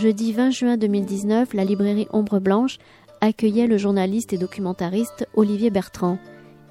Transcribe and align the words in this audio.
jeudi 0.00 0.32
20 0.32 0.50
juin 0.50 0.76
2019, 0.78 1.52
la 1.52 1.62
librairie 1.62 2.08
Ombre 2.10 2.38
Blanche 2.40 2.78
accueillait 3.20 3.66
le 3.66 3.76
journaliste 3.76 4.32
et 4.32 4.38
documentariste 4.38 5.28
Olivier 5.34 5.68
Bertrand. 5.68 6.18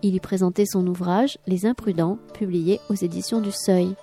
Il 0.01 0.15
y 0.15 0.19
présentait 0.19 0.65
son 0.65 0.87
ouvrage 0.87 1.37
Les 1.45 1.67
Imprudents, 1.67 2.17
publié 2.33 2.79
aux 2.89 2.95
éditions 2.95 3.39
du 3.39 3.51
Seuil. 3.51 3.93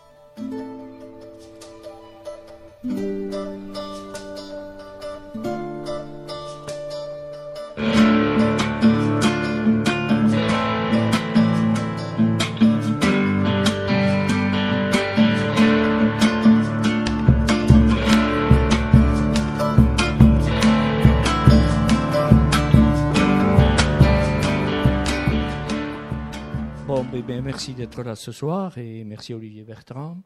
Merci 27.67 27.83
d'être 27.83 28.03
là 28.05 28.15
ce 28.15 28.31
soir 28.31 28.79
et 28.79 29.03
merci 29.03 29.35
Olivier 29.35 29.65
Bertrand 29.65 30.23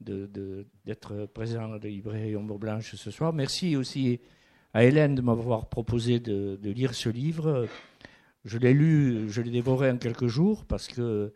d'être 0.00 1.24
présent 1.32 1.72
à 1.72 1.78
la 1.78 1.88
librairie 1.88 2.36
Ombre 2.36 2.58
Blanche 2.58 2.94
ce 2.94 3.10
soir. 3.10 3.32
Merci 3.32 3.74
aussi 3.74 4.20
à 4.74 4.84
Hélène 4.84 5.14
de 5.14 5.22
m'avoir 5.22 5.70
proposé 5.70 6.20
de, 6.20 6.58
lire 6.62 6.94
ce 6.94 7.08
livre. 7.08 7.66
Je 8.44 8.58
l'ai 8.58 8.74
lu, 8.74 9.30
je 9.30 9.40
l'ai 9.40 9.50
dévoré 9.50 9.90
en 9.90 9.96
quelques 9.96 10.26
jours 10.26 10.66
parce 10.66 10.86
que, 10.86 11.32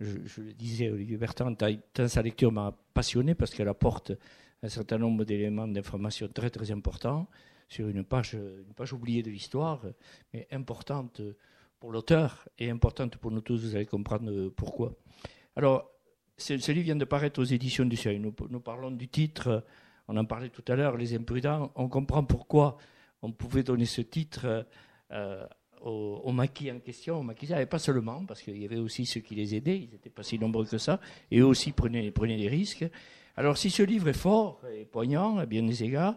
je, 0.00 0.40
le 0.40 0.54
disais, 0.54 0.88
Olivier 0.88 1.18
Bertrand, 1.18 1.54
sa 2.06 2.22
lecture 2.22 2.50
m'a 2.50 2.74
passionné 2.94 3.34
parce 3.34 3.52
qu'elle 3.52 3.68
apporte 3.68 4.12
un 4.62 4.68
certain 4.70 4.96
nombre 4.96 5.26
d'éléments 5.26 5.68
d'information 5.68 6.26
très 6.28 6.48
très 6.48 6.70
importants 6.70 7.28
sur 7.68 7.86
une 7.86 8.02
page, 8.02 8.32
une 8.32 8.72
page 8.74 8.94
oubliée 8.94 9.22
de 9.22 9.30
l'histoire, 9.30 9.82
mais 10.32 10.48
importante 10.52 11.20
pour 11.80 11.92
l'auteur 11.92 12.48
et 12.58 12.70
importante 12.70 13.16
pour 13.16 13.30
nous 13.30 13.40
tous, 13.40 13.64
vous 13.64 13.76
allez 13.76 13.86
comprendre 13.86 14.48
pourquoi. 14.50 14.94
Alors, 15.56 15.90
ce, 16.38 16.54
livre 16.72 16.84
vient 16.84 16.96
de 16.96 17.04
paraître 17.04 17.40
aux 17.40 17.44
éditions 17.44 17.84
du 17.84 17.96
Seuil. 17.96 18.18
Nous, 18.18 18.60
parlons 18.60 18.90
du 18.90 19.08
titre, 19.08 19.64
on 20.08 20.16
en 20.16 20.24
parlait 20.24 20.50
tout 20.50 20.64
à 20.68 20.76
l'heure, 20.76 20.96
Les 20.96 21.14
Imprudents. 21.14 21.72
On 21.74 21.88
comprend 21.88 22.24
pourquoi 22.24 22.76
on 23.22 23.32
pouvait 23.32 23.62
donner 23.62 23.86
ce 23.86 24.02
titre 24.02 24.66
euh, 25.12 25.46
aux, 25.80 26.32
maquis 26.32 26.70
en 26.70 26.80
question, 26.80 27.20
aux 27.20 27.22
maquisards, 27.22 27.60
et 27.60 27.66
pas 27.66 27.78
seulement, 27.78 28.24
parce 28.26 28.42
qu'il 28.42 28.58
y 28.58 28.64
avait 28.64 28.76
aussi 28.76 29.06
ceux 29.06 29.20
qui 29.20 29.34
les 29.34 29.54
aidaient, 29.54 29.78
ils 29.78 29.90
n'étaient 29.90 30.10
pas 30.10 30.22
si 30.22 30.38
nombreux 30.38 30.66
que 30.66 30.78
ça, 30.78 31.00
et 31.30 31.40
eux 31.40 31.46
aussi 31.46 31.72
prenaient, 31.72 32.10
prenaient 32.10 32.36
des 32.36 32.48
risques. 32.48 32.86
Alors, 33.36 33.56
si 33.56 33.70
ce 33.70 33.82
livre 33.82 34.08
est 34.08 34.18
fort 34.18 34.62
et 34.74 34.84
poignant, 34.84 35.38
à 35.38 35.46
bien 35.46 35.62
des 35.62 35.84
égards, 35.84 36.16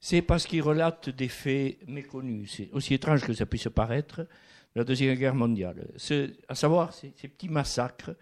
c'est 0.00 0.22
parce 0.22 0.46
qu'il 0.46 0.62
relate 0.62 1.10
des 1.10 1.28
faits 1.28 1.78
méconnus. 1.88 2.54
C'est 2.56 2.70
aussi 2.72 2.94
étrange 2.94 3.24
que 3.24 3.32
ça 3.32 3.46
puisse 3.46 3.68
paraître 3.74 4.26
la 4.78 4.84
Deuxième 4.84 5.16
Guerre 5.16 5.34
mondiale, 5.34 5.88
à 6.46 6.54
savoir 6.54 6.94
ces, 6.94 7.10
petits 7.10 7.48
massacres 7.48 8.14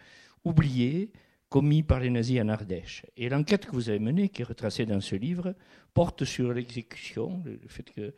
oubliés 0.42 1.12
commis 1.50 1.82
par 1.82 2.00
les 2.00 2.08
nazis 2.08 2.40
en 2.40 2.48
Ardèche. 2.48 3.04
Et 3.16 3.28
l'enquête 3.28 3.66
que 3.66 3.72
vous 3.72 3.90
avez 3.90 3.98
menée, 3.98 4.30
qui 4.30 4.40
est 4.40 4.46
retracée 4.46 4.86
dans 4.86 5.02
ce 5.02 5.16
livre, 5.16 5.54
porte 5.92 6.24
sur 6.24 6.52
l'exécution, 6.54 7.42
le 7.44 7.60
fait 7.68 7.90
que 7.92 8.14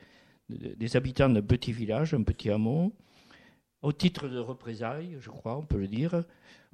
des 0.49 0.97
habitants 0.97 1.29
d'un 1.29 1.43
petit 1.43 1.73
village, 1.73 2.15
un 2.15 2.23
petit 2.23 2.49
hameau, 2.51 2.93
au 3.83 3.93
titre 3.93 4.29
de 4.29 4.39
représailles, 4.39 5.17
je 5.21 5.31
crois, 5.31 5.57
on 5.57 5.63
peut 5.63 5.79
le 5.79 5.89
dire, 5.89 6.23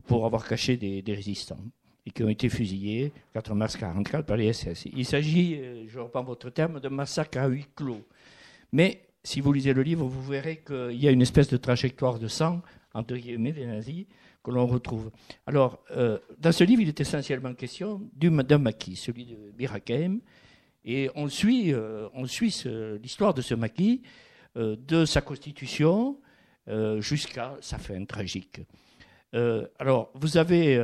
pour 0.07 0.27
avoir 0.27 0.47
caché 0.47 0.77
des, 0.77 1.03
résistants 1.15 1.65
et 2.05 2.11
qui 2.11 2.23
ont 2.23 2.29
été 2.29 2.51
fusillés 2.51 3.11
4 3.33 3.55
mars 3.55 3.75
1944 3.77 4.27
par 4.27 4.37
les 4.37 4.53
SS. 4.53 4.85
Il 4.93 5.07
s'agit, 5.07 5.57
euh, 5.57 5.85
je 5.89 5.99
reprends 5.99 6.23
votre 6.23 6.51
terme, 6.51 6.79
de 6.79 6.89
massacre 6.91 7.39
à 7.39 7.47
huis 7.47 7.67
clos. 7.75 8.05
Mais 8.73 9.01
si 9.25 9.41
vous 9.41 9.53
lisez 9.53 9.73
le 9.73 9.83
livre, 9.83 10.05
vous 10.05 10.23
verrez 10.23 10.63
qu'il 10.65 11.03
y 11.03 11.09
a 11.09 11.11
une 11.11 11.23
espèce 11.23 11.49
de 11.49 11.57
trajectoire 11.57 12.19
de 12.19 12.29
sang, 12.29 12.61
entre 12.93 13.17
guillemets, 13.17 13.53
des 13.53 13.67
nazis, 13.67 14.07
que 14.45 14.51
l'on 14.51 14.67
retrouve. 14.67 15.11
Alors, 15.47 15.83
euh, 15.93 16.19
dans 16.39 16.53
ce 16.53 16.63
livre, 16.63 16.83
il 16.83 16.89
est 16.89 17.01
essentiellement 17.01 17.55
question 17.55 18.03
d'un 18.15 18.59
maquis, 18.59 18.97
celui 18.97 19.25
de 19.25 19.51
Birakem, 19.57 20.21
et 20.85 21.11
on 21.15 21.29
suit, 21.29 21.73
euh, 21.73 22.09
l'histoire 23.03 23.33
de 23.33 23.41
ce 23.41 23.55
maquis, 23.55 24.03
euh, 24.57 24.77
de 24.77 25.05
sa 25.07 25.23
constitution 25.23 26.21
jusqu'à 27.01 27.59
sa 27.61 27.77
fin 27.77 28.03
tragique. 28.07 28.63
alors, 29.79 30.11
vous 30.15 30.39
avez 30.39 30.81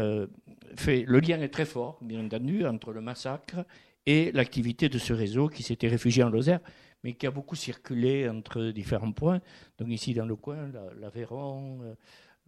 fait, 0.76 1.04
le 1.06 1.20
lien 1.20 1.40
est 1.40 1.48
très 1.48 1.64
fort, 1.64 1.96
bien 2.02 2.22
entendu, 2.22 2.66
entre 2.66 2.92
le 2.92 3.00
massacre 3.00 3.64
et 4.04 4.30
l'activité 4.32 4.90
de 4.90 4.98
ce 4.98 5.14
réseau 5.14 5.48
qui 5.48 5.62
s'était 5.62 5.88
réfugié 5.88 6.22
en 6.22 6.28
Lozère, 6.28 6.60
mais 7.02 7.14
qui 7.14 7.26
a 7.26 7.30
beaucoup 7.30 7.56
circulé 7.56 8.28
entre 8.28 8.70
différents 8.70 9.12
points. 9.12 9.40
Donc 9.78 9.88
ici 9.88 10.14
dans 10.14 10.26
le 10.26 10.36
coin, 10.36 10.70
l'Aveyron, 10.98 11.96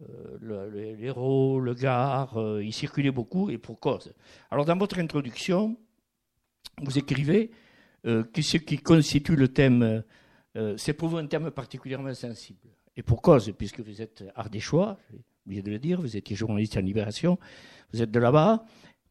euh, 0.09 0.95
l'Hérault, 0.97 1.59
le, 1.59 1.73
Gard, 1.73 2.37
euh, 2.37 2.63
il 2.63 2.73
circulait 2.73 3.11
beaucoup 3.11 3.49
et 3.49 3.57
pour 3.57 3.79
cause. 3.79 4.13
Alors 4.49 4.65
dans 4.65 4.77
votre 4.77 4.99
introduction, 4.99 5.77
vous 6.81 6.97
écrivez 6.97 7.51
euh, 8.05 8.23
que 8.23 8.41
ce 8.41 8.57
qui 8.57 8.77
constitue 8.77 9.35
le 9.35 9.47
thème, 9.49 10.03
c'est 10.77 10.93
pour 10.93 11.09
vous 11.09 11.17
un 11.17 11.25
thème 11.25 11.49
particulièrement 11.49 12.13
sensible. 12.13 12.59
Et 12.95 13.01
pour 13.01 13.23
cause, 13.23 13.51
puisque 13.57 13.79
vous 13.79 14.03
êtes 14.03 14.23
ardéchois, 14.35 14.99
j'ai 15.09 15.17
oublié 15.47 15.61
de 15.63 15.71
le 15.71 15.79
dire, 15.79 15.99
vous 15.99 16.15
étiez 16.15 16.35
journaliste 16.35 16.77
en 16.77 16.81
Libération, 16.81 17.39
vous 17.91 18.03
êtes 18.03 18.11
de 18.11 18.19
là-bas, 18.19 18.63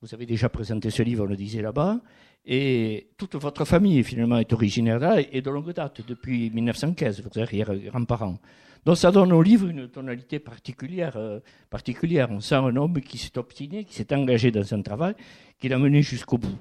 vous 0.02 0.14
avez 0.14 0.24
déjà 0.24 0.48
présenté 0.48 0.90
ce 0.90 1.02
livre, 1.02 1.24
on 1.24 1.26
le 1.26 1.34
disait 1.34 1.60
là-bas, 1.60 2.00
et 2.44 3.10
toute 3.16 3.36
votre 3.36 3.64
famille, 3.64 4.02
finalement, 4.02 4.38
est 4.38 4.52
originaire 4.52 4.98
là 4.98 5.20
et 5.20 5.40
de 5.40 5.50
longue 5.50 5.72
date, 5.72 6.00
depuis 6.06 6.50
1915, 6.50 7.22
vos 7.22 7.40
arrière-grands-parents. 7.40 8.38
Donc 8.84 8.96
ça 8.96 9.12
donne 9.12 9.32
au 9.32 9.42
livre 9.42 9.68
une 9.68 9.88
tonalité 9.88 10.40
particulière. 10.40 11.16
Euh, 11.16 11.38
particulière. 11.70 12.28
On 12.30 12.40
sent 12.40 12.56
un 12.56 12.74
homme 12.74 13.00
qui 13.00 13.16
s'est 13.16 13.38
obstiné, 13.38 13.84
qui 13.84 13.94
s'est 13.94 14.12
engagé 14.12 14.50
dans 14.50 14.74
un 14.74 14.82
travail, 14.82 15.14
qui 15.58 15.68
l'a 15.68 15.78
mené 15.78 16.02
jusqu'au 16.02 16.38
bout. 16.38 16.58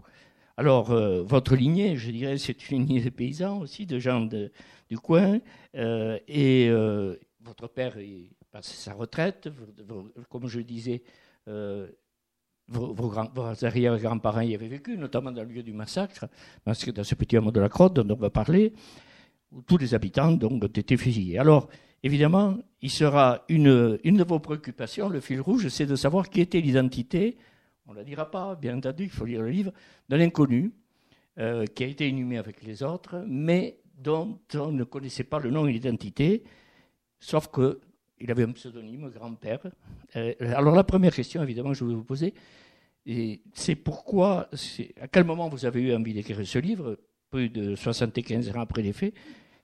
Alors, 0.55 0.91
euh, 0.91 1.23
votre 1.23 1.55
lignée, 1.55 1.95
je 1.97 2.11
dirais, 2.11 2.37
c'est 2.37 2.69
une 2.69 2.85
lignée 2.85 3.01
de 3.01 3.09
paysans 3.09 3.59
aussi, 3.59 3.87
de 3.87 3.97
gens 3.97 4.21
du 4.89 4.99
coin. 4.99 5.39
Euh, 5.75 6.19
et 6.27 6.69
votre 7.43 7.67
père 7.67 7.97
est 7.97 8.29
passé 8.51 8.75
sa 8.75 8.93
retraite. 8.93 9.49
comme 10.29 10.47
je 10.47 10.59
disais, 10.59 11.01
vos, 12.71 13.13
arrière-grands-parents 13.63 14.41
y 14.41 14.55
avaient 14.55 14.67
vécu, 14.67 14.97
notamment 14.97 15.31
dans 15.31 15.43
le 15.43 15.49
lieu 15.49 15.63
du 15.63 15.73
massacre, 15.73 16.27
parce 16.63 16.83
que 16.83 16.91
dans 16.91 17.03
ce 17.03 17.15
petit 17.15 17.37
hameau 17.37 17.51
de 17.51 17.59
la 17.59 17.69
Crotte 17.69 17.95
dont 17.95 18.15
on 18.15 18.19
va 18.19 18.29
parler, 18.29 18.73
où 19.51 19.61
tous 19.61 19.77
les 19.77 19.93
habitants 19.93 20.31
donc, 20.31 20.63
ont 20.63 20.67
été 20.67 20.97
fusillés. 20.97 21.37
Alors, 21.37 21.67
évidemment, 22.03 22.57
il 22.81 22.89
sera 22.89 23.43
une, 23.49 23.99
une 24.03 24.17
de 24.17 24.23
vos 24.23 24.39
préoccupations, 24.39 25.09
le 25.09 25.19
fil 25.19 25.41
rouge, 25.41 25.67
c'est 25.67 25.85
de 25.85 25.95
savoir 25.95 26.29
qui 26.29 26.41
était 26.41 26.61
l'identité, 26.61 27.37
on 27.87 27.91
ne 27.91 27.97
la 27.97 28.03
dira 28.03 28.31
pas, 28.31 28.55
bien 28.55 28.77
entendu, 28.77 29.03
il 29.03 29.09
faut 29.09 29.25
lire 29.25 29.41
le 29.41 29.49
livre, 29.49 29.71
de 30.09 30.15
l'inconnu, 30.15 30.71
euh, 31.39 31.65
qui 31.65 31.83
a 31.83 31.87
été 31.87 32.07
inhumé 32.07 32.37
avec 32.37 32.63
les 32.63 32.83
autres, 32.83 33.23
mais 33.27 33.79
dont 33.97 34.39
on 34.55 34.71
ne 34.71 34.83
connaissait 34.83 35.23
pas 35.23 35.39
le 35.39 35.51
nom 35.51 35.67
et 35.67 35.73
l'identité, 35.73 36.43
sauf 37.19 37.47
que 37.47 37.79
il 38.21 38.31
avait 38.31 38.43
un 38.43 38.51
pseudonyme, 38.51 39.09
grand-père. 39.09 39.59
Euh, 40.15 40.33
alors 40.55 40.75
la 40.75 40.83
première 40.83 41.13
question, 41.13 41.41
évidemment, 41.43 41.73
je 41.73 41.83
vais 41.83 41.93
vous 41.93 42.03
poser, 42.03 42.33
c'est 43.53 43.75
pourquoi, 43.75 44.47
à 45.01 45.07
quel 45.07 45.23
moment 45.23 45.49
vous 45.49 45.65
avez 45.65 45.81
eu 45.81 45.95
envie 45.95 46.13
d'écrire 46.13 46.39
ce 46.45 46.59
livre, 46.59 46.97
plus 47.29 47.49
de 47.49 47.75
75 47.75 48.49
ans 48.49 48.61
après 48.61 48.81
les 48.81 48.93
faits? 48.93 49.13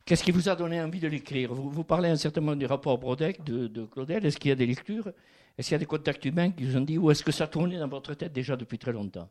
Qu'est-ce 0.06 0.24
qui 0.24 0.32
vous 0.32 0.48
a 0.48 0.56
donné 0.56 0.82
envie 0.82 1.00
de 1.00 1.08
l'écrire? 1.08 1.54
Vous, 1.54 1.84
parlez 1.84 2.10
un 2.10 2.16
certain 2.16 2.42
moment 2.42 2.56
du 2.56 2.66
rapport 2.66 2.98
Brodeck 2.98 3.44
de, 3.44 3.68
de 3.68 3.86
Claudel. 3.86 4.26
Est-ce 4.26 4.38
qu'il 4.38 4.50
y 4.50 4.52
a 4.54 4.56
des 4.56 4.66
lectures? 4.66 5.12
Est-ce 5.58 5.68
qu'il 5.68 5.76
y 5.76 5.76
a 5.76 5.80
des 5.80 5.86
contacts 5.86 6.24
humains 6.24 6.52
qui 6.52 6.64
vous 6.64 6.78
ont 6.78 6.82
dit 6.82 6.98
Ou 6.98 7.12
est-ce 7.12 7.24
que 7.24 7.34
ça 7.34 7.46
tournait 7.46 7.78
dans 7.78 7.90
votre 7.90 8.14
tête 8.14 8.32
déjà 8.32 8.56
depuis 8.56 8.78
très 8.78 8.94
longtemps? 8.94 9.28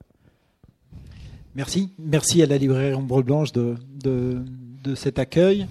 Merci. 1.54 1.94
Merci 1.98 2.42
à 2.42 2.46
la 2.46 2.58
librairie 2.58 2.92
Ombre 2.92 3.22
Blanche 3.22 3.52
de 3.52 3.74
cet 4.94 5.18
accueil 5.18 5.66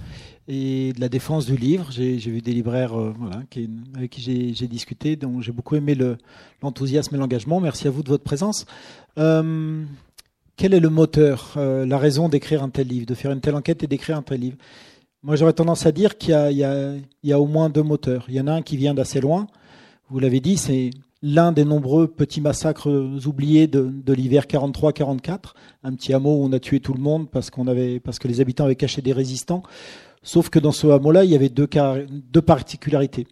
et 0.48 0.94
de 0.94 1.02
la 1.02 1.10
défense 1.10 1.46
du 1.46 1.56
livre. 1.56 1.88
J'ai 1.92 2.18
vu 2.18 2.42
des 2.42 2.54
libraires 2.54 3.00
euh, 3.00 3.14
avec 3.96 4.12
qui 4.12 4.54
j'ai 4.54 4.68
discuté, 4.68 5.16
dont 5.16 5.42
j'ai 5.42 5.52
beaucoup 5.52 5.76
aimé 5.76 5.98
l'enthousiasme 6.62 7.16
et 7.16 7.18
l'engagement. 7.18 7.60
Merci 7.60 7.88
à 7.88 7.92
vous 7.92 8.04
de 8.04 8.10
votre 8.10 8.24
présence. 8.24 8.66
Euh, 9.18 9.84
quel 10.58 10.74
est 10.74 10.80
le 10.80 10.90
moteur, 10.90 11.54
euh, 11.58 11.86
la 11.86 11.98
raison 11.98 12.30
d'écrire 12.30 12.64
un 12.64 12.70
tel 12.70 12.88
livre, 12.88 13.06
de 13.06 13.16
faire 13.16 13.32
une 13.32 13.42
telle 13.42 13.56
enquête 13.56 13.84
et 13.84 13.88
d'écrire 13.88 14.18
un 14.18 14.22
tel 14.22 14.40
livre? 14.40 14.58
Moi, 15.24 15.36
j'aurais 15.36 15.54
tendance 15.54 15.86
à 15.86 15.92
dire 15.92 16.18
qu'il 16.18 16.34
y, 16.34 16.64
a 17.34 17.40
au 17.40 17.48
moins 17.48 17.70
deux 17.70 17.82
moteurs. 17.82 18.26
Il 18.28 18.36
y 18.36 18.42
en 18.42 18.48
a 18.48 18.54
un 18.54 18.62
qui 18.62 18.78
vient 18.78 18.94
d'assez 18.94 19.20
loin. 19.20 19.48
Vous 20.10 20.20
l'avez 20.20 20.40
dit, 20.40 20.56
c'est 20.56 20.92
l'un 21.24 21.52
des 21.52 21.66
nombreux 21.66 22.08
petits 22.08 22.42
massacres 22.42 22.92
oubliés 23.26 23.66
de, 23.66 24.14
l'hiver 24.14 24.44
43-44, 24.44 25.54
un 25.84 25.96
petit 25.96 26.14
hameau 26.14 26.36
où 26.36 26.46
on 26.46 26.52
a 26.54 26.60
tué 26.60 26.80
tout 26.80 26.94
le 26.94 27.00
monde 27.02 27.28
parce 27.32 27.50
que 27.50 28.28
les 28.28 28.40
habitants 28.40 28.66
avaient 28.66 28.76
caché 28.76 29.02
des 29.02 29.14
résistants. 29.14 29.64
Sauf 30.26 30.50
que 30.50 30.58
dans 30.58 30.72
ce 30.72 30.88
hameau-là, 30.88 31.24
il 31.24 31.30
y 31.30 31.36
avait 31.36 31.50
deux, 31.50 31.68
particularités. 32.42 33.28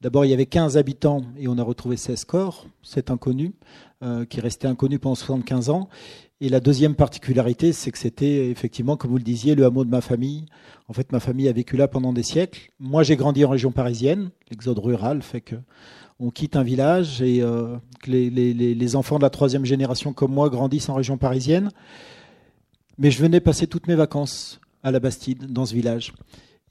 D'abord, 0.00 0.24
il 0.24 0.30
y 0.30 0.32
avait 0.32 0.46
15 0.46 0.78
habitants 0.78 1.20
et 1.38 1.48
on 1.48 1.58
a 1.58 1.62
retrouvé 1.62 1.98
16 1.98 2.24
corps, 2.24 2.66
c'est 2.82 3.10
inconnu, 3.10 3.52
euh, 4.02 4.24
qui 4.24 4.40
restait 4.40 4.66
inconnu 4.66 4.98
pendant 4.98 5.14
75 5.14 5.68
ans. 5.68 5.90
Et 6.40 6.48
la 6.48 6.60
deuxième 6.60 6.94
particularité, 6.94 7.74
c'est 7.74 7.90
que 7.90 7.98
c'était 7.98 8.48
effectivement, 8.48 8.96
comme 8.96 9.10
vous 9.10 9.18
le 9.18 9.22
disiez, 9.22 9.54
le 9.54 9.66
hameau 9.66 9.84
de 9.84 9.90
ma 9.90 10.00
famille. 10.00 10.46
En 10.88 10.94
fait, 10.94 11.12
ma 11.12 11.20
famille 11.20 11.46
a 11.46 11.52
vécu 11.52 11.76
là 11.76 11.88
pendant 11.88 12.14
des 12.14 12.22
siècles. 12.22 12.70
Moi, 12.80 13.02
j'ai 13.02 13.16
grandi 13.16 13.44
en 13.44 13.50
région 13.50 13.70
parisienne. 13.70 14.30
L'exode 14.50 14.78
rural 14.78 15.20
fait 15.20 15.42
que 15.42 15.56
on 16.20 16.30
quitte 16.30 16.56
un 16.56 16.62
village 16.62 17.20
et 17.20 17.42
euh, 17.42 17.76
que 18.02 18.10
les, 18.10 18.96
enfants 18.96 19.18
de 19.18 19.22
la 19.22 19.30
troisième 19.30 19.66
génération 19.66 20.14
comme 20.14 20.32
moi 20.32 20.48
grandissent 20.48 20.88
en 20.88 20.94
région 20.94 21.18
parisienne. 21.18 21.68
Mais 22.96 23.10
je 23.10 23.20
venais 23.20 23.40
passer 23.40 23.66
toutes 23.66 23.88
mes 23.88 23.94
vacances 23.94 24.58
à 24.82 24.90
la 24.90 25.00
Bastide, 25.00 25.52
dans 25.52 25.66
ce 25.66 25.74
village. 25.74 26.12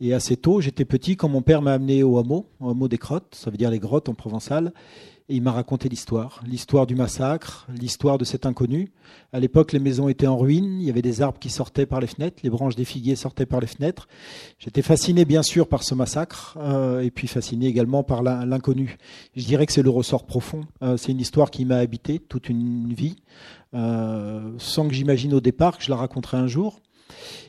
Et 0.01 0.13
assez 0.13 0.38
tôt, 0.38 0.61
j'étais 0.61 0.85
petit 0.85 1.17
quand 1.17 1.27
mon 1.27 1.41
père 1.41 1.61
m'a 1.61 1.73
amené 1.73 2.03
au 2.03 2.17
hameau, 2.17 2.45
au 2.61 2.69
hameau 2.69 2.88
des 2.88 2.97
Crottes, 2.97 3.35
ça 3.35 3.51
veut 3.51 3.57
dire 3.57 3.69
les 3.69 3.79
grottes 3.79 4.07
en 4.07 4.13
provençal, 4.13 4.71
et 5.29 5.35
il 5.35 5.44
m'a 5.44 5.51
raconté 5.51 5.89
l'histoire, 5.89 6.41
l'histoire 6.47 6.88
du 6.88 6.95
massacre, 6.95 7.67
l'histoire 7.69 8.17
de 8.17 8.25
cet 8.25 8.47
inconnu. 8.47 8.91
À 9.31 9.39
l'époque, 9.39 9.73
les 9.73 9.79
maisons 9.79 10.09
étaient 10.09 10.25
en 10.25 10.38
ruine, 10.38 10.79
il 10.79 10.88
y 10.88 10.89
avait 10.89 11.03
des 11.03 11.21
arbres 11.21 11.38
qui 11.38 11.51
sortaient 11.51 11.85
par 11.85 12.00
les 12.00 12.07
fenêtres, 12.07 12.38
les 12.44 12.50
branches 12.50 12.75
des 12.75 12.85
figuiers 12.85 13.15
sortaient 13.15 13.45
par 13.45 13.59
les 13.59 13.67
fenêtres. 13.67 14.07
J'étais 14.57 14.81
fasciné 14.81 15.25
bien 15.25 15.44
sûr 15.44 15.67
par 15.67 15.83
ce 15.83 15.94
massacre, 15.94 16.57
euh, 16.59 17.01
et 17.01 17.12
puis 17.12 17.27
fasciné 17.27 17.67
également 17.67 18.01
par 18.01 18.23
l'inconnu. 18.23 18.97
Je 19.35 19.45
dirais 19.45 19.67
que 19.67 19.73
c'est 19.73 19.83
le 19.83 19.91
ressort 19.91 20.25
profond. 20.25 20.62
Euh, 20.81 20.97
c'est 20.97 21.12
une 21.12 21.19
histoire 21.19 21.51
qui 21.51 21.63
m'a 21.63 21.77
habité 21.77 22.17
toute 22.17 22.50
une 22.50 22.91
vie, 22.91 23.17
euh, 23.75 24.51
sans 24.57 24.88
que 24.88 24.95
j'imagine 24.95 25.35
au 25.35 25.41
départ 25.41 25.77
que 25.77 25.83
je 25.83 25.91
la 25.91 25.97
raconterai 25.97 26.38
un 26.38 26.47
jour. 26.47 26.79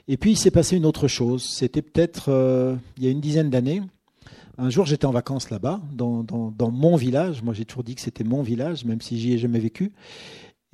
Et 0.09 0.17
puis 0.17 0.33
il 0.33 0.37
s'est 0.37 0.51
passé 0.51 0.77
une 0.77 0.87
autre 0.87 1.09
chose. 1.09 1.45
C'était 1.45 1.83
peut-être 1.83 2.31
il 2.97 3.05
y 3.05 3.09
a 3.09 3.11
une 3.11 3.21
dizaine 3.21 3.51
d'années. 3.51 3.83
Un 4.63 4.69
jour, 4.69 4.85
j'étais 4.85 5.07
en 5.07 5.11
vacances 5.11 5.49
là-bas, 5.49 5.81
dans, 5.91 6.71
mon 6.71 6.95
village. 6.95 7.43
Moi, 7.43 7.55
j'ai 7.55 7.65
toujours 7.65 7.83
dit 7.83 7.95
que 7.95 8.03
c'était 8.03 8.25
mon 8.25 8.43
village, 8.43 8.85
même 8.85 9.01
si 9.01 9.19
j'y 9.19 9.33
ai 9.33 9.39
jamais 9.39 9.59
vécu. 9.59 9.93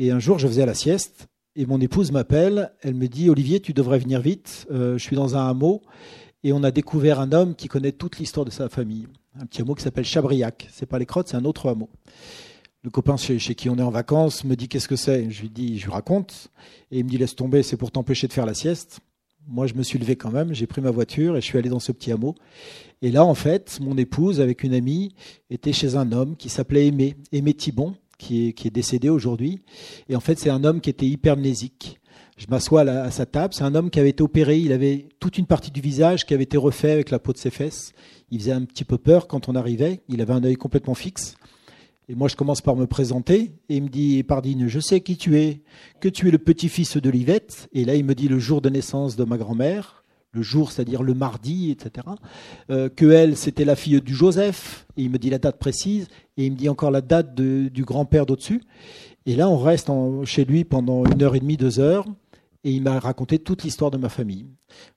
Et 0.01 0.11
un 0.11 0.19
jour, 0.19 0.41
je 0.41 0.49
faisais 0.49 0.67
la 0.67 0.75
sieste, 0.75 1.29
et 1.55 1.67
mon 1.67 1.81
épouse 1.81 2.11
m'appelle. 2.11 2.73
Elle 2.83 2.95
me 2.95 3.07
dit 3.07 3.31
Olivier, 3.31 3.61
tu 3.61 3.75
devrais 3.75 4.01
venir 4.01 4.21
vite. 4.21 4.67
Euh, 4.73 4.99
je 4.99 5.03
suis 5.05 5.15
dans 5.15 5.37
un 5.37 5.49
hameau, 5.49 5.83
et 6.43 6.53
on 6.53 6.65
a 6.65 6.73
découvert 6.73 7.21
un 7.21 7.31
homme 7.31 7.55
qui 7.55 7.69
connaît 7.69 7.93
toute 7.93 8.19
l'histoire 8.19 8.45
de 8.45 8.51
sa 8.51 8.69
famille. 8.69 9.07
Un 9.41 9.47
petit 9.47 9.63
hameau 9.63 9.77
qui 9.77 9.85
s'appelle 9.85 10.05
Chabriac. 10.05 10.67
C'est 10.73 10.87
pas 10.87 10.99
les 10.99 11.07
Crottes, 11.07 11.29
c'est 11.29 11.37
un 11.37 11.45
autre 11.45 11.69
hameau. 11.69 11.89
Le 12.83 12.91
copain 12.91 13.17
chez, 13.17 13.39
qui 13.39 13.69
on 13.69 13.77
est 13.77 13.83
en 13.83 13.91
vacances 13.91 14.45
me 14.45 14.55
dit 14.55 14.69
qu'est-ce 14.69 14.89
que 14.89 14.97
c'est? 14.97 15.31
Je 15.31 15.43
lui 15.43 15.51
dis, 15.51 15.79
je 15.79 15.87
lui 15.87 15.93
raconte, 15.93 16.51
et 16.91 16.99
il 16.99 17.05
me 17.05 17.11
dit 17.11 17.19
laisse 17.19 17.35
tomber, 17.35 17.63
c'est 17.63 17.77
pour 17.77 17.91
t'empêcher 17.91 18.29
de 18.29 18.33
faire 18.33 18.47
la 18.47 18.55
sieste. 18.55 19.01
Moi, 19.49 19.67
je 19.67 19.75
me 19.75 19.83
suis 19.83 19.99
levé 19.99 20.17
quand 20.17 20.31
même, 20.31 20.55
j'ai 20.55 20.67
pris 20.67 20.81
ma 20.81 20.91
voiture 20.91 21.37
et 21.37 21.41
je 21.41 21.47
suis 21.47 21.59
allé 21.59 21.69
dans 21.69 21.81
ce 21.81 21.93
petit 21.93 22.13
hameau. 22.13 22.35
Et 23.03 23.11
là, 23.11 23.25
en 23.25 23.35
fait, 23.35 23.79
mon 23.81 23.97
épouse, 23.97 24.41
avec 24.41 24.63
une 24.63 24.75
amie, 24.75 25.15
était 25.51 25.73
chez 25.73 25.97
un 25.97 26.13
homme 26.13 26.37
qui 26.37 26.49
s'appelait 26.49 26.87
Aimé, 26.87 27.17
Aimé 27.33 27.55
Thibon, 27.55 27.95
qui 28.19 28.49
est, 28.49 28.71
décédé 28.71 29.09
aujourd'hui. 29.09 29.61
Et 30.09 30.17
en 30.17 30.21
fait, 30.21 30.39
c'est 30.39 30.51
un 30.51 30.65
homme 30.65 30.81
qui 30.81 30.91
était 30.91 31.07
hypermnésique. 31.07 32.01
Je 32.37 32.47
m'assois 32.49 32.83
à, 32.83 33.11
sa 33.11 33.27
table. 33.27 33.55
C'est 33.55 33.65
un 33.65 33.75
homme 33.75 33.91
qui 33.91 34.01
avait 34.01 34.11
été 34.11 34.23
opéré. 34.23 34.59
Il 34.59 34.73
avait 34.73 35.09
toute 35.21 35.39
une 35.39 35.47
partie 35.47 35.71
du 35.71 35.81
visage 35.81 36.27
qui 36.27 36.35
avait 36.35 36.45
été 36.45 36.57
refait 36.57 36.91
avec 36.91 37.11
la 37.11 37.19
peau 37.19 37.33
de 37.33 37.39
ses 37.39 37.51
fesses. 37.51 37.93
Il 38.31 38.41
faisait 38.41 38.53
un 38.53 38.65
petit 38.65 38.85
peu 38.85 38.99
peur 38.99 39.27
quand 39.27 39.49
on 39.49 39.55
arrivait. 39.55 40.03
Il 40.09 40.21
avait 40.21 40.35
un 40.35 40.45
œil 40.45 40.57
complètement 40.57 40.95
fixe. 40.95 41.37
Et 42.09 42.15
moi, 42.15 42.29
je 42.29 42.37
commence 42.37 42.61
par 42.61 42.77
me 42.77 42.87
présenter 42.87 43.53
et 43.69 43.77
il 43.77 43.83
me 43.83 43.89
dit, 43.89 44.23
Pardine, 44.23 44.69
je 44.69 44.79
sais 44.79 45.01
qui 45.01 45.17
tu 45.17 45.39
es, 45.39 45.63
que 46.01 46.09
tu 46.09 46.29
es 46.29 46.31
le 46.31 46.39
petit-fils 46.39 46.97
de 46.97 47.11
Livette. 47.11 47.69
Et 47.73 47.85
là, 47.85 47.97
il 47.97 48.05
me 48.05 48.15
dit 48.15 48.29
le 48.29 48.39
jour 48.39 48.61
de 48.61 48.69
naissance 48.69 49.17
de 49.17 49.25
ma 49.25 49.37
grand-mère, 49.37 50.05
le 50.31 50.43
jour, 50.43 50.71
c'est-à-dire 50.71 51.03
le 51.03 51.15
mardi, 51.15 51.73
etc. 51.73 52.07
Euh, 52.71 52.89
que 52.89 53.07
elle, 53.07 53.37
c'était 53.37 53.65
la 53.65 53.75
fille 53.75 54.01
du 54.01 54.15
Joseph. 54.15 54.87
Et 54.97 55.03
il 55.03 55.11
me 55.11 55.19
dit 55.19 55.31
la 55.31 55.39
date 55.39 55.59
précise 55.59 56.07
et 56.37 56.47
il 56.47 56.53
me 56.53 56.57
dit 56.57 56.69
encore 56.69 56.93
la 56.93 57.01
date 57.01 57.35
du 57.35 57.85
grand-père 57.85 58.25
d'au-dessus. 58.25 58.63
Et 59.25 59.35
là, 59.35 59.49
on 59.49 59.59
reste 59.59 59.91
chez 60.25 60.45
lui 60.45 60.63
pendant 60.63 61.05
une 61.05 61.21
heure 61.23 61.35
et 61.35 61.41
demie, 61.41 61.57
deux 61.57 61.81
heures 61.81 62.07
et 62.67 62.73
il 62.73 62.83
m'a 62.83 62.99
raconté 62.99 63.39
toute 63.39 63.63
l'histoire 63.63 63.93
de 63.93 63.97
ma 63.97 64.09
famille. 64.09 64.49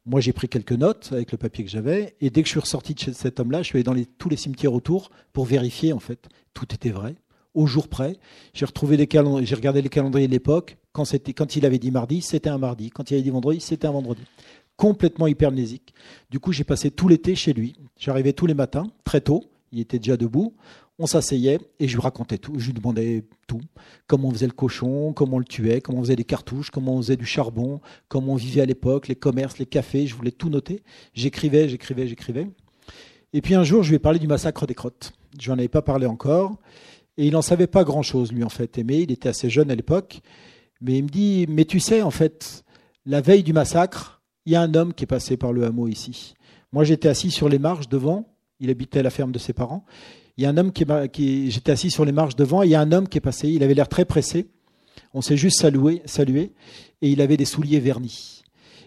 Moi, 0.08 0.22
j'ai 0.22 0.34
pris 0.34 0.50
quelques 0.50 0.72
notes 0.72 1.10
avec 1.12 1.32
le 1.32 1.38
papier 1.38 1.64
que 1.64 1.70
j'avais, 1.70 2.16
et 2.20 2.32
dès 2.32 2.42
que 2.42 2.48
je 2.48 2.54
suis 2.54 2.60
ressorti 2.60 2.96
de 2.96 3.00
chez 3.00 3.14
cet 3.14 3.40
homme-là, 3.40 3.62
je 3.62 3.68
suis 3.68 3.78
allé 3.78 3.84
dans 3.84 3.96
tous 4.18 4.28
les 4.28 4.38
cimetières 4.38 4.74
autour 4.74 5.12
pour 5.34 5.46
vérifier, 5.46 5.94
en 5.94 6.00
fait, 6.00 6.30
tout 6.56 6.66
était 6.74 6.90
vrai, 6.90 7.14
au 7.54 7.68
jour 7.68 7.88
près. 7.88 8.18
J'ai 8.56 8.66
retrouvé 8.66 8.98
les 8.98 9.06
calendriers, 9.06 9.46
j'ai 9.46 9.54
regardé 9.54 9.84
les 9.84 9.90
calendriers 9.90 10.26
de 10.26 10.32
l'époque. 10.32 10.78
Quand, 10.94 11.04
quand 11.14 11.56
il 11.56 11.64
avait 11.64 11.78
dit 11.78 11.92
mardi, 11.92 12.24
c'était 12.24 12.50
un 12.50 12.58
mardi. 12.58 12.90
Quand 12.90 13.12
il 13.12 13.14
avait 13.14 13.24
dit 13.24 13.30
vendredi, 13.30 13.60
c'était 13.60 13.86
un 13.86 13.92
vendredi. 13.92 14.24
Complètement 14.76 15.28
hypermnésique. 15.28 15.94
Du 16.32 16.40
coup, 16.40 16.52
j'ai 16.52 16.64
passé 16.64 16.90
tout 16.90 17.08
l'été 17.08 17.36
chez 17.36 17.54
lui. 17.54 17.76
J'arrivais 18.00 18.34
tous 18.34 18.48
les 18.48 18.56
matins, 18.56 18.88
très 19.04 19.22
tôt. 19.22 19.44
Il 19.72 19.80
était 19.80 20.00
déjà 20.00 20.18
debout 20.18 20.56
on 21.00 21.08
s'asseyait 21.08 21.60
et 21.80 21.88
je 21.88 21.96
lui 21.96 22.02
racontais 22.02 22.38
tout. 22.38 22.54
Je 22.60 22.68
lui 22.68 22.74
demandais 22.74 23.24
tout. 23.48 23.62
Comment 24.06 24.28
on 24.28 24.32
faisait 24.32 24.46
le 24.46 24.52
cochon, 24.52 25.14
comment 25.14 25.38
on 25.38 25.40
le 25.40 25.46
tuait, 25.46 25.82
comment 25.82 26.00
on 26.00 26.04
faisait 26.04 26.18
des 26.18 26.26
cartouches, 26.26 26.70
comment 26.70 26.96
on 26.96 27.02
faisait 27.02 27.16
du 27.16 27.26
charbon, 27.26 27.80
comment 28.10 28.34
on 28.34 28.36
vivait 28.36 28.62
à 28.62 28.66
l'époque, 28.66 29.08
les 29.08 29.16
commerces, 29.16 29.58
les 29.58 29.66
cafés. 29.66 30.06
Je 30.06 30.16
voulais 30.16 30.32
tout 30.32 30.50
noter. 30.50 30.84
J'écrivais, 31.14 31.70
j'écrivais, 31.70 32.06
j'écrivais. 32.08 32.48
Et 33.32 33.42
puis 33.42 33.56
un 33.56 33.64
jour, 33.64 33.82
je 33.84 33.90
lui 33.90 33.96
ai 33.96 34.00
parlé 34.00 34.20
du 34.20 34.28
massacre 34.28 34.68
des 34.68 34.76
crottes. 34.76 35.14
Je 35.40 35.50
n'en 35.52 35.58
avais 35.58 35.68
pas 35.68 35.82
parlé 35.82 36.06
encore. 36.06 36.58
Et 37.18 37.28
il 37.28 37.34
n'en 37.34 37.42
savait 37.42 37.68
pas 37.68 37.84
grand-chose, 37.84 38.32
lui, 38.32 38.44
en 38.44 38.50
fait. 38.50 38.78
Aimé, 38.78 39.00
il 39.00 39.12
était 39.12 39.30
assez 39.30 39.50
jeune 39.50 39.70
à 39.72 39.76
l'époque. 39.76 40.22
Mais 40.82 40.98
il 40.98 41.04
me 41.04 41.10
dit, 41.10 41.46
mais 41.50 41.66
tu 41.66 41.80
sais, 41.80 42.02
en 42.02 42.12
fait, 42.12 42.64
la 43.06 43.22
veille 43.22 43.44
du 43.44 43.54
massacre, 43.54 44.22
il 44.46 44.54
y 44.54 44.56
a 44.56 44.62
un 44.62 44.74
homme 44.74 44.94
qui 44.94 45.04
est 45.04 45.08
passé 45.08 45.38
par 45.38 45.52
le 45.52 45.66
hameau 45.66 45.88
ici. 45.88 46.34
Moi, 46.72 46.84
j'étais 46.84 47.10
assis 47.10 47.32
sur 47.32 47.50
les 47.50 47.60
marches 47.60 47.90
devant. 47.90 48.26
Il 48.60 48.70
habitait 48.70 49.04
la 49.04 49.10
ferme 49.10 49.32
de 49.32 49.40
ses 49.40 49.54
parents. 49.54 49.86
Il 50.38 50.44
y 50.44 50.46
a 50.46 50.50
un 50.50 50.58
homme 50.58 50.72
qui, 50.72 50.86
qui 51.12 51.52
j'étais 51.52 51.72
assis 51.72 51.92
sur 51.92 52.06
les 52.06 52.12
marches 52.12 52.36
devant, 52.36 52.64
il 52.64 52.70
y 52.70 52.76
a 52.76 52.82
un 52.82 52.92
homme 52.92 53.08
qui 53.08 53.18
est 53.18 53.22
passé, 53.22 53.50
il 53.50 53.64
avait 53.64 53.74
l'air 53.74 53.90
très 53.90 54.06
pressé. 54.06 54.48
On 55.14 55.22
s'est 55.22 55.38
juste 55.38 55.60
salué, 55.60 56.02
salué, 56.06 56.54
et 57.02 57.10
il 57.10 57.22
avait 57.22 57.38
des 57.38 57.46
souliers 57.46 57.80
vernis. 57.80 58.44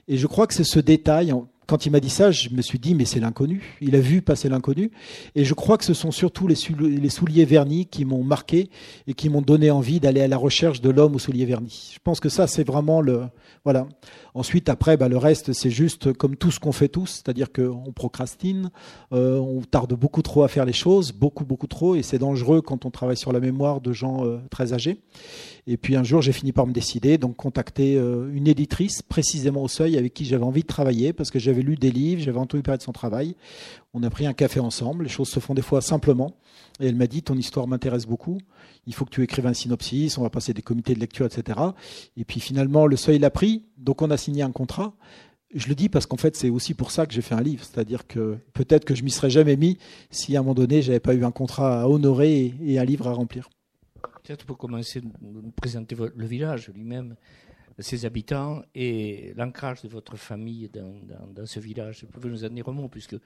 Et 0.08 0.16
je 0.16 0.26
crois 0.26 0.46
que 0.46 0.54
c'est 0.54 0.64
ce 0.64 0.80
détail, 0.80 1.32
quand 1.72 1.86
il 1.86 1.90
m'a 1.90 2.00
dit 2.00 2.10
ça, 2.10 2.30
je 2.30 2.50
me 2.50 2.60
suis 2.60 2.78
dit, 2.78 2.94
mais 2.94 3.06
c'est 3.06 3.18
l'inconnu. 3.18 3.78
Il 3.80 3.96
a 3.96 3.98
vu 3.98 4.20
passer 4.20 4.50
l'inconnu. 4.50 4.90
Et 5.34 5.46
je 5.46 5.54
crois 5.54 5.78
que 5.78 5.86
ce 5.86 5.94
sont 5.94 6.10
surtout 6.10 6.46
les, 6.46 6.54
souliers 6.54 7.46
vernis 7.46 7.86
qui 7.86 8.04
m'ont 8.04 8.22
marqué 8.22 8.68
et 9.06 9.14
qui 9.14 9.30
m'ont 9.30 9.40
donné 9.40 9.70
envie 9.70 9.98
d'aller 9.98 10.20
à 10.20 10.28
la 10.28 10.36
recherche 10.36 10.82
de 10.82 10.90
l'homme 10.90 11.14
aux 11.14 11.18
souliers 11.18 11.46
vernis. 11.46 11.92
Je 11.94 11.98
pense 12.04 12.20
que 12.20 12.28
ça, 12.28 12.46
c'est 12.46 12.62
vraiment 12.62 13.00
le. 13.00 13.22
Voilà. 13.64 13.86
Ensuite, 14.34 14.68
après, 14.68 14.96
bah, 14.96 15.08
le 15.08 15.16
reste, 15.18 15.52
c'est 15.52 15.70
juste 15.70 16.12
comme 16.12 16.36
tout 16.36 16.50
ce 16.50 16.58
qu'on 16.58 16.72
fait 16.72 16.88
tous, 16.88 17.06
c'est-à-dire 17.06 17.52
qu'on 17.52 17.92
procrastine, 17.94 18.70
euh, 19.12 19.38
on 19.38 19.60
tarde 19.60 19.92
beaucoup 19.94 20.22
trop 20.22 20.42
à 20.42 20.48
faire 20.48 20.64
les 20.64 20.72
choses, 20.72 21.12
beaucoup, 21.12 21.44
beaucoup 21.44 21.66
trop, 21.66 21.94
et 21.94 22.02
c'est 22.02 22.18
dangereux 22.18 22.62
quand 22.62 22.86
on 22.86 22.90
travaille 22.90 23.16
sur 23.16 23.32
la 23.32 23.40
mémoire 23.40 23.80
de 23.80 23.92
gens 23.92 24.26
euh, 24.26 24.38
très 24.50 24.72
âgés. 24.72 25.00
Et 25.66 25.76
puis 25.76 25.96
un 25.96 26.02
jour, 26.02 26.22
j'ai 26.22 26.32
fini 26.32 26.52
par 26.52 26.66
me 26.66 26.72
décider, 26.72 27.18
donc 27.18 27.36
contacter 27.36 27.96
euh, 27.96 28.32
une 28.34 28.48
éditrice, 28.48 29.02
précisément 29.02 29.62
au 29.62 29.68
seuil, 29.68 29.96
avec 29.96 30.14
qui 30.14 30.24
j'avais 30.24 30.44
envie 30.44 30.62
de 30.62 30.66
travailler, 30.66 31.12
parce 31.12 31.30
que 31.30 31.38
j'avais 31.38 31.61
lu 31.62 31.76
des 31.76 31.90
livres, 31.90 32.22
j'avais 32.22 32.38
entendu 32.38 32.62
parler 32.62 32.78
de 32.78 32.82
son 32.82 32.92
travail. 32.92 33.36
On 33.94 34.02
a 34.02 34.10
pris 34.10 34.26
un 34.26 34.32
café 34.32 34.60
ensemble, 34.60 35.04
les 35.04 35.10
choses 35.10 35.28
se 35.28 35.40
font 35.40 35.54
des 35.54 35.62
fois 35.62 35.80
simplement. 35.80 36.36
Et 36.80 36.86
elle 36.86 36.96
m'a 36.96 37.06
dit, 37.06 37.22
ton 37.22 37.36
histoire 37.36 37.66
m'intéresse 37.66 38.06
beaucoup, 38.06 38.38
il 38.86 38.94
faut 38.94 39.04
que 39.04 39.10
tu 39.10 39.22
écrives 39.22 39.46
un 39.46 39.54
synopsis, 39.54 40.18
on 40.18 40.22
va 40.22 40.30
passer 40.30 40.52
des 40.52 40.62
comités 40.62 40.94
de 40.94 41.00
lecture, 41.00 41.26
etc. 41.26 41.58
Et 42.16 42.24
puis 42.24 42.40
finalement, 42.40 42.86
le 42.86 42.96
seuil 42.96 43.18
l'a 43.18 43.30
pris, 43.30 43.66
donc 43.78 44.02
on 44.02 44.10
a 44.10 44.16
signé 44.16 44.42
un 44.42 44.50
contrat. 44.50 44.94
Je 45.54 45.68
le 45.68 45.74
dis 45.74 45.88
parce 45.88 46.06
qu'en 46.06 46.16
fait, 46.16 46.34
c'est 46.34 46.48
aussi 46.48 46.72
pour 46.72 46.90
ça 46.90 47.06
que 47.06 47.12
j'ai 47.12 47.20
fait 47.20 47.34
un 47.34 47.42
livre. 47.42 47.62
C'est-à-dire 47.64 48.06
que 48.06 48.38
peut-être 48.54 48.84
que 48.84 48.94
je 48.94 49.04
m'y 49.04 49.10
serais 49.10 49.28
jamais 49.28 49.56
mis 49.56 49.78
si 50.10 50.34
à 50.34 50.40
un 50.40 50.42
moment 50.42 50.54
donné, 50.54 50.80
j'avais 50.80 51.00
pas 51.00 51.14
eu 51.14 51.24
un 51.24 51.30
contrat 51.30 51.82
à 51.82 51.88
honorer 51.88 52.54
et, 52.62 52.78
un 52.78 52.84
livre 52.84 53.06
à 53.06 53.12
remplir. 53.12 53.50
Peut-être 54.24 54.46
pour 54.46 54.56
commencer, 54.56 55.02
vous 55.20 55.50
présenter 55.50 55.94
le 55.94 56.26
village 56.26 56.70
lui-même, 56.74 57.16
ses 57.82 58.06
habitants 58.06 58.62
et 58.74 59.32
l'ancrage 59.36 59.82
de 59.82 59.88
votre 59.88 60.16
famille 60.16 60.68
dans, 60.68 61.46
ce 61.46 61.60
village. 61.60 62.04
Vous 62.04 62.10
pouvez 62.10 62.30
nous 62.30 62.44
en 62.44 62.48
dire 62.48 62.68
un 62.68 62.72
mot, 62.72 62.88
puisque 62.88 63.16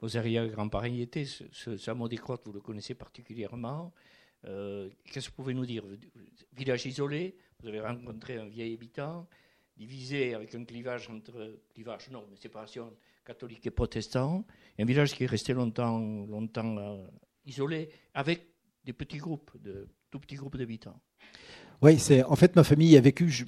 vos 0.00 0.16
arrière-grands-parents 0.16 0.86
y 0.86 1.02
étaient. 1.02 1.24
Ce, 1.24 1.76
ce, 1.76 1.90
hameau 1.90 2.08
des 2.08 2.18
Crottes, 2.18 2.42
vous 2.46 2.52
le 2.52 2.60
connaissez 2.60 2.94
particulièrement. 2.94 3.92
Euh, 4.44 4.90
qu'est-ce 5.04 5.28
que 5.28 5.36
vous 5.36 5.42
pouvez 5.42 5.54
nous 5.54 5.66
dire? 5.66 5.84
Village 6.52 6.86
isolé, 6.86 7.36
vous 7.60 7.68
avez 7.68 7.80
rencontré 7.80 8.36
un 8.36 8.46
vieil 8.46 8.74
habitant, 8.74 9.28
divisé 9.76 10.34
avec 10.34 10.54
un 10.54 10.64
clivage 10.64 11.08
entre, 11.08 11.60
clivage 11.72 12.10
non, 12.10 12.26
mais 12.30 12.36
séparation 12.36 12.92
catholique 13.24 13.66
et 13.66 13.70
protestant, 13.70 14.44
un 14.78 14.84
village 14.84 15.14
qui 15.14 15.24
est 15.24 15.28
resté 15.28 15.52
longtemps, 15.52 15.98
longtemps 16.26 16.76
euh, 16.78 17.06
isolé, 17.46 17.88
avec 18.14 18.48
des 18.84 18.92
petits 18.92 19.18
groupes, 19.18 19.52
de 19.62 19.88
tout 20.10 20.18
petits 20.18 20.34
groupes 20.34 20.56
d'habitants. 20.56 21.00
Oui, 21.82 21.98
c'est 21.98 22.22
en 22.22 22.36
fait 22.36 22.54
ma 22.54 22.62
famille 22.62 22.96
a 22.96 23.00
vécu. 23.00 23.44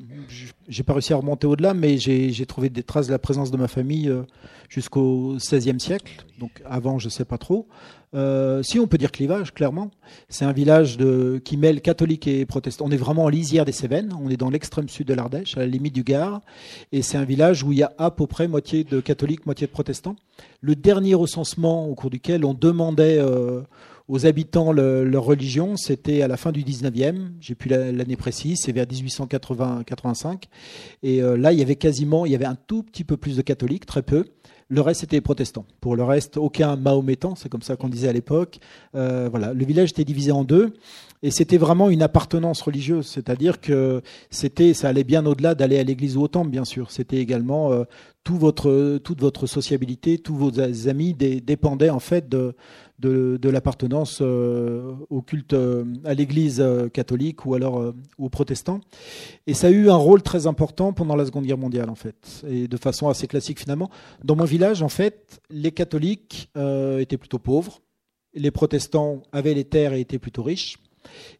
Je 0.69 0.83
pas 0.83 0.93
réussi 0.93 1.13
à 1.13 1.17
remonter 1.17 1.47
au-delà, 1.47 1.73
mais 1.73 1.99
j'ai 1.99 2.47
trouvé 2.47 2.69
des 2.69 2.83
traces 2.83 3.07
de 3.07 3.13
la 3.13 3.19
présence 3.21 3.53
de 3.53 3.57
ma 3.57 3.69
famille 3.69 4.09
euh, 4.09 4.23
jusqu'au 4.69 5.37
XVIe 5.37 5.79
siècle. 5.79 6.25
Donc 6.41 6.51
avant, 6.65 6.99
je 6.99 7.07
ne 7.07 7.11
sais 7.11 7.25
pas 7.25 7.39
trop. 7.39 7.69
Euh, 8.15 8.63
si 8.63 8.79
on 8.81 8.87
peut 8.87 8.99
dire 8.99 9.13
clivage, 9.13 9.53
clairement, 9.55 9.91
c'est 10.29 10.45
un 10.45 10.53
village 10.53 10.97
de, 10.97 11.41
qui 11.45 11.57
mêle 11.57 11.81
catholique 11.81 12.27
et 12.27 12.45
protestant. 12.45 12.87
On 12.87 12.91
est 12.91 12.97
vraiment 12.97 13.25
en 13.25 13.29
lisière 13.29 13.65
des 13.65 13.73
Cévennes. 13.73 14.13
On 14.21 14.29
est 14.31 14.37
dans 14.37 14.51
l'extrême 14.51 14.89
sud 14.89 15.07
de 15.07 15.15
l'Ardèche, 15.15 15.57
à 15.57 15.61
la 15.61 15.67
limite 15.67 15.95
du 15.95 16.03
Gard, 16.03 16.41
et 16.93 17.03
c'est 17.03 17.19
un 17.19 17.25
village 17.25 17.63
où 17.63 17.73
il 17.73 17.79
y 17.79 17.83
a 17.83 17.93
à 17.99 18.11
peu 18.11 18.27
près 18.27 18.49
moitié 18.49 18.85
de 18.85 19.01
catholiques, 19.01 19.47
moitié 19.47 19.67
de 19.67 19.73
protestants. 19.73 20.17
Le 20.61 20.75
dernier 20.77 21.15
recensement 21.15 21.89
au 21.89 21.95
cours 21.95 22.11
duquel 22.11 22.45
on 22.45 22.55
demandait 22.55 23.19
euh, 23.19 23.63
aux 24.09 24.27
habitants 24.27 24.73
leur 24.73 25.25
religion, 25.25 25.77
c'était 25.77 26.23
à 26.23 26.29
la 26.29 26.37
fin 26.37 26.53
du 26.53 26.63
19e, 26.63 27.31
j'ai 27.41 27.55
plus 27.55 27.71
l'année 27.71 28.17
précise, 28.17 28.61
c'est 28.63 28.73
vers 28.73 28.87
1885. 28.87 30.49
Et 31.03 31.23
euh, 31.23 31.37
là, 31.37 31.53
il 31.53 31.59
y 31.59 31.63
avait 31.63 31.77
quasiment, 31.77 32.27
il 32.27 32.33
y 32.33 32.35
avait 32.35 32.45
un 32.45 32.57
tout 32.67 32.83
petit 32.83 33.05
peu 33.05 33.17
plus 33.17 33.37
de 33.37 33.43
catholiques, 33.43 33.87
très 33.87 34.03
peu. 34.03 34.27
Le 34.69 34.81
reste, 34.81 35.01
c'était 35.01 35.21
protestants. 35.21 35.67
Pour 35.81 35.95
le 35.95 36.05
reste, 36.05 36.37
aucun 36.37 36.77
mahométan, 36.77 37.35
c'est 37.35 37.49
comme 37.49 37.63
ça 37.63 37.77
qu'on 37.77 37.89
disait 37.89 38.09
à 38.09 38.13
l'époque. 38.13 38.59
Euh, 38.95 39.29
voilà, 39.31 39.53
le 39.53 39.65
village 39.65 39.91
était 39.91 40.05
divisé 40.05 40.33
en 40.33 40.43
deux. 40.43 40.75
Et 41.23 41.31
c'était 41.31 41.57
vraiment 41.57 41.89
une 41.89 42.03
appartenance 42.03 42.61
religieuse, 42.61 43.07
c'est-à-dire 43.07 43.61
que 43.61 44.03
c'était, 44.29 44.75
ça 44.75 44.89
allait 44.89 45.05
bien 45.05 45.25
au-delà 45.25 45.55
d'aller 45.55 45.79
à 45.79 45.83
l'église 45.83 46.19
ou 46.19 46.23
au 46.23 46.29
temple, 46.29 46.51
bien 46.51 46.67
sûr. 46.67 46.91
C'était 46.91 47.17
également 47.17 47.73
euh, 47.73 47.85
toute 48.25 49.21
votre 49.21 49.47
sociabilité, 49.47 50.19
tous 50.19 50.35
vos 50.35 50.61
amis 50.89 51.15
dépendaient 51.15 51.91
en 51.91 52.01
fait 52.01 52.29
de, 52.29 52.55
l'appartenance 53.43 54.19
euh, 54.23 54.95
au 55.11 55.21
culte 55.21 55.53
euh, 55.53 55.85
à 56.05 56.15
l'église 56.15 56.65
catholique 56.93 57.45
ou 57.45 57.55
alors 57.55 57.93
aux 58.19 58.29
protestants. 58.31 58.81
Et 59.47 59.55
ça 59.55 59.67
a 59.69 59.71
eu 59.71 59.91
un 59.91 59.97
rôle 59.97 60.23
très 60.23 60.47
important 60.47 60.93
pendant 60.93 61.17
la 61.17 61.27
Seconde 61.27 61.45
Guerre 61.45 61.59
mondiale, 61.59 61.91
en 61.91 61.95
fait, 61.95 62.43
et 62.49 62.67
de 62.67 62.77
façon 62.77 63.09
assez 63.09 63.27
classique 63.27 63.61
finalement. 63.61 63.91
Dans 64.25 64.37
mon 64.37 64.45
village, 64.45 64.83
en 64.83 64.89
fait, 64.89 65.41
les 65.51 65.73
catholiques 65.73 66.51
étaient 66.99 67.19
plutôt 67.19 67.39
pauvres, 67.39 67.81
les 68.35 68.51
protestants 68.51 69.23
avaient 69.33 69.55
les 69.55 69.65
terres 69.65 69.93
et 69.93 70.01
étaient 70.01 70.19
plutôt 70.19 70.43
riches. 70.43 70.79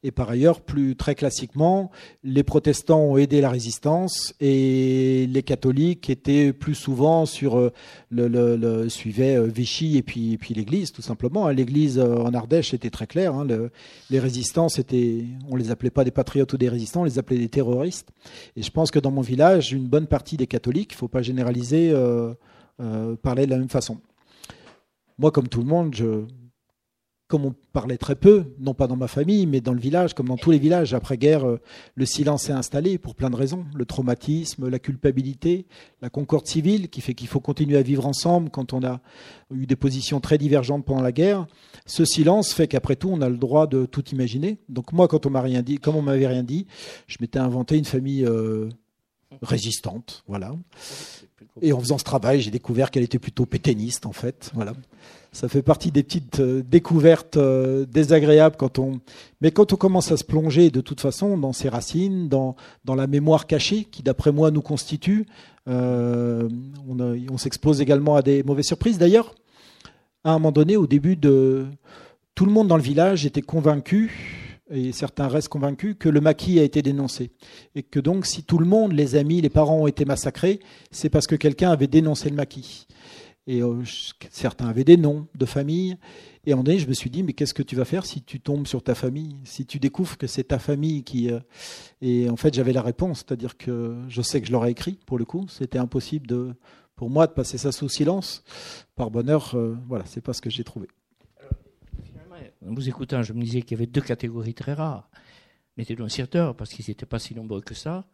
Et 0.03 0.11
par 0.11 0.31
ailleurs, 0.31 0.61
plus 0.61 0.97
très 0.97 1.15
classiquement, 1.15 1.91
les 2.23 2.43
protestants 2.43 3.01
ont 3.01 3.17
aidé 3.17 3.41
la 3.41 3.51
résistance 3.51 4.35
et 4.41 5.27
les 5.31 5.43
catholiques 5.43 6.11
étaient 6.11 6.53
plus 6.53 6.75
souvent 6.75 7.27
sur 7.27 7.59
euh, 7.59 7.73
le, 8.11 8.29
le, 8.29 8.89
suivaient 8.89 9.37
euh, 9.37 9.47
Vichy 9.47 9.97
et 9.97 10.03
puis, 10.03 10.39
l'Église 10.55 10.93
tout 10.93 11.03
simplement. 11.03 11.47
Hein. 11.47 11.53
L'Église 11.53 11.99
euh, 11.99 12.17
en 12.17 12.35
Ardèche 12.35 12.75
était 12.75 12.91
très 12.91 13.07
claire. 13.07 13.35
Hein. 13.35 13.47
les 14.11 14.19
résistants, 14.19 14.69
c'était, 14.69 15.25
on 15.49 15.57
les 15.57 15.71
appelait 15.71 15.91
pas 15.91 16.05
des 16.05 16.11
patriotes 16.11 16.53
ou 16.53 16.57
des 16.57 16.69
résistants, 16.69 17.03
on 17.03 17.05
les 17.05 17.19
appelait 17.19 17.39
des 17.39 17.49
terroristes. 17.49 18.11
Et 18.57 18.63
je 18.63 18.71
pense 18.71 18.91
que 18.91 18.99
dans 18.99 19.11
mon 19.11 19.23
village, 19.23 19.73
une 19.73 19.87
bonne 19.87 20.07
partie 20.07 20.37
des 20.37 20.47
catholiques, 20.47 20.93
il 20.93 20.97
faut 20.97 21.09
pas 21.09 21.23
généraliser, 21.23 21.93
euh, 22.81 23.15
parlaient 23.23 23.47
de 23.47 23.51
la 23.51 23.59
même 23.59 23.69
façon. 23.69 24.01
Moi, 25.19 25.31
comme 25.31 25.49
tout 25.49 25.61
le 25.61 25.67
monde, 25.67 25.95
je, 25.95 26.25
comme 27.27 27.47
on 27.47 27.55
parlait 27.73 27.97
très 27.97 28.17
peu, 28.17 28.45
non 28.59 28.75
pas 28.75 28.87
dans 28.87 28.97
ma 28.97 29.09
famille, 29.09 29.47
mais 29.47 29.61
dans 29.61 29.73
le 29.73 29.81
village, 29.81 30.15
comme 30.15 30.29
dans 30.29 30.37
tous 30.37 30.51
les 30.51 30.59
villages, 30.59 30.93
après-guerre, 30.93 31.49
euh, 31.49 31.61
le 31.95 32.05
silence 32.05 32.45
s'est 32.45 32.53
installé 32.53 32.99
pour 32.99 33.15
plein 33.15 33.31
de 33.31 33.37
raisons. 33.37 33.65
Le 33.75 33.87
traumatisme, 33.87 34.69
la 34.69 34.79
culpabilité, 34.79 35.67
la 36.03 36.11
concorde 36.11 36.47
civile, 36.47 36.91
qui 36.91 37.01
fait 37.01 37.15
qu'il 37.15 37.29
faut 37.29 37.41
continuer 37.41 37.79
à 37.79 37.83
vivre 37.83 38.07
ensemble 38.07 38.51
quand 38.51 38.75
on 38.75 38.85
a 38.85 39.01
eu 39.55 39.67
des 39.67 39.77
positions 39.77 40.21
très 40.21 40.37
divergentes 40.37 40.85
pendant 40.85 41.03
la 41.03 41.13
guerre. 41.13 41.47
Ce 41.87 42.05
silence 42.05 42.53
fait 42.53 42.69
qu'après 42.69 42.97
tout, 42.97 43.09
on 43.11 43.23
a 43.23 43.29
le 43.29 43.39
droit 43.39 43.67
de 43.67 43.87
tout 43.87 44.05
imaginer. 44.11 44.59
Donc 44.69 44.93
moi, 44.93 45.09
quand 45.09 45.25
on 45.25 45.31
m'a 45.31 45.41
rien 45.41 45.63
dit, 45.63 45.79
comme 45.79 45.97
on 45.97 46.03
m'avait 46.03 46.27
rien 46.27 46.43
dit, 46.43 46.67
je 47.07 47.17
m'étais 47.21 47.39
inventé 47.39 47.79
une 47.79 47.87
famille 47.87 48.25
euh, 48.27 48.69
résistante, 49.41 50.25
voilà. 50.27 50.55
Et 51.63 51.73
en 51.73 51.81
faisant 51.81 51.99
ce 51.99 52.05
travail, 52.05 52.41
j'ai 52.41 52.51
découvert 52.51 52.91
qu'elle 52.91 53.03
était 53.03 53.19
plutôt 53.19 53.47
pétainiste, 53.47 54.07
en 54.07 54.13
fait, 54.13 54.51
voilà 54.55 54.73
ça 55.35 55.49
fait 55.49 55.63
partie 55.63 55.91
des 55.91 56.05
petites 56.05 56.41
euh, 56.41 56.63
découvertes 56.63 57.37
euh, 57.37 57.85
désagréables 57.87 58.57
quand 58.57 58.79
on. 58.79 59.01
Mais 59.41 59.51
quand 59.51 59.73
on 59.73 59.77
commence 59.77 60.13
à 60.13 60.17
se 60.17 60.25
plonger, 60.25 60.71
de 60.71 60.81
toute 60.81 61.01
façon, 61.01 61.37
dans 61.37 61.53
ses 61.53 61.69
racines, 61.69 62.29
dans, 62.29 62.55
dans 62.85 62.95
la 62.95 63.09
mémoire 63.09 63.47
cachée 63.47 63.85
qui, 63.85 64.03
d'après 64.03 64.31
moi, 64.31 64.53
nous 64.53 64.63
constitue, 64.63 65.27
euh, 65.69 66.49
on, 66.89 67.01
on 67.01 67.37
s'expose 67.37 67.81
également 67.81 68.15
à 68.15 68.23
des 68.23 68.45
mauvaises 68.45 68.67
surprises. 68.67 68.97
D'ailleurs, 68.97 69.35
à 70.23 70.31
un 70.31 70.35
moment 70.35 70.53
donné, 70.53 70.77
au 70.77 70.87
début 70.87 71.17
de. 71.17 71.67
Tout 72.37 72.47
le 72.47 72.53
monde 72.53 72.67
dans 72.67 72.77
le 72.77 72.83
village 72.83 73.27
était 73.27 73.43
convaincu, 73.43 74.44
et 74.71 74.93
certains 74.93 75.29
restent 75.29 75.49
convaincus, 75.49 75.97
que 75.99 76.09
le 76.09 76.21
maquis 76.21 76.59
a 76.59 76.63
été 76.63 76.83
dénoncé. 76.83 77.31
Et 77.75 77.83
que 77.83 78.01
donc, 78.01 78.27
si 78.27 78.45
tout 78.45 78.59
le 78.59 78.67
monde, 78.67 78.93
les 78.93 79.15
amis, 79.15 79.41
les 79.41 79.51
parents 79.51 79.81
ont 79.81 79.87
été 79.87 80.05
massacrés, 80.05 80.61
c'est 80.91 81.11
parce 81.11 81.27
que 81.27 81.37
quelqu'un 81.37 81.71
avait 81.71 81.87
dénoncé 81.87 82.31
le 82.31 82.37
maquis. 82.37 82.87
Et 83.47 83.63
euh, 83.63 83.83
certains 84.31 84.69
avaient 84.69 84.85
des 84.85 84.97
noms 84.97 85.27
de 85.35 85.45
famille. 85.45 85.99
Et 86.47 86.53
à 86.53 86.57
un 86.57 86.63
je 86.65 86.87
me 86.87 86.95
suis 86.95 87.11
dit, 87.11 87.23
mais 87.23 87.35
qu'est-ce 87.35 87.55
que 87.55 87.63
tu 87.63 87.77
vas 87.77 87.85
faire 87.85 88.07
si 88.07 88.23
tu 88.23 88.41
tombes 88.41 88.67
sur 88.67 88.83
ta 88.83 88.95
famille? 88.95 89.37
Si 89.45 89.67
tu 89.67 89.79
découvres 89.79 90.17
que 90.17 90.27
c'est 90.27 90.45
ta 90.45 90.59
famille 90.59 91.05
qui... 91.05 91.31
Euh, 91.31 91.41
et 92.01 92.31
en 92.31 92.37
fait, 92.37 92.55
j'avais 92.55 92.73
la 92.73 92.83
réponse, 92.83 93.19
c'est-à-dire 93.19 93.57
que 93.57 93.97
je 94.09 94.23
sais 94.23 94.41
que 94.41 94.47
je 94.47 94.53
l'aurais 94.53 94.71
écrit, 94.71 94.99
pour 95.07 95.19
le 95.19 95.27
coup. 95.27 95.47
C'était 95.49 95.79
impossible 95.79 96.27
de, 96.27 96.55
pour 96.97 97.11
moi 97.11 97.27
de 97.27 97.33
passer 97.33 97.59
ça 97.59 97.71
sous 97.71 97.89
silence. 97.89 98.45
Par 98.97 99.11
bonheur, 99.11 99.55
euh, 99.55 99.77
voilà, 99.89 100.05
c'est 100.07 100.23
pas 100.23 100.33
ce 100.33 100.41
que 100.41 100.51
j'ai 100.51 100.65
trouvé. 100.65 100.89
En 102.67 102.75
vous 102.75 102.89
écoutant, 102.89 103.23
je 103.23 103.33
me 103.33 103.43
disais 103.43 103.63
qu'il 103.63 103.73
y 103.73 103.81
avait 103.81 103.91
deux 103.91 104.01
catégories 104.01 104.55
très 104.55 104.73
rares. 104.73 105.11
Les 105.77 105.85
dénonciateurs, 105.85 106.57
parce 106.57 106.71
qu'ils 106.71 106.85
n'étaient 106.89 107.07
pas 107.07 107.19
si 107.19 107.35
nombreux 107.35 107.61
que 107.61 107.75
ça, 107.75 108.07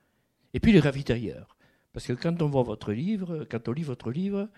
et 0.54 0.60
puis 0.60 0.72
les 0.72 0.80
ravitailleurs. 0.80 1.56
Parce 1.92 2.06
que 2.06 2.12
quand 2.12 2.40
on 2.42 2.48
voit 2.48 2.62
votre 2.62 2.92
livre, 2.92 3.46
quand 3.50 3.68
on 3.68 3.72
lit 3.72 3.82
votre 3.82 4.10
livre, 4.10 4.48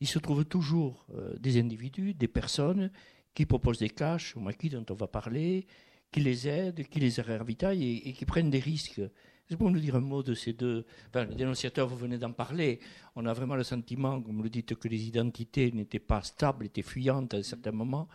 il 0.00 0.06
se 0.06 0.18
trouve 0.18 0.44
toujours 0.44 1.06
euh, 1.14 1.34
des 1.38 1.60
individus, 1.60 2.14
des 2.14 2.28
personnes 2.28 2.90
qui 3.34 3.46
proposent 3.46 3.78
des 3.78 3.90
caches 3.90 4.36
au 4.36 4.40
maquis 4.40 4.68
dont 4.68 4.84
on 4.90 4.94
va 4.94 5.06
parler, 5.06 5.66
qui 6.10 6.20
les 6.20 6.48
aident, 6.48 6.84
qui 6.84 7.00
les 7.00 7.20
ravitaillent 7.20 8.02
et, 8.04 8.12
qui 8.12 8.24
prennent 8.26 8.50
des 8.50 8.58
risques. 8.58 9.00
C'est 9.48 9.56
pour 9.56 9.70
nous 9.70 9.80
dire 9.80 9.96
un 9.96 10.00
mot 10.00 10.22
de 10.22 10.34
ces 10.34 10.52
deux. 10.52 10.84
Enfin, 11.08 11.24
le 11.24 11.34
dénonciateur, 11.34 11.88
vous 11.88 11.96
venez 11.96 12.18
d'en 12.18 12.32
parler. 12.32 12.80
On 13.16 13.26
a 13.26 13.32
vraiment 13.32 13.54
le 13.54 13.64
sentiment, 13.64 14.20
comme 14.20 14.36
vous 14.36 14.42
le 14.42 14.50
dites, 14.50 14.74
que 14.74 14.88
les 14.88 15.06
identités 15.06 15.72
n'étaient 15.72 15.98
pas 15.98 16.22
stables, 16.22 16.66
étaient 16.66 16.82
fuyantes 16.82 17.34
à 17.34 17.38
un 17.38 17.42
certain 17.42 17.72
moment, 17.72 18.08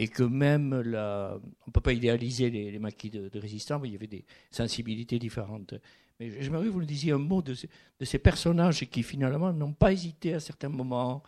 et 0.00 0.06
que 0.06 0.22
même 0.22 0.80
la... 0.80 1.36
on 1.42 1.66
ne 1.66 1.72
peut 1.72 1.80
pas 1.80 1.92
idéaliser 1.92 2.50
les, 2.50 2.78
maquis 2.78 3.10
de, 3.10 3.28
de 3.28 3.38
résistants, 3.40 3.80
mais 3.80 3.88
il 3.88 3.92
y 3.92 3.96
avait 3.96 4.06
des 4.06 4.24
sensibilités 4.48 5.18
différentes. 5.18 5.74
Mais 6.20 6.40
j'aimerais 6.40 6.66
que 6.66 6.70
vous 6.70 6.78
nous 6.78 6.86
disiez 6.86 7.10
un 7.10 7.18
mot 7.18 7.42
de, 7.42 7.56
ces 8.00 8.18
personnages 8.18 8.88
qui 8.88 9.02
finalement 9.02 9.52
n'ont 9.52 9.72
pas 9.72 9.92
hésité 9.92 10.34
à 10.34 10.40
certains 10.40 10.68
moments 10.68 11.24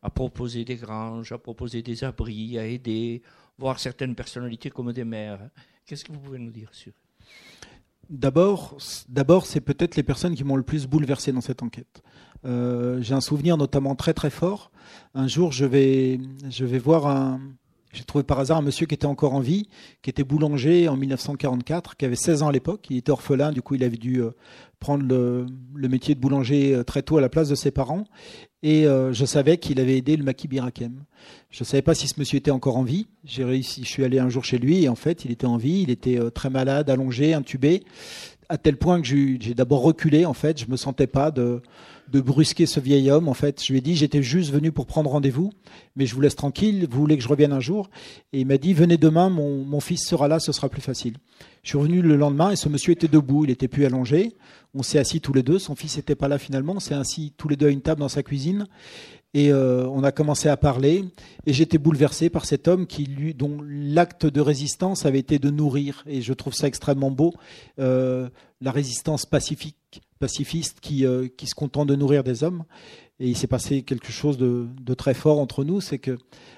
à 0.00 0.08
proposer 0.08 0.64
des 0.64 0.76
granges, 0.76 1.32
à 1.32 1.38
proposer 1.38 1.82
des 1.82 2.02
abris, 2.02 2.58
à 2.58 2.66
aider, 2.66 3.20
voir 3.58 3.78
certaines 3.78 4.14
personnalités 4.14 4.70
comme 4.70 4.90
des 4.94 5.04
maires. 5.04 5.50
Qu'est-ce 5.84 6.04
que 6.04 6.12
vous 6.12 6.20
pouvez 6.20 6.38
nous 6.38 6.50
dire 6.50 6.70
sur 6.72 6.92
D'abord, 8.08 8.78
d'abord, 9.08 9.44
c'est 9.44 9.62
peut-être 9.62 9.96
les 9.96 10.02
personnes 10.02 10.34
qui 10.34 10.44
m'ont 10.44 10.56
le 10.56 10.62
plus 10.62 10.86
bouleversé 10.86 11.30
dans 11.32 11.40
cette 11.42 11.62
enquête. 11.62 12.02
Euh, 12.46 13.02
j'ai 13.02 13.14
un 13.14 13.22
souvenir 13.22 13.58
notamment 13.58 13.94
très 13.94 14.14
très 14.14 14.30
fort. 14.30 14.70
Un 15.14 15.26
jour, 15.26 15.52
je 15.52 15.64
vais, 15.64 16.20
je 16.50 16.66
vais 16.66 16.78
voir 16.78 17.06
un, 17.06 17.40
j'ai 17.94 18.04
trouvé 18.04 18.24
par 18.24 18.40
hasard 18.40 18.58
un 18.58 18.62
monsieur 18.62 18.86
qui 18.86 18.94
était 18.94 19.06
encore 19.06 19.34
en 19.34 19.40
vie, 19.40 19.68
qui 20.02 20.10
était 20.10 20.24
boulanger 20.24 20.88
en 20.88 20.96
1944, 20.96 21.96
qui 21.96 22.04
avait 22.04 22.16
16 22.16 22.42
ans 22.42 22.48
à 22.48 22.52
l'époque. 22.52 22.86
Il 22.90 22.96
était 22.96 23.12
orphelin, 23.12 23.52
du 23.52 23.62
coup, 23.62 23.76
il 23.76 23.84
avait 23.84 23.96
dû 23.96 24.20
euh, 24.20 24.32
prendre 24.80 25.06
le, 25.06 25.46
métier 25.88 26.16
de 26.16 26.20
boulanger 26.20 26.74
euh, 26.74 26.82
très 26.82 27.02
tôt 27.02 27.18
à 27.18 27.20
la 27.20 27.28
place 27.28 27.48
de 27.48 27.54
ses 27.54 27.70
parents. 27.70 28.04
Et 28.64 28.86
euh, 28.86 29.12
je 29.12 29.24
savais 29.24 29.58
qu'il 29.58 29.78
avait 29.78 29.96
aidé 29.96 30.16
le 30.16 30.24
maquis 30.24 30.48
Birakem. 30.48 31.04
Je 31.50 31.62
ne 31.62 31.64
savais 31.64 31.82
pas 31.82 31.94
si 31.94 32.08
ce 32.08 32.18
monsieur 32.18 32.38
était 32.38 32.50
encore 32.50 32.76
en 32.78 32.82
vie. 32.82 33.06
J'ai 33.24 33.44
réussi, 33.44 33.84
je 33.84 33.88
suis 33.88 34.04
allé 34.04 34.18
un 34.18 34.28
jour 34.28 34.44
chez 34.44 34.58
lui 34.58 34.82
et 34.82 34.88
en 34.88 34.96
fait, 34.96 35.24
il 35.24 35.30
était 35.30 35.46
en 35.46 35.56
vie. 35.56 35.82
Il 35.82 35.90
était 35.90 36.18
très 36.32 36.50
malade, 36.50 36.90
allongé, 36.90 37.32
intubé, 37.32 37.84
à 38.48 38.58
tel 38.58 38.76
point 38.76 39.00
que 39.00 39.06
j'ai 39.06 39.54
d'abord 39.54 39.82
reculé. 39.82 40.26
En 40.26 40.34
fait, 40.34 40.58
je 40.58 40.68
me 40.68 40.76
sentais 40.76 41.06
pas 41.06 41.30
de 41.30 41.62
de 42.08 42.20
brusquer 42.20 42.66
ce 42.66 42.80
vieil 42.80 43.10
homme. 43.10 43.28
En 43.28 43.34
fait, 43.34 43.62
je 43.62 43.72
lui 43.72 43.78
ai 43.78 43.82
dit, 43.82 43.96
j'étais 43.96 44.22
juste 44.22 44.52
venu 44.52 44.72
pour 44.72 44.86
prendre 44.86 45.10
rendez-vous, 45.10 45.52
mais 45.96 46.06
je 46.06 46.14
vous 46.14 46.20
laisse 46.20 46.36
tranquille. 46.36 46.86
Vous 46.90 47.00
voulez 47.00 47.16
que 47.16 47.22
je 47.22 47.28
revienne 47.28 47.52
un 47.52 47.60
jour? 47.60 47.90
Et 48.32 48.40
il 48.40 48.46
m'a 48.46 48.58
dit, 48.58 48.74
venez 48.74 48.96
demain, 48.96 49.30
mon, 49.30 49.80
fils 49.80 50.06
sera 50.06 50.28
là, 50.28 50.38
ce 50.38 50.52
sera 50.52 50.68
plus 50.68 50.82
facile. 50.82 51.16
Je 51.62 51.70
suis 51.70 51.78
revenu 51.78 52.02
le 52.02 52.16
lendemain 52.16 52.50
et 52.50 52.56
ce 52.56 52.68
monsieur 52.68 52.92
était 52.92 53.08
debout, 53.08 53.44
il 53.44 53.50
était 53.50 53.68
plus 53.68 53.84
allongé. 53.84 54.32
On 54.74 54.82
s'est 54.82 54.98
assis 54.98 55.20
tous 55.20 55.32
les 55.32 55.42
deux. 55.42 55.58
Son 55.58 55.74
fils 55.74 55.96
n'était 55.96 56.14
pas 56.14 56.28
là 56.28 56.38
finalement. 56.38 56.74
On 56.76 56.80
s'est 56.80 56.94
assis 56.94 57.32
tous 57.36 57.48
les 57.48 57.56
deux 57.56 57.68
à 57.68 57.70
une 57.70 57.80
table 57.80 58.00
dans 58.00 58.08
sa 58.08 58.22
cuisine 58.22 58.66
et 59.34 59.50
euh, 59.50 59.86
on 59.88 60.04
a 60.04 60.12
commencé 60.12 60.48
à 60.48 60.56
parler. 60.56 61.04
Et 61.44 61.52
j'étais 61.52 61.78
bouleversé 61.78 62.30
par 62.30 62.46
cet 62.46 62.68
homme 62.68 62.86
qui, 62.86 63.04
lui, 63.04 63.34
dont 63.34 63.58
l'acte 63.62 64.26
de 64.26 64.40
résistance 64.40 65.04
avait 65.04 65.18
été 65.18 65.38
de 65.38 65.50
nourrir. 65.50 66.04
Et 66.06 66.22
je 66.22 66.32
trouve 66.32 66.54
ça 66.54 66.68
extrêmement 66.68 67.10
beau, 67.10 67.34
euh, 67.80 68.30
la 68.60 68.70
résistance 68.70 69.26
pacifique 69.26 69.76
pacifiste 70.18 70.80
qui, 70.80 71.04
euh, 71.04 71.28
qui 71.28 71.46
se 71.46 71.54
contentent 71.54 71.88
de 71.88 71.96
nourrir 71.96 72.24
des 72.24 72.44
hommes. 72.44 72.64
Et 73.20 73.28
il 73.28 73.36
s'est 73.36 73.46
passé 73.46 73.82
quelque 73.82 74.10
chose 74.10 74.38
de, 74.38 74.94
très 74.94 75.14
fort 75.14 75.38
entre 75.38 75.64
nous, 75.64 75.80
c'est 75.80 75.98
que 75.98 76.12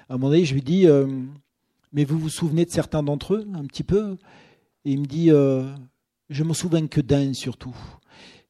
à 0.08 0.14
un 0.14 0.18
moment 0.18 0.30
donné, 0.30 0.44
je 0.44 0.54
lui 0.54 0.62
dis, 0.62 0.86
euh, 0.86 1.06
mais 1.92 2.04
vous 2.04 2.18
vous 2.18 2.28
souvenez 2.28 2.64
de 2.64 2.70
certains 2.70 3.02
d'entre 3.02 3.34
eux, 3.34 3.46
un 3.54 3.64
petit 3.64 3.82
peu? 3.82 4.16
Et 4.84 4.92
il 4.92 5.00
me 5.00 5.06
dit, 5.06 5.30
euh, 5.30 5.64
je 6.30 6.44
me 6.44 6.54
souviens 6.54 6.86
que 6.86 7.00
d'un 7.00 7.32
surtout. 7.34 7.76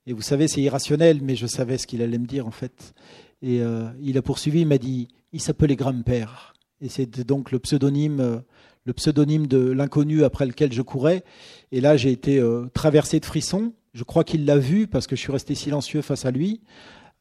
Et 0.06 0.12
vous 0.12 0.22
savez, 0.22 0.48
c'est 0.48 0.60
irrationnel, 0.60 1.20
mais 1.22 1.34
je 1.34 1.46
savais 1.46 1.78
ce 1.78 1.86
qu'il 1.86 2.02
allait 2.02 2.18
me 2.18 2.26
dire 2.26 2.46
en 2.46 2.52
fait. 2.52 2.94
Et 3.42 3.60
il 4.00 4.16
a 4.16 4.22
poursuivi, 4.22 4.60
il 4.60 4.66
m'a 4.66 4.78
dit, 4.78 5.08
il 5.32 5.40
s'appelait 5.40 5.76
Grand-père. 5.76 6.54
Et 6.80 6.88
c'était 6.88 7.24
donc 7.24 7.50
le 7.50 7.58
pseudonyme, 7.58 8.42
le 8.84 8.92
pseudonyme 8.92 9.46
de 9.46 9.58
l'inconnu 9.58 10.24
après 10.24 10.46
lequel 10.46 10.72
je 10.72 10.82
courais. 10.82 11.24
Et 11.72 11.80
là, 11.80 11.96
j'ai 11.96 12.12
été 12.12 12.40
traversé 12.72 13.18
de 13.18 13.24
frissons. 13.24 13.72
Je 13.96 14.04
crois 14.04 14.24
qu'il 14.24 14.44
l'a 14.44 14.58
vu 14.58 14.86
parce 14.86 15.06
que 15.06 15.16
je 15.16 15.22
suis 15.22 15.32
resté 15.32 15.54
silencieux 15.54 16.02
face 16.02 16.26
à 16.26 16.30
lui. 16.30 16.60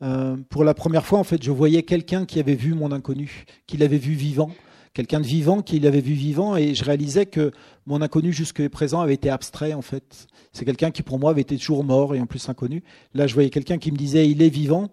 Euh, 0.01 0.36
pour 0.50 0.65
la 0.65 0.74
première 0.74 1.05
fois, 1.05 1.20
en 1.20 1.24
fait, 1.24 1.41
je 1.41 1.50
voyais 1.50 1.84
quelqu'un 1.84 2.25
qui 2.25 2.38
avait 2.38 2.53
vu 2.53 2.74
mon 2.74 2.91
inconnu, 2.91 3.46
qui 3.65 3.77
l'avait 3.77 3.98
vu 3.98 4.12
vivant, 4.12 4.51
quelqu'un 4.94 5.22
de 5.22 5.25
vivant 5.25 5.62
qu'il 5.62 5.88
avait 5.88 6.01
vu 6.01 6.12
vivant, 6.12 6.58
et 6.58 6.75
je 6.75 6.84
réalisais 6.84 7.27
que 7.27 7.51
mon 7.86 8.01
inconnu 8.01 8.34
jusque 8.34 8.67
présent 8.67 9.00
avait 9.00 9.13
été 9.13 9.29
abstrait 9.29 9.74
en 9.74 9.82
fait. 9.82 10.27
C'est 10.51 10.65
quelqu'un 10.65 10.91
qui 10.91 11.01
pour 11.01 11.17
moi 11.17 11.32
avait 11.32 11.44
été 11.44 11.55
toujours 11.58 11.86
mort 11.86 12.13
et 12.13 12.20
en 12.20 12.25
plus 12.25 12.50
inconnu. 12.50 12.84
Là, 13.13 13.25
je 13.25 13.36
voyais 13.36 13.51
quelqu'un 13.51 13.77
qui 13.77 13.94
me 13.94 13.98
disait 13.98 14.29
il 14.29 14.41
est 14.41 14.50
vivant, 14.50 14.89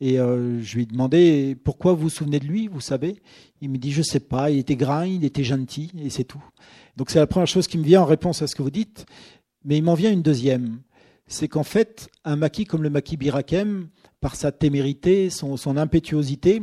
et 0.00 0.18
euh, 0.18 0.60
je 0.60 0.74
lui 0.74 0.86
demandais 0.86 1.56
pourquoi 1.62 1.92
vous 1.92 2.02
vous 2.02 2.10
souvenez 2.10 2.40
de 2.40 2.46
lui, 2.46 2.66
vous 2.66 2.80
savez? 2.80 3.22
Il 3.60 3.70
me 3.70 3.78
dit 3.78 3.92
je 3.92 4.02
sais 4.02 4.18
pas, 4.18 4.50
il 4.50 4.58
était 4.58 4.74
grain, 4.74 5.06
il 5.06 5.24
était 5.24 5.44
gentil, 5.44 5.92
et 5.96 6.10
c'est 6.10 6.24
tout. 6.24 6.42
Donc 6.96 7.10
c'est 7.10 7.20
la 7.20 7.28
première 7.28 7.46
chose 7.46 7.68
qui 7.68 7.78
me 7.78 7.84
vient 7.84 8.02
en 8.02 8.06
réponse 8.06 8.42
à 8.42 8.48
ce 8.48 8.56
que 8.56 8.62
vous 8.62 8.72
dites, 8.72 9.06
mais 9.64 9.78
il 9.78 9.84
m'en 9.84 9.94
vient 9.94 10.10
une 10.10 10.22
deuxième. 10.22 10.80
C'est 11.32 11.48
qu'en 11.48 11.62
fait, 11.62 12.10
un 12.26 12.36
maquis 12.36 12.66
comme 12.66 12.82
le 12.82 12.90
maquis 12.90 13.16
Birakem, 13.16 13.88
par 14.20 14.36
sa 14.36 14.52
témérité, 14.52 15.30
son, 15.30 15.76
impétuosité, 15.78 16.62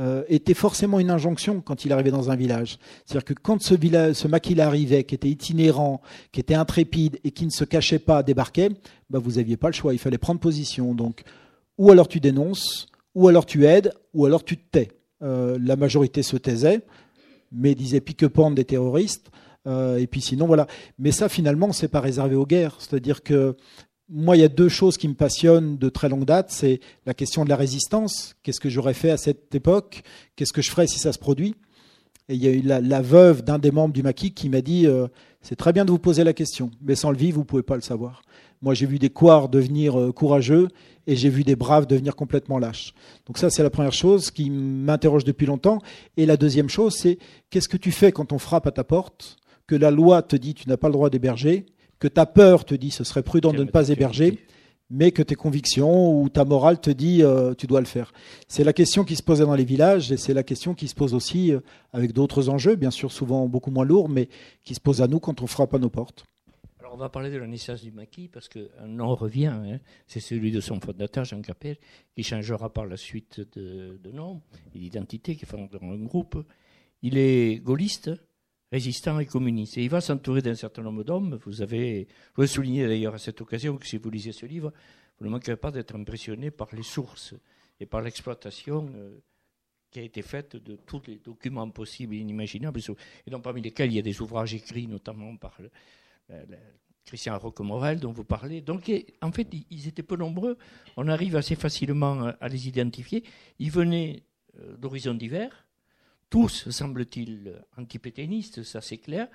euh, 0.00 0.24
était 0.28 0.54
forcément 0.54 0.98
une 0.98 1.10
injonction 1.10 1.60
quand 1.60 1.84
il 1.84 1.92
arrivait 1.92 2.10
dans 2.10 2.28
un 2.28 2.34
village. 2.34 2.78
C'est-à-dire 3.06 3.24
que 3.24 3.34
quand 3.34 3.62
ce, 3.62 3.74
village, 3.74 4.16
ce 4.16 4.26
maquis 4.26 4.60
arrivait, 4.60 5.04
qui 5.04 5.14
était 5.14 5.28
itinérant, 5.28 6.02
qui 6.32 6.40
était 6.40 6.54
intrépide 6.54 7.20
et 7.22 7.30
qui 7.30 7.46
ne 7.46 7.50
se 7.50 7.64
cachait 7.64 8.00
pas, 8.00 8.24
débarquait, 8.24 8.70
bah 9.08 9.20
vous 9.20 9.34
n'aviez 9.34 9.56
pas 9.56 9.68
le 9.68 9.74
choix, 9.74 9.94
il 9.94 10.00
fallait 10.00 10.18
prendre 10.18 10.40
position. 10.40 10.94
Donc, 10.94 11.22
ou 11.78 11.92
alors 11.92 12.08
tu 12.08 12.18
dénonces, 12.18 12.88
ou 13.14 13.28
alors 13.28 13.46
tu 13.46 13.66
aides, 13.66 13.92
ou 14.14 14.26
alors 14.26 14.42
tu 14.42 14.56
te 14.56 14.68
tais. 14.72 14.88
Euh, 15.22 15.58
la 15.62 15.76
majorité 15.76 16.24
se 16.24 16.36
taisait, 16.36 16.80
mais 17.52 17.76
disait 17.76 18.00
pique-pente 18.00 18.56
des 18.56 18.64
terroristes. 18.64 19.30
Euh, 19.66 19.98
et 19.98 20.06
puis 20.06 20.20
sinon, 20.20 20.46
voilà. 20.46 20.66
Mais 20.98 21.12
ça, 21.12 21.28
finalement, 21.28 21.72
c'est 21.72 21.88
pas 21.88 22.00
réservé 22.00 22.36
aux 22.36 22.46
guerres. 22.46 22.76
C'est-à-dire 22.78 23.22
que 23.22 23.56
moi, 24.10 24.36
il 24.36 24.40
y 24.40 24.44
a 24.44 24.48
deux 24.48 24.68
choses 24.68 24.96
qui 24.96 25.06
me 25.08 25.14
passionnent 25.14 25.76
de 25.76 25.88
très 25.88 26.08
longue 26.08 26.24
date. 26.24 26.50
C'est 26.50 26.80
la 27.04 27.14
question 27.14 27.44
de 27.44 27.50
la 27.50 27.56
résistance. 27.56 28.34
Qu'est-ce 28.42 28.60
que 28.60 28.70
j'aurais 28.70 28.94
fait 28.94 29.10
à 29.10 29.16
cette 29.16 29.54
époque? 29.54 30.02
Qu'est-ce 30.34 30.52
que 30.52 30.62
je 30.62 30.70
ferais 30.70 30.86
si 30.86 30.98
ça 30.98 31.12
se 31.12 31.18
produit? 31.18 31.54
Et 32.30 32.34
il 32.34 32.42
y 32.42 32.48
a 32.48 32.50
eu 32.50 32.60
la, 32.60 33.02
veuve 33.02 33.42
d'un 33.42 33.58
des 33.58 33.70
membres 33.70 33.94
du 33.94 34.02
maquis 34.02 34.32
qui 34.32 34.48
m'a 34.48 34.60
dit 34.60 34.86
euh, 34.86 35.08
C'est 35.40 35.56
très 35.56 35.72
bien 35.72 35.84
de 35.84 35.90
vous 35.90 35.98
poser 35.98 36.24
la 36.24 36.34
question, 36.34 36.70
mais 36.82 36.94
sans 36.94 37.10
le 37.10 37.16
vivre, 37.16 37.36
vous 37.36 37.42
ne 37.42 37.46
pouvez 37.46 37.62
pas 37.62 37.74
le 37.74 37.80
savoir. 37.80 38.22
Moi, 38.60 38.74
j'ai 38.74 38.86
vu 38.86 38.98
des 38.98 39.08
couards 39.08 39.48
devenir 39.48 39.98
euh, 39.98 40.12
courageux 40.12 40.68
et 41.06 41.16
j'ai 41.16 41.30
vu 41.30 41.44
des 41.44 41.56
braves 41.56 41.86
devenir 41.86 42.16
complètement 42.16 42.58
lâches. 42.58 42.92
Donc 43.26 43.38
ça, 43.38 43.50
c'est 43.50 43.62
la 43.62 43.70
première 43.70 43.92
chose 43.92 44.30
qui 44.30 44.50
m'interroge 44.50 45.24
depuis 45.24 45.46
longtemps. 45.46 45.78
Et 46.16 46.26
la 46.26 46.36
deuxième 46.36 46.68
chose, 46.68 46.94
c'est 46.94 47.18
qu'est-ce 47.50 47.68
que 47.68 47.78
tu 47.78 47.92
fais 47.92 48.12
quand 48.12 48.32
on 48.32 48.38
frappe 48.38 48.66
à 48.66 48.72
ta 48.72 48.84
porte, 48.84 49.36
que 49.66 49.74
la 49.74 49.90
loi 49.90 50.22
te 50.22 50.36
dit 50.36 50.54
tu 50.54 50.68
n'as 50.68 50.76
pas 50.76 50.88
le 50.88 50.94
droit 50.94 51.08
d'héberger 51.08 51.66
que 51.98 52.08
ta 52.08 52.26
peur 52.26 52.64
te 52.64 52.74
dit 52.74 52.90
ce 52.90 53.04
serait 53.04 53.22
prudent 53.22 53.52
de 53.52 53.64
ne 53.64 53.70
pas 53.70 53.88
héberger, 53.88 54.38
mais 54.90 55.12
que 55.12 55.22
tes 55.22 55.34
convictions 55.34 56.20
ou 56.20 56.28
ta 56.28 56.44
morale 56.44 56.80
te 56.80 56.90
dit 56.90 57.22
euh, 57.22 57.54
tu 57.54 57.66
dois 57.66 57.80
le 57.80 57.86
faire. 57.86 58.12
C'est 58.46 58.64
la 58.64 58.72
question 58.72 59.04
qui 59.04 59.16
se 59.16 59.22
posait 59.22 59.44
dans 59.44 59.54
les 59.54 59.64
villages 59.64 60.10
et 60.12 60.16
c'est 60.16 60.34
la 60.34 60.42
question 60.42 60.74
qui 60.74 60.88
se 60.88 60.94
pose 60.94 61.14
aussi 61.14 61.52
euh, 61.52 61.60
avec 61.92 62.12
d'autres 62.12 62.48
enjeux, 62.48 62.76
bien 62.76 62.90
sûr 62.90 63.12
souvent 63.12 63.46
beaucoup 63.48 63.70
moins 63.70 63.84
lourds, 63.84 64.08
mais 64.08 64.28
qui 64.64 64.74
se 64.74 64.80
pose 64.80 65.02
à 65.02 65.06
nous 65.06 65.20
quand 65.20 65.42
on 65.42 65.46
frappe 65.46 65.74
à 65.74 65.78
nos 65.78 65.90
portes. 65.90 66.24
Alors 66.80 66.94
on 66.94 66.96
va 66.96 67.10
parler 67.10 67.30
de 67.30 67.36
la 67.36 67.46
naissance 67.46 67.82
du 67.82 67.90
maquis 67.90 68.28
parce 68.28 68.48
qu'un 68.48 68.86
nom 68.86 69.14
revient, 69.14 69.46
hein. 69.46 69.78
c'est 70.06 70.20
celui 70.20 70.52
de 70.52 70.60
son 70.60 70.80
fondateur 70.80 71.24
Jean 71.24 71.42
Capel, 71.42 71.76
qui 72.14 72.22
changera 72.22 72.72
par 72.72 72.86
la 72.86 72.96
suite 72.96 73.40
de, 73.56 74.00
de 74.02 74.10
nom 74.10 74.40
et 74.74 74.78
d'identité, 74.78 75.36
qui 75.36 75.44
fondera 75.44 75.84
un 75.84 76.04
groupe. 76.04 76.42
Il 77.02 77.18
est 77.18 77.62
gaulliste, 77.62 78.10
résistant 78.70 79.18
et 79.18 79.26
communiste. 79.26 79.78
Et 79.78 79.84
il 79.84 79.90
va 79.90 80.00
s'entourer 80.00 80.42
d'un 80.42 80.54
certain 80.54 80.82
nombre 80.82 81.04
d'hommes. 81.04 81.38
Vous 81.44 81.62
avez, 81.62 82.06
je 82.36 82.40
veux 82.40 82.46
souligner 82.46 82.86
d'ailleurs 82.86 83.14
à 83.14 83.18
cette 83.18 83.40
occasion 83.40 83.76
que 83.76 83.86
si 83.86 83.96
vous 83.96 84.10
lisez 84.10 84.32
ce 84.32 84.46
livre, 84.46 84.72
vous 85.18 85.26
ne 85.26 85.30
manquerez 85.30 85.56
pas 85.56 85.70
d'être 85.70 85.94
impressionné 85.96 86.50
par 86.50 86.68
les 86.74 86.82
sources 86.82 87.34
et 87.80 87.86
par 87.86 88.02
l'exploitation 88.02 88.90
euh, 88.94 89.18
qui 89.90 90.00
a 90.00 90.02
été 90.02 90.22
faite 90.22 90.56
de 90.56 90.76
tous 90.76 91.02
les 91.06 91.18
documents 91.18 91.68
possibles 91.70 92.14
et 92.14 92.18
inimaginables, 92.18 92.80
et 93.26 93.30
donc 93.30 93.42
parmi 93.42 93.62
lesquels 93.62 93.90
il 93.90 93.96
y 93.96 93.98
a 93.98 94.02
des 94.02 94.20
ouvrages 94.20 94.54
écrits 94.54 94.86
notamment 94.86 95.36
par 95.36 95.56
le, 95.60 95.70
Christian 97.06 97.38
Roquemorel 97.38 98.00
dont 98.00 98.12
vous 98.12 98.24
parlez. 98.24 98.60
Donc 98.60 98.90
en 99.22 99.32
fait, 99.32 99.48
ils 99.70 99.88
étaient 99.88 100.02
peu 100.02 100.16
nombreux. 100.16 100.58
On 100.98 101.08
arrive 101.08 101.36
assez 101.36 101.54
facilement 101.54 102.32
à 102.38 102.48
les 102.48 102.68
identifier. 102.68 103.24
Ils 103.58 103.70
venaient 103.70 104.24
euh, 104.60 104.76
d'horizons 104.76 105.14
divers 105.14 105.67
tous, 106.30 106.68
semble-t-il, 106.70 107.62
antipétainistes, 107.76 108.62
ça 108.62 108.80
c'est 108.80 108.98
clair, 108.98 109.28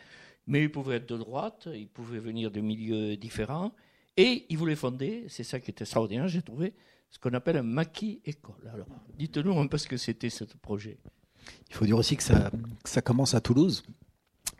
mais 0.47 0.61
ils 0.63 0.71
pouvaient 0.71 0.97
être 0.97 1.09
de 1.09 1.17
droite, 1.17 1.67
ils 1.73 1.87
pouvaient 1.87 2.19
venir 2.19 2.51
de 2.51 2.61
milieux 2.61 3.17
différents, 3.17 3.73
et 4.17 4.45
ils 4.49 4.57
voulaient 4.57 4.75
fonder, 4.75 5.25
c'est 5.27 5.43
ça 5.43 5.59
qui 5.59 5.71
était 5.71 5.83
extraordinaire, 5.83 6.27
j'ai 6.27 6.41
trouvé, 6.41 6.73
ce 7.09 7.19
qu'on 7.19 7.33
appelle 7.33 7.57
un 7.57 7.63
maquis 7.63 8.21
école. 8.25 8.69
Alors, 8.73 8.87
dites-nous 9.17 9.57
un 9.59 9.67
peu 9.67 9.77
ce 9.77 9.87
que 9.87 9.97
c'était 9.97 10.29
ce 10.29 10.45
projet. 10.61 10.97
Il 11.69 11.75
faut 11.75 11.85
dire 11.85 11.97
aussi 11.97 12.17
que 12.17 12.23
ça, 12.23 13.01
commence 13.01 13.35
à 13.35 13.41
Toulouse. 13.41 13.83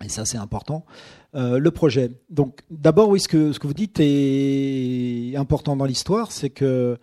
Et 0.04 0.10
ça, 0.10 0.26
c'est 0.26 0.38
important. 0.38 0.86
Euh, 1.34 1.60
le 1.60 1.72
projet. 1.72 2.12
Donc, 2.30 2.62
d'abord, 2.70 3.10
oui, 3.10 3.20
ce 3.20 3.28
que, 3.28 3.54
ce 3.54 3.60
que 3.60 3.68
vous 3.68 3.74
dites 3.74 4.00
est 4.00 5.36
important 5.36 5.76
dans 5.76 5.86
l'histoire, 5.86 6.32
c'est 6.32 6.50
que 6.50 7.00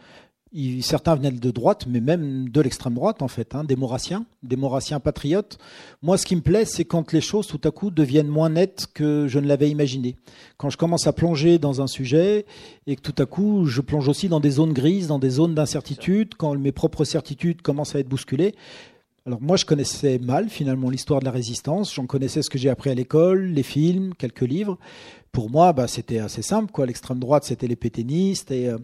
certains 0.82 1.14
venaient 1.14 1.30
de 1.30 1.50
droite, 1.50 1.86
mais 1.88 2.00
même 2.00 2.48
de 2.48 2.60
l'extrême 2.60 2.94
droite 2.94 3.22
en 3.22 3.28
fait, 3.28 3.54
hein, 3.54 3.64
des 3.64 3.76
maurassiens, 3.76 4.24
des 4.42 4.56
maurassiens 4.56 4.98
patriotes. 4.98 5.58
Moi, 6.02 6.18
ce 6.18 6.26
qui 6.26 6.34
me 6.34 6.40
plaît, 6.40 6.64
c'est 6.64 6.84
quand 6.84 7.12
les 7.12 7.20
choses 7.20 7.46
tout 7.46 7.60
à 7.64 7.70
coup 7.70 7.90
deviennent 7.90 8.28
moins 8.28 8.50
nettes 8.50 8.88
que 8.92 9.26
je 9.28 9.38
ne 9.38 9.46
l'avais 9.46 9.70
imaginé. 9.70 10.16
Quand 10.56 10.70
je 10.70 10.76
commence 10.76 11.06
à 11.06 11.12
plonger 11.12 11.58
dans 11.58 11.80
un 11.80 11.86
sujet 11.86 12.46
et 12.86 12.96
que 12.96 13.02
tout 13.02 13.14
à 13.22 13.26
coup 13.26 13.66
je 13.66 13.80
plonge 13.80 14.08
aussi 14.08 14.28
dans 14.28 14.40
des 14.40 14.50
zones 14.50 14.72
grises, 14.72 15.06
dans 15.06 15.18
des 15.18 15.30
zones 15.30 15.54
d'incertitude, 15.54 16.34
quand 16.36 16.54
mes 16.56 16.72
propres 16.72 17.04
certitudes 17.04 17.62
commencent 17.62 17.94
à 17.94 18.00
être 18.00 18.08
bousculées. 18.08 18.54
Alors 19.26 19.42
moi, 19.42 19.56
je 19.56 19.66
connaissais 19.66 20.18
mal 20.18 20.48
finalement 20.48 20.88
l'histoire 20.88 21.20
de 21.20 21.26
la 21.26 21.30
résistance. 21.30 21.94
J'en 21.94 22.06
connaissais 22.06 22.42
ce 22.42 22.50
que 22.50 22.58
j'ai 22.58 22.70
appris 22.70 22.90
à 22.90 22.94
l'école, 22.94 23.44
les 23.44 23.62
films, 23.62 24.14
quelques 24.14 24.40
livres 24.40 24.78
pour 25.32 25.48
moi, 25.48 25.72
bah, 25.72 25.86
c'était 25.86 26.18
assez 26.18 26.42
simple. 26.42 26.72
Quoi. 26.72 26.86
L'extrême 26.86 27.18
droite, 27.18 27.44
c'était 27.44 27.68
les 27.68 27.76
pétainistes. 27.76 28.50
Et, 28.50 28.68
euh, 28.68 28.78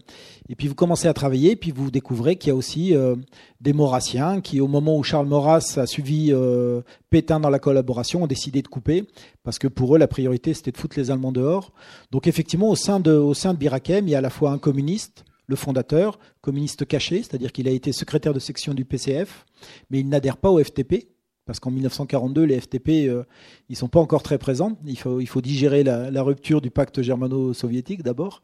et 0.47 0.55
puis 0.55 0.67
vous 0.67 0.75
commencez 0.75 1.07
à 1.07 1.13
travailler, 1.13 1.55
puis 1.55 1.71
vous 1.71 1.91
découvrez 1.91 2.37
qu'il 2.37 2.49
y 2.49 2.51
a 2.51 2.55
aussi 2.55 2.95
euh, 2.95 3.15
des 3.59 3.73
Maurassiens 3.73 4.39
qui, 4.39 4.61
au 4.61 4.67
moment 4.67 4.97
où 4.97 5.03
Charles 5.03 5.27
Maurras 5.27 5.77
a 5.77 5.85
suivi 5.85 6.29
euh, 6.31 6.81
Pétain 7.09 7.39
dans 7.39 7.49
la 7.49 7.59
collaboration, 7.59 8.23
ont 8.23 8.27
décidé 8.27 8.61
de 8.61 8.67
couper, 8.67 9.05
parce 9.43 9.59
que 9.59 9.67
pour 9.67 9.95
eux, 9.95 9.99
la 9.99 10.07
priorité, 10.07 10.53
c'était 10.53 10.71
de 10.71 10.77
foutre 10.77 10.97
les 10.97 11.11
Allemands 11.11 11.33
dehors. 11.33 11.73
Donc 12.11 12.27
effectivement, 12.27 12.69
au 12.69 12.75
sein 12.75 12.99
de, 12.99 13.11
au 13.11 13.33
sein 13.33 13.53
de 13.53 13.59
Birakem, 13.59 14.07
il 14.07 14.11
y 14.11 14.15
a 14.15 14.19
à 14.19 14.21
la 14.21 14.29
fois 14.29 14.51
un 14.51 14.57
communiste, 14.57 15.25
le 15.47 15.55
fondateur, 15.55 16.19
communiste 16.41 16.85
caché, 16.85 17.17
c'est-à-dire 17.23 17.51
qu'il 17.51 17.67
a 17.67 17.71
été 17.71 17.91
secrétaire 17.91 18.33
de 18.33 18.39
section 18.39 18.73
du 18.73 18.85
PCF, 18.85 19.45
mais 19.89 19.99
il 19.99 20.09
n'adhère 20.09 20.37
pas 20.37 20.51
au 20.51 20.61
FTP, 20.63 21.07
parce 21.47 21.61
qu'en 21.61 21.71
1942, 21.71 22.43
les 22.43 22.59
FTP, 22.59 23.07
euh, 23.07 23.23
ils 23.69 23.77
sont 23.77 23.87
pas 23.87 24.01
encore 24.01 24.21
très 24.21 24.37
présents. 24.37 24.77
Il 24.85 24.97
faut, 24.97 25.41
digérer 25.41 25.81
la, 25.83 26.21
rupture 26.21 26.59
du 26.59 26.69
pacte 26.69 27.01
germano-soviétique 27.01 28.03
d'abord. 28.03 28.41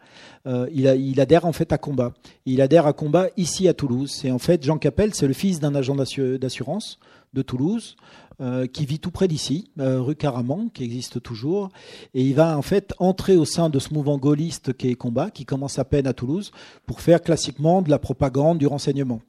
Euh, 0.48 0.68
il, 0.74 1.20
adhère 1.20 1.46
en 1.46 1.52
fait 1.52 1.74
à 1.74 1.78
Combat. 1.78 2.14
Il 2.46 2.62
adhère 2.62 2.88
à 2.88 2.94
Combat 2.94 3.28
ici 3.36 3.68
à 3.68 3.74
Toulouse. 3.74 4.10
C'est 4.10 4.32
en 4.32 4.40
fait 4.40 4.64
Jean 4.64 4.78
Capel, 4.78 5.14
c'est 5.14 5.28
le 5.28 5.34
fils 5.34 5.60
d'un 5.60 5.76
agent 5.76 5.96
d'assurance 5.96 6.98
de 7.34 7.42
Toulouse. 7.42 7.96
Euh, 8.42 8.66
qui 8.66 8.88
vit 8.88 8.98
tout 8.98 9.12
près 9.12 9.28
d'ici, 9.28 9.70
euh, 9.80 10.02
rue 10.02 10.16
Caraman, 10.16 10.72
qui 10.74 10.84
existe 10.84 11.22
toujours. 11.22 11.70
Et 12.16 12.24
il 12.24 12.34
va 12.34 12.58
en 12.58 12.64
fait 12.64 12.96
entrer 12.98 13.38
au 13.38 13.46
sein 13.46 13.70
de 13.70 13.78
ce 13.78 13.94
mouvement 13.94 14.18
gaulliste 14.18 14.74
qui 14.74 14.90
est 14.90 14.96
Combat, 14.96 15.30
qui 15.30 15.46
commence 15.46 15.78
à 15.78 15.86
peine 15.86 16.08
à 16.08 16.14
Toulouse, 16.14 16.52
pour 16.88 17.02
faire 17.02 17.22
classiquement 17.22 17.84
de 17.84 17.92
la 17.92 18.00
propagande, 18.00 18.58
du 18.58 18.66
renseignement. 18.66 19.22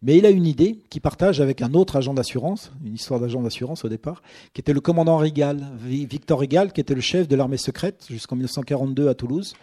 Mais 0.00 0.16
il 0.16 0.26
a 0.26 0.30
une 0.30 0.46
idée 0.46 0.78
qu'il 0.90 1.00
partage 1.00 1.40
avec 1.40 1.60
un 1.60 1.74
autre 1.74 1.96
agent 1.96 2.14
d'assurance, 2.14 2.70
une 2.84 2.94
histoire 2.94 3.18
d'agent 3.18 3.42
d'assurance 3.42 3.84
au 3.84 3.88
départ, 3.88 4.22
qui 4.54 4.60
était 4.60 4.72
le 4.72 4.80
commandant 4.80 5.16
Rigal, 5.16 5.66
Victor 5.80 6.38
Rigal, 6.38 6.72
qui 6.72 6.80
était 6.80 6.94
le 6.94 7.00
chef 7.00 7.26
de 7.26 7.34
l'armée 7.34 7.56
secrète 7.56 8.06
jusqu'en 8.08 8.36
1942 8.36 9.08
à 9.08 9.14
Toulouse. 9.14 9.54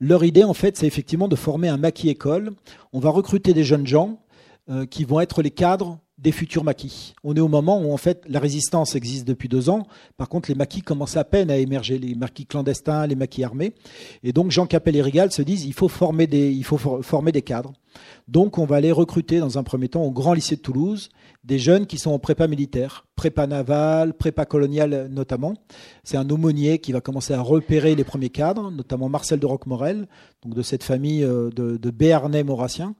Leur 0.00 0.24
idée, 0.24 0.44
en 0.44 0.54
fait, 0.54 0.78
c'est 0.78 0.86
effectivement 0.86 1.28
de 1.28 1.36
former 1.36 1.68
un 1.68 1.76
maquis 1.76 2.08
école. 2.08 2.52
On 2.94 2.98
va 2.98 3.10
recruter 3.10 3.52
des 3.52 3.64
jeunes 3.64 3.86
gens 3.86 4.20
euh, 4.70 4.86
qui 4.86 5.04
vont 5.04 5.20
être 5.20 5.42
les 5.42 5.50
cadres 5.50 5.98
des 6.18 6.32
futurs 6.32 6.64
maquis. 6.64 7.14
On 7.22 7.34
est 7.36 7.40
au 7.40 7.48
moment 7.48 7.80
où 7.80 7.92
en 7.92 7.96
fait 7.96 8.24
la 8.28 8.40
résistance 8.40 8.96
existe 8.96 9.26
depuis 9.26 9.48
deux 9.48 9.70
ans. 9.70 9.86
Par 10.16 10.28
contre, 10.28 10.48
les 10.48 10.54
maquis 10.54 10.82
commencent 10.82 11.16
à 11.16 11.24
peine 11.24 11.50
à 11.50 11.56
émerger, 11.56 11.98
les 11.98 12.14
maquis 12.14 12.46
clandestins, 12.46 13.06
les 13.06 13.14
maquis 13.14 13.44
armés. 13.44 13.74
Et 14.22 14.32
donc 14.32 14.50
Jean 14.50 14.66
Capel 14.66 14.96
et 14.96 15.02
Rigal 15.02 15.30
se 15.30 15.42
disent 15.42 15.64
il 15.64 15.74
faut 15.74 15.88
former 15.88 16.26
des, 16.26 16.50
il 16.50 16.64
faut 16.64 16.78
former 17.02 17.32
des 17.32 17.42
cadres. 17.42 17.72
Donc 18.26 18.58
on 18.58 18.64
va 18.64 18.76
aller 18.76 18.92
recruter 18.92 19.38
dans 19.38 19.58
un 19.58 19.62
premier 19.62 19.88
temps 19.88 20.02
au 20.02 20.10
Grand 20.10 20.34
Lycée 20.34 20.56
de 20.56 20.60
Toulouse 20.60 21.08
des 21.44 21.58
jeunes 21.58 21.86
qui 21.86 21.98
sont 21.98 22.10
en 22.10 22.18
prépa 22.18 22.46
militaire, 22.46 23.06
prépa 23.16 23.46
navale, 23.46 24.12
prépa 24.12 24.44
coloniale 24.44 25.08
notamment. 25.10 25.54
C'est 26.04 26.16
un 26.16 26.28
aumônier 26.28 26.78
qui 26.78 26.92
va 26.92 27.00
commencer 27.00 27.32
à 27.32 27.40
repérer 27.40 27.94
les 27.94 28.04
premiers 28.04 28.28
cadres, 28.28 28.70
notamment 28.70 29.08
Marcel 29.08 29.38
de 29.38 29.46
Roquemorel, 29.46 30.08
donc 30.42 30.54
de 30.54 30.62
cette 30.62 30.84
famille 30.84 31.24
euh, 31.24 31.48
de, 31.50 31.78
de 31.78 31.90
Béarnais 31.90 32.42
maurassiens, 32.42 32.94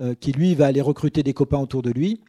euh, 0.00 0.14
qui 0.14 0.32
lui 0.32 0.54
va 0.54 0.66
aller 0.66 0.80
recruter 0.80 1.22
des 1.22 1.34
copains 1.34 1.58
autour 1.58 1.82
de 1.82 1.90
lui. 1.90 2.20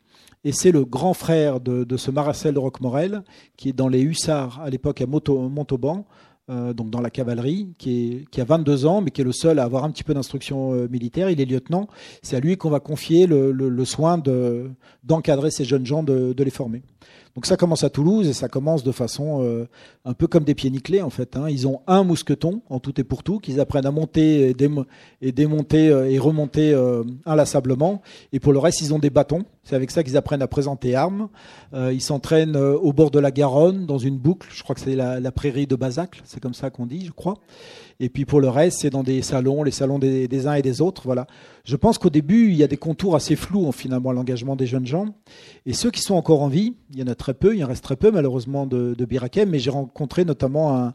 Et 0.44 0.52
c'est 0.52 0.72
le 0.72 0.86
grand 0.86 1.14
frère 1.14 1.60
de, 1.60 1.98
ce 1.98 2.10
Marcel 2.10 2.54
de 2.56 2.60
Roquemorel, 2.60 3.24
qui 3.58 3.70
est 3.70 3.74
dans 3.74 3.88
les 3.88 4.02
Hussards 4.02 4.60
à 4.62 4.70
l'époque 4.70 5.02
à 5.02 5.06
Montauban, 5.06 6.06
euh, 6.50 6.74
donc 6.74 6.90
dans 6.90 7.00
la 7.00 7.12
cavalerie, 7.12 7.70
qui, 7.78 8.26
a 8.38 8.44
22 8.44 8.86
ans, 8.88 9.02
mais 9.02 9.12
qui 9.12 9.22
est 9.22 9.24
le 9.24 9.34
seul 9.34 9.60
à 9.60 9.64
avoir 9.64 9.84
un 9.84 9.92
petit 9.92 10.04
peu 10.04 10.16
d'instruction 10.16 10.74
euh, 10.74 10.88
militaire. 10.88 11.30
Il 11.30 11.40
est 11.40 11.46
lieutenant. 11.46 11.88
C'est 12.24 12.36
à 12.36 12.40
lui 12.40 12.58
qu'on 12.58 12.72
va 12.72 12.80
confier 12.80 13.28
le, 13.28 13.86
soin 13.86 14.18
d'encadrer 15.04 15.52
ces 15.52 15.64
jeunes 15.64 15.86
gens, 15.86 16.02
de 16.02 16.44
les 16.44 16.52
former. 16.52 16.82
Donc 17.36 17.46
ça 17.46 17.56
commence 17.56 17.84
à 17.84 17.90
Toulouse 17.90 18.28
et 18.28 18.34
ça 18.34 18.50
commence 18.50 18.84
de 18.84 18.92
façon 18.92 19.42
euh, 19.42 19.68
un 20.04 20.14
peu 20.14 20.28
comme 20.28 20.44
des 20.44 20.54
pieds 20.54 20.70
nickelés 20.70 21.02
en 21.02 21.10
fait. 21.10 21.38
Hein. 21.38 21.50
Ils 21.50 21.68
ont 21.68 21.82
un 21.88 22.04
mousqueton 22.04 22.62
en 22.70 22.80
tout 22.80 23.00
et 23.00 23.06
pour 23.06 23.24
tout 23.24 23.40
qu'ils 23.40 23.60
apprennent 23.60 23.86
à 23.86 23.92
monter 23.92 24.50
et, 24.50 25.32
démonter 25.32 25.90
euh, 25.90 26.10
et 26.10 26.20
remonter 26.20 26.74
euh, 26.74 27.04
inlassablement. 27.26 28.02
Et 28.34 28.40
pour 28.40 28.52
le 28.52 28.60
reste, 28.60 28.82
ils 28.82 28.94
ont 28.94 29.00
des 29.00 29.10
bâtons. 29.10 29.46
C'est 29.64 29.76
avec 29.76 29.92
ça 29.92 30.04
qu'ils 30.04 30.18
apprennent 30.18 30.42
à 30.42 30.48
présenter 30.48 30.96
armes. 30.96 31.30
ils 31.74 32.02
s'entraînent 32.02 32.58
au 32.58 32.94
bord 32.94 33.12
de 33.12 33.20
la 33.20 33.30
Garonne 33.30 33.86
dans 33.86 34.00
une 34.00 34.18
boucle. 34.18 34.48
Je 34.52 34.64
crois 34.64 34.74
que 34.74 34.82
c'est 34.82 34.96
la, 34.96 35.32
prairie 35.32 35.68
de 35.68 35.76
Basacle. 35.76 36.22
C'est 36.26 36.40
comme 36.40 36.56
ça 36.56 36.72
qu'on 36.72 36.88
dit, 36.88 37.06
je 37.06 37.12
crois. 37.12 37.36
Et 38.00 38.10
puis 38.10 38.26
pour 38.26 38.42
le 38.42 38.50
reste, 38.50 38.80
c'est 38.82 38.90
dans 38.90 39.04
des 39.04 39.22
salons, 39.22 39.62
les 39.62 39.70
salons 39.70 40.00
des, 40.00 40.48
uns 40.48 40.56
et 40.56 40.64
des 40.64 40.82
autres. 40.82 41.04
Voilà. 41.06 41.28
Je 41.64 41.76
pense 41.76 42.00
qu'au 42.00 42.10
début, 42.10 42.50
il 42.50 42.56
y 42.56 42.64
a 42.64 42.68
des 42.68 42.78
contours 42.78 43.16
assez 43.16 43.36
flous 43.36 43.72
finalement 43.72 44.10
à 44.10 44.14
l'engagement 44.14 44.56
des 44.56 44.66
jeunes 44.66 44.88
gens. 44.88 45.14
Et 45.68 45.74
ceux 45.74 45.92
qui 45.92 46.02
sont 46.02 46.16
encore 46.16 46.42
en 46.42 46.48
vie, 46.48 46.74
il 46.90 47.00
y 47.00 47.04
en 47.04 47.08
a 47.08 47.14
très 47.22 47.34
peu, 47.34 47.56
il 47.56 47.64
en 47.64 47.68
reste 47.68 47.84
très 47.84 47.96
peu 47.96 48.12
malheureusement 48.12 48.66
de, 48.66 48.96
de 48.98 49.06
Birakem, 49.06 49.50
mais 49.50 49.60
j'ai 49.60 49.70
rencontré 49.70 50.26
notamment 50.26 50.76
un, 50.76 50.94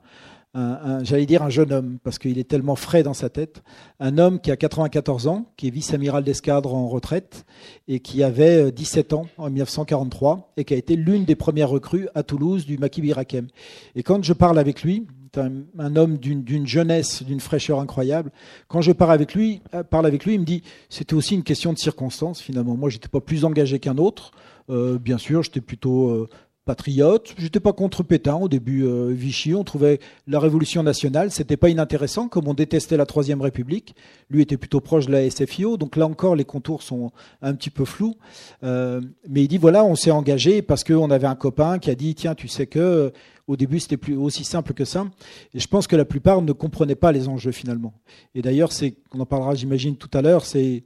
j'allais 1.02 1.26
dire 1.26 1.42
un 1.42 1.50
jeune 1.50 1.72
homme, 1.72 1.98
parce 2.02 2.18
qu'il 2.18 2.38
est 2.38 2.48
tellement 2.48 2.76
frais 2.76 3.02
dans 3.02 3.14
sa 3.14 3.28
tête, 3.28 3.62
un 4.00 4.18
homme 4.18 4.40
qui 4.40 4.50
a 4.50 4.56
94 4.56 5.26
ans, 5.26 5.46
qui 5.56 5.68
est 5.68 5.70
vice-amiral 5.70 6.24
d'escadre 6.24 6.74
en 6.74 6.88
retraite, 6.88 7.44
et 7.88 8.00
qui 8.00 8.22
avait 8.22 8.72
17 8.72 9.12
ans 9.12 9.26
en 9.36 9.50
1943, 9.50 10.52
et 10.56 10.64
qui 10.64 10.74
a 10.74 10.76
été 10.76 10.96
l'une 10.96 11.24
des 11.24 11.36
premières 11.36 11.68
recrues 11.68 12.08
à 12.14 12.22
Toulouse 12.22 12.64
du 12.64 12.78
maquis 12.78 13.02
Birakem. 13.02 13.48
Et 13.94 14.02
quand 14.02 14.24
je 14.24 14.32
parle 14.32 14.58
avec 14.58 14.82
lui, 14.82 15.06
un, 15.38 15.96
homme 15.96 16.18
d'une 16.18 16.66
jeunesse, 16.66 17.22
d'une 17.22 17.40
fraîcheur 17.40 17.80
incroyable. 17.80 18.30
Quand 18.68 18.80
je 18.80 18.92
parle 18.92 19.12
avec 19.12 19.34
lui, 19.34 19.60
euh, 19.74 19.82
parle 19.82 20.06
avec 20.06 20.24
lui, 20.24 20.34
il 20.34 20.40
me 20.40 20.44
dit 20.44 20.62
c'était 20.88 21.14
aussi 21.14 21.34
une 21.34 21.42
question 21.42 21.72
de 21.72 21.78
circonstance 21.78 22.40
finalement. 22.40 22.76
Moi, 22.76 22.90
j'étais 22.90 23.08
pas 23.08 23.20
plus 23.20 23.44
engagé 23.44 23.78
qu'un 23.78 23.98
autre. 23.98 24.30
Euh, 24.70 24.98
bien 24.98 25.18
sûr, 25.18 25.42
j'étais 25.42 25.60
plutôt 25.60 26.10
euh, 26.10 26.28
patriote. 26.64 27.34
J'étais 27.38 27.60
pas 27.60 27.72
contre 27.72 28.02
Pétain 28.02 28.34
au 28.34 28.48
début. 28.48 28.84
Vichy, 29.12 29.54
on 29.54 29.62
trouvait 29.62 30.00
la 30.26 30.40
Révolution 30.40 30.82
nationale, 30.82 31.30
c'était 31.30 31.56
pas 31.56 31.68
inintéressant, 31.68 32.28
comme 32.28 32.48
on 32.48 32.54
détestait 32.54 32.96
la 32.96 33.06
Troisième 33.06 33.40
République. 33.40 33.94
Lui 34.30 34.42
était 34.42 34.56
plutôt 34.56 34.80
proche 34.80 35.06
de 35.06 35.12
la 35.12 35.30
SFIO, 35.30 35.76
donc 35.76 35.94
là 35.94 36.06
encore 36.06 36.34
les 36.34 36.44
contours 36.44 36.82
sont 36.82 37.12
un 37.40 37.54
petit 37.54 37.70
peu 37.70 37.84
flous. 37.84 38.16
mais 38.62 39.44
il 39.44 39.46
dit 39.46 39.58
voilà, 39.58 39.84
on 39.84 39.94
s'est 39.94 40.10
engagé 40.10 40.60
parce 40.60 40.82
qu'on 40.82 41.12
avait 41.12 41.28
un 41.28 41.36
copain 41.36 41.78
qui 41.78 41.88
a 41.88 41.94
dit 41.94 42.16
tiens, 42.16 42.34
tu 42.34 42.48
sais 42.48 42.66
que 42.66 43.12
au 43.48 43.56
début, 43.56 43.78
c'était 43.78 43.96
plus 43.96 44.16
aussi 44.16 44.44
simple 44.44 44.74
que 44.74 44.84
ça. 44.84 45.06
Et 45.54 45.60
je 45.60 45.68
pense 45.68 45.86
que 45.86 45.94
la 45.94 46.04
plupart 46.04 46.42
ne 46.42 46.52
comprenaient 46.52 46.96
pas 46.96 47.12
les 47.12 47.28
enjeux 47.28 47.52
finalement. 47.52 47.94
Et 48.34 48.42
d'ailleurs, 48.42 48.72
c'est, 48.72 48.96
on 49.12 49.20
en 49.20 49.26
parlera, 49.26 49.54
j'imagine, 49.54 49.96
tout 49.96 50.10
à 50.12 50.22
l'heure. 50.22 50.44
C'est 50.44 50.82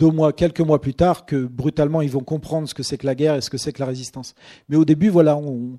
deux 0.00 0.10
mois, 0.10 0.32
quelques 0.32 0.60
mois 0.60 0.80
plus 0.80 0.94
tard, 0.94 1.26
que 1.26 1.44
brutalement 1.44 2.00
ils 2.00 2.10
vont 2.10 2.24
comprendre 2.24 2.66
ce 2.66 2.72
que 2.72 2.82
c'est 2.82 2.96
que 2.96 3.04
la 3.04 3.14
guerre 3.14 3.34
et 3.34 3.42
ce 3.42 3.50
que 3.50 3.58
c'est 3.58 3.70
que 3.72 3.80
la 3.80 3.86
résistance. 3.86 4.34
Mais 4.70 4.76
au 4.76 4.86
début, 4.86 5.10
voilà, 5.10 5.36
on, 5.36 5.78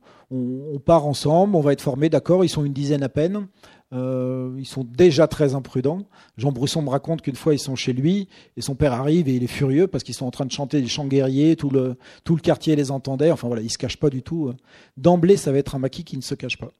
part 0.85 1.07
ensemble, 1.07 1.55
on 1.55 1.61
va 1.61 1.73
être 1.73 1.81
formés, 1.81 2.09
d'accord. 2.09 2.45
Ils 2.45 2.49
sont 2.49 2.63
une 2.63 2.71
dizaine 2.71 3.01
à 3.01 3.09
peine. 3.09 3.47
Euh, 3.93 4.55
ils 4.59 4.67
sont 4.67 4.83
déjà 4.83 5.27
très 5.27 5.55
imprudents. 5.55 6.03
Jean 6.37 6.51
Brusson 6.51 6.83
me 6.83 6.89
raconte 6.89 7.23
qu'une 7.23 7.35
fois 7.35 7.53
ils 7.53 7.59
sont 7.59 7.75
chez 7.75 7.91
lui 7.91 8.29
et 8.55 8.61
son 8.61 8.73
père 8.73 8.93
arrive 8.93 9.27
et 9.27 9.33
il 9.33 9.43
est 9.43 9.47
furieux 9.47 9.87
parce 9.87 10.05
qu'ils 10.05 10.15
sont 10.15 10.25
en 10.25 10.31
train 10.31 10.45
de 10.45 10.51
chanter 10.51 10.81
des 10.81 10.87
chants 10.87 11.07
guerriers, 11.07 11.57
tout 11.57 11.69
le, 11.69 11.97
tout 12.23 12.35
le 12.35 12.41
quartier 12.41 12.75
les 12.75 12.91
entendait. 12.91 13.31
Enfin 13.31 13.47
voilà, 13.47 13.63
ils 13.63 13.71
se 13.71 13.77
cachent 13.77 13.99
pas 13.99 14.09
du 14.09 14.21
tout. 14.21 14.53
D'emblée, 14.97 15.35
ça 15.35 15.51
va 15.51 15.57
être 15.57 15.75
un 15.75 15.79
maquis 15.79 16.03
qui 16.03 16.15
ne 16.15 16.21
se 16.21 16.35
cache 16.35 16.57
pas. 16.57 16.71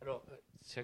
Alors, 0.00 0.24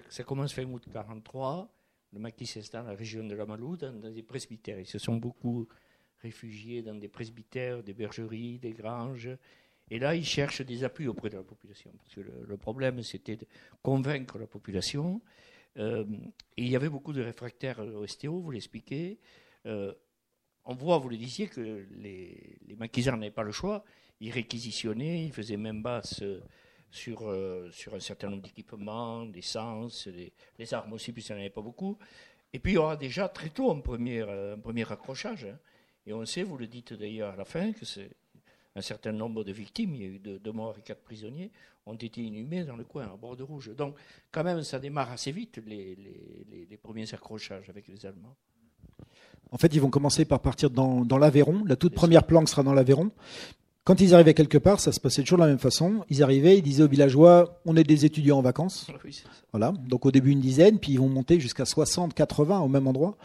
ça, 0.09 0.23
commence 0.23 0.53
fin 0.53 0.63
août 0.65 0.83
43. 0.93 1.67
Le 2.11 2.19
maquis 2.19 2.45
s'installe 2.45 2.83
dans 2.83 2.91
la 2.91 2.95
région 2.95 3.23
de 3.23 3.35
la 3.35 3.45
Malou, 3.45 3.77
dans, 3.77 3.91
des 3.91 4.23
presbytères. 4.23 4.79
Ils 4.79 4.87
se 4.87 4.99
sont 4.99 5.17
beaucoup 5.17 5.67
réfugiés 6.21 6.81
dans 6.81 6.95
des 6.95 7.07
presbytères, 7.07 7.83
des 7.83 7.93
bergeries, 7.93 8.59
des 8.59 8.71
granges. 8.71 9.29
Et 9.91 9.99
là, 9.99 10.15
ils 10.15 10.25
cherchent 10.25 10.61
des 10.61 10.83
appuis 10.83 11.07
auprès 11.07 11.29
de 11.29 11.37
la 11.37 11.43
population. 11.43 11.91
Parce 11.97 12.15
que 12.15 12.21
le, 12.21 12.57
problème, 12.57 13.01
c'était 13.03 13.37
de 13.37 13.45
convaincre 13.81 14.37
la 14.37 14.47
population. 14.47 15.21
Euh, 15.77 16.05
et 16.57 16.63
il 16.63 16.69
y 16.69 16.75
avait 16.75 16.89
beaucoup 16.89 17.13
de 17.13 17.21
réfractaires 17.21 17.79
au 17.79 18.05
STO, 18.07 18.39
vous 18.39 18.51
l'expliquez. 18.51 19.19
Euh, 19.65 19.93
on 20.65 20.73
voit, 20.73 20.97
vous 20.97 21.09
le 21.09 21.17
disiez, 21.17 21.47
que 21.47 21.85
les, 21.91 22.57
les 22.67 22.75
maquisards 22.75 23.17
n'avaient 23.17 23.31
pas 23.31 23.43
le 23.43 23.51
choix. 23.51 23.83
Ils 24.19 24.31
réquisitionnaient, 24.31 25.25
ils 25.25 25.31
faisaient 25.31 25.57
même 25.57 25.81
basse 25.81 26.23
sur, 26.91 27.29
euh, 27.29 27.69
sur 27.71 27.93
un 27.93 27.99
certain 27.99 28.29
nombre 28.29 28.43
d'équipements, 28.43 29.25
d'essence, 29.25 30.07
les, 30.07 30.33
les, 30.57 30.73
armes 30.73 30.93
aussi, 30.93 31.11
puisqu'il 31.11 31.33
n'y 31.33 31.39
en 31.39 31.41
avait 31.41 31.49
pas 31.49 31.61
beaucoup. 31.61 31.97
Et 32.53 32.59
puis 32.59 32.73
il 32.73 32.75
y 32.75 32.77
aura 32.77 32.97
déjà 32.97 33.29
très 33.29 33.49
tôt 33.49 33.71
un 33.71 33.79
premier, 33.79 34.21
un 34.21 34.57
premier 34.57 34.91
accrochage. 34.91 35.45
Hein. 35.45 35.57
Et 36.05 36.13
on 36.13 36.25
sait, 36.25 36.43
vous 36.43 36.57
le 36.57 36.67
dites 36.67 36.93
d'ailleurs 36.93 37.33
à 37.33 37.35
la 37.35 37.45
fin, 37.45 37.71
que 37.71 37.85
c'est 37.85 38.09
un 38.75 38.81
certain 38.81 39.11
nombre 39.11 39.43
de 39.43 39.51
victimes, 39.51 39.95
il 39.95 40.01
y 40.01 40.05
a 40.05 40.07
eu 40.07 40.19
deux, 40.19 40.51
morts 40.51 40.75
et 40.77 40.81
quatre 40.81 41.03
prisonniers, 41.03 41.51
ont 41.85 41.95
été 41.95 42.21
inhumés 42.21 42.63
dans 42.63 42.75
le 42.75 42.83
coin, 42.83 43.05
à 43.05 43.15
bord 43.15 43.35
de 43.35 43.43
rouge. 43.43 43.71
Donc, 43.75 43.95
quand 44.31 44.43
même, 44.43 44.63
ça 44.63 44.79
démarre 44.79 45.11
assez 45.11 45.31
vite, 45.31 45.59
les, 45.65 45.95
les, 45.95 46.77
premiers 46.77 47.13
accrochages 47.13 47.69
avec 47.69 47.87
les 47.87 48.05
Allemands. 48.05 48.35
En 49.51 49.57
fait, 49.57 49.73
ils 49.73 49.81
vont 49.81 49.89
commencer 49.89 50.25
par 50.25 50.39
partir 50.39 50.69
dans, 50.69 51.03
dans 51.03 51.17
l'Aveyron. 51.17 51.63
La 51.65 51.75
toute 51.75 51.93
première 51.93 52.25
planque 52.25 52.49
sera 52.49 52.63
dans 52.63 52.73
l'Aveyron. 52.73 53.11
Quand 53.89 53.99
ils 54.01 54.13
arrivaient 54.13 54.35
quelque 54.35 54.59
part, 54.59 54.79
ça 54.79 54.91
se 54.91 54.99
passait 54.99 55.23
toujours 55.23 55.39
de 55.39 55.45
la 55.45 55.49
même 55.49 55.57
façon. 55.57 56.05
Ils 56.11 56.21
arrivaient, 56.21 56.55
ils 56.55 56.61
disaient 56.61 56.83
aux 56.83 56.87
villageois 56.87 57.59
On 57.65 57.75
est 57.75 57.83
des 57.83 58.05
étudiants 58.05 58.37
en 58.37 58.43
vacances. 58.43 58.85
voilà. 59.51 59.73
Donc 59.87 60.05
au 60.05 60.11
début 60.11 60.29
une 60.29 60.41
dizaine, 60.41 60.77
puis 60.77 60.91
ils 60.91 60.99
vont 60.99 61.09
monter 61.09 61.39
jusqu'à 61.39 61.65
60, 61.65 62.13
80 62.13 62.59
au 62.59 62.67
même 62.67 62.85
endroit. 62.85 63.17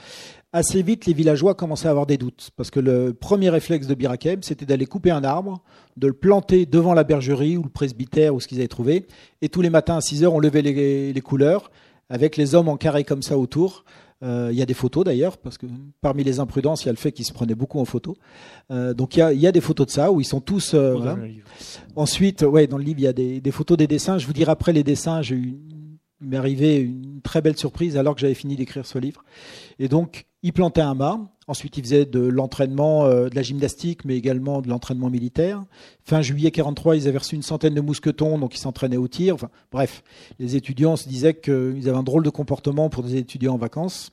Assez 0.54 0.80
vite, 0.80 1.04
les 1.04 1.12
villageois 1.12 1.52
commençaient 1.54 1.88
à 1.88 1.90
avoir 1.90 2.06
des 2.06 2.16
doutes. 2.16 2.48
Parce 2.56 2.70
que 2.70 2.80
le 2.80 3.12
premier 3.12 3.50
réflexe 3.50 3.86
de 3.86 3.92
Birakem, 3.92 4.42
c'était 4.42 4.64
d'aller 4.64 4.86
couper 4.86 5.10
un 5.10 5.22
arbre, 5.22 5.62
de 5.98 6.06
le 6.06 6.14
planter 6.14 6.64
devant 6.64 6.94
la 6.94 7.04
bergerie 7.04 7.58
ou 7.58 7.62
le 7.62 7.68
presbytère 7.68 8.34
ou 8.34 8.40
ce 8.40 8.48
qu'ils 8.48 8.60
avaient 8.60 8.66
trouvé. 8.66 9.06
Et 9.42 9.50
tous 9.50 9.60
les 9.60 9.68
matins 9.68 9.98
à 9.98 10.00
6 10.00 10.24
heures, 10.24 10.32
on 10.32 10.40
levait 10.40 10.62
les, 10.62 11.12
les 11.12 11.20
couleurs 11.20 11.70
avec 12.08 12.38
les 12.38 12.54
hommes 12.54 12.70
en 12.70 12.78
carré 12.78 13.04
comme 13.04 13.22
ça 13.22 13.36
autour. 13.36 13.84
Euh, 14.22 14.48
il 14.52 14.58
y 14.58 14.62
a 14.62 14.66
des 14.66 14.74
photos 14.74 15.04
d'ailleurs, 15.04 15.36
parce 15.38 15.58
que 15.58 15.66
parmi 16.00 16.24
les 16.24 16.40
imprudences, 16.40 16.84
il 16.84 16.86
y 16.86 16.88
a 16.88 16.92
le 16.92 16.98
fait 16.98 17.12
qu'ils 17.12 17.24
se 17.24 17.32
prenaient 17.32 17.54
beaucoup 17.54 17.78
en 17.80 17.84
photo. 17.84 18.16
Euh, 18.70 18.94
donc 18.94 19.16
il 19.16 19.40
y, 19.40 19.46
a, 19.46 19.52
des 19.52 19.60
photos 19.60 19.86
de 19.86 19.92
ça 19.92 20.12
où 20.12 20.20
ils 20.20 20.26
sont 20.26 20.40
tous. 20.40 20.72
Euh, 20.74 21.16
Ensuite, 21.96 22.42
ouais, 22.42 22.66
dans 22.66 22.78
le 22.78 22.84
livre, 22.84 23.00
il 23.00 23.04
y 23.04 23.08
a 23.08 23.12
des, 23.12 23.50
photos 23.50 23.76
des 23.76 23.86
dessins. 23.86 24.18
Je 24.18 24.26
vous 24.26 24.32
dirai 24.32 24.52
après 24.52 24.72
les 24.72 24.82
dessins. 24.82 25.20
J'ai 25.20 25.34
eu, 25.34 25.58
il 26.20 26.28
m'est 26.28 26.36
arrivé 26.36 26.78
une 26.78 27.20
très 27.22 27.42
belle 27.42 27.56
surprise 27.56 27.96
alors 27.96 28.14
que 28.14 28.20
j'avais 28.20 28.34
fini 28.34 28.56
d'écrire 28.56 28.86
ce 28.86 28.98
livre. 28.98 29.24
Et 29.78 29.88
donc, 29.88 30.26
il 30.42 30.52
plantait 30.52 30.80
un 30.80 30.94
mât. 30.94 31.20
Ensuite, 31.46 31.76
il 31.76 31.84
faisait 31.84 32.06
de 32.06 32.20
l'entraînement, 32.20 33.04
euh, 33.04 33.28
de 33.28 33.34
la 33.34 33.42
gymnastique, 33.42 34.04
mais 34.04 34.16
également 34.16 34.62
de 34.62 34.68
l'entraînement 34.68 35.10
militaire. 35.10 35.62
Fin 36.04 36.22
juillet 36.22 36.50
43, 36.50 36.96
ils 36.96 37.08
avaient 37.08 37.18
reçu 37.18 37.34
une 37.34 37.42
centaine 37.42 37.74
de 37.74 37.80
mousquetons, 37.82 38.38
donc 38.38 38.54
ils 38.54 38.60
s'entraînaient 38.60 38.96
au 38.96 39.08
tir. 39.08 39.34
Enfin, 39.34 39.50
bref, 39.70 40.02
les 40.38 40.56
étudiants 40.56 40.96
se 40.96 41.06
disaient 41.06 41.34
qu'ils 41.34 41.88
avaient 41.88 41.98
un 41.98 42.02
drôle 42.02 42.24
de 42.24 42.30
comportement 42.30 42.88
pour 42.88 43.02
des 43.02 43.16
étudiants 43.16 43.54
en 43.54 43.58
vacances, 43.58 44.10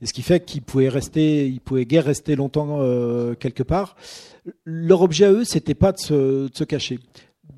et 0.00 0.06
ce 0.06 0.12
qui 0.12 0.22
fait 0.22 0.44
qu'ils 0.44 0.62
pouvaient 0.62 0.88
rester, 0.88 1.46
ils 1.46 1.60
pouvaient 1.60 1.86
guère 1.86 2.04
rester 2.04 2.34
longtemps 2.34 2.78
euh, 2.80 3.34
quelque 3.34 3.62
part. 3.62 3.96
Leur 4.64 5.02
objet 5.02 5.26
à 5.26 5.32
eux, 5.32 5.44
c'était 5.44 5.74
pas 5.74 5.92
de 5.92 5.98
se, 5.98 6.48
de 6.48 6.50
se 6.52 6.64
cacher. 6.64 6.98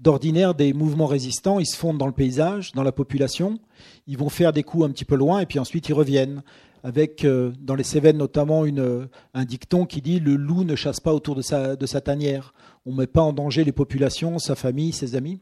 D'ordinaire, 0.02 0.54
des 0.54 0.74
mouvements 0.74 1.06
résistants, 1.06 1.58
ils 1.60 1.66
se 1.66 1.76
fondent 1.76 1.96
dans 1.96 2.06
le 2.06 2.12
paysage, 2.12 2.72
dans 2.72 2.82
la 2.82 2.92
population. 2.92 3.58
Ils 4.06 4.18
vont 4.18 4.28
faire 4.28 4.52
des 4.52 4.62
coups 4.62 4.84
un 4.84 4.90
petit 4.90 5.06
peu 5.06 5.14
loin, 5.14 5.40
et 5.40 5.46
puis 5.46 5.58
ensuite 5.58 5.88
ils 5.88 5.94
reviennent 5.94 6.42
avec 6.84 7.24
euh, 7.24 7.50
dans 7.60 7.74
les 7.74 7.82
Cévennes 7.82 8.18
notamment 8.18 8.64
euh, 8.66 9.06
un 9.32 9.44
dicton 9.44 9.86
qui 9.86 10.02
dit 10.02 10.20
le 10.20 10.36
loup 10.36 10.64
ne 10.64 10.76
chasse 10.76 11.00
pas 11.00 11.14
autour 11.14 11.34
de 11.34 11.40
sa, 11.40 11.76
de 11.76 11.86
sa 11.86 12.02
tanière. 12.02 12.54
On 12.84 12.92
ne 12.92 12.98
met 12.98 13.06
pas 13.06 13.22
en 13.22 13.32
danger 13.32 13.64
les 13.64 13.72
populations, 13.72 14.38
sa 14.38 14.54
famille, 14.54 14.92
ses 14.92 15.16
amis. 15.16 15.40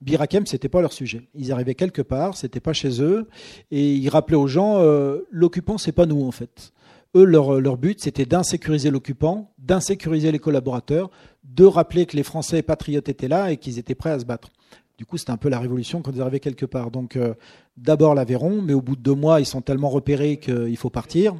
Birakem, 0.00 0.46
c'était 0.46 0.68
pas 0.68 0.80
leur 0.80 0.92
sujet. 0.92 1.22
Ils 1.34 1.50
arrivaient 1.50 1.74
quelque 1.74 2.00
part, 2.00 2.36
c'était 2.36 2.60
pas 2.60 2.72
chez 2.72 3.02
eux, 3.02 3.28
et 3.72 3.92
ils 3.94 4.08
rappelaient 4.08 4.36
aux 4.36 4.46
gens 4.46 4.78
euh, 4.78 5.26
l'occupant, 5.32 5.78
c'est 5.78 5.92
pas 5.92 6.06
nous 6.06 6.24
en 6.24 6.30
fait. 6.30 6.72
Eux, 7.16 7.24
leur, 7.24 7.60
leur 7.60 7.76
but, 7.76 8.00
c'était 8.00 8.26
d'insécuriser 8.26 8.90
l'occupant, 8.90 9.52
d'insécuriser 9.58 10.30
les 10.30 10.38
collaborateurs, 10.38 11.10
de 11.42 11.64
rappeler 11.64 12.06
que 12.06 12.16
les 12.16 12.22
Français 12.22 12.62
patriotes 12.62 13.08
étaient 13.08 13.28
là 13.28 13.50
et 13.50 13.56
qu'ils 13.56 13.78
étaient 13.78 13.94
prêts 13.96 14.10
à 14.10 14.18
se 14.20 14.24
battre. 14.24 14.50
Du 14.96 15.06
coup, 15.06 15.18
c'était 15.18 15.32
un 15.32 15.36
peu 15.36 15.48
la 15.48 15.58
révolution 15.58 16.02
quand 16.02 16.12
ils 16.12 16.20
arrivaient 16.20 16.40
quelque 16.40 16.66
part. 16.66 16.90
Donc, 16.92 17.16
euh, 17.16 17.34
d'abord 17.76 18.14
l'Aveyron, 18.14 18.62
mais 18.62 18.74
au 18.74 18.80
bout 18.80 18.94
de 18.94 19.02
deux 19.02 19.14
mois, 19.14 19.40
ils 19.40 19.46
sont 19.46 19.60
tellement 19.60 19.88
repérés 19.88 20.38
qu'il 20.38 20.76
faut 20.76 20.90
partir. 20.90 21.34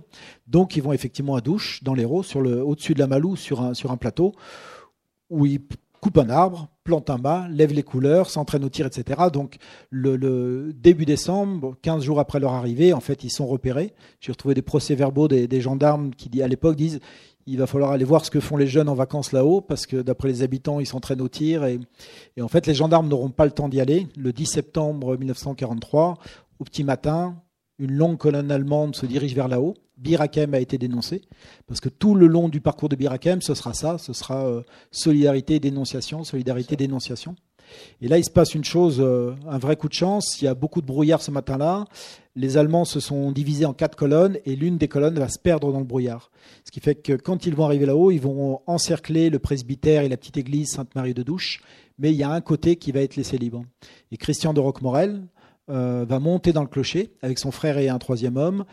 Donc, 0.49 0.77
ils 0.77 0.83
vont 0.83 0.93
effectivement 0.93 1.37
à 1.37 1.41
Douche, 1.41 1.83
dans 1.85 1.95
l'Hérault, 1.95 2.25
sur 2.25 2.41
au-dessus 2.41 2.95
de 2.95 2.99
la 2.99 3.07
Malou, 3.07 3.37
sur 3.37 3.61
un, 3.61 3.97
plateau, 3.97 4.33
où 5.31 5.47
ils 5.47 5.61
coupent 6.01 6.19
un 6.19 6.31
arbre, 6.31 6.69
plantent 6.83 7.11
un 7.11 7.19
mât, 7.19 7.47
lèvent 7.49 7.73
les 7.73 7.85
couleurs, 7.85 8.29
s'entraînent 8.29 8.65
au 8.65 8.69
tir, 8.69 8.87
etc. 8.87 9.23
Donc, 9.33 9.59
le, 9.89 10.73
début 10.73 11.05
décembre, 11.05 11.77
15 11.83 12.03
jours 12.03 12.19
après 12.19 12.41
leur 12.41 12.55
arrivée, 12.55 12.93
en 12.93 13.01
fait, 13.01 13.23
ils 13.23 13.31
sont 13.31 13.47
repérés. 13.47 13.95
J'ai 14.19 14.33
retrouvé 14.33 14.55
des 14.55 14.63
procès-verbaux 14.63 15.29
des 15.29 15.61
gendarmes 15.61 16.13
qui, 16.13 16.43
à 16.43 16.49
l'époque, 16.49 16.75
disent 16.75 16.99
il 17.47 17.59
va 17.59 17.67
falloir 17.67 17.91
aller 17.91 18.05
voir 18.05 18.25
ce 18.25 18.31
que 18.31 18.41
font 18.41 18.57
les 18.57 18.67
jeunes 18.67 18.89
en 18.89 18.95
vacances 18.95 19.33
là-haut, 19.33 19.61
parce 19.61 19.87
que 19.87 20.03
d'après 20.03 20.29
les 20.29 20.43
habitants, 20.43 20.81
ils 20.81 20.87
s'entraînent 20.87 21.21
au 21.21 21.29
tir. 21.29 21.65
Et, 21.65 21.79
en 22.41 22.49
fait, 22.49 22.67
les 22.67 22.75
gendarmes 22.75 23.09
n'auront 23.09 23.31
pas 23.31 23.45
le 23.45 23.51
temps 23.51 23.69
d'y 23.69 23.81
aller. 23.81 24.07
Le 24.17 24.33
10 24.33 24.47
septembre 24.47 25.17
1943, 25.17 26.19
au 26.59 26.65
petit 26.65 26.85
matin, 26.85 27.37
une 27.79 27.93
longue 27.93 28.19
colonne 28.19 28.51
allemande 28.51 28.97
se 28.97 29.07
dirige 29.07 29.35
vers 29.35 29.49
là-haut. 29.49 29.75
Birakem 29.97 30.55
a 30.55 30.59
été 30.59 30.77
dénoncé, 30.77 31.23
parce 31.69 31.81
que 31.81 31.89
tout 31.89 32.15
le 32.15 32.27
long 32.27 32.49
du 32.49 32.61
parcours 32.61 32.89
de 32.89 32.97
Birakem, 32.97 33.41
ce 33.41 33.55
sera 33.55 33.75
ça, 33.75 33.97
ce 33.99 34.13
sera 34.13 34.47
euh, 34.47 34.63
solidarité, 34.91 35.61
dénonciation, 35.61 36.25
solidarité, 36.25 36.75
dénonciation. 36.75 37.37
Et 38.01 38.09
là, 38.09 38.19
il 38.19 38.25
se 38.25 38.31
passe 38.31 38.55
une 38.55 38.65
chose, 38.65 38.99
euh, 39.01 39.35
un 39.49 39.59
vrai 39.59 39.77
coup 39.77 39.89
de 39.89 39.95
chance. 39.95 40.41
Il 40.41 40.45
y 40.45 40.49
a 40.49 40.55
beaucoup 40.55 40.81
de 40.81 40.87
brouillard 40.87 41.23
ce 41.23 41.31
matin-là. 41.31 41.85
Les 42.37 42.57
Allemands 42.57 42.85
se 42.85 42.99
sont 42.99 43.31
divisés 43.31 43.65
en 43.65 43.75
quatre 43.75 43.97
colonnes 43.97 44.39
et 44.45 44.57
l'une 44.57 44.77
des 44.77 44.89
colonnes 44.89 45.19
va 45.19 45.29
se 45.29 45.39
perdre 45.39 45.73
dans 45.73 45.79
le 45.79 45.85
brouillard. 45.85 46.33
Ce 46.65 46.73
qui 46.73 46.81
fait 46.81 46.97
que 46.97 47.13
quand 47.13 47.47
ils 47.47 47.55
vont 47.55 47.65
arriver 47.65 47.87
là-haut, 47.87 48.11
ils 48.11 48.21
vont 48.21 48.61
encercler 48.67 49.31
le 49.31 49.39
presbytère 49.39 50.03
et 50.03 50.09
la 50.09 50.17
petite 50.17 50.37
église 50.37 50.71
Sainte-Marie 50.71 51.15
de 51.15 51.23
Douche, 51.23 51.63
mais 51.99 52.11
il 52.11 52.17
y 52.17 52.25
a 52.25 52.31
un 52.31 52.41
côté 52.41 52.75
qui 52.75 52.91
va 52.91 53.03
être 53.03 53.15
laissé 53.15 53.39
libre. 53.39 53.65
Et 54.11 54.17
Christian 54.17 54.53
de 54.53 54.59
Roquemorel 54.59 55.23
euh, 55.71 56.05
va 56.09 56.19
monter 56.19 56.53
dans 56.53 56.63
le 56.63 56.69
clocher 56.69 57.13
avec 57.23 57.39
son 57.39 57.53
frère 57.53 57.79
et 57.79 57.89
un 57.89 57.99
troisième 57.99 58.37
homme 58.37 58.65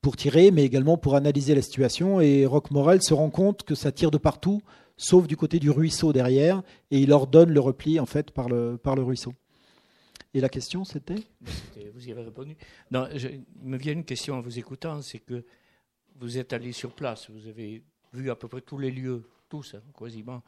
pour 0.00 0.16
tirer, 0.16 0.52
mais 0.52 0.64
également 0.64 0.96
pour 0.96 1.16
analyser 1.16 1.56
la 1.56 1.62
situation. 1.62 2.20
Et 2.20 2.46
Roquemorel 2.46 3.02
se 3.02 3.14
rend 3.14 3.30
compte 3.30 3.64
que 3.64 3.74
ça 3.74 3.90
tire 3.90 4.12
de 4.12 4.18
partout, 4.18 4.62
sauf 4.96 5.26
du 5.26 5.36
côté 5.36 5.58
du 5.58 5.70
ruisseau 5.70 6.12
derrière, 6.12 6.62
et 6.92 7.00
il 7.00 7.12
ordonne 7.12 7.50
le 7.50 7.60
repli 7.60 7.98
en 7.98 8.06
fait 8.06 8.30
par 8.30 8.48
le, 8.48 8.78
par 8.80 8.94
le 8.94 9.02
ruisseau. 9.02 9.32
Et 10.34 10.40
la 10.40 10.48
question, 10.48 10.84
c'était 10.84 11.22
Vous 11.94 12.06
y 12.06 12.12
avez 12.12 12.22
répondu. 12.22 12.56
Non, 12.90 13.08
il 13.12 13.44
me 13.62 13.78
vient 13.78 13.92
une 13.92 14.04
question 14.04 14.34
en 14.34 14.40
vous 14.40 14.58
écoutant, 14.58 15.00
c'est 15.00 15.20
que 15.20 15.44
vous 16.16 16.36
êtes 16.38 16.52
allé 16.52 16.72
sur 16.72 16.92
place, 16.94 17.30
vous 17.30 17.46
avez 17.46 17.82
vu 18.12 18.30
à 18.30 18.36
peu 18.36 18.48
près 18.48 18.60
tous 18.60 18.78
les 18.78 18.90
lieux, 18.90 19.28
tous, 19.48 19.74
hein, 19.74 19.82
quasiment. 19.96 20.42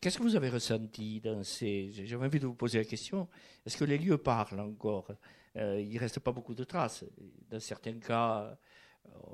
Qu'est-ce 0.00 0.18
que 0.18 0.22
vous 0.22 0.36
avez 0.36 0.48
ressenti 0.48 1.20
dans 1.20 1.42
ces... 1.42 1.90
J'ai 1.92 2.16
envie 2.16 2.38
de 2.38 2.46
vous 2.46 2.54
poser 2.54 2.78
la 2.78 2.84
question. 2.84 3.28
Est-ce 3.66 3.76
que 3.76 3.84
les 3.84 3.98
lieux 3.98 4.18
parlent 4.18 4.60
encore? 4.60 5.10
Euh, 5.56 5.80
Il 5.80 5.92
ne 5.92 5.98
reste 5.98 6.20
pas 6.20 6.30
beaucoup 6.30 6.54
de 6.54 6.64
traces. 6.64 7.04
Dans 7.50 7.58
certains 7.58 7.98
cas, 7.98 8.56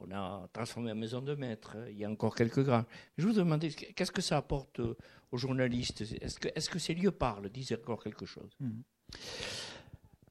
on 0.00 0.10
a 0.10 0.48
transformé 0.52 0.88
la 0.88 0.94
maison 0.94 1.20
de 1.20 1.34
maître. 1.34 1.76
Il 1.90 1.98
y 1.98 2.04
a 2.04 2.10
encore 2.10 2.34
quelques 2.34 2.64
grands. 2.64 2.84
Je 3.18 3.26
vous 3.26 3.34
demandais, 3.34 3.70
qu'est-ce 3.70 4.10
que 4.10 4.22
ça 4.22 4.38
apporte 4.38 4.80
aux 4.80 5.36
journalistes? 5.36 6.00
Est-ce 6.00 6.40
que, 6.40 6.48
est 6.48 6.68
que, 6.68 6.78
ces 6.78 6.94
lieux 6.94 7.10
parlent, 7.10 7.50
disent 7.50 7.74
encore 7.74 8.02
quelque 8.02 8.24
chose 8.24 8.50
mmh. 8.58 8.70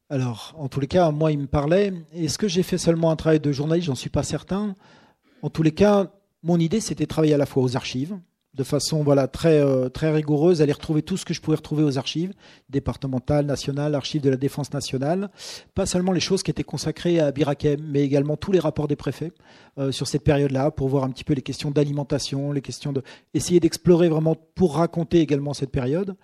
Alors, 0.10 0.56
en 0.58 0.70
tous 0.70 0.80
les 0.80 0.88
cas, 0.88 1.12
moi, 1.12 1.34
il 1.34 1.40
me 1.40 1.48
parlait. 1.48 1.94
Est-ce 2.14 2.38
que 2.38 2.48
j'ai 2.48 2.64
fait 2.64 2.78
seulement 2.78 3.12
un 3.12 3.18
travail 3.18 3.42
de 3.42 3.52
journaliste? 3.52 3.88
J'en 3.88 3.96
suis 3.96 4.10
pas 4.10 4.24
certain. 4.24 4.76
En 5.42 5.50
tous 5.50 5.64
les 5.64 5.74
cas, 5.74 6.12
mon 6.44 6.60
idée, 6.60 6.80
c'était 6.80 7.04
de 7.04 7.10
travailler 7.10 7.34
à 7.34 7.38
la 7.38 7.46
fois 7.46 7.64
aux 7.64 7.76
archives, 7.76 8.18
de 8.58 8.64
façon 8.64 9.04
voilà 9.04 9.28
très 9.28 9.60
euh, 9.60 9.88
très 9.88 10.12
rigoureuse, 10.12 10.62
aller 10.62 10.74
retrouver 10.74 11.04
tout 11.04 11.16
ce 11.16 11.26
que 11.26 11.34
je 11.34 11.42
pouvais 11.42 11.58
retrouver 11.58 11.84
aux 11.84 11.98
archives 11.98 12.34
départementales, 12.70 13.46
nationales, 13.46 13.94
archives 13.94 14.22
de 14.22 14.32
la 14.32 14.36
défense 14.36 14.74
nationale, 14.74 15.30
pas 15.76 15.86
seulement 15.86 16.12
les 16.12 16.20
choses 16.20 16.42
qui 16.42 16.50
étaient 16.50 16.64
consacrées 16.64 17.20
à 17.20 17.32
Birakem, 17.32 17.80
mais 17.88 18.02
également 18.02 18.36
tous 18.36 18.52
les 18.52 18.60
rapports 18.60 18.88
des 18.88 18.96
préfets 18.96 19.32
euh, 19.78 19.92
sur 19.92 20.08
cette 20.08 20.24
période-là, 20.24 20.72
pour 20.72 20.90
voir 20.90 21.04
un 21.04 21.12
petit 21.12 21.24
peu 21.24 21.34
les 21.34 21.44
questions 21.44 21.70
d'alimentation, 21.70 22.52
les 22.52 22.62
questions 22.62 22.92
de 22.92 23.04
essayer 23.36 23.60
d'explorer 23.60 24.10
vraiment 24.10 24.36
pour 24.56 24.76
raconter 24.76 25.20
également 25.20 25.54
cette 25.54 25.72
période. 25.72 26.16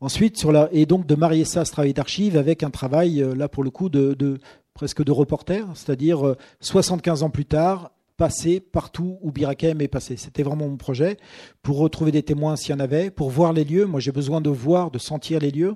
Ensuite 0.00 0.38
sur 0.38 0.52
la 0.52 0.68
et 0.72 0.86
donc 0.86 1.06
de 1.06 1.14
marier 1.14 1.44
ça, 1.44 1.64
ce 1.66 1.72
travail 1.72 1.92
d'archives, 1.92 2.38
avec 2.38 2.62
un 2.62 2.70
travail 2.70 3.22
euh, 3.22 3.34
là 3.34 3.48
pour 3.48 3.64
le 3.64 3.70
coup 3.70 3.90
de, 3.90 4.38
presque 4.72 5.04
de 5.04 5.12
reporter, 5.12 5.66
c'est-à-dire 5.74 6.36
75 6.60 7.22
ans 7.22 7.30
plus 7.30 7.46
tard, 7.46 7.92
passer 8.16 8.60
partout 8.60 9.18
où 9.20 9.30
Birakem 9.30 9.80
est 9.80 9.88
passé. 9.88 10.16
C'était 10.16 10.42
vraiment 10.42 10.68
mon 10.68 10.76
projet 10.76 11.16
pour 11.62 11.78
retrouver 11.78 12.12
des 12.12 12.22
témoins 12.22 12.56
s'il 12.56 12.70
y 12.70 12.74
en 12.74 12.80
avait, 12.80 13.10
pour 13.10 13.30
voir 13.30 13.52
les 13.52 13.64
lieux. 13.64 13.86
Moi, 13.86 14.00
j'ai 14.00 14.12
besoin 14.12 14.40
de 14.40 14.48
voir, 14.50 14.90
de 14.90 14.98
sentir 14.98 15.40
les 15.40 15.50
lieux, 15.50 15.74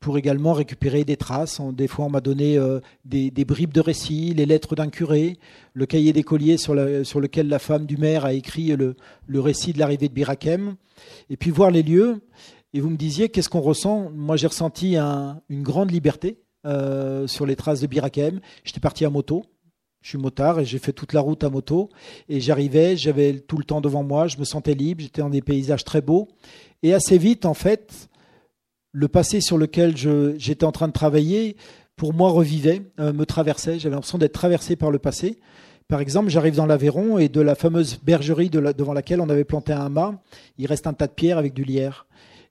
pour 0.00 0.16
également 0.18 0.52
récupérer 0.52 1.04
des 1.04 1.16
traces. 1.16 1.60
Des 1.72 1.88
fois, 1.88 2.06
on 2.06 2.10
m'a 2.10 2.20
donné 2.20 2.56
euh, 2.56 2.80
des, 3.04 3.30
bribes 3.44 3.74
de 3.74 3.80
récits, 3.80 4.32
les 4.34 4.46
lettres 4.46 4.74
d'un 4.74 4.88
curé, 4.88 5.38
le 5.74 5.86
cahier 5.86 6.12
d'écolier 6.12 6.56
sur, 6.56 6.74
sur, 7.04 7.20
lequel 7.20 7.48
la 7.48 7.58
femme 7.58 7.86
du 7.86 7.96
maire 7.96 8.24
a 8.24 8.32
écrit 8.32 8.74
le, 8.76 8.96
récit 9.40 9.72
de 9.72 9.78
l'arrivée 9.78 10.08
de 10.08 10.14
Birakem, 10.14 10.76
et 11.28 11.36
puis 11.36 11.50
voir 11.50 11.70
les 11.70 11.82
lieux. 11.82 12.20
Et 12.74 12.80
vous 12.80 12.88
me 12.88 12.96
disiez, 12.96 13.28
qu'est-ce 13.28 13.50
qu'on 13.50 13.60
ressent? 13.60 14.10
Moi, 14.14 14.36
j'ai 14.36 14.46
ressenti 14.46 14.96
une 14.96 15.62
grande 15.62 15.90
liberté 15.90 16.38
euh, 16.64 17.26
sur 17.26 17.44
les 17.44 17.56
traces 17.56 17.80
de 17.80 17.86
Birakem. 17.86 18.40
J'étais 18.64 18.80
parti 18.80 19.04
à 19.04 19.10
moto. 19.10 19.44
Je 20.02 20.08
suis 20.10 20.18
motard 20.18 20.60
et 20.60 20.64
j'ai 20.64 20.78
fait 20.78 20.92
toute 20.92 21.12
la 21.12 21.20
route 21.20 21.44
à 21.44 21.50
moto. 21.50 21.88
Et 22.28 22.40
j'arrivais, 22.40 22.96
j'avais 22.96 23.38
tout 23.38 23.56
le 23.56 23.64
temps 23.64 23.80
devant 23.80 24.02
moi, 24.02 24.26
je 24.26 24.36
me 24.38 24.44
sentais 24.44 24.74
libre, 24.74 25.02
j'étais 25.02 25.22
dans 25.22 25.30
des 25.30 25.42
paysages 25.42 25.84
très 25.84 26.00
beaux. 26.00 26.28
Et 26.82 26.92
assez 26.92 27.18
vite, 27.18 27.46
en 27.46 27.54
fait, 27.54 28.08
le 28.90 29.08
passé 29.08 29.40
sur 29.40 29.56
lequel 29.56 29.96
j'étais 29.96 30.64
en 30.64 30.72
train 30.72 30.88
de 30.88 30.92
travailler, 30.92 31.56
pour 31.96 32.14
moi, 32.14 32.30
revivait, 32.30 32.82
euh, 32.98 33.12
me 33.12 33.24
traversait. 33.24 33.78
J'avais 33.78 33.94
l'impression 33.94 34.18
d'être 34.18 34.32
traversé 34.32 34.76
par 34.76 34.90
le 34.90 34.98
passé. 34.98 35.38
Par 35.86 36.00
exemple, 36.00 36.30
j'arrive 36.30 36.56
dans 36.56 36.66
l'Aveyron 36.66 37.18
et 37.18 37.28
de 37.28 37.40
la 37.40 37.54
fameuse 37.54 37.98
bergerie 38.02 38.50
devant 38.50 38.94
laquelle 38.94 39.20
on 39.20 39.28
avait 39.28 39.44
planté 39.44 39.72
un 39.72 39.88
mât, 39.88 40.20
il 40.58 40.66
reste 40.66 40.86
un 40.86 40.94
tas 40.94 41.06
de 41.06 41.12
pierres 41.12 41.38
avec 41.38 41.54
du 41.54 41.64
lierre. 41.64 42.06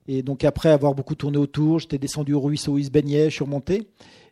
Et 0.06 0.22
donc 0.22 0.44
après 0.44 0.70
avoir 0.70 0.94
beaucoup 0.94 1.14
tourné 1.14 1.38
autour, 1.38 1.78
j'étais 1.78 1.98
descendu 1.98 2.34
au 2.34 2.40
ruisseau 2.40 2.72
où 2.72 2.78
il 2.78 2.84
se 2.84 2.90
je 2.92 3.28
suis 3.30 3.44
remonté. 3.44 3.88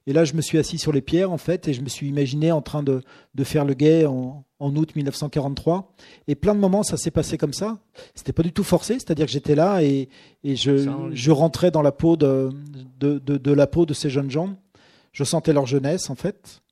Et 0.07 0.13
là, 0.13 0.25
je 0.25 0.35
me 0.35 0.41
suis 0.41 0.59
assis 0.59 0.79
sur 0.79 0.93
les 0.93 1.03
pierres, 1.03 1.31
en 1.31 1.39
fait, 1.39 1.69
et 1.69 1.75
je 1.75 1.83
me 1.83 1.89
suis 1.89 2.09
imaginé 2.09 2.53
en 2.53 2.63
train 2.63 2.83
de, 2.83 3.03
de 3.35 3.45
faire 3.45 3.65
le 3.65 3.75
guet 3.75 4.07
en, 4.07 4.45
en, 4.59 4.77
août 4.77 4.97
1943. 4.97 5.93
Et 6.27 6.35
plein 6.35 6.55
de 6.55 6.61
moments, 6.61 6.83
ça 6.83 6.97
s'est 6.97 7.11
passé 7.11 7.37
comme 7.37 7.53
ça. 7.53 7.79
C'était 8.15 8.33
pas 8.33 8.43
du 8.43 8.53
tout 8.53 8.65
forcé, 8.65 8.95
c'est-à-dire 8.95 9.27
que 9.27 9.33
j'étais 9.33 9.55
là 9.55 9.83
et, 9.83 10.09
et 10.43 10.57
je, 10.57 10.91
je, 11.13 11.31
rentrais 11.31 11.71
dans 11.71 11.83
la 11.83 11.93
peau 11.93 12.17
de, 12.17 12.51
de, 12.99 13.19
de, 13.19 13.53
la 13.53 13.67
peau 13.67 13.85
de 13.85 13.93
ces 13.93 14.09
jeunes 14.09 14.31
gens. 14.31 14.57
Je 15.13 15.25
sentais 15.25 15.53
leur 15.53 15.67
jeunesse, 15.67 16.09
en 16.09 16.15
fait. 16.15 16.63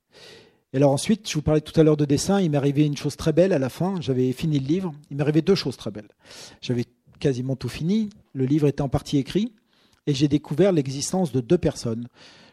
Et 0.73 0.77
alors 0.77 0.91
ensuite, 0.91 1.27
je 1.29 1.33
vous 1.35 1.41
parlais 1.41 1.61
tout 1.61 1.79
à 1.79 1.83
l'heure 1.83 1.97
de 1.97 2.05
dessin, 2.05 2.39
il 2.41 2.51
m'est 2.51 2.57
arrivé 2.57 2.85
une 2.85 2.97
chose 2.97 3.15
très 3.15 3.33
belle 3.33 3.53
à 3.53 3.59
la 3.59 3.69
fin. 3.69 3.95
J'avais 4.01 4.31
fini 4.33 4.59
le 4.59 4.67
livre. 4.67 4.93
Il 5.09 5.17
m'est 5.17 5.23
arrivé 5.23 5.41
deux 5.41 5.55
choses 5.55 5.77
très 5.77 5.91
belles. 5.91 6.09
J'avais 6.61 6.85
quasiment 7.19 7.55
tout 7.55 7.69
fini. 7.69 8.09
Le 8.33 8.45
livre 8.45 8.67
était 8.67 8.81
en 8.81 8.89
partie 8.89 9.17
écrit. 9.17 9.53
Et 10.07 10.13
j'ai 10.13 10.27
découvert 10.27 10.71
l'existence 10.71 11.31
de 11.31 11.41
deux 11.41 11.57
personnes. 11.57 12.07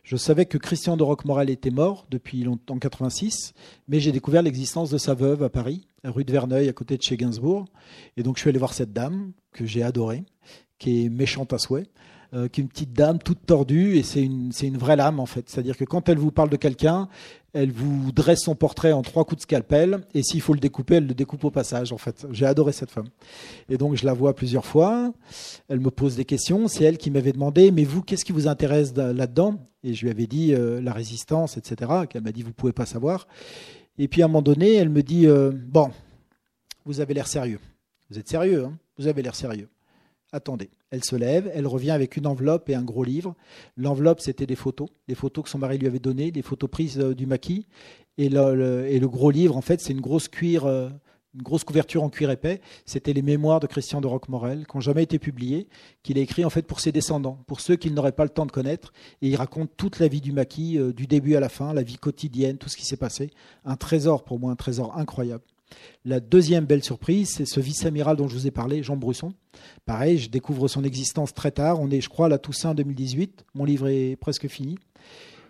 Je 0.06 0.14
savais 0.14 0.46
que 0.46 0.56
Christian 0.56 0.96
de 0.96 1.02
Roquemorel 1.02 1.50
était 1.50 1.72
mort 1.72 2.06
depuis 2.08 2.46
en 2.46 2.78
86, 2.78 3.54
mais 3.88 3.98
j'ai 3.98 4.12
découvert 4.12 4.40
l'existence 4.40 4.88
de 4.88 4.98
sa 4.98 5.14
veuve 5.14 5.42
à 5.42 5.48
Paris, 5.48 5.88
rue 6.04 6.22
de 6.22 6.30
Verneuil, 6.30 6.68
à 6.68 6.72
côté 6.72 6.96
de 6.96 7.02
chez 7.02 7.16
Gainsbourg. 7.16 7.64
Et 8.16 8.22
donc 8.22 8.36
je 8.36 8.42
suis 8.42 8.48
allé 8.48 8.60
voir 8.60 8.72
cette 8.72 8.92
dame 8.92 9.32
que 9.50 9.66
j'ai 9.66 9.82
adorée, 9.82 10.22
qui 10.78 11.04
est 11.04 11.08
méchante 11.08 11.52
à 11.52 11.58
souhait, 11.58 11.88
euh, 12.34 12.46
qui 12.46 12.60
est 12.60 12.62
une 12.62 12.68
petite 12.68 12.92
dame 12.92 13.18
toute 13.18 13.44
tordue, 13.46 13.96
et 13.96 14.04
c'est 14.04 14.22
une, 14.22 14.52
c'est 14.52 14.68
une 14.68 14.78
vraie 14.78 14.94
lame 14.94 15.18
en 15.18 15.26
fait. 15.26 15.50
C'est-à-dire 15.50 15.76
que 15.76 15.84
quand 15.84 16.08
elle 16.08 16.18
vous 16.18 16.30
parle 16.30 16.50
de 16.50 16.56
quelqu'un, 16.56 17.08
elle 17.52 17.72
vous 17.72 18.12
dresse 18.12 18.42
son 18.42 18.54
portrait 18.54 18.92
en 18.92 19.02
trois 19.02 19.24
coups 19.24 19.38
de 19.38 19.42
scalpel, 19.42 20.06
et 20.14 20.22
s'il 20.22 20.40
faut 20.40 20.52
le 20.52 20.60
découper, 20.60 20.96
elle 20.96 21.08
le 21.08 21.14
découpe 21.14 21.42
au 21.42 21.50
passage, 21.50 21.92
en 21.92 21.98
fait. 21.98 22.26
J'ai 22.30 22.46
adoré 22.46 22.70
cette 22.70 22.90
femme. 22.90 23.08
Et 23.68 23.76
donc, 23.76 23.96
je 23.96 24.04
la 24.04 24.12
vois 24.12 24.34
plusieurs 24.34 24.66
fois. 24.66 25.12
Elle 25.68 25.80
me 25.80 25.90
pose 25.90 26.16
des 26.16 26.26
questions. 26.26 26.68
C'est 26.68 26.84
elle 26.84 26.98
qui 26.98 27.10
m'avait 27.10 27.32
demandé, 27.32 27.70
mais 27.70 27.84
vous, 27.84 28.02
qu'est-ce 28.02 28.24
qui 28.26 28.32
vous 28.32 28.46
intéresse 28.46 28.94
là-dedans? 28.94 29.58
Et 29.87 29.94
je 29.94 30.03
lui 30.03 30.11
avais 30.11 30.27
dit 30.27 30.53
euh, 30.53 30.81
la 30.81 30.92
résistance, 30.92 31.57
etc. 31.57 31.92
Qu'elle 32.11 32.25
m'a 32.25 32.33
dit, 32.33 32.42
vous 32.42 32.53
pouvez 32.53 32.72
pas 32.72 32.87
savoir. 32.87 33.29
Et 33.99 34.09
puis, 34.09 34.20
à 34.20 34.25
un 34.25 34.29
moment 34.29 34.42
donné, 34.42 34.75
elle 34.75 34.88
me 34.88 35.01
dit, 35.01 35.29
euh, 35.29 35.53
bon, 35.55 35.92
vous 36.85 36.99
avez 36.99 37.14
l'air 37.14 37.29
sérieux. 37.29 37.61
Vous 38.11 38.18
êtes 38.18 38.29
sérieux, 38.29 38.64
hein? 38.64 38.77
Vous 38.99 39.07
avez 39.07 39.22
l'air 39.22 39.37
sérieux. 39.37 39.68
Attendez. 40.33 40.70
Elle 40.90 41.05
se 41.05 41.14
lève, 41.14 41.49
elle 41.55 41.68
revient 41.68 41.92
avec 41.92 42.16
une 42.16 42.27
enveloppe 42.27 42.68
et 42.68 42.75
un 42.75 42.83
gros 42.83 43.05
livre. 43.05 43.37
L'enveloppe, 43.77 44.20
c'était 44.20 44.46
des 44.46 44.57
photos, 44.57 44.88
des 45.07 45.14
photos 45.14 45.44
que 45.44 45.51
son 45.51 45.59
mari 45.59 45.79
lui 45.79 45.87
avait 45.87 46.01
données, 46.01 46.33
des 46.33 46.42
photos 46.42 46.68
prises 46.68 46.99
euh, 46.99 47.14
du 47.14 47.27
maquis. 47.27 47.68
Et 48.18 48.29
le, 48.29 49.07
gros 49.07 49.31
livre, 49.31 49.57
en 49.57 49.61
fait, 49.61 49.81
c'est 49.81 49.92
une 49.92 50.01
grosse 50.01 50.27
cuir, 50.27 50.66
une 51.37 51.42
grosse 51.42 51.64
couverture 51.64 52.03
en 52.03 52.09
cuir 52.09 52.31
épais. 52.31 52.61
C'était 52.85 53.12
les 53.12 53.22
mémoires 53.22 53.61
de 53.61 53.66
Christian 53.66 54.01
de 54.01 54.07
Roquemorel, 54.07 54.66
qui 54.66 54.77
n'ont 54.77 54.81
jamais 54.81 55.03
été 55.03 55.18
publiées, 55.18 55.68
qu'il 56.03 56.18
a 56.18 56.20
écrit 56.20 56.44
en 56.44 56.51
fait 56.51 56.62
pour 56.62 56.81
ses 56.81 56.92
descendants, 56.92 57.38
pour 57.46 57.61
ceux 57.61 57.77
qu'il 57.77 57.94
n'aurait 57.94 58.12
pas 58.12 58.25
le 58.25 58.31
temps 58.31 58.46
de 58.46 58.53
connaître. 58.53 58.92
Et 59.22 59.29
il 59.29 59.37
raconte 59.37 59.70
toute 59.77 59.99
la 59.99 60.09
vie 60.09 60.20
du 60.20 60.33
maquis, 60.33 60.79
euh, 60.79 60.92
du 60.92 61.07
début 61.07 61.37
à 61.37 61.40
la 61.40 61.49
fin, 61.49 61.75
la 61.75 61.83
vie 61.83 61.99
quotidienne, 61.99 62.59
tout 62.59 62.68
ce 62.68 62.77
qui 62.77 62.85
s'est 62.85 62.96
passé. 62.96 63.31
Un 63.64 63.77
trésor 63.77 64.25
pour 64.25 64.38
moi, 64.38 64.51
un 64.51 64.57
trésor 64.57 64.96
incroyable. 64.96 65.44
La 66.05 66.20
deuxième 66.20 66.64
belle 66.64 66.85
surprise, 66.85 67.31
c'est 67.37 67.44
ce 67.44 67.61
vice-amiral 67.61 68.16
dont 68.16 68.29
je 68.29 68.35
vous 68.35 68.46
ai 68.46 68.53
parlé, 68.53 68.83
Jean 68.83 68.96
Brusson. 68.96 69.33
Pareil, 69.85 70.18
je 70.18 70.31
découvre 70.31 70.68
son 70.68 70.85
existence 70.85 71.35
très 71.35 71.51
tard. 71.51 71.81
On 71.81 71.90
est, 71.90 72.01
je 72.01 72.09
crois, 72.09 72.27
à 72.27 72.29
la 72.29 72.38
Toussaint 72.38 72.75
2018. 72.75 73.44
Mon 73.55 73.64
livre 73.64 73.88
est 73.88 74.16
presque 74.16 74.46
fini. 74.49 74.79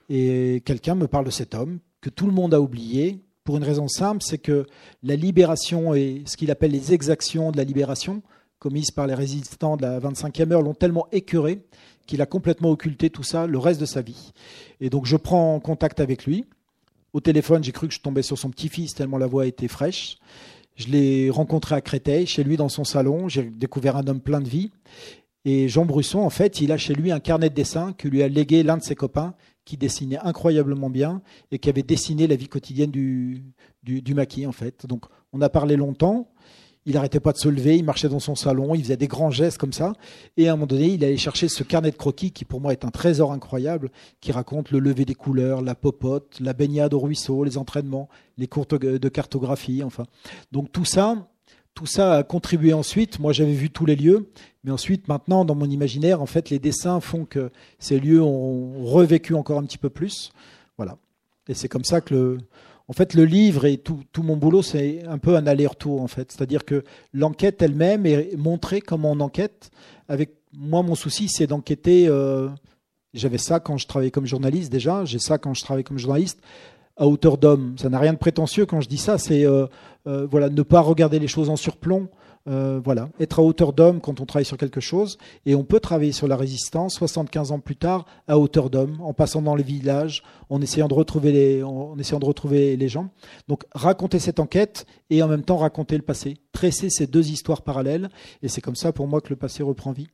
Et 0.08 0.62
quelqu'un 0.64 0.94
me 0.94 1.06
parle 1.06 1.26
de 1.26 1.30
cet 1.30 1.54
homme 1.54 1.80
que 2.00 2.10
tout 2.10 2.26
le 2.26 2.32
monde 2.32 2.54
a 2.54 2.60
oublié 2.60 3.25
pour 3.46 3.56
une 3.56 3.64
raison 3.64 3.88
simple, 3.88 4.22
c'est 4.22 4.38
que 4.38 4.66
la 5.02 5.16
libération 5.16 5.94
et 5.94 6.22
ce 6.26 6.36
qu'il 6.36 6.50
appelle 6.50 6.72
les 6.72 6.92
exactions 6.92 7.52
de 7.52 7.56
la 7.56 7.64
libération, 7.64 8.22
commises 8.58 8.90
par 8.90 9.06
les 9.06 9.14
résistants 9.14 9.76
de 9.76 9.82
la 9.82 10.00
25e 10.00 10.52
heure, 10.52 10.62
l'ont 10.62 10.74
tellement 10.74 11.06
écœuré 11.12 11.62
qu'il 12.06 12.20
a 12.20 12.26
complètement 12.26 12.70
occulté 12.70 13.08
tout 13.08 13.22
ça 13.22 13.46
le 13.46 13.58
reste 13.58 13.80
de 13.80 13.86
sa 13.86 14.02
vie. 14.02 14.32
Et 14.80 14.90
donc 14.90 15.06
je 15.06 15.16
prends 15.16 15.58
contact 15.60 16.00
avec 16.00 16.26
lui. 16.26 16.44
Au 17.12 17.20
téléphone, 17.20 17.64
j'ai 17.64 17.72
cru 17.72 17.88
que 17.88 17.94
je 17.94 18.00
tombais 18.00 18.22
sur 18.22 18.36
son 18.36 18.50
petit-fils 18.50 18.94
tellement 18.94 19.16
la 19.16 19.26
voix 19.26 19.46
était 19.46 19.68
fraîche. 19.68 20.18
Je 20.74 20.88
l'ai 20.88 21.30
rencontré 21.30 21.74
à 21.74 21.80
Créteil, 21.80 22.26
chez 22.26 22.44
lui 22.44 22.56
dans 22.56 22.68
son 22.68 22.84
salon. 22.84 23.28
J'ai 23.28 23.44
découvert 23.44 23.96
un 23.96 24.06
homme 24.08 24.20
plein 24.20 24.40
de 24.40 24.48
vie. 24.48 24.72
Et 25.44 25.68
Jean 25.68 25.86
Brusson, 25.86 26.18
en 26.18 26.30
fait, 26.30 26.60
il 26.60 26.72
a 26.72 26.76
chez 26.76 26.92
lui 26.92 27.12
un 27.12 27.20
carnet 27.20 27.48
de 27.48 27.54
dessin 27.54 27.92
que 27.92 28.08
lui 28.08 28.22
a 28.22 28.28
légué 28.28 28.64
l'un 28.64 28.76
de 28.76 28.82
ses 28.82 28.96
copains 28.96 29.34
qui 29.66 29.76
dessinait 29.76 30.18
incroyablement 30.22 30.88
bien 30.88 31.20
et 31.50 31.58
qui 31.58 31.68
avait 31.68 31.82
dessiné 31.82 32.26
la 32.26 32.36
vie 32.36 32.48
quotidienne 32.48 32.90
du, 32.90 33.44
du, 33.82 34.14
maquis, 34.14 34.46
en 34.46 34.52
fait. 34.52 34.86
Donc, 34.86 35.04
on 35.34 35.42
a 35.42 35.50
parlé 35.50 35.76
longtemps. 35.76 36.30
Il 36.86 36.94
n'arrêtait 36.94 37.18
pas 37.18 37.32
de 37.32 37.36
se 37.36 37.48
lever, 37.48 37.76
il 37.76 37.84
marchait 37.84 38.08
dans 38.08 38.20
son 38.20 38.36
salon, 38.36 38.76
il 38.76 38.82
faisait 38.84 38.96
des 38.96 39.08
grands 39.08 39.32
gestes 39.32 39.58
comme 39.58 39.72
ça. 39.72 39.94
Et 40.36 40.48
à 40.48 40.52
un 40.52 40.54
moment 40.54 40.68
donné, 40.68 40.86
il 40.86 41.04
allait 41.04 41.16
chercher 41.16 41.48
ce 41.48 41.64
carnet 41.64 41.90
de 41.90 41.96
croquis 41.96 42.30
qui, 42.30 42.44
pour 42.44 42.60
moi, 42.60 42.72
est 42.72 42.84
un 42.84 42.90
trésor 42.90 43.32
incroyable, 43.32 43.90
qui 44.20 44.30
raconte 44.30 44.70
le 44.70 44.78
lever 44.78 45.04
des 45.04 45.16
couleurs, 45.16 45.62
la 45.62 45.74
popote, 45.74 46.38
la 46.38 46.52
baignade 46.52 46.94
au 46.94 47.00
ruisseau, 47.00 47.42
les 47.42 47.58
entraînements, 47.58 48.08
les 48.38 48.46
cours 48.46 48.66
de 48.66 49.08
cartographie, 49.08 49.82
enfin. 49.82 50.04
Donc 50.52 50.70
tout 50.70 50.84
ça, 50.84 51.28
tout 51.76 51.86
ça 51.86 52.14
a 52.14 52.22
contribué 52.22 52.72
ensuite. 52.72 53.20
Moi, 53.20 53.32
j'avais 53.32 53.52
vu 53.52 53.68
tous 53.68 53.84
les 53.84 53.96
lieux, 53.96 54.30
mais 54.64 54.72
ensuite, 54.72 55.08
maintenant, 55.08 55.44
dans 55.44 55.54
mon 55.54 55.68
imaginaire, 55.68 56.22
en 56.22 56.26
fait, 56.26 56.48
les 56.48 56.58
dessins 56.58 57.00
font 57.00 57.26
que 57.26 57.50
ces 57.78 58.00
lieux 58.00 58.22
ont 58.22 58.82
revécu 58.82 59.34
encore 59.34 59.58
un 59.58 59.64
petit 59.64 59.76
peu 59.76 59.90
plus. 59.90 60.32
Voilà. 60.78 60.96
Et 61.48 61.54
c'est 61.54 61.68
comme 61.68 61.84
ça 61.84 62.00
que 62.00 62.14
le, 62.14 62.38
en 62.88 62.94
fait, 62.94 63.12
le 63.12 63.26
livre 63.26 63.66
et 63.66 63.76
tout, 63.76 64.02
mon 64.22 64.38
boulot, 64.38 64.62
c'est 64.62 65.04
un 65.06 65.18
peu 65.18 65.36
un 65.36 65.46
aller-retour, 65.46 66.00
en 66.00 66.08
fait. 66.08 66.32
C'est-à-dire 66.32 66.64
que 66.64 66.82
l'enquête 67.12 67.60
elle-même 67.60 68.06
est 68.06 68.34
montrée 68.38 68.80
comment 68.80 69.12
on 69.12 69.20
enquête. 69.20 69.70
Avec 70.08 70.30
moi, 70.54 70.82
mon 70.82 70.94
souci, 70.94 71.28
c'est 71.28 71.46
d'enquêter. 71.46 72.06
Euh, 72.08 72.48
j'avais 73.12 73.38
ça 73.38 73.60
quand 73.60 73.76
je 73.76 73.86
travaillais 73.86 74.10
comme 74.10 74.26
journaliste 74.26 74.72
déjà. 74.72 75.04
J'ai 75.04 75.18
ça 75.18 75.36
quand 75.36 75.52
je 75.52 75.62
travaillais 75.62 75.84
comme 75.84 75.98
journaliste 75.98 76.40
à 76.96 77.06
hauteur 77.06 77.38
d'homme. 77.38 77.76
Ça 77.78 77.88
n'a 77.88 77.98
rien 77.98 78.12
de 78.12 78.18
prétentieux 78.18 78.66
quand 78.66 78.80
je 78.80 78.88
dis 78.88 78.98
ça. 78.98 79.18
C'est 79.18 79.44
euh, 79.44 79.66
euh, 80.06 80.26
voilà, 80.30 80.48
ne 80.48 80.62
pas 80.62 80.80
regarder 80.80 81.18
les 81.18 81.28
choses 81.28 81.50
en 81.50 81.56
surplomb. 81.56 82.08
Euh, 82.48 82.80
voilà, 82.84 83.08
être 83.18 83.40
à 83.40 83.42
hauteur 83.42 83.72
d'homme 83.72 84.00
quand 84.00 84.20
on 84.20 84.24
travaille 84.24 84.44
sur 84.44 84.56
quelque 84.56 84.80
chose. 84.80 85.18
Et 85.46 85.56
on 85.56 85.64
peut 85.64 85.80
travailler 85.80 86.12
sur 86.12 86.28
la 86.28 86.36
résistance 86.36 86.94
75 86.94 87.50
ans 87.50 87.58
plus 87.58 87.74
tard 87.74 88.06
à 88.28 88.38
hauteur 88.38 88.70
d'homme, 88.70 88.98
en 89.00 89.12
passant 89.12 89.42
dans 89.42 89.56
les 89.56 89.64
villages, 89.64 90.22
en 90.48 90.62
essayant 90.62 90.86
de 90.86 90.94
retrouver 90.94 91.32
les, 91.32 91.62
en 91.64 91.98
essayant 91.98 92.20
de 92.20 92.24
retrouver 92.24 92.76
les 92.76 92.88
gens. 92.88 93.10
Donc 93.48 93.64
raconter 93.72 94.20
cette 94.20 94.38
enquête 94.38 94.86
et 95.10 95.24
en 95.24 95.28
même 95.28 95.42
temps 95.42 95.56
raconter 95.56 95.96
le 95.96 96.04
passé, 96.04 96.36
tresser 96.52 96.88
ces 96.88 97.08
deux 97.08 97.30
histoires 97.30 97.62
parallèles. 97.62 98.10
Et 98.42 98.48
c'est 98.48 98.60
comme 98.60 98.76
ça 98.76 98.92
pour 98.92 99.08
moi 99.08 99.20
que 99.20 99.30
le 99.30 99.36
passé 99.36 99.64
reprend 99.64 99.90
vie. 99.90 100.08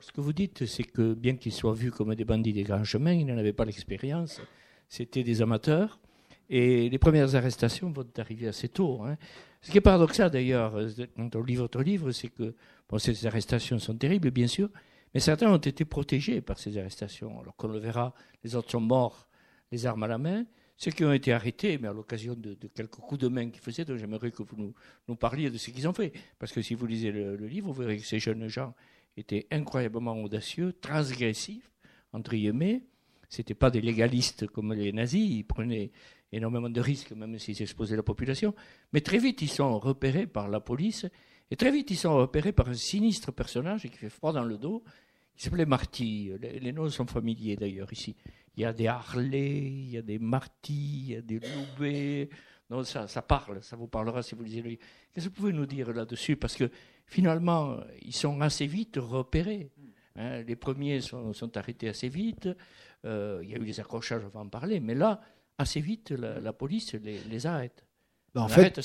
Ce 0.00 0.10
que 0.10 0.20
vous 0.20 0.32
dites, 0.32 0.66
c'est 0.66 0.82
que 0.82 1.14
bien 1.14 1.36
qu'ils 1.36 1.52
soient 1.52 1.74
vus 1.74 1.92
comme 1.92 2.12
des 2.16 2.24
bandits 2.24 2.52
des 2.52 2.64
grands 2.64 2.82
chemins, 2.82 3.12
ils 3.12 3.24
n'en 3.24 3.38
avaient 3.38 3.52
pas 3.52 3.64
l'expérience. 3.64 4.40
C'était 4.92 5.22
des 5.22 5.40
amateurs. 5.40 5.98
Et 6.50 6.90
les 6.90 6.98
premières 6.98 7.34
arrestations 7.34 7.90
vont 7.90 8.06
arriver 8.18 8.48
assez 8.48 8.68
tôt. 8.68 9.00
Hein. 9.02 9.16
Ce 9.62 9.70
qui 9.70 9.78
est 9.78 9.80
paradoxal 9.80 10.30
d'ailleurs, 10.30 10.78
quand 11.16 11.34
on 11.34 11.42
lit 11.42 11.54
votre 11.54 11.80
livre, 11.82 12.12
c'est 12.12 12.28
que 12.28 12.54
bon, 12.90 12.98
ces 12.98 13.26
arrestations 13.26 13.78
sont 13.78 13.96
terribles, 13.96 14.30
bien 14.30 14.46
sûr, 14.46 14.68
mais 15.14 15.20
certains 15.20 15.50
ont 15.50 15.56
été 15.56 15.86
protégés 15.86 16.42
par 16.42 16.58
ces 16.58 16.76
arrestations. 16.76 17.40
Alors 17.40 17.56
qu'on 17.56 17.68
le 17.68 17.78
verra, 17.78 18.12
les 18.44 18.54
autres 18.54 18.70
sont 18.70 18.82
morts, 18.82 19.28
les 19.70 19.86
armes 19.86 20.02
à 20.02 20.08
la 20.08 20.18
main. 20.18 20.44
Ceux 20.76 20.90
qui 20.90 21.06
ont 21.06 21.12
été 21.14 21.32
arrêtés, 21.32 21.78
mais 21.78 21.88
à 21.88 21.94
l'occasion 21.94 22.34
de, 22.34 22.54
quelques 22.74 22.96
coups 22.96 23.22
de 23.22 23.28
main 23.28 23.48
qu'ils 23.48 23.62
faisaient, 23.62 23.86
donc 23.86 23.96
j'aimerais 23.96 24.30
que 24.30 24.42
vous 24.42 24.74
nous, 25.08 25.16
parliez 25.16 25.48
de 25.48 25.56
ce 25.56 25.70
qu'ils 25.70 25.88
ont 25.88 25.94
fait. 25.94 26.12
Parce 26.38 26.52
que 26.52 26.60
si 26.60 26.74
vous 26.74 26.86
lisez 26.86 27.12
le, 27.12 27.36
le, 27.36 27.46
livre, 27.46 27.68
vous 27.68 27.80
verrez 27.80 27.96
que 27.96 28.04
ces 28.04 28.18
jeunes 28.18 28.46
gens 28.46 28.74
étaient 29.16 29.46
incroyablement 29.50 30.22
audacieux, 30.22 30.74
transgressifs, 30.82 31.70
entre 32.12 32.32
guillemets. 32.32 32.82
Ce 33.32 33.38
n'étaient 33.38 33.54
pas 33.54 33.70
des 33.70 33.80
légalistes 33.80 34.46
comme 34.46 34.74
les 34.74 34.92
nazis, 34.92 35.26
ils 35.38 35.44
prenaient 35.44 35.90
énormément 36.32 36.68
de 36.68 36.80
risques, 36.82 37.12
même 37.12 37.38
s'ils 37.38 37.62
exposaient 37.62 37.96
la 37.96 38.02
population. 38.02 38.54
Mais 38.92 39.00
très 39.00 39.16
vite, 39.16 39.40
ils 39.40 39.48
sont 39.48 39.78
repérés 39.78 40.26
par 40.26 40.48
la 40.48 40.60
police, 40.60 41.06
et 41.50 41.56
très 41.56 41.70
vite, 41.70 41.90
ils 41.90 41.96
sont 41.96 42.14
repérés 42.14 42.52
par 42.52 42.68
un 42.68 42.74
sinistre 42.74 43.32
personnage 43.32 43.84
qui 43.84 43.96
fait 43.96 44.10
froid 44.10 44.34
dans 44.34 44.44
le 44.44 44.58
dos, 44.58 44.84
qui 45.34 45.44
s'appelait 45.44 45.64
Marty. 45.64 46.32
Les, 46.42 46.72
noms 46.72 46.90
sont 46.90 47.06
familiers 47.06 47.56
d'ailleurs 47.56 47.90
ici. 47.90 48.14
Il 48.54 48.64
y 48.64 48.66
a 48.66 48.74
des 48.74 48.86
Harley, 48.86 49.60
il 49.60 49.90
y 49.92 49.96
a 49.96 50.02
des 50.02 50.18
Marty, 50.18 51.04
il 51.06 51.10
y 51.12 51.16
a 51.16 51.22
des 51.22 51.40
Loubet. 51.40 52.28
Non, 52.68 52.84
ça, 52.84 53.08
ça 53.08 53.22
parle, 53.22 53.62
ça 53.62 53.76
vous 53.76 53.88
parlera 53.88 54.22
si 54.22 54.34
vous 54.34 54.42
lisez 54.42 54.60
le 54.60 54.68
livre. 54.68 54.82
Qu'est-ce 55.10 55.30
que 55.30 55.34
vous 55.34 55.40
pouvez 55.40 55.54
nous 55.54 55.64
dire 55.64 55.90
là-dessus? 55.90 56.36
Parce 56.36 56.54
que 56.54 56.70
finalement, 57.06 57.78
ils 58.02 58.12
sont 58.12 58.42
assez 58.42 58.66
vite 58.66 58.98
repérés. 59.00 59.70
Hein. 60.16 60.42
les 60.42 60.56
premiers 60.56 61.00
sont, 61.00 61.56
arrêtés 61.56 61.88
assez 61.88 62.10
vite. 62.10 62.50
Euh, 63.04 63.40
il 63.42 63.50
y 63.50 63.54
a 63.54 63.58
eu 63.58 63.64
des 63.64 63.80
accrochages, 63.80 64.22
on 64.24 64.28
va 64.28 64.40
en 64.40 64.48
parler. 64.48 64.80
Mais 64.80 64.94
là, 64.94 65.20
assez 65.58 65.80
vite, 65.80 66.10
la, 66.10 66.52
police 66.52 66.94
les, 66.94 67.46
arrête. 67.46 67.84
Ben, 68.34 68.42
en 68.42 68.48
fait, 68.48 68.80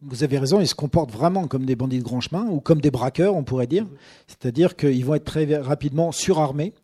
vous 0.00 0.24
avez 0.24 0.38
raison, 0.38 0.60
ils 0.60 0.66
se 0.66 0.74
comportent 0.74 1.12
vraiment 1.12 1.46
comme 1.46 1.64
des 1.64 1.76
bandits 1.76 1.98
de 1.98 2.04
grand 2.04 2.20
chemin 2.20 2.46
ou 2.48 2.60
comme 2.60 2.80
des 2.80 2.90
braqueurs, 2.90 3.36
on 3.36 3.44
pourrait 3.44 3.68
dire. 3.68 3.86
C'est-à-dire 4.26 4.74
qu'ils 4.74 5.04
vont 5.04 5.14
être 5.14 5.24
très 5.24 5.56
rapidement 5.56 6.10
surarmés, 6.10 6.74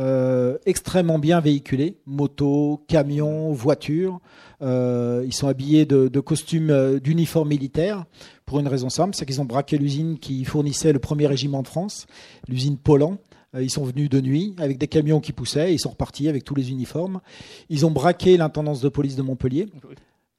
euh, 0.00 0.58
extrêmement 0.66 1.20
bien 1.20 1.38
véhiculés, 1.38 1.98
motos, 2.04 2.84
camions, 2.88 3.52
voitures. 3.52 4.18
Euh, 4.60 5.22
ils 5.24 5.32
sont 5.32 5.46
habillés 5.46 5.86
de, 5.86 6.20
costumes, 6.20 6.70
euh, 6.70 6.98
d'uniformes 6.98 7.48
militaires 7.48 8.04
pour 8.44 8.58
une 8.58 8.66
raison 8.66 8.88
simple, 8.88 9.14
c'est 9.14 9.24
qu'ils 9.24 9.40
ont 9.40 9.44
braqué 9.44 9.78
l'usine 9.78 10.18
qui 10.18 10.44
fournissait 10.44 10.92
le 10.92 10.98
premier 10.98 11.28
régiment 11.28 11.62
de 11.62 11.68
France, 11.68 12.06
l'usine 12.48 12.76
Poland. 12.76 13.18
Euh, 13.54 13.62
ils 13.62 13.70
sont 13.70 13.84
venus 13.84 14.08
de 14.08 14.20
nuit 14.20 14.54
avec 14.58 14.78
des 14.78 14.88
camions 14.88 15.20
qui 15.20 15.32
poussaient, 15.32 15.72
ils 15.72 15.78
sont 15.78 15.90
repartis 15.90 16.28
avec 16.28 16.44
tous 16.44 16.54
les 16.54 16.70
uniformes. 16.70 17.20
Ils 17.68 17.86
ont 17.86 17.90
braqué 17.90 18.36
l'intendance 18.36 18.80
de 18.80 18.88
police 18.88 19.16
de 19.16 19.22
Montpellier 19.22 19.66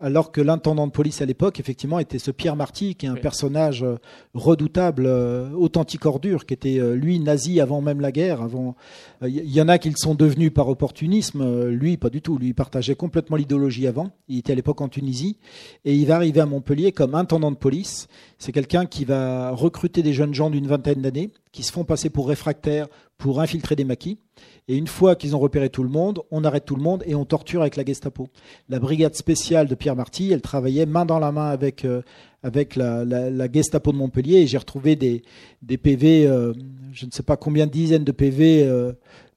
alors 0.02 0.34
que 0.34 0.42
l'intendant 0.42 0.88
de 0.88 0.92
police 0.92 1.22
à 1.22 1.26
l'époque, 1.26 1.60
effectivement, 1.60 2.00
était 2.00 2.20
ce 2.20 2.30
Pierre 2.30 2.58
Marty, 2.58 2.96
qui 2.96 3.06
est 3.06 3.10
un 3.10 3.16
personnage 3.16 3.84
euh, 3.84 3.96
redoutable, 4.34 5.06
euh, 5.06 5.50
authentique 5.52 6.06
ordure, 6.06 6.46
qui 6.46 6.54
était 6.54 6.80
euh, 6.80 6.96
lui 6.96 7.18
nazi 7.20 7.62
avant 7.62 7.80
même 7.80 8.02
la 8.02 8.12
guerre. 8.12 8.42
Avant, 8.42 8.76
il 9.22 9.50
y 9.50 9.62
en 9.62 9.70
a 9.70 9.78
qui 9.78 9.90
le 9.90 9.96
sont 9.96 10.14
devenus 10.14 10.54
par 10.54 10.68
opportunisme. 10.68 11.70
Lui, 11.70 11.96
pas 11.96 12.10
du 12.10 12.22
tout. 12.22 12.38
Lui, 12.38 12.48
il 12.48 12.54
partageait 12.54 12.96
complètement 12.96 13.38
l'idéologie 13.38 13.88
avant. 13.88 14.12
Il 14.28 14.40
était 14.40 14.52
à 14.52 14.56
l'époque 14.56 14.82
en 14.82 14.90
Tunisie 14.90 15.38
et 15.86 15.96
il 15.96 16.06
va 16.06 16.18
arriver 16.18 16.42
à 16.42 16.46
Montpellier 16.46 16.92
comme 16.92 17.16
intendant 17.16 17.52
de 17.52 17.58
police. 17.58 18.10
C'est 18.38 18.52
quelqu'un 18.52 18.86
qui 18.86 19.06
va 19.06 19.52
recruter 19.52 20.04
des 20.04 20.14
jeunes 20.14 20.34
gens 20.34 20.50
d'une 20.50 20.68
vingtaine 20.68 21.02
d'années, 21.02 21.32
qui 21.54 21.64
se 21.64 21.72
font 21.72 21.86
passer 21.86 22.10
pour 22.10 22.28
réfractaires, 22.28 22.88
pour 23.18 23.40
infiltrer 23.40 23.78
des 23.78 23.86
maquis. 23.86 24.20
Et 24.68 24.78
une 24.78 24.88
fois 24.88 25.16
qu'ils 25.16 25.36
ont 25.36 25.40
repéré 25.40 25.70
tout 25.70 25.84
le 25.84 25.90
monde, 25.90 26.22
on 26.32 26.44
arrête 26.44 26.66
tout 26.66 26.76
le 26.76 26.82
monde 26.82 27.04
et 27.06 27.14
on 27.14 27.24
torture 27.24 27.62
avec 27.62 27.76
la 27.76 27.86
Gestapo. 27.86 28.30
La 28.68 28.80
brigade 28.80 29.14
spéciale 29.14 29.68
de 29.68 29.76
Pierre 29.76 29.96
Marty, 29.96 30.32
elle 30.32 30.42
travaillait 30.42 30.88
main 30.88 31.06
dans 31.06 31.20
la 31.20 31.32
main 31.32 31.50
avec, 31.50 31.86
euh, 31.86 32.02
avec 32.42 32.76
la, 32.76 33.06
la, 33.06 33.52
Gestapo 33.52 33.92
de 33.92 33.98
Montpellier 33.98 34.38
et 34.38 34.48
j'ai 34.48 34.58
retrouvé 34.58 34.96
des, 34.96 35.22
des 35.62 35.78
PV, 35.78 36.26
euh, 36.26 36.54
je 36.94 37.06
ne 37.06 37.12
sais 37.12 37.22
pas 37.22 37.38
combien 37.38 37.68
de 37.68 37.72
dizaines 37.72 38.04
de 38.04 38.12
PV 38.12 38.64
euh, 38.64 38.94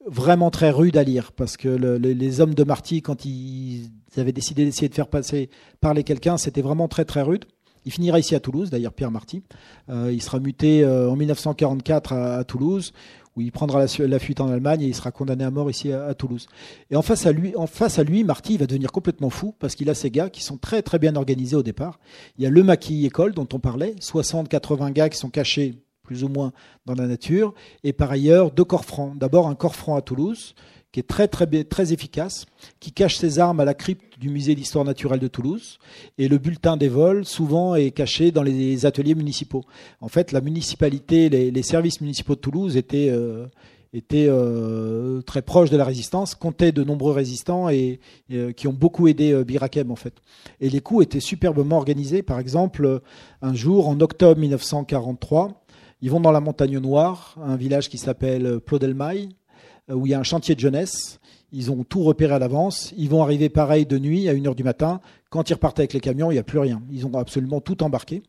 vraiment 0.06 0.50
très 0.50 0.70
rudes 0.70 0.96
à 0.96 1.02
lire 1.02 1.32
parce 1.32 1.58
que 1.58 1.68
les 1.68 2.40
hommes 2.40 2.54
de 2.54 2.64
Marty, 2.64 3.02
quand 3.02 3.26
ils 3.26 3.90
avaient 4.16 4.32
décidé 4.32 4.64
d'essayer 4.64 4.88
de 4.88 4.94
faire 4.94 5.08
passer 5.08 5.50
parler 5.82 6.04
quelqu'un, 6.04 6.38
c'était 6.38 6.62
vraiment 6.62 6.88
très 6.88 7.04
très 7.04 7.20
rude. 7.20 7.44
Il 7.84 7.92
finira 7.92 8.18
ici 8.18 8.34
à 8.34 8.40
Toulouse, 8.40 8.70
d'ailleurs 8.70 8.94
Pierre 8.94 9.10
Marty. 9.10 9.42
il 9.90 10.22
sera 10.22 10.40
muté 10.40 10.86
en 10.86 11.14
1944 11.14 12.12
à, 12.12 12.44
Toulouse, 12.44 12.92
où 13.38 13.40
il 13.40 13.52
prendra 13.52 13.86
la, 13.98 14.18
fuite 14.18 14.40
en 14.40 14.48
Allemagne 14.48 14.82
et 14.82 14.86
il 14.86 14.94
sera 14.94 15.12
condamné 15.12 15.44
à 15.44 15.50
mort 15.50 15.70
ici 15.70 15.92
à, 15.92 16.12
Toulouse. 16.14 16.48
Et 16.90 16.96
en 16.96 17.02
face 17.02 17.24
à 17.24 17.32
lui, 17.32 18.24
Marty 18.24 18.56
va 18.56 18.66
devenir 18.66 18.90
complètement 18.90 19.30
fou 19.30 19.54
parce 19.60 19.76
qu'il 19.76 19.88
a 19.90 19.94
ces 19.94 20.10
gars 20.10 20.28
qui 20.28 20.42
sont 20.42 20.56
très 20.56 20.82
très 20.82 20.98
bien 20.98 21.14
organisés 21.14 21.54
au 21.54 21.62
départ. 21.62 22.00
Il 22.36 22.42
y 22.42 22.46
a 22.46 22.50
le 22.50 22.64
maquis 22.64 23.06
école 23.06 23.34
dont 23.34 23.48
on 23.52 23.60
parlait, 23.60 23.94
60-80 24.00 24.92
gars 24.92 25.08
qui 25.08 25.18
sont 25.18 25.30
cachés 25.30 25.76
plus 26.02 26.24
ou 26.24 26.28
moins 26.28 26.52
dans 26.86 26.94
la 26.94 27.06
nature, 27.06 27.54
et 27.84 27.92
par 27.92 28.10
ailleurs 28.10 28.50
deux 28.50 28.64
corps 28.64 28.86
francs. 28.86 29.16
D'abord 29.16 29.46
un 29.46 29.54
corps 29.54 29.76
franc 29.76 29.94
à 29.94 30.00
Toulouse, 30.00 30.54
qui 30.92 31.00
est 31.00 31.04
très, 31.04 31.28
très, 31.28 31.46
très 31.64 31.92
efficace, 31.92 32.46
qui 32.80 32.92
cache 32.92 33.16
ses 33.16 33.38
armes 33.38 33.60
à 33.60 33.64
la 33.64 33.74
crypte 33.74 34.18
du 34.18 34.30
musée 34.30 34.54
d'histoire 34.54 34.84
naturelle 34.84 35.20
de 35.20 35.28
Toulouse. 35.28 35.78
Et 36.16 36.28
le 36.28 36.38
bulletin 36.38 36.76
des 36.76 36.88
vols, 36.88 37.24
souvent, 37.24 37.74
est 37.74 37.90
caché 37.90 38.30
dans 38.30 38.42
les 38.42 38.86
ateliers 38.86 39.14
municipaux. 39.14 39.64
En 40.00 40.08
fait, 40.08 40.32
la 40.32 40.40
municipalité, 40.40 41.28
les, 41.28 41.62
services 41.62 42.00
municipaux 42.00 42.34
de 42.36 42.40
Toulouse 42.40 42.76
étaient, 42.78 43.10
euh, 43.10 43.46
étaient 43.92 44.28
euh, 44.28 45.20
très 45.22 45.42
proches 45.42 45.68
de 45.68 45.76
la 45.76 45.84
résistance, 45.84 46.34
comptaient 46.34 46.72
de 46.72 46.82
nombreux 46.82 47.12
résistants 47.12 47.68
et, 47.68 48.00
euh, 48.32 48.52
qui 48.52 48.66
ont 48.66 48.72
beaucoup 48.72 49.08
aidé 49.08 49.44
Birakem, 49.44 49.90
en 49.90 49.96
fait. 49.96 50.14
Et 50.60 50.70
les 50.70 50.80
coups 50.80 51.04
étaient 51.04 51.20
superbement 51.20 51.76
organisés. 51.76 52.22
Par 52.22 52.38
exemple, 52.38 53.02
un 53.42 53.54
jour, 53.54 53.88
en 53.88 54.00
octobre 54.00 54.40
1943, 54.40 55.66
ils 56.00 56.10
vont 56.10 56.20
dans 56.20 56.32
la 56.32 56.40
montagne 56.40 56.78
noire, 56.78 57.36
un 57.44 57.56
village 57.56 57.90
qui 57.90 57.98
s'appelle 57.98 58.60
Plodelmaï, 58.60 59.24
euh, 59.24 59.32
où 59.90 60.06
il 60.06 60.10
y 60.10 60.14
a 60.14 60.20
un 60.20 60.24
chantier 60.24 60.54
de 60.54 60.60
jeunesse. 60.60 61.18
Ils 61.52 61.70
ont 61.70 61.84
tout 61.84 62.02
repéré 62.02 62.34
à 62.34 62.38
l'avance. 62.38 62.92
Ils 62.96 63.08
vont 63.08 63.22
arriver 63.22 63.48
pareil 63.48 63.86
de 63.86 63.98
nuit 63.98 64.28
à 64.28 64.34
1h 64.34 64.54
du 64.54 64.64
matin. 64.64 65.00
Quand 65.30 65.48
ils 65.48 65.54
repartent 65.54 65.78
avec 65.78 65.92
les 65.92 66.00
camions, 66.00 66.30
il 66.30 66.34
n'y 66.34 66.40
a 66.40 66.44
plus 66.44 66.58
rien. 66.58 66.82
Ils 66.90 67.06
ont 67.06 67.14
absolument 67.14 67.60
tout 67.60 67.82
embarqué. 67.82 68.22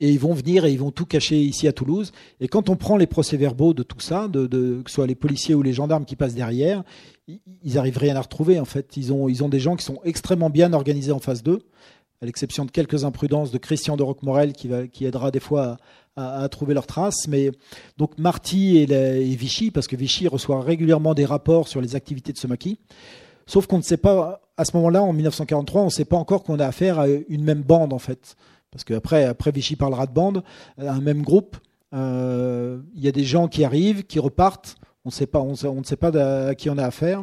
Et 0.00 0.10
ils 0.10 0.18
vont 0.18 0.34
venir 0.34 0.64
et 0.64 0.72
ils 0.72 0.78
vont 0.78 0.90
tout 0.90 1.06
cacher 1.06 1.40
ici 1.40 1.68
à 1.68 1.72
Toulouse. 1.72 2.10
Et 2.40 2.48
quand 2.48 2.68
on 2.68 2.74
prend 2.74 2.96
les 2.96 3.06
procès-verbaux 3.06 3.74
de 3.74 3.84
tout 3.84 4.00
ça, 4.00 4.28
que 4.32 4.82
ce 4.86 4.92
soit 4.92 5.06
les 5.06 5.14
policiers 5.14 5.54
ou 5.54 5.62
les 5.62 5.72
gendarmes 5.72 6.04
qui 6.04 6.16
passent 6.16 6.34
derrière, 6.34 6.82
ils 7.28 7.74
n'arrivent 7.74 7.98
rien 7.98 8.16
à 8.16 8.20
retrouver 8.20 8.58
en 8.58 8.64
fait. 8.64 8.96
Ils 8.96 9.12
ont 9.12 9.48
des 9.48 9.60
gens 9.60 9.76
qui 9.76 9.84
sont 9.84 10.00
extrêmement 10.02 10.50
bien 10.50 10.72
organisés 10.72 11.12
en 11.12 11.20
face 11.20 11.44
d'eux, 11.44 11.60
à 12.22 12.26
l'exception 12.26 12.64
de 12.64 12.70
quelques 12.70 13.04
imprudences 13.04 13.50
de 13.50 13.58
Christian 13.58 13.96
de 13.96 14.04
Roquemorel 14.04 14.52
qui, 14.52 14.70
qui 14.92 15.04
aidera 15.04 15.32
des 15.32 15.40
fois 15.40 15.76
à, 16.16 16.48
trouver 16.48 16.72
leurs 16.72 16.86
traces. 16.86 17.26
Mais 17.28 17.50
donc 17.98 18.16
Marty 18.18 18.78
et, 18.78 19.34
Vichy, 19.34 19.70
parce 19.70 19.88
que 19.88 19.96
Vichy 19.96 20.28
reçoit 20.28 20.60
régulièrement 20.60 21.14
des 21.14 21.24
rapports 21.24 21.68
sur 21.68 21.80
les 21.80 21.96
activités 21.96 22.32
de 22.32 22.38
ce 22.38 22.46
maquis. 22.46 22.78
Sauf 23.46 23.66
qu'on 23.66 23.78
ne 23.78 23.82
sait 23.82 23.96
pas, 23.96 24.40
à 24.56 24.64
ce 24.64 24.76
moment-là, 24.76 25.02
en 25.02 25.12
1943, 25.12 25.82
on 25.82 25.84
ne 25.86 25.90
sait 25.90 26.04
pas 26.04 26.16
encore 26.16 26.44
qu'on 26.44 26.60
a 26.60 26.66
affaire 26.66 27.00
à 27.00 27.08
une 27.08 27.42
même 27.42 27.62
bande, 27.62 27.92
en 27.92 27.98
fait. 27.98 28.36
Parce 28.70 28.84
qu'après 28.84 29.24
après 29.24 29.50
Vichy 29.50 29.76
parlera 29.76 30.06
de 30.06 30.12
bande, 30.12 30.42
un 30.78 31.00
même 31.00 31.22
groupe. 31.22 31.56
Euh, 31.92 32.78
il 32.94 33.04
y 33.04 33.08
a 33.08 33.12
des 33.12 33.24
gens 33.24 33.48
qui 33.48 33.64
arrivent, 33.64 34.04
qui 34.04 34.18
repartent. 34.18 34.76
On, 35.04 35.08
ne 35.08 35.12
sait 35.84 35.96
pas 35.96 36.48
à 36.48 36.54
qui 36.54 36.70
on 36.70 36.78
a 36.78 36.84
affaire. 36.84 37.22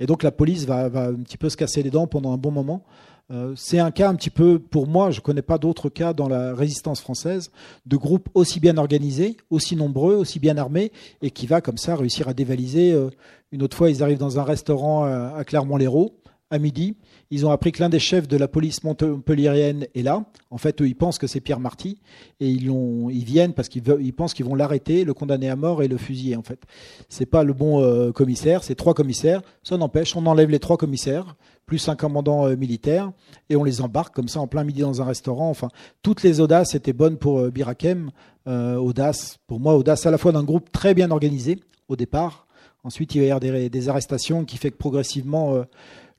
Et 0.00 0.06
donc 0.06 0.22
la 0.22 0.32
police 0.32 0.64
va, 0.64 0.86
un 0.86 1.14
petit 1.16 1.36
peu 1.36 1.50
se 1.50 1.58
casser 1.58 1.82
les 1.82 1.90
dents 1.90 2.06
pendant 2.06 2.32
un 2.32 2.38
bon 2.38 2.50
moment. 2.50 2.82
Euh, 3.30 3.52
c'est 3.56 3.78
un 3.78 3.90
cas 3.90 4.08
un 4.08 4.14
petit 4.14 4.30
peu, 4.30 4.58
pour 4.58 4.86
moi, 4.86 5.10
je 5.10 5.18
ne 5.18 5.22
connais 5.22 5.42
pas 5.42 5.58
d'autres 5.58 5.90
cas 5.90 6.14
dans 6.14 6.28
la 6.28 6.54
résistance 6.54 7.00
française, 7.00 7.50
de 7.84 7.96
groupes 7.96 8.28
aussi 8.34 8.58
bien 8.58 8.78
organisés, 8.78 9.36
aussi 9.50 9.76
nombreux, 9.76 10.14
aussi 10.14 10.38
bien 10.38 10.56
armés, 10.56 10.92
et 11.20 11.30
qui 11.30 11.46
va 11.46 11.60
comme 11.60 11.76
ça 11.76 11.94
réussir 11.94 12.28
à 12.28 12.34
dévaliser. 12.34 12.92
Euh, 12.92 13.10
une 13.52 13.62
autre 13.62 13.76
fois, 13.76 13.90
ils 13.90 14.02
arrivent 14.02 14.18
dans 14.18 14.38
un 14.38 14.44
restaurant 14.44 15.04
à 15.04 15.42
Clermont-Lérault, 15.42 16.12
à 16.50 16.58
midi, 16.58 16.96
ils 17.30 17.44
ont 17.44 17.50
appris 17.50 17.72
que 17.72 17.82
l'un 17.82 17.90
des 17.90 17.98
chefs 17.98 18.26
de 18.26 18.36
la 18.36 18.48
police 18.48 18.82
montpelliérienne 18.82 19.86
est 19.94 20.02
là. 20.02 20.24
En 20.50 20.56
fait, 20.56 20.80
eux, 20.80 20.88
ils 20.88 20.96
pensent 20.96 21.18
que 21.18 21.26
c'est 21.26 21.40
Pierre 21.40 21.60
Marty 21.60 22.00
et 22.40 22.48
ils, 22.48 23.24
viennent 23.24 23.52
parce 23.52 23.68
qu'ils 23.68 23.82
ils 24.00 24.14
pensent 24.14 24.32
qu'ils 24.32 24.46
vont 24.46 24.54
l'arrêter, 24.54 25.04
le 25.04 25.12
condamner 25.12 25.50
à 25.50 25.56
mort 25.56 25.82
et 25.82 25.88
le 25.88 25.98
fusiller. 25.98 26.36
En 26.36 26.42
fait, 26.42 26.60
c'est 27.08 27.26
pas 27.26 27.44
le 27.44 27.52
bon 27.52 27.82
euh, 27.82 28.12
commissaire, 28.12 28.64
c'est 28.64 28.74
trois 28.74 28.94
commissaires. 28.94 29.42
Ça 29.62 29.76
n'empêche, 29.76 30.16
on 30.16 30.24
enlève 30.26 30.50
les 30.50 30.58
trois 30.58 30.76
commissaires 30.76 31.36
plus 31.66 31.86
un 31.90 31.96
commandant 31.96 32.46
euh, 32.46 32.56
militaire 32.56 33.12
et 33.50 33.56
on 33.56 33.62
les 33.62 33.82
embarque 33.82 34.14
comme 34.14 34.28
ça 34.28 34.40
en 34.40 34.46
plein 34.46 34.64
midi 34.64 34.80
dans 34.80 35.02
un 35.02 35.04
restaurant. 35.04 35.50
Enfin, 35.50 35.68
toutes 36.02 36.22
les 36.22 36.40
audaces 36.40 36.74
étaient 36.74 36.94
bonnes 36.94 37.18
pour 37.18 37.40
euh, 37.40 37.50
Birakem. 37.50 38.10
audace, 38.46 39.38
pour 39.46 39.60
moi, 39.60 39.76
audace 39.76 40.06
à 40.06 40.10
la 40.10 40.16
fois 40.16 40.32
d'un 40.32 40.44
groupe 40.44 40.72
très 40.72 40.94
bien 40.94 41.10
organisé 41.10 41.60
au 41.88 41.96
départ. 41.96 42.46
Ensuite, 42.84 43.14
il 43.14 43.18
va 43.18 43.26
y 43.26 43.30
avoir 43.30 43.40
des, 43.40 43.68
des 43.68 43.88
arrestations 43.90 44.46
qui 44.46 44.56
fait 44.56 44.70
que 44.70 44.78
progressivement 44.78 45.62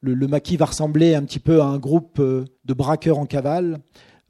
le, 0.01 0.27
maquis 0.27 0.57
va 0.57 0.65
ressembler 0.65 1.15
un 1.15 1.23
petit 1.23 1.39
peu 1.39 1.61
à 1.61 1.65
un 1.65 1.77
groupe 1.77 2.19
euh, 2.19 2.45
de 2.65 2.73
braqueurs 2.73 3.17
en 3.17 3.25
cavale 3.25 3.79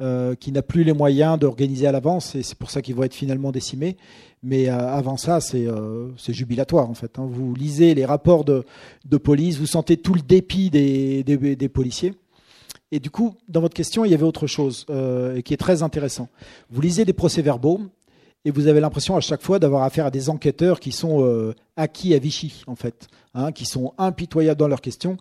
euh, 0.02 0.36
qui 0.36 0.52
n'a 0.52 0.62
plus 0.62 0.84
les 0.84 0.94
moyens 0.94 1.38
d'organiser 1.38 1.86
à 1.86 1.92
l'avance 1.92 2.36
et 2.36 2.44
c'est 2.44 2.58
pour 2.58 2.72
ça 2.72 2.82
qu'ils 2.82 2.96
vont 2.96 3.04
être 3.04 3.14
finalement 3.14 3.52
décimés. 3.52 3.98
Mais 4.42 4.70
euh, 4.70 4.78
avant 4.78 5.18
ça, 5.18 5.42
c'est 5.42 5.68
jubilatoire 6.30 6.90
en 6.90 6.94
fait. 6.94 7.20
Hein. 7.20 7.28
Vous 7.30 7.54
lisez 7.54 7.94
les 7.94 8.06
rapports 8.06 8.46
de, 8.46 8.64
police, 9.18 9.58
vous 9.58 9.68
sentez 9.68 9.98
tout 9.98 10.14
le 10.14 10.22
dépit 10.22 10.70
des, 10.70 11.70
policiers. 11.74 12.14
Et 12.92 13.00
du 13.00 13.12
coup, 13.12 13.36
dans 13.48 13.62
votre 13.62 13.76
question, 13.76 14.06
il 14.06 14.12
y 14.12 14.14
avait 14.16 14.24
autre 14.24 14.48
chose 14.48 14.86
qui 15.46 15.54
est 15.54 15.60
très 15.60 15.84
intéressant. 15.84 16.30
Vous 16.72 16.82
lisez 16.82 17.06
des 17.06 17.14
procès-verbaux 17.14 17.82
et 18.46 18.52
vous 18.52 18.68
avez 18.68 18.80
l'impression 18.80 19.16
à 19.18 19.20
chaque 19.20 19.44
fois 19.44 19.60
d'avoir 19.60 19.84
affaire 19.84 20.08
à 20.08 20.12
des 20.12 20.30
enquêteurs 20.30 20.80
qui 20.80 20.92
sont 20.92 21.54
acquis 21.76 22.16
à 22.16 22.20
Vichy, 22.20 22.64
en 22.66 22.76
fait, 22.76 23.10
hein, 23.36 23.52
qui 23.52 23.66
sont 23.66 23.94
impitoyables 23.98 24.60
dans 24.60 24.70
leurs 24.70 24.82
questions 24.82 25.18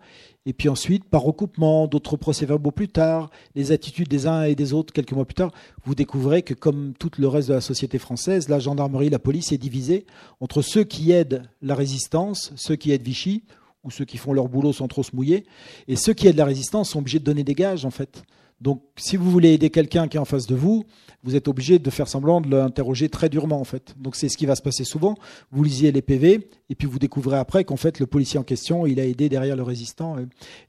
et 0.47 0.53
puis 0.53 0.69
ensuite, 0.69 1.05
par 1.05 1.23
recoupement, 1.23 1.87
d'autres 1.87 2.17
procès-verbaux 2.17 2.71
plus 2.71 2.89
tard, 2.89 3.31
les 3.55 3.73
attitudes 3.73 4.09
des 4.09 4.27
uns 4.27 4.45
et 4.45 4.55
des 4.55 4.73
autres 4.73 4.93
quelques 4.93 5.13
mois 5.13 5.27
plus 5.27 5.35
tard, 5.35 5.53
vous 5.85 5.95
découvrez 5.95 6.43
que 6.43 6.55
comme 6.55 6.95
tout 6.99 7.11
le 7.19 7.29
reste 7.29 7.49
de 7.49 7.55
la 7.55 7.61
société 7.61 7.99
française, 7.99 8.49
la 8.49 8.59
gendarmerie, 8.59 9.11
la 9.11 9.19
police 9.19 9.53
est 9.53 9.59
divisée 9.59 10.07
entre 10.41 10.63
ceux 10.63 10.85
qui 10.85 11.13
aident 11.13 11.43
la 11.61 11.75
résistance, 11.75 12.53
ceux 12.57 12.77
qui 12.77 12.93
aident 12.93 13.03
Vichy, 13.03 13.45
ou 13.85 13.91
ceux 13.91 14.05
qui 14.05 14.17
font 14.17 14.33
leur 14.33 14.49
boulot 14.49 14.73
sans 14.73 14.89
trop 14.89 15.03
se 15.03 15.15
mouiller, 15.15 15.45
et 15.87 15.97
ceux 15.97 16.15
qui 16.15 16.27
aident 16.27 16.37
la 16.37 16.45
résistance 16.45 16.91
sont 16.91 17.01
obligés 17.01 17.19
de 17.19 17.25
donner 17.25 17.45
des 17.45 17.55
gages 17.55 17.85
en 17.85 17.91
fait. 17.91 18.23
Donc, 18.61 18.83
si 18.97 19.17
vous 19.17 19.31
voulez 19.31 19.53
aider 19.53 19.71
quelqu'un 19.71 20.09
qui 20.09 20.17
est 20.17 20.21
en 20.21 20.25
face 20.25 20.47
de 20.47 20.57
vous, 20.57 20.85
vous 21.23 21.37
êtes 21.37 21.47
obligé 21.47 21.79
de 21.79 21.91
faire 21.91 22.09
semblant 22.09 22.41
de 22.41 22.49
l'interroger 22.49 23.09
très 23.09 23.29
durement, 23.29 23.61
en 23.61 23.65
fait. 23.65 23.95
Donc, 23.99 24.17
c'est 24.17 24.29
ce 24.29 24.37
qui 24.37 24.47
va 24.47 24.57
se 24.57 24.63
passer 24.63 24.85
souvent. 24.85 25.17
Vous 25.53 25.63
lisiez 25.63 25.93
les 25.93 26.03
PV, 26.03 26.49
et 26.69 26.75
puis 26.75 26.89
vous 26.89 26.99
découvrez 26.99 27.39
après 27.39 27.65
qu'en 27.65 27.77
fait, 27.77 28.01
le 28.01 28.07
policier 28.07 28.39
en 28.39 28.43
question, 28.43 28.87
il 28.87 28.99
a 28.99 29.07
aidé 29.07 29.29
derrière 29.29 29.55
le 29.55 29.63
résistant. 29.63 30.17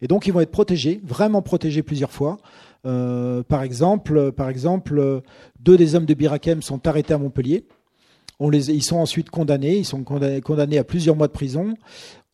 Et, 0.01 0.07
donc, 0.07 0.27
ils 0.27 0.33
vont 0.33 0.41
être 0.41 0.51
protégés, 0.51 1.01
vraiment 1.03 1.41
protégés 1.41 1.81
plusieurs 1.81 2.11
fois. 2.11 2.37
Euh, 2.85 3.43
par 3.43 3.63
exemple, 3.63 5.21
deux 5.59 5.77
des 5.77 5.95
hommes 5.95 6.05
de 6.05 6.13
Birakem 6.13 6.61
sont 6.61 6.87
arrêtés 6.87 7.13
à 7.13 7.17
Montpellier. 7.17 7.65
Ils 8.41 8.83
sont 8.83 8.97
ensuite 8.97 9.29
condamnés. 9.29 9.77
Ils 9.77 9.85
sont 9.85 10.03
condamnés 10.03 10.77
à 10.77 10.83
plusieurs 10.83 11.15
mois 11.15 11.27
de 11.27 11.33
prison 11.33 11.73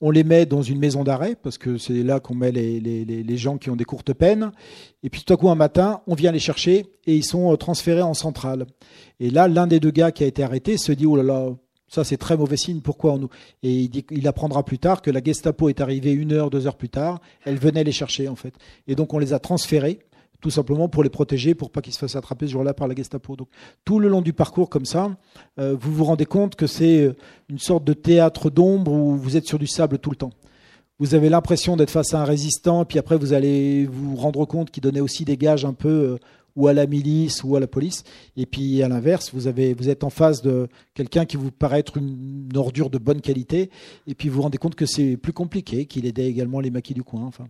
on 0.01 0.11
les 0.11 0.23
met 0.23 0.45
dans 0.45 0.61
une 0.61 0.79
maison 0.79 1.03
d'arrêt, 1.03 1.35
parce 1.41 1.57
que 1.57 1.77
c'est 1.77 2.03
là 2.03 2.19
qu'on 2.19 2.35
met 2.35 2.51
les, 2.51 3.37
gens 3.37 3.57
qui 3.57 3.69
ont 3.69 3.75
des 3.75 3.85
courtes 3.85 4.13
peines. 4.13 4.51
Et 5.03 5.09
puis 5.09 5.23
tout 5.23 5.33
à 5.33 5.37
coup, 5.37 5.49
un 5.49 5.55
matin, 5.55 6.01
on 6.07 6.15
vient 6.15 6.31
les 6.31 6.39
chercher 6.39 6.85
et 7.05 7.15
ils 7.15 7.23
sont 7.23 7.51
euh, 7.51 7.55
transférés 7.55 8.01
en 8.01 8.13
centrale. 8.13 8.65
Et 9.19 9.29
là, 9.29 9.47
l'un 9.47 9.67
des 9.67 9.79
deux 9.79 9.91
gars 9.91 10.11
qui 10.11 10.23
a 10.23 10.27
été 10.27 10.43
arrêté 10.43 10.77
se 10.77 10.91
dit, 10.91 11.05
oh 11.05 11.15
là 11.15 11.23
là, 11.23 11.49
ça 11.87 12.03
c'est 12.03 12.17
très 12.17 12.35
mauvais 12.35 12.57
signe, 12.57 12.81
pourquoi 12.81 13.13
on 13.13 13.17
nous... 13.19 13.29
Et 13.63 13.89
il 14.11 14.27
apprendra 14.27 14.63
plus 14.63 14.79
tard 14.79 15.01
que 15.01 15.11
la 15.11 15.23
Gestapo 15.23 15.69
est 15.69 15.81
arrivée 15.81 16.11
une 16.11 16.33
heure, 16.33 16.49
deux 16.49 16.67
heures 16.67 16.77
plus 16.77 16.89
tard, 16.89 17.21
elle 17.45 17.57
venait 17.57 17.83
les 17.83 17.91
chercher 17.91 18.27
en 18.27 18.35
fait. 18.35 18.53
Et 18.87 18.95
donc 18.95 19.13
on 19.13 19.19
les 19.19 19.33
a 19.33 19.39
transférés 19.39 19.99
tout 20.45 20.51
simplement 20.51 20.87
pour 20.87 21.01
les 21.01 21.09
protéger, 21.09 21.55
pour 21.55 21.71
pas 21.71 21.81
qu'ils 21.81 21.93
se 21.93 21.97
fassent 21.97 22.15
attraper 22.15 22.45
ce 22.45 22.51
jour-là 22.51 22.75
par 22.75 22.87
la 22.87 22.93
Gestapo. 22.93 23.35
Donc, 23.35 23.47
tout 23.83 23.97
le 23.97 24.09
long 24.09 24.21
du 24.21 24.31
parcours 24.31 24.69
comme 24.69 24.85
ça, 24.85 25.17
euh, 25.57 25.75
vous 25.75 25.91
vous 25.91 26.03
rendez 26.03 26.27
compte 26.27 26.53
que 26.53 26.67
c'est 26.67 27.01
euh, 27.01 27.15
une 27.49 27.57
sorte 27.57 27.83
de 27.83 27.93
théâtre 27.93 28.51
d'ombre 28.51 28.91
où 28.91 29.15
vous 29.15 29.37
êtes 29.37 29.47
sur 29.47 29.57
du 29.57 29.65
sable 29.65 29.97
tout 29.97 30.11
le 30.11 30.17
temps. 30.17 30.29
Vous 30.99 31.15
avez 31.15 31.29
l'impression 31.29 31.75
d'être 31.75 31.89
face 31.89 32.13
à 32.13 32.21
un 32.21 32.25
résistant, 32.25 32.85
puis 32.85 32.99
après 32.99 33.17
vous 33.17 33.33
allez 33.33 33.87
vous 33.87 34.15
rendre 34.15 34.45
compte 34.45 34.69
qu'il 34.69 34.83
donnait 34.83 34.99
aussi 34.99 35.25
des 35.25 35.35
gages 35.35 35.65
un 35.65 35.73
peu 35.73 35.89
euh, 35.89 36.17
ou 36.55 36.67
à 36.67 36.73
la 36.73 36.85
milice 36.85 37.43
ou 37.43 37.55
à 37.55 37.59
la 37.59 37.65
police. 37.65 38.03
Et 38.37 38.45
puis 38.45 38.83
à 38.83 38.87
l'inverse, 38.87 39.31
vous, 39.33 39.47
êtes 39.47 40.03
en 40.03 40.11
face 40.11 40.43
de 40.43 40.67
quelqu'un 40.93 41.25
qui 41.25 41.37
vous 41.37 41.49
paraît 41.49 41.79
être 41.79 41.97
une 41.97 42.51
ordure 42.53 42.91
de 42.91 42.99
bonne 42.99 43.21
qualité, 43.21 43.71
et 44.05 44.13
puis 44.13 44.29
vous 44.29 44.35
vous 44.35 44.41
rendez 44.43 44.59
compte 44.59 44.75
que 44.75 44.85
c'est 44.85 45.17
plus 45.17 45.33
compliqué, 45.33 45.87
qu'il 45.87 46.05
aidait 46.05 46.27
également 46.27 46.59
les 46.59 46.69
maquis 46.69 46.93
du 46.93 47.01
coin. 47.01 47.23
Enfin 47.23 47.47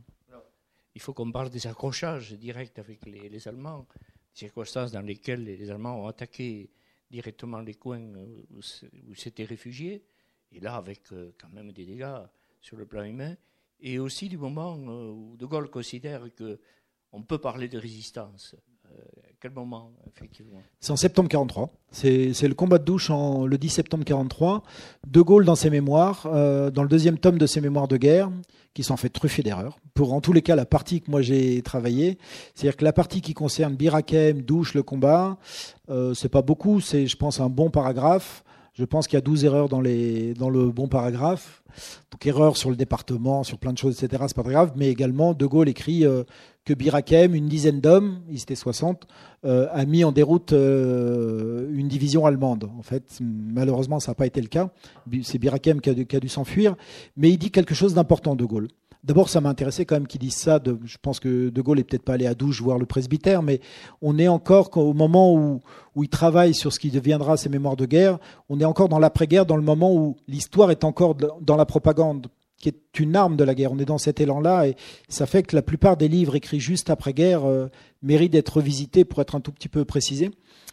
il 0.95 1.01
faut 1.01 1.13
qu'on 1.13 1.31
parle 1.31 1.49
des 1.49 1.67
accrochages 1.67 2.33
directs 2.33 2.79
avec 2.79 3.05
les, 3.05 3.47
Allemands, 3.47 3.85
circonstances 4.33 4.91
dans 4.91 5.01
lesquelles 5.01 5.43
les 5.43 5.69
Allemands 5.69 6.03
ont 6.03 6.07
attaqué 6.07 6.69
directement 7.11 7.59
les 7.59 7.75
coins 7.75 8.13
où 8.49 9.15
s'étaient 9.15 9.45
réfugiés, 9.45 10.03
et 10.51 10.59
là 10.59 10.75
avec 10.75 11.11
euh, 11.11 11.31
quand 11.37 11.49
même 11.49 11.71
des 11.71 11.85
dégâts 11.85 12.23
sur 12.61 12.77
le 12.77 12.85
plan 12.85 13.03
humain, 13.03 13.35
et 13.79 13.99
aussi 13.99 14.29
du 14.29 14.37
moment 14.37 14.75
euh, 14.77 15.11
où 15.11 15.35
De 15.37 15.45
Gaulle 15.45 15.69
considère 15.69 16.23
qu'on 16.33 17.23
peut 17.23 17.37
parler 17.37 17.67
de 17.67 17.77
résistance. 17.77 18.55
Euh, 18.91 19.01
quel 19.39 19.51
moment, 19.51 19.91
effectivement 20.07 20.61
C'est 20.79 20.91
en 20.91 20.95
septembre 20.95 21.29
43. 21.29 21.71
C'est 21.91 22.47
le 22.47 22.53
combat 22.53 22.77
de 22.77 22.83
douche 22.85 23.09
en, 23.09 23.45
le 23.45 23.57
10 23.57 23.69
septembre 23.69 24.03
43. 24.03 24.63
De 25.07 25.21
Gaulle, 25.21 25.45
dans 25.45 25.55
ses 25.55 25.69
mémoires, 25.69 26.23
dans 26.23 26.83
le 26.83 26.89
deuxième 26.89 27.17
tome 27.17 27.37
de 27.37 27.45
ses 27.45 27.61
mémoires 27.61 27.87
de 27.87 27.97
guerre, 27.97 28.31
qui 28.75 28.83
sont 28.83 28.97
fait 28.97 29.09
truffés 29.09 29.41
d'erreurs. 29.41 29.79
Pour 29.95 30.13
en 30.13 30.21
tous 30.21 30.33
les 30.33 30.43
cas 30.43 30.55
la 30.55 30.65
partie 30.65 31.01
que 31.01 31.09
moi 31.09 31.21
j'ai 31.21 31.61
travaillé, 31.63 32.19
c'est-à-dire 32.53 32.75
que 32.77 32.83
la 32.83 32.93
partie 32.93 33.21
qui 33.21 33.33
concerne 33.33 33.73
Birakem, 33.73 34.41
Douche, 34.41 34.75
le 34.75 34.83
combat, 34.83 35.37
euh, 35.89 36.13
c'est 36.13 36.29
pas 36.29 36.41
beaucoup, 36.41 36.81
c'est 36.81 37.07
je 37.07 37.15
pense 37.15 37.39
un 37.39 37.49
bon 37.49 37.71
paragraphe. 37.71 38.43
Je 38.77 38.83
pense 38.83 39.07
qu'il 39.07 39.15
y 39.15 39.17
a 39.17 39.21
12 39.21 39.45
erreurs 39.45 39.69
dans, 39.69 39.79
le 39.79 40.69
bon 40.69 40.89
paragraphe. 40.89 41.63
Donc 42.11 42.25
erreurs 42.25 42.57
sur 42.57 42.69
le 42.69 42.75
département, 42.75 43.43
sur 43.43 43.57
plein 43.57 43.71
de 43.71 43.77
choses, 43.77 44.03
etc. 44.03 44.23
C'est 44.27 44.35
pas 44.35 44.43
très 44.43 44.51
grave. 44.51 44.73
Mais 44.75 44.89
également, 44.89 45.33
De 45.33 45.45
Gaulle 45.45 45.69
écrit 45.69 46.05
euh, 46.05 46.23
que 46.65 46.73
Birakem, 46.73 47.35
une 47.35 47.47
dizaine 47.47 47.79
d'hommes, 47.79 48.19
ils 48.29 48.41
étaient 48.41 48.53
60, 48.55 49.07
euh, 49.45 49.67
a 49.71 49.85
mis 49.85 50.03
en 50.03 50.11
déroute 50.11 50.51
euh, 50.51 51.69
une 51.73 51.87
division 51.87 52.25
allemande. 52.25 52.69
En 52.77 52.83
fait, 52.83 53.17
malheureusement, 53.21 54.01
ça 54.01 54.11
n'a 54.11 54.15
pas 54.15 54.25
été 54.25 54.41
le 54.41 54.47
cas. 54.47 54.69
C'est 55.23 55.37
Birakem 55.37 55.79
qui 55.79 55.89
a 55.89 56.19
dû 56.19 56.29
s'enfuir. 56.29 56.75
Mais 57.15 57.29
il 57.29 57.37
dit 57.37 57.51
quelque 57.51 57.75
chose 57.75 57.93
d'important, 57.93 58.35
De 58.35 58.43
Gaulle. 58.43 58.67
D'abord, 59.05 59.29
ça 59.29 59.39
m'a 59.39 59.49
intéressé 59.49 59.85
quand 59.85 59.97
même 59.97 60.07
qu'il 60.07 60.19
dise 60.19 60.33
ça. 60.33 60.59
Je 60.83 60.97
pense 60.99 61.19
que 61.19 61.49
De 61.49 61.61
Gaulle 61.61 61.77
est 61.77 61.83
peut-être 61.83 62.01
pas 62.01 62.13
allé 62.13 62.25
à 62.25 62.33
Douche 62.33 62.59
voir 62.59 62.79
le 62.79 62.87
presbytère, 62.87 63.43
mais 63.43 63.61
on 64.01 64.17
est 64.17 64.27
encore 64.27 64.75
au 64.77 64.93
moment 64.93 65.31
où, 65.35 65.61
il 66.01 66.09
travaille 66.09 66.55
sur 66.55 66.73
ce 66.73 66.79
qui 66.79 66.89
deviendra 66.89 67.37
ses 67.37 67.49
mémoires 67.49 67.75
de 67.75 67.85
guerre. 67.85 68.17
On 68.49 68.59
est 68.59 68.65
encore 68.65 68.89
dans 68.89 68.97
l'après-guerre, 68.97 69.45
dans 69.45 69.57
le 69.57 69.61
moment 69.61 69.93
où 69.93 70.15
l'histoire 70.27 70.71
est 70.71 70.83
encore 70.83 71.13
dans 71.13 71.55
la 71.55 71.65
propagande 71.67 72.29
qui 72.57 72.69
est 72.69 72.99
une 72.99 73.15
arme 73.15 73.35
de 73.35 73.43
la 73.43 73.53
guerre. 73.53 73.71
On 73.73 73.77
est 73.77 73.85
dans 73.85 73.99
cet 73.99 74.19
élan-là 74.19 74.67
et 74.67 74.75
ça 75.07 75.27
fait 75.27 75.43
que 75.43 75.55
la 75.55 75.61
plupart 75.61 75.97
des 75.97 76.07
livres 76.07 76.35
écrits 76.35 76.59
juste 76.59 76.89
après-guerre 76.89 77.45
euh, 77.45 77.67
méritent 78.01 78.31
d'être 78.31 78.57
revisités 78.57 79.05
pour 79.05 79.21
être 79.21 79.35
un 79.35 79.41
tout 79.41 79.51
petit 79.51 79.69
peu 79.69 79.85
précisés. 79.85 80.31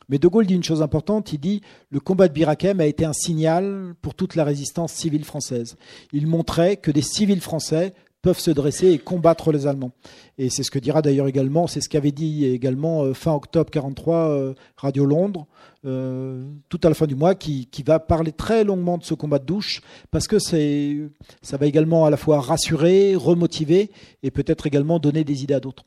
Mais 0.09 0.19
De 0.19 0.27
Gaulle 0.29 0.47
dit 0.47 0.55
une 0.55 0.63
chose 0.63 0.81
importante, 0.81 1.33
il 1.33 1.39
dit 1.39 1.61
le 1.91 2.01
combat 2.01 2.29
de 2.29 2.33
Birakem 2.33 2.81
a 2.81 2.87
été 2.87 3.05
un 3.05 3.13
signal 3.13 3.95
pour 4.01 4.15
toute 4.15 4.37
la 4.37 4.45
résistance 4.45 4.93
civile 4.93 5.25
française. 5.25 5.77
Il 6.13 6.27
montrait 6.27 6.77
que 6.77 6.91
des 6.91 7.03
civils 7.03 7.41
français 7.41 7.93
peuvent 8.23 8.39
se 8.39 8.53
dresser 8.53 8.93
et 8.93 8.99
combattre 8.99 9.51
les 9.51 9.67
Allemands. 9.67 9.91
Et 10.39 10.49
c'est 10.49 10.63
ce 10.63 10.71
que 10.71 10.79
dira 10.79 11.03
d'ailleurs 11.03 11.27
également, 11.27 11.67
c'est 11.67 11.81
ce 11.81 11.89
qu'avait 11.89 12.13
dit 12.13 12.47
également 12.47 13.03
euh, 13.03 13.15
fin 13.15 13.35
octobre 13.35 13.71
43 13.71 14.17
euh, 14.17 14.55
Radio 14.77 15.05
Londres, 15.05 15.47
euh, 15.85 16.45
tout 16.69 16.81
à 16.85 16.89
la 16.89 16.95
fin 16.95 17.07
du 17.07 17.17
mois, 17.17 17.35
qui, 17.35 17.67
qui, 17.67 17.83
va 17.83 17.99
parler 17.99 18.31
très 18.31 18.63
longuement 18.63 18.97
de 18.97 19.03
ce 19.03 19.15
combat 19.15 19.41
de 19.41 19.45
douche, 19.45 19.83
parce 20.13 20.29
que 20.29 20.39
ça 20.39 21.57
va 21.57 21.67
également 21.67 22.07
à 22.07 22.11
la 22.11 22.17
fois 22.17 22.41
rassurer, 22.41 23.17
remotiver 23.17 23.91
et 24.23 24.31
peut-être 24.31 24.69
également 24.69 25.01
donner 25.01 25.25
des 25.25 25.43
idées 25.43 25.55
à 25.55 25.61
d'autres. 25.61 25.83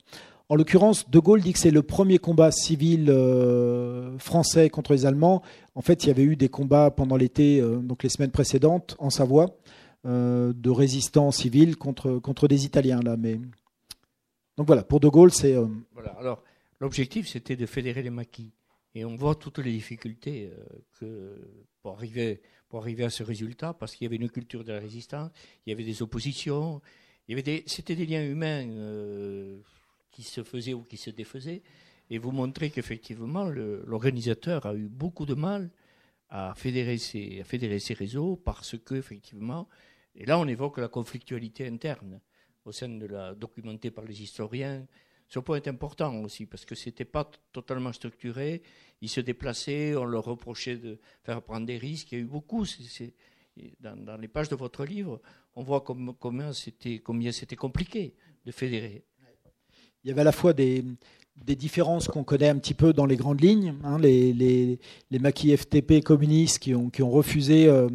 En 0.48 0.54
l'occurrence, 0.54 1.10
De 1.10 1.18
Gaulle 1.18 1.40
dit 1.40 1.54
que 1.54 1.58
c'est 1.58 1.72
le 1.72 1.82
premier 1.82 2.18
combat 2.18 2.52
civil 2.52 3.12
français 4.18 4.70
contre 4.70 4.92
les 4.92 5.04
Allemands. 5.04 5.42
En 5.74 5.80
fait, 5.80 6.04
il 6.04 6.06
y 6.06 6.10
avait 6.10 6.22
eu 6.22 6.36
des 6.36 6.48
combats 6.48 6.92
pendant 6.92 7.16
l'été, 7.16 7.60
donc 7.60 8.04
les 8.04 8.08
semaines 8.08 8.30
précédentes, 8.30 8.94
en 9.00 9.10
Savoie, 9.10 9.56
de 10.06 10.70
résistants 10.70 11.30
civils 11.30 11.76
contre, 11.76 12.18
contre 12.18 12.48
des 12.48 12.64
Italiens. 12.64 13.00
Là. 13.00 13.16
Mais... 13.16 13.40
Donc 14.56 14.66
voilà, 14.66 14.82
pour 14.82 15.00
De 15.00 15.08
Gaulle, 15.08 15.32
c'est. 15.32 15.56
Voilà, 15.92 16.10
alors 16.18 16.42
l'objectif, 16.80 17.28
c'était 17.28 17.56
de 17.56 17.66
fédérer 17.66 18.02
les 18.02 18.10
maquis. 18.10 18.52
Et 18.94 19.04
on 19.04 19.14
voit 19.14 19.34
toutes 19.34 19.58
les 19.58 19.72
difficultés 19.72 20.50
que, 20.98 21.38
pour, 21.82 21.92
arriver, 21.92 22.40
pour 22.68 22.80
arriver 22.80 23.04
à 23.04 23.10
ce 23.10 23.22
résultat, 23.22 23.74
parce 23.74 23.94
qu'il 23.94 24.06
y 24.06 24.08
avait 24.08 24.16
une 24.16 24.30
culture 24.30 24.64
de 24.64 24.72
la 24.72 24.80
résistance, 24.80 25.30
il 25.66 25.70
y 25.70 25.72
avait 25.74 25.84
des 25.84 26.00
oppositions, 26.00 26.80
il 27.28 27.32
y 27.32 27.34
avait 27.34 27.42
des, 27.42 27.62
c'était 27.66 27.94
des 27.94 28.06
liens 28.06 28.24
humains 28.24 28.64
qui 30.12 30.22
se 30.22 30.42
faisait 30.42 30.72
ou 30.72 30.82
qui 30.82 30.96
se 30.96 31.10
défaisait, 31.10 31.62
et 32.08 32.18
vous 32.18 32.30
montrez 32.30 32.70
qu'effectivement, 32.70 33.44
l'organisateur 33.44 34.64
a 34.66 34.74
eu 34.74 34.88
beaucoup 34.88 35.26
de 35.26 35.34
mal 35.34 35.70
à 36.30 36.54
fédérer 36.54 36.98
ses, 36.98 37.40
à 37.40 37.44
fédérer 37.44 37.78
ses 37.78 37.94
réseaux 37.94 38.36
parce 38.36 38.78
que, 38.78 38.94
effectivement, 38.94 39.68
et 40.16 40.24
là 40.26 40.38
on 40.38 40.46
évoque 40.46 40.78
la 40.78 40.88
conflictualité 40.88 41.66
interne 41.66 42.20
au 42.64 42.72
sein 42.72 42.88
de 42.88 43.06
la 43.06 43.34
documentée 43.34 43.90
par 43.90 44.04
les 44.04 44.22
historiens. 44.22 44.86
Ce 45.28 45.38
point 45.38 45.56
est 45.56 45.68
important 45.68 46.14
aussi 46.22 46.46
parce 46.46 46.64
que 46.64 46.74
c'était 46.74 47.04
pas 47.04 47.28
totalement 47.52 47.92
structuré. 47.92 48.62
Ils 49.00 49.08
se 49.08 49.20
déplaçaient, 49.20 49.94
on 49.96 50.04
leur 50.04 50.24
reprochait 50.24 50.76
de 50.76 50.98
faire 51.22 51.42
prendre 51.42 51.66
des 51.66 51.78
risques. 51.78 52.12
Il 52.12 52.18
y 52.18 52.20
a 52.20 52.24
eu 52.24 52.28
beaucoup. 52.28 52.64
dans, 53.80 54.20
les 54.20 54.28
pages 54.28 54.48
de 54.48 54.56
votre 54.56 54.84
livre, 54.84 55.20
on 55.54 55.62
voit 55.62 55.82
combien 55.82 56.52
c'était 56.52 57.56
compliqué 57.56 58.14
de 58.44 58.52
fédérer 58.52 59.04
il 60.06 60.10
y 60.10 60.12
avait 60.12 60.20
à 60.20 60.24
la 60.24 60.32
fois 60.32 60.52
des, 60.52 60.84
différences 61.36 62.06
qu'on 62.06 62.22
connaît 62.22 62.48
un 62.48 62.58
petit 62.58 62.74
peu 62.74 62.92
dans 62.92 63.06
les 63.06 63.16
grandes 63.16 63.40
lignes, 63.40 63.74
hein, 63.82 63.98
les, 63.98 64.78
maquis 65.18 65.54
FTP 65.56 66.00
communistes 66.00 66.60
qui 66.60 66.76
ont, 66.76 66.90
qui 66.90 67.02
ont 67.02 67.10
refusé 67.10 67.66
euh, 67.66 67.88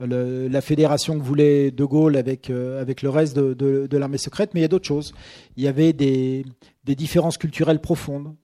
la 0.00 0.60
fédération 0.60 1.18
que 1.18 1.24
voulait 1.24 1.70
De 1.70 1.84
Gaulle 1.84 2.16
avec, 2.16 2.50
euh, 2.50 2.80
avec 2.80 3.02
le 3.02 3.10
reste 3.10 3.36
de, 3.36 3.96
l'armée 3.96 4.18
secrète, 4.18 4.50
mais 4.54 4.60
il 4.60 4.62
y 4.62 4.66
a 4.66 4.68
d'autres 4.68 4.86
choses. 4.86 5.14
Il 5.56 5.62
y 5.62 5.68
avait 5.68 5.92
des, 5.92 6.44
des 6.84 6.94
différences 6.94 7.38
culturelles 7.38 7.80
profondes 7.80 8.34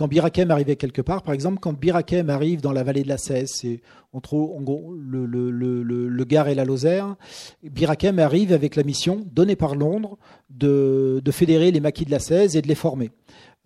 quand 0.00 0.08
Birakem 0.08 0.50
arrivait 0.50 0.76
quelque 0.76 1.02
part, 1.02 1.22
par 1.22 1.34
exemple, 1.34 1.58
quand 1.60 1.78
Birakem 1.78 2.30
arrive 2.30 2.62
dans 2.62 2.72
la 2.72 2.82
vallée 2.82 3.02
de 3.02 3.08
la 3.08 3.18
Cèze, 3.18 3.50
c'est 3.52 3.82
entre 4.14 4.34
en 4.34 4.62
gros, 4.62 4.94
le, 4.94 5.26
le, 5.26 6.24
Gard 6.24 6.48
et 6.48 6.54
la 6.54 6.64
Lozère, 6.64 7.16
Birakem 7.62 8.18
arrive 8.18 8.54
avec 8.54 8.76
la 8.76 8.82
mission 8.82 9.20
donnée 9.30 9.56
par 9.56 9.74
Londres 9.74 10.16
de, 10.48 11.20
fédérer 11.30 11.70
les 11.70 11.80
maquis 11.80 12.06
de 12.06 12.10
la 12.10 12.18
Cèze 12.18 12.56
et 12.56 12.62
de 12.62 12.68
les 12.68 12.74
former. 12.74 13.10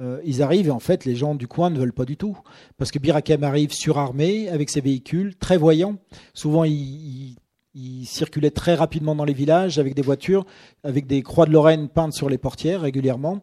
Euh, 0.00 0.20
ils 0.24 0.42
arrivent 0.42 0.66
et 0.66 0.72
en 0.72 0.80
fait 0.80 1.04
les 1.04 1.14
gens 1.14 1.36
du 1.36 1.46
coin 1.46 1.70
ne 1.70 1.78
veulent 1.78 1.92
pas 1.92 2.04
du 2.04 2.16
tout 2.16 2.36
parce 2.78 2.90
que 2.90 2.98
Birakem 2.98 3.44
arrive 3.44 3.72
surarmé 3.72 4.48
avec 4.48 4.68
ses 4.68 4.80
véhicules 4.80 5.36
très 5.36 5.56
voyants. 5.56 5.96
Souvent 6.32 6.64
il, 6.64 7.36
il 7.74 8.04
circulait 8.06 8.50
très 8.50 8.74
rapidement 8.74 9.14
dans 9.14 9.24
les 9.24 9.32
villages 9.32 9.78
avec 9.78 9.94
des 9.94 10.02
voitures, 10.02 10.46
avec 10.82 11.06
des 11.06 11.22
croix 11.22 11.46
de 11.46 11.52
Lorraine 11.52 11.88
peintes 11.88 12.12
sur 12.12 12.28
les 12.28 12.38
portières 12.38 12.82
régulièrement. 12.82 13.42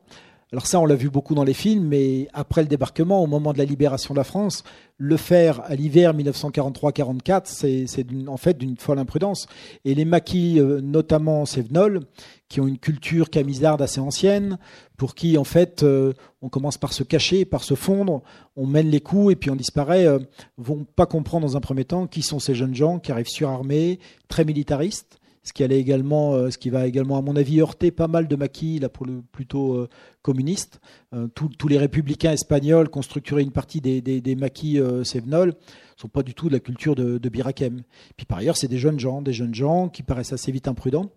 Alors 0.54 0.68
ça, 0.68 0.82
on 0.82 0.86
l'a 0.86 0.96
vu 0.96 1.10
beaucoup 1.10 1.34
dans 1.34 1.46
les 1.46 1.54
films, 1.54 1.88
mais 1.88 2.28
après 2.34 2.62
le 2.62 2.68
débarquement, 2.68 3.24
au 3.24 3.28
moment 3.28 3.54
de 3.54 3.58
la 3.58 3.64
libération 3.64 4.14
de 4.14 4.20
la 4.20 4.26
France, 4.26 4.66
le 4.98 5.16
faire 5.16 5.62
à 5.64 5.76
l'hiver 5.76 6.14
1943-44, 6.14 7.44
c'est 7.46 8.06
en 8.28 8.36
fait 8.36 8.58
d'une 8.58 8.76
folle 8.76 9.00
imprudence. 9.00 9.48
Et 9.86 9.96
les 9.96 10.04
maquis, 10.04 10.60
euh, 10.60 10.82
notamment 10.82 11.46
Sévenol, 11.46 12.02
qui 12.50 12.60
ont 12.60 12.68
une 12.68 12.80
culture 12.80 13.30
camisarde 13.30 13.82
assez 13.82 14.02
ancienne, 14.02 14.58
pour 14.98 15.16
qui 15.16 15.38
en 15.38 15.46
fait 15.46 15.84
euh, 15.84 16.12
on 16.42 16.50
commence 16.50 16.78
par 16.78 16.92
se 16.92 17.04
cacher, 17.04 17.46
par 17.46 17.64
se 17.64 17.76
fondre, 17.76 18.22
on 18.58 18.68
mène 18.68 18.90
les 18.90 19.00
coups 19.00 19.32
et 19.32 19.36
puis 19.38 19.52
on 19.52 19.56
disparaît, 19.56 20.06
euh, 20.06 20.20
vont 20.58 20.86
pas 20.98 21.06
comprendre 21.06 21.48
dans 21.48 21.56
un 21.56 21.62
premier 21.62 21.86
temps 21.86 22.08
qui 22.08 22.24
sont 22.24 22.40
ces 22.40 22.56
jeunes 22.56 22.76
gens 22.76 23.00
qui 23.00 23.14
arrivent 23.14 23.30
surarmés, 23.30 24.00
très 24.28 24.44
militaristes 24.44 25.21
ce 25.44 25.54
qui 25.54 25.64
allait 25.64 25.80
également, 25.80 26.34
euh, 26.34 26.52
ce 26.52 26.58
qui 26.58 26.70
va 26.70 26.86
également, 26.86 27.18
à 27.18 27.22
mon 27.22 27.36
avis, 27.36 27.62
heurter 27.62 27.92
pas 27.92 28.08
mal 28.08 28.28
de 28.28 28.36
maquis 28.36 28.80
là 28.80 28.90
pour 28.90 29.06
le 29.06 29.22
plutôt 29.32 29.74
euh, 29.74 29.90
communiste. 30.22 30.80
Euh, 31.14 31.28
tous 31.28 31.68
les 31.68 31.78
républicains 31.78 32.32
espagnols 32.32 32.90
qui 32.90 32.98
ont 32.98 33.02
structuré 33.02 33.42
une 33.42 33.52
partie 33.52 33.82
des, 33.82 34.02
des, 34.02 34.36
maquis 34.36 34.80
euh, 34.80 35.00
ne 35.00 35.52
sont 35.98 36.08
pas 36.08 36.24
du 36.24 36.34
tout 36.34 36.48
de 36.48 36.54
la 36.54 36.60
culture 36.60 36.96
de, 36.96 37.18
de 37.18 37.30
Birakem. 37.30 37.82
Puis 38.18 38.26
par 38.26 38.40
ailleurs, 38.40 38.58
c'est 38.58 38.68
des 38.68 38.78
jeunes 38.78 39.00
gens, 39.00 39.22
des 39.22 39.34
jeunes 39.34 39.56
gens 39.56 39.90
qui 39.90 40.04
paraissent 40.04 40.34
assez 40.34 40.52
vite 40.52 40.68
imprudents. 40.68 41.10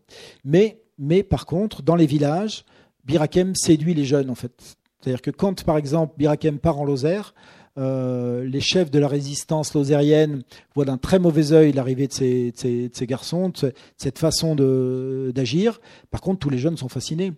Mais, 0.45 0.81
mais 0.99 1.23
par 1.23 1.45
contre, 1.45 1.83
dans 1.83 1.97
les 1.97 2.07
villages, 2.07 2.65
Birakem 3.05 3.55
séduit 3.55 3.95
les 3.95 4.05
jeunes 4.05 4.31
en 4.31 4.35
fait. 4.35 4.77
C'est-à-dire 5.01 5.21
que 5.21 5.31
quand, 5.31 5.65
par 5.65 5.77
exemple, 5.77 6.15
Birakem 6.17 6.59
part 6.59 6.81
en 6.81 6.85
Lozère, 6.85 7.35
euh, 7.77 8.45
les 8.45 8.61
chefs 8.61 8.91
de 8.91 8.99
la 8.99 9.09
résistance 9.09 9.75
lozérienne 9.75 10.43
voient 10.75 10.85
d'un 10.85 10.97
très 10.97 11.19
mauvais 11.19 11.53
œil 11.53 11.73
l'arrivée 11.73 12.07
de 12.07 12.13
ces, 12.13 13.07
garçons, 13.07 13.49
de 13.49 13.73
cette 13.97 14.19
façon 14.19 14.55
d'agir. 14.55 15.81
Par 16.11 16.21
contre, 16.21 16.41
tous 16.41 16.51
les 16.51 16.59
jeunes 16.59 16.77
sont 16.77 16.89
fascinés 16.89 17.33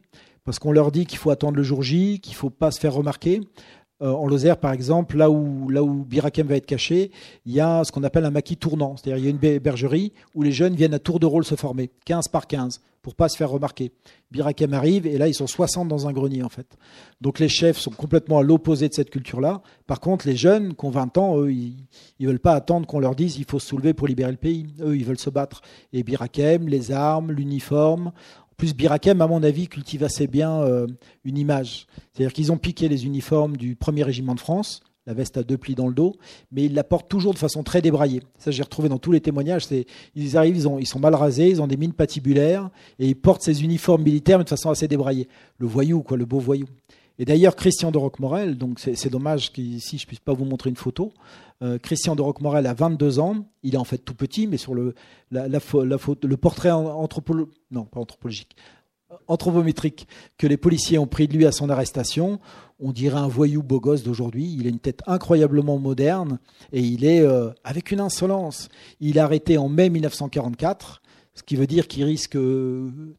parce 0.45 0.59
qu'on 0.59 0.73
leur 0.73 0.93
dit 0.93 1.07
qu'il 1.07 1.19
faut 1.19 1.31
attendre 1.31 1.57
le 1.57 1.63
jour 1.63 1.83
J, 1.83 2.21
qu'il 2.21 2.33
ne 2.33 2.37
faut 2.37 2.51
pas 2.51 2.71
se 2.71 2.79
faire 2.79 2.95
remarquer. 2.95 3.41
Euh, 4.03 4.13
en 4.13 4.27
Lozère, 4.27 4.59
par 4.59 4.73
exemple, 4.73 5.17
là 5.17 5.31
où, 5.31 5.71
là 5.71 5.83
où 5.83 6.05
Birakem 6.05 6.47
va 6.47 6.57
être 6.57 6.67
caché, 6.67 7.11
il 7.47 7.53
y 7.55 7.61
a 7.61 7.83
ce 7.83 7.93
qu'on 7.93 8.05
appelle 8.05 8.27
un 8.27 8.31
maquis 8.31 8.57
tournant. 8.57 8.97
C'est-à-dire 8.97 9.19
il 9.19 9.25
y 9.25 9.27
a 9.29 9.31
une 9.31 9.59
bergerie 9.59 10.13
où 10.35 10.43
les 10.43 10.53
jeunes 10.53 10.75
viennent 10.75 10.95
à 10.95 10.99
tour 10.99 11.19
de 11.19 11.27
rôle 11.27 11.45
se 11.45 11.55
former, 11.55 11.91
15 12.05 12.29
par 12.29 12.47
15, 12.47 12.83
pour 13.01 13.15
pas 13.15 13.29
se 13.29 13.37
faire 13.39 13.49
remarquer. 13.49 13.93
Birakem 14.31 14.75
arrive 14.75 15.07
et 15.07 15.17
là, 15.17 15.29
ils 15.29 15.35
sont 15.35 15.47
60 15.47 15.89
dans 15.89 16.09
un 16.09 16.13
grenier, 16.13 16.43
en 16.43 16.51
fait. 16.51 16.67
Donc 17.23 17.39
les 17.39 17.49
chefs 17.49 17.79
sont 17.79 17.91
complètement 17.91 18.39
à 18.39 18.43
l'opposé 18.43 18.89
de 18.89 18.93
cette 18.93 19.09
culture-là. 19.09 19.63
Par 19.87 20.01
contre, 20.01 20.27
les 20.27 20.37
jeunes 20.37 20.75
qui 20.75 20.85
ont 20.85 20.91
20 20.91 21.17
ans, 21.17 21.39
eux, 21.39 21.53
ils 21.53 21.87
ne 22.21 22.27
veulent 22.27 22.39
pas 22.39 22.55
attendre 22.55 22.87
qu'on 22.87 22.99
leur 22.99 23.15
dise 23.15 23.39
il 23.39 23.45
faut 23.45 23.61
se 23.61 23.69
soulever 23.69 23.95
pour 23.95 24.09
libérer 24.09 24.33
le 24.33 24.37
pays. 24.37 24.67
Eux, 24.81 24.97
ils 24.97 25.05
veulent 25.07 25.19
se 25.19 25.31
battre. 25.31 25.63
Et 25.95 26.03
Birakem, 26.03 26.69
les 26.69 26.93
armes, 26.93 27.33
l'uniforme, 27.33 28.13
plus 28.57 28.75
Birakem, 28.75 29.21
à 29.21 29.27
mon 29.27 29.43
avis, 29.43 29.69
cultive 29.69 30.03
assez 30.03 30.27
bien 30.27 30.61
euh, 30.63 30.87
une 31.25 31.39
image. 31.39 31.87
C'est-à-dire 32.13 32.33
qu'ils 32.33 32.53
ont 32.53 32.59
piqué 32.59 32.89
les 32.89 33.05
uniformes 33.05 33.57
du 33.57 33.77
premier 33.77 34.03
régiment 34.03 34.35
de 34.35 34.41
France, 34.41 34.81
la 35.07 35.15
veste 35.15 35.37
à 35.37 35.43
deux 35.43 35.57
plis 35.57 35.75
dans 35.75 35.87
le 35.87 35.95
dos, 35.95 36.17
mais 36.51 36.65
ils 36.65 36.75
la 36.75 36.83
portent 36.83 37.09
toujours 37.09 37.33
de 37.33 37.39
façon 37.39 37.63
très 37.63 37.81
débraillée. 37.81 38.23
Ça, 38.39 38.51
j'ai 38.51 38.63
retrouvé 38.63 38.89
dans 38.89 38.99
tous 38.99 39.13
les 39.13 39.21
témoignages. 39.21 39.67
Ils 40.15 40.37
arrivent, 40.37 40.57
ils, 40.57 40.81
ils 40.81 40.87
sont 40.87 40.99
mal 40.99 41.15
rasés, 41.15 41.49
ils 41.49 41.63
ont 41.63 41.67
des 41.67 41.77
mines 41.77 41.93
patibulaires, 41.93 42.71
et 42.99 43.07
ils 43.07 43.15
portent 43.15 43.43
ces 43.43 43.63
uniformes 43.63 44.03
militaires, 44.03 44.39
mais 44.39 44.45
de 44.45 44.49
façon 44.49 44.71
assez 44.71 44.89
débraillée. 44.89 45.29
Le 45.59 45.67
voyou, 45.67 46.03
quoi, 46.03 46.17
le 46.17 46.25
beau 46.25 46.41
voyou. 46.41 46.67
Et 47.19 47.25
d'ailleurs, 47.25 47.57
Christian 47.57 47.91
de 47.91 47.99
Roquemorel, 47.99 48.59
donc 48.59 48.79
c'est 48.79 49.09
dommage 49.09 49.53
qu'ici 49.53 49.99
je 49.99 50.07
puisse 50.07 50.21
pas 50.21 50.35
vous 50.35 50.45
montrer 50.45 50.71
une 50.71 50.77
photo. 50.77 51.13
Euh, 51.63 51.79
Christian 51.79 52.15
de 52.15 52.23
Roquemorel 52.23 52.67
a 52.67 52.75
22 52.75 53.19
ans. 53.19 53.47
Il 53.63 53.75
est 53.75 53.79
en 53.79 53.85
fait 53.85 53.99
tout 53.99 54.15
petit, 54.15 54.47
mais 54.47 54.59
sur 54.59 54.75
le, 54.75 54.95
la, 55.31 55.49
la, 55.49 55.59
le 55.83 56.37
portrait 56.37 56.71
anthropologique, 56.71 58.57
anthropométrique 59.29 60.07
que 60.37 60.47
les 60.47 60.59
policiers 60.59 60.99
ont 60.99 61.07
pris 61.07 61.27
de 61.27 61.35
lui 61.35 61.47
à 61.47 61.53
son 61.53 61.71
arrestation, 61.71 62.39
on 62.79 62.93
dirait 62.93 63.19
un 63.19 63.29
voyou 63.29 63.63
beau 63.63 63.81
gosse 63.81 64.03
d'aujourd'hui. 64.03 64.55
Il 64.59 64.67
a 64.67 64.71
une 64.71 64.79
tête 64.79 65.03
incroyablement 65.07 65.79
moderne 65.79 66.39
et 66.73 66.81
il 66.81 67.05
est 67.05 67.21
euh, 67.21 67.51
avec 67.65 67.91
une 67.91 68.01
insolence. 68.01 68.69
Il 69.01 69.17
est 69.17 69.21
arrêté 69.21 69.57
en 69.57 69.69
mai 69.69 69.89
1944 69.89 71.01
ce 71.37 71.43
qui 71.43 71.55
veut 71.55 71.67
dire 71.67 71.87
qu'il 71.87 72.03
risque 72.03 72.39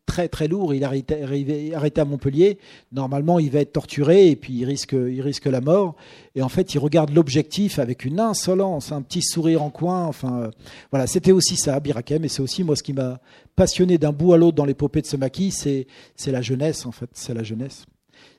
très 0.08 0.28
très 0.28 0.48
lourd. 0.48 0.74
Il 0.74 0.82
est 0.82 1.74
arrêté, 1.74 2.02
à 2.02 2.06
Montpellier. 2.06 2.58
Normalement, 2.92 3.38
il 3.38 3.52
va 3.52 3.60
être 3.60 3.74
torturé 3.74 4.30
et 4.30 4.36
puis 4.36 4.54
il 4.54 4.66
risque, 4.66 4.94
il 4.94 5.22
risque 5.22 5.46
la 5.46 5.62
mort. 5.62 5.96
Et 6.36 6.42
en 6.42 6.50
fait, 6.50 6.74
il 6.74 6.80
regarde 6.80 7.14
l'objectif 7.14 7.78
avec 7.78 8.06
une 8.06 8.20
insolence, 8.20 8.92
un 8.92 9.04
petit 9.04 9.22
sourire 9.22 9.62
en 9.62 9.70
coin. 9.70 10.06
Enfin, 10.06 10.40
euh, 10.40 10.52
voilà, 10.92 11.06
c'était 11.06 11.32
aussi 11.32 11.58
ça, 11.58 11.80
Birakem. 11.80 12.26
Et 12.26 12.28
c'est 12.28 12.42
aussi 12.42 12.64
moi 12.64 12.76
ce 12.76 12.82
qui 12.82 12.94
m'a 12.94 13.20
passionné 13.56 14.00
d'un 14.00 14.12
bout 14.12 14.34
à 14.34 14.38
l'autre 14.38 14.56
dans 14.56 14.66
l'épopée 14.66 15.02
de 15.02 15.08
ce 15.08 15.16
maquis, 15.16 15.52
c'est 15.52 15.86
la 16.26 16.42
jeunesse 16.42 16.86
en 16.88 16.92
fait, 16.92 17.10
c'est 17.14 17.36
la 17.36 17.44
jeunesse. 17.44 17.86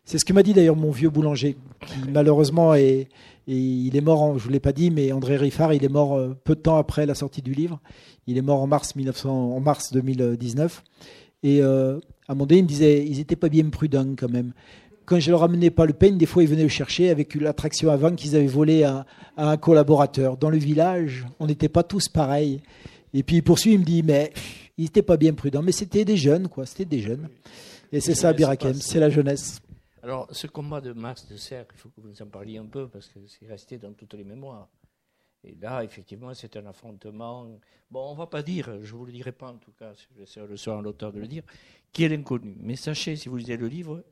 C'est 0.05 0.19
ce 0.19 0.25
que 0.25 0.33
m'a 0.33 0.43
dit 0.43 0.55
d'ailleurs 0.55 0.77
mon 0.77 0.91
vieux 0.91 1.11
boulanger, 1.11 1.57
qui 1.87 2.11
malheureusement 2.11 2.75
est, 2.75 3.09
il 3.47 3.95
est 3.97 4.01
mort, 4.01 4.31
je 4.31 4.35
ne 4.35 4.39
vous 4.39 4.51
l'ai 4.51 4.61
pas 4.61 4.73
dit, 4.73 4.91
mais 4.91 5.13
André 5.13 5.37
Riffard, 5.37 5.75
il 5.75 5.85
est 5.85 5.91
mort 5.91 6.17
euh, 6.17 6.37
peu 6.45 6.55
de 6.55 6.61
temps 6.61 6.77
après 6.77 7.07
la 7.07 7.15
sortie 7.15 7.43
du 7.43 7.53
livre. 7.53 7.81
Il 8.29 8.37
est 8.37 8.43
mort 8.43 8.61
en 8.61 8.67
mars, 8.67 8.95
1900, 8.95 9.31
en 9.31 9.59
mars 9.59 9.91
2019. 9.91 10.85
Et 11.45 11.63
euh, 11.63 11.99
à 12.29 12.33
un 12.33 12.35
moment 12.35 12.45
donné, 12.45 12.59
il 12.59 12.65
me 12.65 12.69
disait, 12.69 13.03
ils 13.07 13.17
n'étaient 13.17 13.37
pas 13.37 13.49
bien 13.49 13.67
prudents 13.71 14.15
quand 14.19 14.29
même. 14.29 14.53
Quand 15.07 15.19
je 15.19 15.31
leur 15.31 15.43
amenais 15.43 15.71
pas 15.71 15.87
le 15.87 15.95
pain, 15.95 16.13
des 16.13 16.27
fois, 16.27 16.43
ils 16.43 16.49
venaient 16.49 16.65
le 16.65 16.69
chercher 16.69 17.09
avec 17.09 17.35
l'attraction 17.35 17.91
avant 17.91 18.15
qu'ils 18.15 18.37
avaient 18.37 18.47
volé 18.47 18.85
à, 18.85 19.07
un 19.39 19.57
collaborateur. 19.57 20.37
Dans 20.37 20.51
le 20.51 20.59
village, 20.59 21.25
on 21.41 21.47
n'était 21.47 21.71
pas 21.71 21.83
tous 21.83 22.11
pareils. 22.11 22.61
Et 23.15 23.23
puis 23.23 23.37
il 23.37 23.43
poursuit, 23.43 23.73
il 23.73 23.79
me 23.79 23.85
dit, 23.85 24.03
mais 24.03 24.31
ils 24.77 24.85
n'étaient 24.85 25.01
pas 25.01 25.17
bien 25.17 25.33
prudents. 25.33 25.63
Mais 25.63 25.73
c'était 25.73 26.05
des 26.05 26.19
jeunes, 26.19 26.49
quoi. 26.49 26.67
C'était 26.67 26.85
des 26.85 27.01
jeunes. 27.01 27.31
Et 27.93 28.01
c'est 28.01 28.15
ça, 28.15 28.35
Birakem, 28.35 28.75
c'est 28.75 29.01
la 29.01 29.09
jeunesse. 29.09 29.63
Alors, 30.03 30.29
ce 30.33 30.47
combat 30.47 30.83
de 30.83 30.93
Mars 30.93 31.27
de 31.29 31.37
Serre, 31.37 31.65
il 31.75 31.79
faut 31.79 31.89
que 31.89 32.03
vous 32.03 32.09
nous 32.09 32.21
en 32.21 32.27
parliez 32.27 32.59
un 32.59 32.67
peu 32.67 32.89
parce 32.89 33.07
que 33.07 33.21
c'est 33.27 33.47
resté 33.47 33.79
dans 33.79 33.93
toutes 33.95 34.13
les 34.13 34.25
mémoires. 34.25 34.69
Et 35.45 35.55
là, 35.61 35.85
effectivement, 35.85 36.35
c'est 36.35 36.57
un 36.57 36.67
affrontement. 36.67 37.59
Bon, 37.91 38.11
on 38.11 38.13
ne 38.13 38.19
va 38.19 38.27
pas 38.27 38.43
dire, 38.43 38.67
je 38.83 38.93
ne 38.93 38.99
vous 38.99 39.07
le 39.07 39.13
dirai 39.13 39.33
pas 39.33 39.51
en 39.51 39.57
tout 39.57 39.73
cas, 39.73 39.93
je 39.95 40.21
laisserai 40.21 40.47
le 40.47 40.57
soir 40.57 40.79
à 40.79 40.83
l'auteur 40.83 41.13
de 41.13 41.21
le 41.21 41.29
dire, 41.29 41.45
qui 41.93 42.05
est 42.05 42.09
l'inconnu. 42.09 42.57
Mais 42.59 42.77
sachez, 42.77 43.17
si 43.17 43.29
vous 43.29 43.37
lisez 43.37 43.57
le 43.57 43.69
livre, 43.69 44.05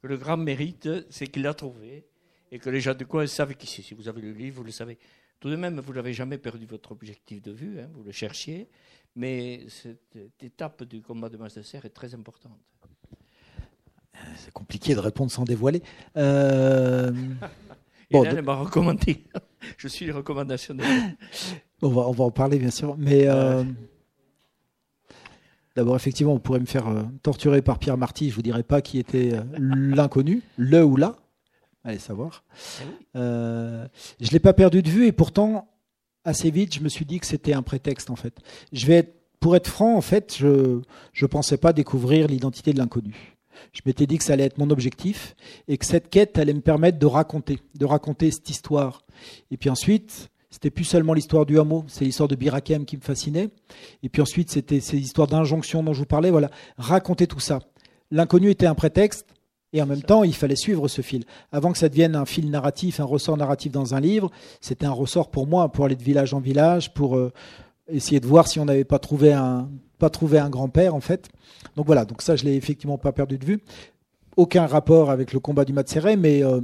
que 0.00 0.06
le 0.06 0.16
grand 0.16 0.36
mérite, 0.36 0.88
c'est 1.10 1.26
qu'il 1.26 1.42
l'a 1.42 1.54
trouvé 1.54 2.06
et 2.50 2.58
que 2.58 2.70
les 2.70 2.80
gens 2.80 2.94
de 2.94 3.04
quoi 3.04 3.26
savent 3.26 3.54
qui 3.54 3.66
c'est. 3.66 3.82
Si 3.82 3.94
vous 3.94 4.08
avez 4.08 4.22
le 4.22 4.32
livre, 4.32 4.56
vous 4.56 4.64
le 4.64 4.72
savez. 4.72 4.98
Tout 5.38 5.50
de 5.50 5.56
même, 5.56 5.80
vous 5.80 5.92
n'avez 5.92 6.12
jamais 6.12 6.38
perdu 6.38 6.66
votre 6.66 6.92
objectif 6.92 7.40
de 7.42 7.52
vue, 7.52 7.80
hein, 7.80 7.88
vous 7.94 8.02
le 8.02 8.12
cherchiez, 8.12 8.68
mais 9.16 9.66
cette 9.68 10.18
étape 10.40 10.84
du 10.84 11.02
combat 11.02 11.28
de 11.28 11.62
Serre 11.62 11.84
est 11.84 11.90
très 11.90 12.14
importante. 12.14 12.58
C'est 14.36 14.52
compliqué 14.52 14.94
de 14.94 15.00
répondre 15.00 15.30
sans 15.30 15.44
dévoiler. 15.44 15.82
Euh... 16.16 17.12
bon, 18.10 18.24
elle 18.24 18.42
m'a 18.42 18.54
recommandé. 18.54 19.24
Je 19.76 19.88
suis 19.88 20.06
les 20.06 20.12
recommandations 20.12 20.74
de... 20.74 20.82
on, 21.82 21.88
va, 21.88 22.02
on 22.02 22.12
va 22.12 22.24
en 22.24 22.30
parler, 22.30 22.58
bien 22.58 22.70
sûr. 22.70 22.96
Mais 22.98 23.26
euh, 23.26 23.62
d'abord, 25.76 25.96
effectivement, 25.96 26.32
on 26.32 26.38
pourrait 26.38 26.60
me 26.60 26.66
faire 26.66 26.88
euh, 26.88 27.02
torturer 27.22 27.62
par 27.62 27.78
Pierre 27.78 27.96
Marty. 27.96 28.26
Je 28.26 28.30
ne 28.32 28.36
vous 28.36 28.42
dirai 28.42 28.62
pas 28.62 28.80
qui 28.80 28.98
était 28.98 29.34
euh, 29.34 29.42
l'inconnu, 29.58 30.42
le 30.56 30.84
ou 30.84 30.96
là. 30.96 31.16
Allez 31.84 31.98
savoir. 31.98 32.44
Eh 33.14 33.18
je 33.18 33.18
ne 33.20 34.30
l'ai 34.32 34.40
pas 34.40 34.52
perdu 34.52 34.82
de 34.82 34.90
vue 34.90 35.06
et 35.06 35.12
pourtant, 35.12 35.70
assez 36.24 36.50
vite, 36.50 36.74
je 36.74 36.80
me 36.80 36.88
suis 36.90 37.06
dit 37.06 37.20
que 37.20 37.26
c'était 37.26 37.54
un 37.54 37.62
prétexte, 37.62 38.10
en 38.10 38.16
fait. 38.16 38.38
Je 38.72 38.86
vais 38.86 38.96
être, 38.96 39.14
pour 39.40 39.56
être 39.56 39.68
franc, 39.68 39.96
en 39.96 40.02
fait, 40.02 40.36
je 40.36 40.82
ne 41.22 41.26
pensais 41.26 41.56
pas 41.56 41.72
découvrir 41.72 42.28
l'identité 42.28 42.74
de 42.74 42.78
l'inconnu. 42.78 43.29
Je 43.72 43.80
m'étais 43.86 44.06
dit 44.06 44.18
que 44.18 44.24
ça 44.24 44.34
allait 44.34 44.44
être 44.44 44.58
mon 44.58 44.70
objectif 44.70 45.34
et 45.68 45.78
que 45.78 45.86
cette 45.86 46.08
quête 46.08 46.38
allait 46.38 46.54
me 46.54 46.60
permettre 46.60 46.98
de 46.98 47.06
raconter, 47.06 47.58
de 47.74 47.84
raconter 47.84 48.30
cette 48.30 48.48
histoire. 48.50 49.04
Et 49.50 49.56
puis 49.56 49.70
ensuite, 49.70 50.30
c'était 50.50 50.70
plus 50.70 50.84
seulement 50.84 51.14
l'histoire 51.14 51.46
du 51.46 51.58
hameau, 51.60 51.84
c'est 51.86 52.04
l'histoire 52.04 52.28
de 52.28 52.34
Birakem 52.34 52.84
qui 52.84 52.96
me 52.96 53.02
fascinait. 53.02 53.50
Et 54.02 54.08
puis 54.08 54.20
ensuite, 54.20 54.50
c'était 54.50 54.80
ces 54.80 54.98
histoires 54.98 55.28
d'injonction 55.28 55.82
dont 55.82 55.92
je 55.92 56.00
vous 56.00 56.06
parlais. 56.06 56.30
Voilà, 56.30 56.50
raconter 56.76 57.26
tout 57.26 57.40
ça. 57.40 57.60
L'inconnu 58.10 58.50
était 58.50 58.66
un 58.66 58.74
prétexte. 58.74 59.26
Et 59.72 59.80
en 59.80 59.86
même 59.86 60.02
temps, 60.02 60.24
il 60.24 60.34
fallait 60.34 60.56
suivre 60.56 60.88
ce 60.88 61.00
fil. 61.00 61.24
Avant 61.52 61.70
que 61.70 61.78
ça 61.78 61.88
devienne 61.88 62.16
un 62.16 62.24
fil 62.24 62.50
narratif, 62.50 62.98
un 62.98 63.04
ressort 63.04 63.36
narratif 63.36 63.70
dans 63.70 63.94
un 63.94 64.00
livre, 64.00 64.28
c'était 64.60 64.86
un 64.86 64.90
ressort 64.90 65.30
pour 65.30 65.46
moi, 65.46 65.70
pour 65.70 65.84
aller 65.84 65.94
de 65.94 66.02
village 66.02 66.34
en 66.34 66.40
village, 66.40 66.92
pour 66.92 67.16
euh, 67.16 67.32
essayer 67.88 68.18
de 68.18 68.26
voir 68.26 68.48
si 68.48 68.58
on 68.58 68.64
n'avait 68.64 68.82
pas 68.82 68.98
trouvé 68.98 69.32
un, 69.32 69.70
pas 70.00 70.10
trouvé 70.10 70.40
un 70.40 70.50
grand-père, 70.50 70.96
en 70.96 71.00
fait. 71.00 71.28
Donc 71.76 71.86
voilà, 71.86 72.04
donc 72.04 72.22
ça, 72.22 72.36
je 72.36 72.44
l'ai 72.44 72.54
effectivement 72.54 72.98
pas 72.98 73.12
perdu 73.12 73.38
de 73.38 73.44
vue. 73.44 73.60
Aucun 74.36 74.66
rapport 74.66 75.10
avec 75.10 75.32
le 75.32 75.40
combat 75.40 75.64
du 75.64 75.72
Matseret, 75.72 76.16
mais 76.16 76.42
euh, 76.42 76.60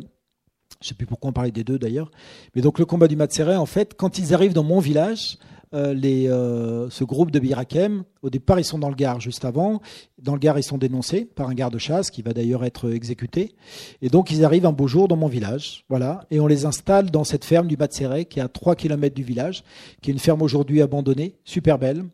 je 0.80 0.88
sais 0.88 0.94
plus 0.94 1.06
pourquoi 1.06 1.30
on 1.30 1.32
parlait 1.32 1.50
des 1.50 1.64
deux 1.64 1.78
d'ailleurs. 1.78 2.10
Mais 2.54 2.62
donc 2.62 2.78
le 2.78 2.84
combat 2.84 3.08
du 3.08 3.16
Matseret, 3.16 3.56
en 3.56 3.66
fait, 3.66 3.94
quand 3.96 4.18
ils 4.18 4.34
arrivent 4.34 4.54
dans 4.54 4.64
mon 4.64 4.78
village, 4.80 5.38
euh, 5.74 5.94
euh, 6.04 6.88
ce 6.90 7.04
groupe 7.04 7.30
de 7.30 7.38
Birakem, 7.38 8.04
au 8.22 8.30
départ, 8.30 8.58
ils 8.58 8.64
sont 8.64 8.78
dans 8.78 8.88
le 8.88 8.94
Gard 8.94 9.20
juste 9.20 9.44
avant. 9.44 9.80
Dans 10.22 10.32
le 10.32 10.38
Gard, 10.38 10.58
ils 10.58 10.62
sont 10.62 10.78
dénoncés 10.78 11.24
par 11.24 11.48
un 11.48 11.54
garde-chasse 11.54 12.10
qui 12.10 12.22
va 12.22 12.32
d'ailleurs 12.32 12.64
être 12.64 12.92
exécuté. 12.92 13.54
Et 14.00 14.08
donc, 14.08 14.30
ils 14.30 14.44
arrivent 14.44 14.66
un 14.66 14.72
beau 14.72 14.86
jour 14.86 15.08
dans 15.08 15.16
mon 15.16 15.28
village. 15.28 15.84
Voilà. 15.88 16.24
Et 16.30 16.40
on 16.40 16.46
les 16.46 16.66
installe 16.66 17.10
dans 17.10 17.24
cette 17.24 17.44
ferme 17.44 17.66
du 17.66 17.76
Matseret, 17.76 18.26
qui 18.26 18.38
est 18.38 18.42
à 18.42 18.48
3 18.48 18.76
km 18.76 19.14
du 19.14 19.22
village, 19.22 19.64
qui 20.02 20.10
est 20.10 20.14
une 20.14 20.20
ferme 20.20 20.42
aujourd'hui 20.42 20.82
abandonnée, 20.82 21.34
super 21.44 21.78
belle 21.78 22.04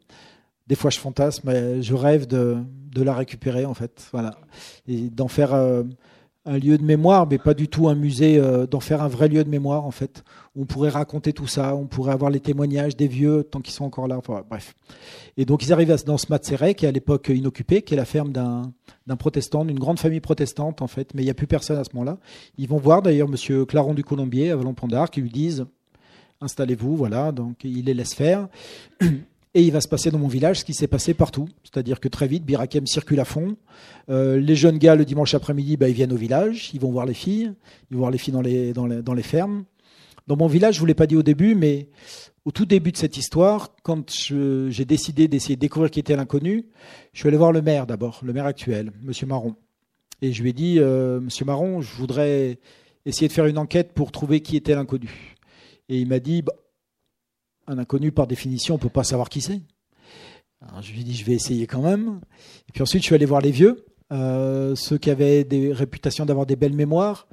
des 0.66 0.74
fois 0.74 0.90
je 0.90 0.98
fantasme, 0.98 1.80
je 1.80 1.94
rêve 1.94 2.26
de, 2.26 2.64
la 2.96 3.14
récupérer 3.14 3.64
en 3.64 3.74
fait, 3.74 4.08
voilà, 4.12 4.36
et 4.86 5.10
d'en 5.10 5.28
faire 5.28 5.54
euh, 5.54 5.82
un 6.44 6.58
lieu 6.58 6.76
de 6.76 6.84
mémoire, 6.84 7.26
mais 7.28 7.38
pas 7.38 7.54
du 7.54 7.68
tout 7.68 7.88
un 7.88 7.94
musée, 7.94 8.38
euh, 8.38 8.66
d'en 8.66 8.80
faire 8.80 9.02
un 9.02 9.08
vrai 9.08 9.28
lieu 9.28 9.42
de 9.44 9.48
mémoire 9.48 9.84
en 9.84 9.90
fait, 9.90 10.24
on 10.56 10.64
pourrait 10.64 10.90
raconter 10.90 11.32
tout 11.32 11.46
ça, 11.46 11.74
on 11.74 11.86
pourrait 11.86 12.12
avoir 12.12 12.30
les 12.30 12.40
témoignages 12.40 12.96
des 12.96 13.08
vieux 13.08 13.44
tant 13.44 13.60
qu'ils 13.60 13.74
sont 13.74 13.84
encore 13.84 14.08
là, 14.08 14.20
bref. 14.48 14.74
Et 15.36 15.44
donc 15.44 15.64
ils 15.64 15.72
arrivent 15.72 15.94
dans 16.04 16.18
ce 16.18 16.26
Matseret, 16.30 16.74
qui 16.74 16.84
est 16.84 16.88
à 16.88 16.92
l'époque 16.92 17.28
inoccupé, 17.28 17.82
qui 17.82 17.94
est 17.94 17.96
la 17.96 18.04
ferme 18.04 18.32
d'un 18.32 19.16
protestant, 19.16 19.64
d'une 19.64 19.78
grande 19.78 19.98
famille 19.98 20.20
protestante 20.20 20.82
en 20.82 20.88
fait, 20.88 21.14
mais 21.14 21.22
il 21.22 21.26
n'y 21.26 21.30
a 21.30 21.34
plus 21.34 21.46
personne 21.46 21.78
à 21.78 21.84
ce 21.84 21.90
moment-là. 21.94 22.18
Ils 22.58 22.68
vont 22.68 22.78
voir 22.78 23.02
d'ailleurs 23.02 23.28
Monsieur 23.28 23.64
Claron 23.64 23.94
du 23.94 24.04
Colombier 24.04 24.50
à 24.50 24.56
Vallon-Pondard, 24.56 25.10
qui 25.10 25.20
lui 25.20 25.30
disent 25.30 25.66
installez-vous, 26.40 26.96
voilà, 26.96 27.32
donc 27.32 27.64
il 27.64 27.84
les 27.84 27.94
laisse 27.94 28.14
faire. 28.14 28.48
Et 29.54 29.62
il 29.62 29.70
va 29.70 29.82
se 29.82 29.88
passer 29.88 30.10
dans 30.10 30.18
mon 30.18 30.28
village 30.28 30.60
ce 30.60 30.64
qui 30.64 30.72
s'est 30.72 30.86
passé 30.86 31.12
partout. 31.12 31.46
C'est-à-dire 31.62 32.00
que 32.00 32.08
très 32.08 32.26
vite, 32.26 32.44
Birakem 32.44 32.86
circule 32.86 33.20
à 33.20 33.26
fond. 33.26 33.56
Euh, 34.08 34.38
les 34.38 34.56
jeunes 34.56 34.78
gars, 34.78 34.94
le 34.94 35.04
dimanche 35.04 35.34
après-midi, 35.34 35.76
bah, 35.76 35.88
ils 35.88 35.94
viennent 35.94 36.12
au 36.12 36.16
village, 36.16 36.70
ils 36.72 36.80
vont 36.80 36.90
voir 36.90 37.04
les 37.04 37.14
filles, 37.14 37.52
ils 37.90 37.94
vont 37.94 38.00
voir 38.00 38.10
les 38.10 38.18
filles 38.18 38.32
dans 38.32 38.40
les, 39.14 39.22
fermes. 39.22 39.64
Dans 40.26 40.36
mon 40.36 40.46
village, 40.46 40.76
je 40.76 40.80
vous 40.80 40.86
l'ai 40.86 40.94
pas 40.94 41.06
dit 41.06 41.16
au 41.16 41.22
début, 41.22 41.54
mais 41.54 41.88
au 42.46 42.50
tout 42.50 42.64
début 42.64 42.92
de 42.92 42.96
cette 42.96 43.18
histoire, 43.18 43.74
quand 43.82 44.10
j'ai 44.10 44.84
décidé 44.86 45.28
d'essayer 45.28 45.56
de 45.56 45.60
découvrir 45.60 45.90
qui 45.90 46.00
était 46.00 46.16
l'inconnu, 46.16 46.64
je 47.12 47.20
suis 47.20 47.28
allé 47.28 47.36
voir 47.36 47.52
le 47.52 47.60
maire 47.60 47.86
d'abord, 47.86 48.20
le 48.22 48.32
maire 48.32 48.46
actuel, 48.46 48.90
Monsieur 49.02 49.26
Marron. 49.26 49.54
Et 50.22 50.32
je 50.32 50.42
lui 50.42 50.50
ai 50.50 50.54
dit, 50.54 50.76
euh, 50.78 51.20
Monsieur 51.20 51.44
Marron, 51.44 51.82
je 51.82 51.94
voudrais 51.96 52.58
essayer 53.04 53.28
de 53.28 53.32
faire 53.32 53.46
une 53.46 53.58
enquête 53.58 53.92
pour 53.92 54.12
trouver 54.12 54.40
qui 54.40 54.56
était 54.56 54.74
l'inconnu. 54.74 55.36
Et 55.88 55.98
il 55.98 56.08
m'a 56.08 56.20
dit, 56.20 56.42
bah, 56.42 56.54
un 57.66 57.78
inconnu, 57.78 58.12
par 58.12 58.26
définition, 58.26 58.74
on 58.74 58.78
ne 58.78 58.82
peut 58.82 58.88
pas 58.88 59.04
savoir 59.04 59.28
qui 59.28 59.40
c'est. 59.40 59.60
je 60.80 60.92
lui 60.92 61.00
ai 61.00 61.04
dit, 61.04 61.14
je 61.14 61.24
vais 61.24 61.34
essayer 61.34 61.66
quand 61.66 61.82
même. 61.82 62.20
Et 62.68 62.72
puis 62.72 62.82
ensuite, 62.82 63.02
je 63.02 63.06
suis 63.06 63.14
allé 63.14 63.26
voir 63.26 63.40
les 63.40 63.50
vieux, 63.50 63.84
euh, 64.12 64.74
ceux 64.74 64.98
qui 64.98 65.10
avaient 65.10 65.44
des 65.44 65.72
réputations 65.72 66.26
d'avoir 66.26 66.46
des 66.46 66.56
belles 66.56 66.74
mémoires. 66.74 67.26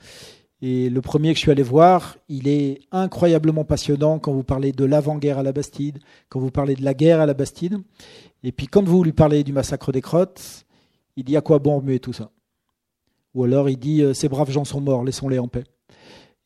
Et 0.62 0.90
le 0.90 1.02
premier 1.02 1.30
que 1.30 1.36
je 1.36 1.42
suis 1.42 1.52
allé 1.52 1.64
voir, 1.64 2.18
il 2.28 2.48
est 2.48 2.82
incroyablement 2.92 3.64
passionnant 3.64 4.20
quand 4.20 4.34
vous 4.34 4.44
parlez 4.44 4.74
de 4.74 4.84
l'avant-guerre 4.84 5.38
à 5.38 5.44
la 5.44 5.54
Bastide, 5.54 6.00
quand 6.28 6.40
vous 6.40 6.52
parlez 6.52 6.76
de 6.76 6.84
la 6.84 6.94
guerre 6.94 7.22
à 7.22 7.26
la 7.26 7.34
Bastide. 7.34 7.78
Et 8.44 8.52
puis 8.52 8.68
quand 8.68 8.84
vous 8.84 9.04
lui 9.04 9.14
parlez 9.14 9.44
du 9.44 9.54
massacre 9.54 9.92
des 9.94 10.02
Crottes, 10.02 10.66
il 11.16 11.24
dit 11.24 11.38
à 11.38 11.42
quoi 11.42 11.60
bon 11.60 11.78
remuer 11.78 12.00
tout 12.00 12.14
ça? 12.14 12.32
Ou 13.36 13.44
alors 13.44 13.70
il 13.70 13.78
dit 13.78 14.02
euh, 14.02 14.14
ces 14.14 14.28
braves 14.28 14.52
gens 14.52 14.66
sont 14.66 14.82
morts, 14.82 15.04
laissons-les 15.04 15.40
en 15.40 15.48
paix. 15.48 15.64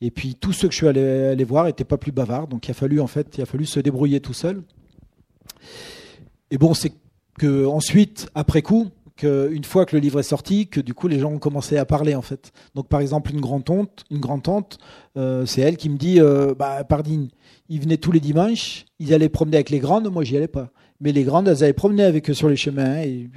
Et 0.00 0.10
puis 0.10 0.34
tous 0.34 0.52
ceux 0.52 0.68
que 0.68 0.72
je 0.72 0.78
suis 0.78 0.88
allé, 0.88 1.44
voir 1.44 1.64
n'étaient 1.64 1.84
pas 1.84 1.96
plus 1.96 2.12
bavards, 2.12 2.48
donc 2.48 2.68
il 2.68 2.70
a 2.70 2.74
fallu 2.74 3.00
en 3.00 3.06
fait, 3.06 3.36
il 3.38 3.42
a 3.42 3.46
fallu 3.46 3.64
se 3.64 3.80
débrouiller 3.80 4.20
tout 4.20 4.34
seul. 4.34 4.62
Et 6.50 6.58
bon, 6.58 6.74
c'est 6.74 6.92
que 7.38 7.66
ensuite, 7.66 8.28
après 8.34 8.62
coup, 8.62 8.90
qu'une 9.16 9.64
fois 9.64 9.86
que 9.86 9.94
le 9.94 10.00
livre 10.00 10.20
est 10.20 10.24
sorti, 10.24 10.66
que 10.66 10.80
du 10.80 10.92
coup 10.92 11.08
les 11.08 11.20
gens 11.20 11.32
ont 11.32 11.38
commencé 11.38 11.76
à 11.76 11.84
parler 11.84 12.14
en 12.14 12.22
fait. 12.22 12.52
Donc 12.74 12.88
par 12.88 13.00
exemple 13.00 13.32
une 13.32 13.40
grande 13.40 13.64
tante, 13.64 14.04
une 14.10 14.18
grande 14.18 14.42
tante, 14.42 14.78
euh, 15.16 15.46
c'est 15.46 15.60
elle 15.60 15.76
qui 15.76 15.88
me 15.88 15.96
dit, 15.96 16.20
euh, 16.20 16.54
bah 16.54 16.84
pardine, 16.84 17.28
ils 17.68 17.80
venaient 17.80 17.96
tous 17.96 18.12
les 18.12 18.20
dimanches, 18.20 18.84
ils 18.98 19.14
allaient 19.14 19.28
promener 19.28 19.56
avec 19.56 19.70
les 19.70 19.78
grandes, 19.78 20.10
moi 20.10 20.24
j'y 20.24 20.36
allais 20.36 20.48
pas. 20.48 20.70
Mais 21.00 21.12
les 21.12 21.22
grandes, 21.22 21.48
elles 21.48 21.62
allaient 21.62 21.72
promener 21.72 22.04
avec 22.04 22.28
eux 22.30 22.34
sur 22.34 22.48
les 22.48 22.56
chemins 22.56 22.98
et 22.98 23.28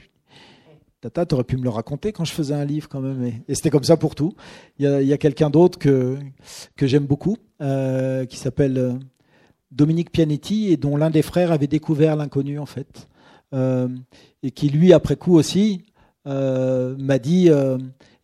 Tata, 1.01 1.27
t'aurais 1.27 1.43
pu 1.43 1.57
me 1.57 1.63
le 1.63 1.69
raconter 1.69 2.11
quand 2.11 2.25
je 2.25 2.33
faisais 2.33 2.55
un 2.55 2.65
livre 2.65 2.89
quand 2.89 3.01
même. 3.01 3.23
Et, 3.47 3.53
c'était 3.53 3.69
comme 3.69 3.83
ça 3.83 3.97
pour 3.97 4.15
tout. 4.15 4.33
Il 4.79 4.85
y 4.85 5.13
a, 5.13 5.17
quelqu'un 5.17 5.51
d'autre 5.51 5.77
que, 5.77 6.17
que 6.75 6.87
j'aime 6.87 7.05
beaucoup, 7.05 7.37
euh, 7.61 8.25
qui 8.25 8.37
s'appelle 8.37 8.77
euh, 8.79 8.93
Dominique 9.71 10.11
Pianetti, 10.11 10.71
et 10.71 10.77
dont 10.77 10.97
l'un 10.97 11.11
des 11.11 11.21
frères 11.21 11.51
avait 11.51 11.67
découvert 11.67 12.15
l'inconnu 12.15 12.57
en 12.57 12.65
fait. 12.65 13.07
Euh, 13.53 13.87
et 14.41 14.49
qui 14.49 14.69
lui, 14.69 14.91
après 14.91 15.15
coup 15.15 15.35
aussi, 15.35 15.83
m'a 16.25 17.19
dit 17.19 17.49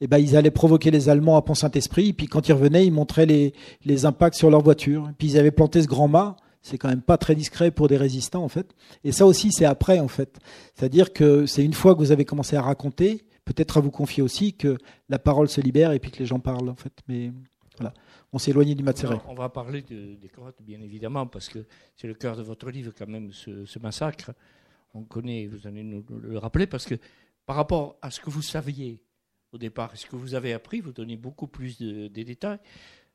eh 0.01 0.07
ben, 0.07 0.17
ils 0.17 0.35
allaient 0.35 0.51
provoquer 0.51 0.91
les 0.91 1.07
Allemands 1.07 1.37
à 1.37 1.41
Pont-Saint-Esprit, 1.41 2.09
et 2.09 2.13
puis 2.13 2.25
quand 2.25 2.49
ils 2.49 2.53
revenaient, 2.53 2.85
ils 2.85 2.91
montraient 2.91 3.25
les, 3.25 3.53
les 3.85 4.05
impacts 4.05 4.35
sur 4.35 4.49
leur 4.49 4.61
voiture. 4.61 5.07
Et 5.09 5.13
puis 5.17 5.29
ils 5.29 5.37
avaient 5.37 5.51
planté 5.51 5.81
ce 5.81 5.87
grand 5.87 6.09
mât, 6.09 6.35
c'est 6.63 6.77
quand 6.77 6.87
même 6.87 7.01
pas 7.01 7.17
très 7.17 7.35
discret 7.35 7.69
pour 7.69 7.87
des 7.89 7.97
résistants 7.97 8.43
en 8.43 8.47
fait. 8.47 8.73
Et 9.03 9.11
ça 9.11 9.27
aussi, 9.27 9.51
c'est 9.51 9.65
après 9.65 9.99
en 9.99 10.07
fait. 10.07 10.39
C'est-à-dire 10.73 11.13
que 11.13 11.45
c'est 11.45 11.63
une 11.63 11.73
fois 11.73 11.93
que 11.93 11.99
vous 11.99 12.11
avez 12.11 12.25
commencé 12.25 12.55
à 12.55 12.61
raconter, 12.61 13.25
peut-être 13.45 13.77
à 13.77 13.81
vous 13.81 13.91
confier 13.91 14.23
aussi 14.23 14.53
que 14.53 14.77
la 15.09 15.19
parole 15.19 15.49
se 15.49 15.59
libère 15.59 15.91
et 15.91 15.99
puis 15.99 16.09
que 16.09 16.19
les 16.19 16.25
gens 16.25 16.39
parlent 16.39 16.69
en 16.69 16.75
fait. 16.75 16.93
Mais 17.09 17.31
voilà, 17.77 17.93
on 18.31 18.39
s'est 18.39 18.51
éloigné 18.51 18.75
du 18.75 18.83
Matseret. 18.83 19.19
On 19.27 19.35
va 19.35 19.49
parler 19.49 19.81
des 19.81 20.29
crottes 20.29 20.61
bien 20.61 20.81
évidemment 20.81 21.27
parce 21.27 21.49
que 21.49 21.65
c'est 21.97 22.07
le 22.07 22.13
cœur 22.13 22.37
de 22.37 22.43
votre 22.43 22.69
livre 22.71 22.93
quand 22.97 23.09
même 23.09 23.31
ce, 23.33 23.79
massacre. 23.79 24.31
On 24.93 25.03
connaît, 25.03 25.47
vous 25.47 25.67
allez 25.67 25.83
nous 25.83 26.05
le 26.21 26.37
rappeler 26.37 26.65
parce 26.65 26.85
que 26.85 26.95
par 27.45 27.57
rapport 27.57 27.97
à 28.01 28.09
ce 28.09 28.21
que 28.21 28.29
vous 28.29 28.41
saviez 28.41 29.01
au 29.51 29.57
départ, 29.57 29.95
ce 29.97 30.05
que 30.05 30.15
vous 30.15 30.33
avez 30.33 30.53
appris, 30.53 30.79
vous 30.79 30.93
donnez 30.93 31.17
beaucoup 31.17 31.47
plus 31.47 31.77
de 31.77 32.07
détails. 32.07 32.59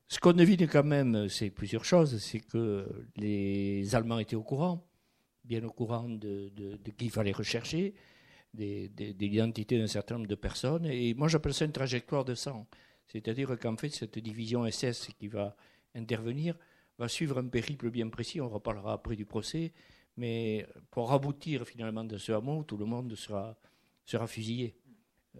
Ce 0.09 0.19
qu'on 0.19 0.33
devine 0.33 0.67
quand 0.67 0.85
même, 0.85 1.29
c'est 1.29 1.51
plusieurs 1.51 1.85
choses. 1.85 2.19
C'est 2.19 2.41
que 2.41 2.89
les 3.17 3.95
Allemands 3.95 4.19
étaient 4.19 4.37
au 4.37 4.43
courant, 4.43 4.89
bien 5.45 5.63
au 5.65 5.71
courant 5.71 6.09
de, 6.09 6.51
qu'il 6.97 7.11
fallait 7.11 7.33
rechercher, 7.33 7.95
de, 8.55 8.89
l'identité 9.21 9.79
d'un 9.79 9.87
certain 9.87 10.15
nombre 10.15 10.27
de 10.27 10.35
personnes. 10.35 10.87
Et 10.87 11.13
moi, 11.13 11.29
j'appelle 11.29 11.53
ça 11.53 11.67
une 11.67 11.73
trajectoire 11.73 12.25
de 12.25 12.35
sang. 12.35 12.67
C'est-à-dire 13.07 13.59
qu'en 13.59 13.77
fait, 13.77 13.91
cette 13.91 14.19
division 14.19 14.71
SS 14.71 15.11
qui 15.19 15.29
va 15.29 15.55
intervenir 15.95 16.55
va 16.99 17.07
suivre 17.07 17.39
un 17.39 17.49
périple 17.49 17.91
bien 17.91 18.09
précis. 18.09 18.41
On 18.41 18.49
reparlera 18.49 18.95
après 18.95 19.15
du 19.15 19.27
procès. 19.27 19.73
Mais 20.17 20.67
pour 20.91 21.13
aboutir 21.13 21.67
finalement 21.67 22.05
de 22.05 22.17
ce 22.17 22.33
hameau, 22.33 22.65
tout 22.65 22.79
le 22.79 22.87
monde 22.87 23.15
sera, 23.15 23.59
sera 24.07 24.27
fusillé. 24.27 24.75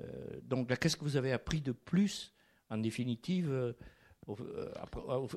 Euh, 0.01 0.41
donc 0.43 0.79
qu'est-ce 0.79 0.97
que 0.97 1.05
vous 1.05 1.17
avez 1.17 1.33
appris 1.33 1.63
de 1.63 1.73
plus, 1.73 2.35
en 2.69 2.77
définitive 2.77 3.75
euh, 4.29 4.71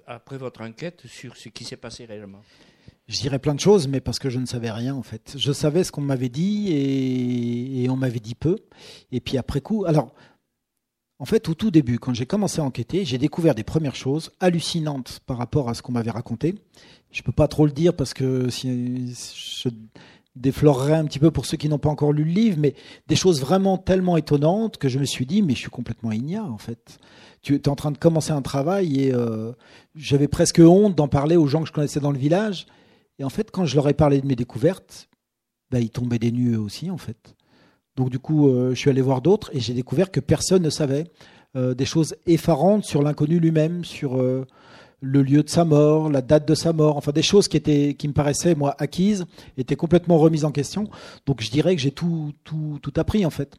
après, 0.08 0.38
votre 0.38 0.62
enquête 0.62 1.04
sur 1.06 1.38
ce 1.38 1.50
qui 1.50 1.64
s'est 1.64 1.78
passé 1.78 2.06
réellement 2.06 2.42
Je 3.08 3.20
dirais 3.20 3.40
plein 3.40 3.56
de 3.56 3.60
choses, 3.60 3.88
mais 3.88 4.02
parce 4.02 4.20
que 4.20 4.30
je 4.30 4.40
ne 4.40 4.46
savais 4.46 4.72
rien 4.72 4.96
en 4.96 5.04
fait. 5.04 5.36
Je 5.38 5.52
savais 5.52 5.84
ce 5.84 5.92
qu'on 5.92 6.02
m'avait 6.02 6.30
dit 6.30 6.72
et, 6.72 7.90
on 7.90 7.96
m'avait 7.96 8.20
dit 8.20 8.36
peu. 8.36 8.58
Et 9.12 9.20
puis 9.20 9.38
après 9.38 9.62
coup, 9.62 9.86
alors 9.86 10.14
En 11.20 11.26
fait, 11.26 11.48
au 11.50 11.54
tout 11.54 11.72
début, 11.72 12.00
quand 12.00 12.14
j'ai 12.14 12.26
commencé 12.26 12.60
à 12.60 12.64
enquêter, 12.64 13.06
j'ai 13.06 13.18
découvert 13.18 13.56
des 13.56 13.64
premières 13.64 13.96
choses 13.96 14.32
hallucinantes 14.40 15.20
par 15.26 15.38
rapport 15.38 15.70
à 15.70 15.74
ce 15.74 15.82
qu'on 15.82 15.92
m'avait 15.92 16.12
raconté. 16.12 16.56
Je 17.12 17.22
ne 17.22 17.26
peux 17.26 17.32
pas 17.32 17.48
trop 17.48 17.66
le 17.66 17.72
dire 17.72 17.96
parce 17.96 18.14
que 18.14 18.50
si 18.50 19.14
je 19.14 19.70
déflorerais 20.36 20.96
un 20.96 21.06
petit 21.06 21.20
peu 21.20 21.30
pour 21.30 21.46
ceux 21.46 21.58
qui 21.58 21.68
n'ont 21.70 21.78
pas 21.78 21.90
encore 21.90 22.14
lu 22.14 22.24
le 22.24 22.32
livre, 22.32 22.58
mais 22.60 22.74
des 23.08 23.16
choses 23.16 23.42
vraiment 23.42 23.78
tellement 23.78 24.18
étonnantes 24.18 24.78
que 24.78 24.90
je 24.90 24.98
me 24.98 25.06
suis 25.06 25.26
dit, 25.26 25.42
mais 25.42 25.54
je 25.54 25.60
suis 25.60 25.70
complètement 25.70 26.12
ignare 26.12 26.52
en 26.52 26.58
fait. 26.58 27.00
Tu 27.42 27.56
es 27.56 27.70
en 27.70 27.76
train 27.76 27.92
de 27.92 27.98
commencer 27.98 28.32
un 28.32 28.42
travail 28.42 29.02
et 29.02 29.14
euh, 29.14 29.52
j'avais 29.96 30.28
presque 30.28 30.60
honte 30.60 30.96
d'en 30.96 31.08
parler 31.08 31.36
aux 31.36 31.48
gens 31.48 31.62
que 31.62 31.68
je 31.68 31.74
connaissais 31.74 32.00
dans 32.00 32.12
le 32.12 32.18
village. 32.18 32.68
Et 33.20 33.24
en 33.24 33.30
fait, 33.30 33.52
quand 33.52 33.66
je 33.66 33.76
leur 33.76 33.90
ai 33.90 33.94
parlé 33.94 34.22
de 34.22 34.28
mes 34.28 34.36
découvertes, 34.36 35.10
bah, 35.72 35.80
ils 35.80 35.90
tombaient 35.90 36.20
des 36.20 36.32
nues 36.32 36.56
aussi 36.56 36.92
en 36.92 36.98
fait. 36.98 37.36
Donc 37.96 38.10
du 38.10 38.20
coup, 38.20 38.48
euh, 38.48 38.72
je 38.72 38.80
suis 38.80 38.90
allé 38.90 39.02
voir 39.02 39.22
d'autres 39.22 39.50
et 39.54 39.60
j'ai 39.60 39.74
découvert 39.74 40.12
que 40.12 40.20
personne 40.20 40.64
ne 40.64 40.70
savait 40.70 41.06
euh, 41.56 41.74
des 41.74 41.86
choses 41.86 42.16
effarantes 42.26 42.86
sur 42.86 43.02
l'inconnu 43.02 43.40
lui-même, 43.40 43.84
sur 43.84 44.22
le 45.02 45.24
lieu 45.24 45.42
de 45.42 45.50
sa 45.50 45.66
mort, 45.66 46.10
la 46.10 46.22
date 46.22 46.48
de 46.48 46.54
sa 46.54 46.74
mort, 46.74 46.96
enfin 46.96 47.12
des 47.12 47.24
choses 47.24 47.48
qui 47.48 47.58
étaient, 47.58 47.96
qui 47.96 48.08
me 48.08 48.14
paraissaient 48.14 48.54
moi 48.54 48.76
acquises, 48.78 49.26
étaient 49.58 49.76
complètement 49.76 50.20
remises 50.20 50.46
en 50.46 50.52
question. 50.52 50.88
Donc 51.26 51.42
je 51.42 51.50
dirais 51.50 51.76
que 51.76 51.82
j'ai 51.82 51.92
tout, 51.92 52.34
tout, 52.44 52.80
tout 52.82 52.94
appris 52.96 53.26
en 53.26 53.32
fait. 53.32 53.58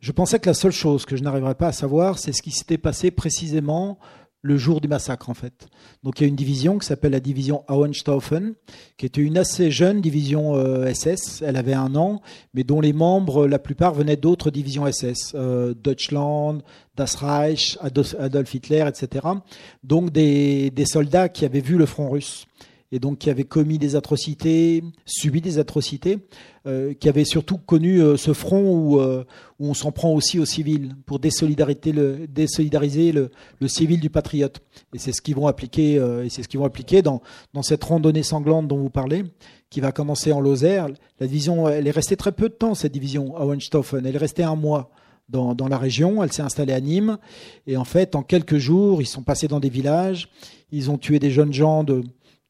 Je 0.00 0.12
pensais 0.12 0.38
que 0.38 0.48
la 0.48 0.54
seule 0.54 0.72
chose 0.72 1.04
que 1.04 1.16
je 1.16 1.22
n'arriverais 1.22 1.54
pas 1.54 1.68
à 1.68 1.72
savoir, 1.72 2.18
c'est 2.18 2.32
ce 2.32 2.42
qui 2.42 2.50
s'était 2.50 2.78
passé 2.78 3.10
précisément 3.10 3.98
le 4.42 4.56
jour 4.56 4.80
du 4.80 4.88
massacre 4.88 5.30
en 5.30 5.34
fait. 5.34 5.68
Donc 6.02 6.20
il 6.20 6.22
y 6.22 6.26
a 6.26 6.28
une 6.28 6.36
division 6.36 6.78
qui 6.78 6.86
s'appelle 6.86 7.12
la 7.12 7.20
division 7.20 7.64
Auenstaufen, 7.68 8.54
qui 8.96 9.06
était 9.06 9.20
une 9.20 9.36
assez 9.36 9.70
jeune 9.70 10.00
division 10.00 10.54
SS. 10.92 11.42
Euh, 11.42 11.46
Elle 11.46 11.56
avait 11.56 11.74
un 11.74 11.94
an, 11.96 12.22
mais 12.54 12.64
dont 12.64 12.80
les 12.80 12.92
membres, 12.92 13.46
la 13.46 13.58
plupart, 13.58 13.94
venaient 13.94 14.16
d'autres 14.16 14.50
divisions 14.50 14.90
SS, 14.90 15.32
euh, 15.34 15.74
Deutschland, 15.74 16.62
Das 16.96 17.16
Reich, 17.16 17.78
Adolf 17.80 18.54
Hitler, 18.54 18.84
etc. 18.88 19.26
Donc 19.82 20.10
des, 20.10 20.70
des 20.70 20.86
soldats 20.86 21.28
qui 21.28 21.44
avaient 21.44 21.60
vu 21.60 21.76
le 21.76 21.86
front 21.86 22.08
russe 22.10 22.46
et 22.90 22.98
donc 22.98 23.18
qui 23.18 23.30
avait 23.30 23.44
commis 23.44 23.78
des 23.78 23.96
atrocités, 23.96 24.82
subi 25.04 25.40
des 25.40 25.58
atrocités, 25.58 26.18
euh, 26.66 26.94
qui 26.94 27.08
avait 27.08 27.24
surtout 27.24 27.58
connu 27.58 28.00
euh, 28.00 28.16
ce 28.16 28.32
front 28.32 28.72
où, 28.72 29.00
euh, 29.00 29.24
où 29.58 29.68
on 29.68 29.74
s'en 29.74 29.92
prend 29.92 30.12
aussi 30.12 30.38
aux 30.38 30.44
civils 30.46 30.94
pour 31.06 31.18
désolidariser 31.18 31.92
le, 31.92 32.26
désolidariser 32.26 33.12
le, 33.12 33.30
le 33.60 33.68
civil 33.68 34.00
du 34.00 34.10
patriote. 34.10 34.60
Et 34.94 34.98
c'est 34.98 35.12
ce 35.12 35.20
qu'ils 35.20 35.36
vont 35.36 35.46
appliquer, 35.46 35.94
et 35.94 36.28
c'est 36.30 36.42
ce 36.42 36.48
qu'ils 36.48 36.60
vont 36.60 36.66
appliquer 36.66 37.02
dans, 37.02 37.22
dans 37.52 37.62
cette 37.62 37.84
randonnée 37.84 38.22
sanglante 38.22 38.68
dont 38.68 38.78
vous 38.78 38.90
parlez, 38.90 39.24
qui 39.70 39.80
va 39.80 39.92
commencer 39.92 40.32
en 40.32 40.40
Lozère. 40.40 40.88
La 41.20 41.26
division, 41.26 41.68
elle 41.68 41.86
est 41.86 41.92
restée 41.92 42.16
très 42.16 42.32
peu 42.32 42.48
de 42.48 42.54
temps 42.54 42.74
cette 42.74 42.92
division 42.92 43.36
à 43.36 43.44
Hohenstaufen. 43.44 44.04
Elle 44.06 44.14
est 44.14 44.18
restée 44.18 44.44
un 44.44 44.56
mois. 44.56 44.90
Dans, 45.30 45.54
dans, 45.54 45.68
la 45.68 45.76
région. 45.76 46.24
Elle 46.24 46.32
s'est 46.32 46.40
installée 46.40 46.72
à 46.72 46.80
Nîmes. 46.80 47.18
Et 47.66 47.76
en 47.76 47.84
fait, 47.84 48.16
en 48.16 48.22
quelques 48.22 48.56
jours, 48.56 49.02
ils 49.02 49.06
sont 49.06 49.20
passés 49.22 49.46
dans 49.46 49.60
des 49.60 49.68
villages. 49.68 50.30
Ils 50.72 50.90
ont 50.90 50.96
tué 50.96 51.18
des 51.18 51.30
jeunes 51.30 51.52
gens 51.52 51.84
de, 51.84 52.02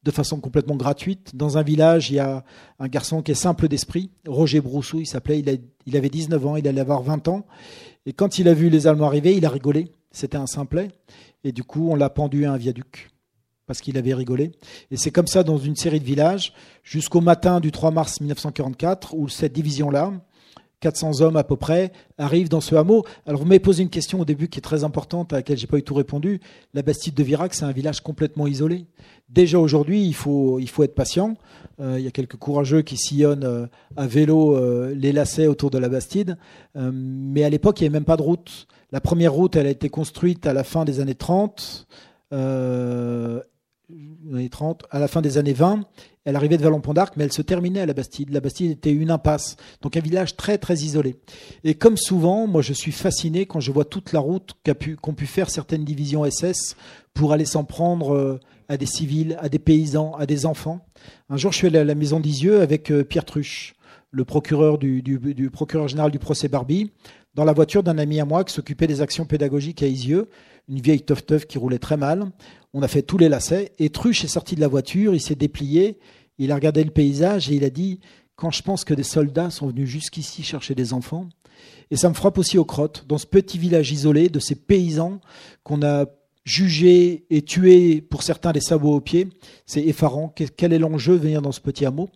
de 0.03 0.11
façon 0.11 0.39
complètement 0.39 0.75
gratuite. 0.75 1.35
Dans 1.35 1.57
un 1.57 1.63
village, 1.63 2.09
il 2.09 2.15
y 2.15 2.19
a 2.19 2.43
un 2.79 2.87
garçon 2.87 3.21
qui 3.21 3.31
est 3.31 3.35
simple 3.35 3.67
d'esprit, 3.67 4.11
Roger 4.27 4.61
Broussou, 4.61 4.99
il 4.99 5.05
s'appelait, 5.07 5.39
il, 5.39 5.61
il, 5.85 5.97
avait 5.97 6.09
19 6.09 6.45
ans, 6.45 6.55
il 6.55 6.67
allait 6.67 6.81
avoir 6.81 7.01
20 7.01 7.27
ans. 7.27 7.45
Et 8.05 8.13
quand 8.13 8.39
il 8.39 8.47
a 8.47 8.53
vu 8.53 8.69
les 8.69 8.87
Allemands 8.87 9.07
arriver, 9.07 9.35
il 9.35 9.45
a 9.45 9.49
rigolé. 9.49 9.91
C'était 10.11 10.37
un 10.37 10.47
simplet. 10.47 10.89
Et 11.43 11.51
du 11.51 11.63
coup, 11.63 11.89
on 11.89 11.95
l'a 11.95 12.09
pendu 12.09 12.45
à 12.45 12.53
un 12.53 12.57
viaduc 12.57 13.09
parce 13.69 13.81
qu'il 13.81 13.99
avait 13.99 14.15
rigolé. 14.15 14.51
Et 14.89 14.97
c'est 14.97 15.11
comme 15.11 15.27
ça 15.27 15.43
dans 15.43 15.59
une 15.59 15.75
série 15.75 15.99
de 15.99 16.05
villages 16.05 16.53
jusqu'au 16.81 17.21
matin 17.21 17.59
du 17.59 17.71
3 17.71 17.91
mars 17.91 18.19
1944 18.19 19.13
où 19.13 19.29
cette 19.29 19.53
division-là, 19.53 20.11
400 20.79 21.21
hommes 21.21 21.35
à 21.35 21.43
peu 21.43 21.55
près, 21.55 21.91
arrivent 22.17 22.49
dans 22.49 22.61
ce 22.61 22.75
hameau. 22.75 23.03
Alors 23.25 23.41
vous 23.41 23.47
m'avez 23.47 23.59
posé 23.59 23.83
une 23.83 23.89
question 23.89 24.21
au 24.21 24.25
début 24.25 24.47
qui 24.47 24.59
est 24.59 24.61
très 24.61 24.83
importante 24.83 25.33
à 25.33 25.37
laquelle 25.37 25.57
j'ai 25.57 25.67
pas 25.67 25.77
eu 25.77 25.83
tout 25.83 25.93
répondu. 25.93 26.39
La 26.73 26.81
Bastide 26.81 27.15
de 27.15 27.23
Virac, 27.23 27.53
c'est 27.53 27.65
un 27.65 27.71
village 27.71 28.01
complètement 28.01 28.47
isolé. 28.47 28.85
Déjà 29.29 29.59
aujourd'hui, 29.59 30.05
il 30.05 30.15
faut, 30.15 30.59
être 30.59 30.95
patient. 30.95 31.35
Euh, 31.79 31.95
il 31.99 32.05
y 32.05 32.07
a 32.07 32.11
quelques 32.11 32.37
courageux 32.37 32.81
qui 32.81 32.97
sillonnent 32.97 33.43
euh, 33.43 33.67
à 33.95 34.07
vélo 34.07 34.55
euh, 34.55 34.93
les 34.95 35.11
lacets 35.11 35.47
autour 35.47 35.69
de 35.69 35.77
la 35.77 35.89
Bastide. 35.89 36.37
Mais 36.75 37.43
à 37.43 37.49
l'époque, 37.49 37.79
il 37.79 37.83
n'y 37.83 37.87
avait 37.87 37.97
même 37.97 38.05
pas 38.05 38.17
de 38.17 38.21
route. 38.21 38.67
La 38.91 39.01
première 39.01 39.33
route, 39.33 39.55
elle 39.55 39.67
a 39.67 39.71
été 39.71 39.89
construite 39.89 40.47
à 40.47 40.53
la 40.53 40.63
fin 40.63 40.85
des 40.85 40.99
années 40.99 41.15
30. 41.15 41.87
Euh, 42.31 43.41
années 44.33 44.49
30, 44.49 44.85
à 44.91 44.99
la 44.99 45.07
fin 45.07 45.21
des 45.21 45.37
années 45.37 45.53
20, 45.53 45.81
elle 46.25 46.35
arrivait 46.35 46.57
de 46.57 46.63
Vallon-Pont 46.63 46.93
d'Arc, 46.93 47.15
mais 47.17 47.23
elle 47.23 47.31
se 47.31 47.41
terminait 47.41 47.81
à 47.81 47.85
la 47.85 47.93
Bastide. 47.93 48.31
La 48.31 48.41
Bastide 48.41 48.71
était 48.71 48.91
une 48.91 49.11
impasse, 49.11 49.55
donc 49.81 49.97
un 49.97 50.01
village 50.01 50.35
très 50.35 50.57
très 50.57 50.75
isolé. 50.75 51.15
Et 51.63 51.73
comme 51.75 51.97
souvent, 51.97 52.47
moi 52.47 52.61
je 52.61 52.73
suis 52.73 52.91
fasciné 52.91 53.45
quand 53.45 53.59
je 53.59 53.71
vois 53.71 53.85
toute 53.85 54.13
la 54.13 54.19
route 54.19 54.53
qu'ont 54.65 54.73
pu, 54.75 54.97
pu, 54.97 55.25
faire 55.25 55.49
certaines 55.49 55.85
divisions 55.85 56.29
SS 56.29 56.75
pour 57.13 57.33
aller 57.33 57.45
s'en 57.45 57.63
prendre 57.63 58.39
à 58.67 58.77
des 58.77 58.85
civils, 58.85 59.37
à 59.41 59.49
des 59.49 59.59
paysans, 59.59 60.13
à 60.13 60.25
des 60.25 60.45
enfants. 60.45 60.85
Un 61.29 61.37
jour, 61.37 61.51
je 61.51 61.57
suis 61.57 61.67
allé 61.67 61.79
à 61.79 61.83
la 61.83 61.95
maison 61.95 62.19
d'Isieux 62.19 62.61
avec 62.61 62.93
Pierre 63.07 63.25
Truche, 63.25 63.75
le 64.11 64.25
procureur 64.25 64.77
du 64.77 65.49
procureur 65.51 65.87
général 65.87 66.11
du 66.11 66.19
procès 66.19 66.47
Barbie, 66.47 66.91
dans 67.35 67.45
la 67.45 67.53
voiture 67.53 67.83
d'un 67.83 67.97
ami 67.97 68.19
à 68.19 68.25
moi 68.25 68.43
qui 68.43 68.53
s'occupait 68.53 68.87
des 68.87 69.01
actions 69.01 69.25
pédagogiques 69.25 69.83
à 69.83 69.87
Isieux, 69.87 70.29
une 70.69 70.79
vieille 70.79 71.01
teuf-teuf 71.01 71.45
qui 71.45 71.57
roulait 71.57 71.79
très 71.79 71.97
mal. 71.97 72.31
On 72.73 72.81
a 72.81 72.87
fait 72.87 73.01
tous 73.01 73.17
les 73.17 73.29
lacets 73.29 73.73
et 73.79 73.89
Truche 73.89 74.23
est 74.23 74.29
sorti 74.29 74.55
de 74.55 74.61
la 74.61 74.67
voiture, 74.67 75.13
il 75.13 75.19
s'est 75.19 75.35
déplié, 75.35 75.97
il 76.37 76.51
a 76.51 76.55
regardé 76.55 76.83
le 76.83 76.91
paysage 76.91 77.49
et 77.49 77.55
il 77.55 77.63
a 77.63 77.69
dit 77.69 77.99
quand 78.35 78.51
je 78.51 78.63
pense 78.63 78.85
que 78.85 78.93
des 78.93 79.03
soldats 79.03 79.49
sont 79.49 79.67
venus 79.67 79.89
jusqu'ici 79.89 80.43
chercher 80.43 80.75
des 80.75 80.93
enfants. 80.93 81.27
Et 81.91 81.97
ça 81.97 82.07
me 82.07 82.13
frappe 82.13 82.37
aussi 82.37 82.57
aux 82.57 82.65
crottes, 82.65 83.05
dans 83.07 83.17
ce 83.17 83.25
petit 83.25 83.57
village 83.57 83.91
isolé 83.91 84.29
de 84.29 84.39
ces 84.39 84.55
paysans 84.55 85.19
qu'on 85.63 85.81
a 85.81 86.05
jugés 86.45 87.25
et 87.29 87.41
tués 87.41 88.01
pour 88.01 88.23
certains 88.23 88.53
les 88.53 88.61
sabots 88.61 88.95
aux 88.95 89.01
pieds. 89.01 89.27
C'est 89.65 89.83
effarant. 89.83 90.33
Quel 90.55 90.71
est 90.71 90.79
l'enjeu 90.79 91.13
de 91.13 91.23
venir 91.23 91.41
dans 91.41 91.51
ce 91.51 91.59
petit 91.59 91.85
hameau? 91.85 92.09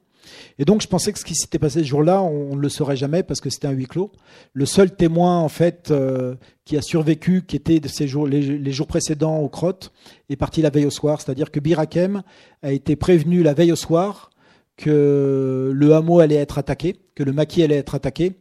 Et 0.59 0.65
donc, 0.65 0.81
je 0.81 0.87
pensais 0.87 1.11
que 1.11 1.19
ce 1.19 1.25
qui 1.25 1.35
s'était 1.35 1.59
passé 1.59 1.79
ce 1.79 1.87
jour-là, 1.87 2.21
on 2.21 2.55
ne 2.55 2.61
le 2.61 2.69
saurait 2.69 2.95
jamais 2.95 3.23
parce 3.23 3.41
que 3.41 3.49
c'était 3.49 3.67
un 3.67 3.71
huis 3.71 3.87
clos. 3.87 4.11
Le 4.53 4.65
seul 4.65 4.95
témoin, 4.95 5.39
en 5.39 5.49
fait, 5.49 5.91
euh, 5.91 6.35
qui 6.65 6.77
a 6.77 6.81
survécu, 6.81 7.43
qui 7.45 7.55
était 7.55 7.79
de 7.79 7.87
ces 7.87 8.07
jours, 8.07 8.27
les, 8.27 8.71
jours 8.71 8.87
précédents 8.87 9.39
aux 9.39 9.49
crottes, 9.49 9.91
est 10.29 10.35
parti 10.35 10.61
la 10.61 10.69
veille 10.69 10.85
au 10.85 10.91
soir. 10.91 11.21
C'est-à-dire 11.21 11.51
que 11.51 11.59
Birakem 11.59 12.23
a 12.61 12.71
été 12.71 12.95
prévenu 12.95 13.43
la 13.43 13.53
veille 13.53 13.71
au 13.71 13.77
soir 13.77 14.29
que 14.75 15.71
le 15.73 15.93
hameau 15.93 16.19
allait 16.19 16.35
être 16.35 16.57
attaqué, 16.57 16.95
que 17.15 17.23
le 17.23 17.31
maquis 17.31 17.63
allait 17.63 17.75
être 17.75 17.95
attaqué. 17.95 18.33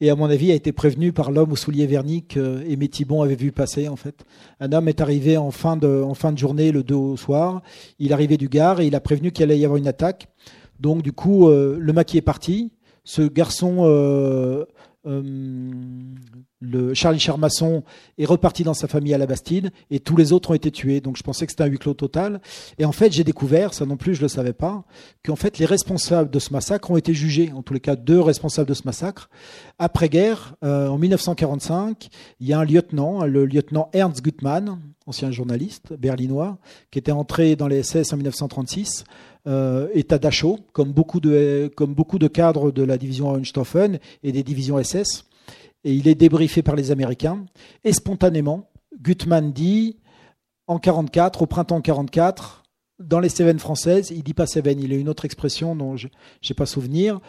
Et 0.00 0.10
à 0.10 0.16
mon 0.16 0.28
avis, 0.28 0.50
a 0.50 0.54
été 0.54 0.72
prévenu 0.72 1.12
par 1.12 1.30
l'homme 1.30 1.52
aux 1.52 1.56
souliers 1.56 1.86
vernis 1.86 2.24
qu'Aimé 2.24 2.88
Thibon 2.88 3.22
avait 3.22 3.36
vu 3.36 3.52
passer, 3.52 3.86
en 3.86 3.94
fait. 3.94 4.24
Un 4.58 4.72
homme 4.72 4.88
est 4.88 5.00
arrivé 5.00 5.36
en 5.36 5.52
fin 5.52 5.76
de, 5.76 6.02
en 6.02 6.14
fin 6.14 6.32
de 6.32 6.38
journée, 6.38 6.72
le 6.72 6.82
2 6.82 6.94
au 6.94 7.16
soir. 7.16 7.62
Il 8.00 8.12
arrivait 8.12 8.36
du 8.36 8.48
Gard 8.48 8.80
et 8.80 8.86
il 8.88 8.96
a 8.96 9.00
prévenu 9.00 9.30
qu'il 9.30 9.44
allait 9.44 9.60
y 9.60 9.64
avoir 9.64 9.78
une 9.78 9.86
attaque. 9.86 10.26
Donc 10.82 11.02
du 11.02 11.12
coup, 11.12 11.48
euh, 11.48 11.78
le 11.78 11.92
maquis 11.92 12.18
est 12.18 12.22
parti. 12.22 12.72
Ce 13.04 13.22
garçon, 13.22 13.84
euh, 13.86 14.64
euh, 15.06 15.22
le 16.62 16.94
Charlie 16.94 17.18
Charmasson, 17.18 17.82
est 18.18 18.24
reparti 18.24 18.62
dans 18.62 18.74
sa 18.74 18.88
famille 18.88 19.12
à 19.12 19.18
la 19.18 19.26
Bastide 19.26 19.70
et 19.90 20.00
tous 20.00 20.16
les 20.16 20.32
autres 20.32 20.50
ont 20.50 20.54
été 20.54 20.70
tués. 20.70 21.00
Donc 21.00 21.16
je 21.16 21.22
pensais 21.22 21.44
que 21.44 21.52
c'était 21.52 21.64
un 21.64 21.66
huis 21.66 21.78
clos 21.78 21.94
total. 21.94 22.40
Et 22.78 22.84
en 22.84 22.92
fait, 22.92 23.12
j'ai 23.12 23.24
découvert, 23.24 23.74
ça 23.74 23.84
non 23.84 23.96
plus 23.96 24.14
je 24.14 24.20
ne 24.20 24.24
le 24.24 24.28
savais 24.28 24.52
pas, 24.52 24.84
qu'en 25.24 25.36
fait 25.36 25.58
les 25.58 25.66
responsables 25.66 26.30
de 26.30 26.38
ce 26.38 26.52
massacre 26.52 26.90
ont 26.90 26.96
été 26.96 27.12
jugés. 27.14 27.52
En 27.54 27.62
tous 27.62 27.74
les 27.74 27.80
cas, 27.80 27.96
deux 27.96 28.20
responsables 28.20 28.68
de 28.68 28.74
ce 28.74 28.82
massacre. 28.84 29.28
Après-guerre, 29.78 30.54
euh, 30.62 30.88
en 30.88 30.98
1945, 30.98 32.08
il 32.40 32.46
y 32.46 32.52
a 32.52 32.58
un 32.60 32.64
lieutenant, 32.64 33.24
le 33.24 33.44
lieutenant 33.44 33.90
Ernst 33.92 34.22
Gutmann, 34.22 34.78
ancien 35.06 35.32
journaliste 35.32 35.92
berlinois, 35.98 36.58
qui 36.90 36.98
était 36.98 37.12
entré 37.12 37.56
dans 37.56 37.66
les 37.66 37.82
SS 37.82 38.12
en 38.12 38.16
1936 38.16 39.04
euh, 39.46 39.88
beaucoup 40.86 41.20
de 41.20 41.70
comme 41.74 41.94
beaucoup 41.94 42.18
de 42.18 42.28
cadres 42.28 42.70
de 42.70 42.82
la 42.82 42.98
division 42.98 43.30
Hohenstaufen 43.30 43.98
et 44.22 44.32
des 44.32 44.42
divisions 44.42 44.82
SS. 44.82 45.24
Et 45.84 45.92
il 45.92 46.08
est 46.08 46.14
débriefé 46.14 46.62
par 46.62 46.76
les 46.76 46.90
Américains. 46.90 47.44
Et 47.84 47.92
spontanément, 47.92 48.70
Gutmann 49.00 49.52
dit 49.52 49.98
en 50.66 50.78
44, 50.78 51.42
au 51.42 51.46
printemps 51.46 51.80
44, 51.80 52.62
dans 53.00 53.20
les 53.20 53.28
Cévennes 53.28 53.58
françaises, 53.58 54.10
il 54.10 54.22
dit 54.22 54.34
pas 54.34 54.46
Cévennes, 54.46 54.80
il 54.80 54.92
a 54.92 54.96
une 54.96 55.08
autre 55.08 55.24
expression 55.24 55.74
dont 55.74 55.96
je 55.96 56.06
n'ai 56.06 56.54
pas 56.54 56.66
souvenir. 56.66 57.20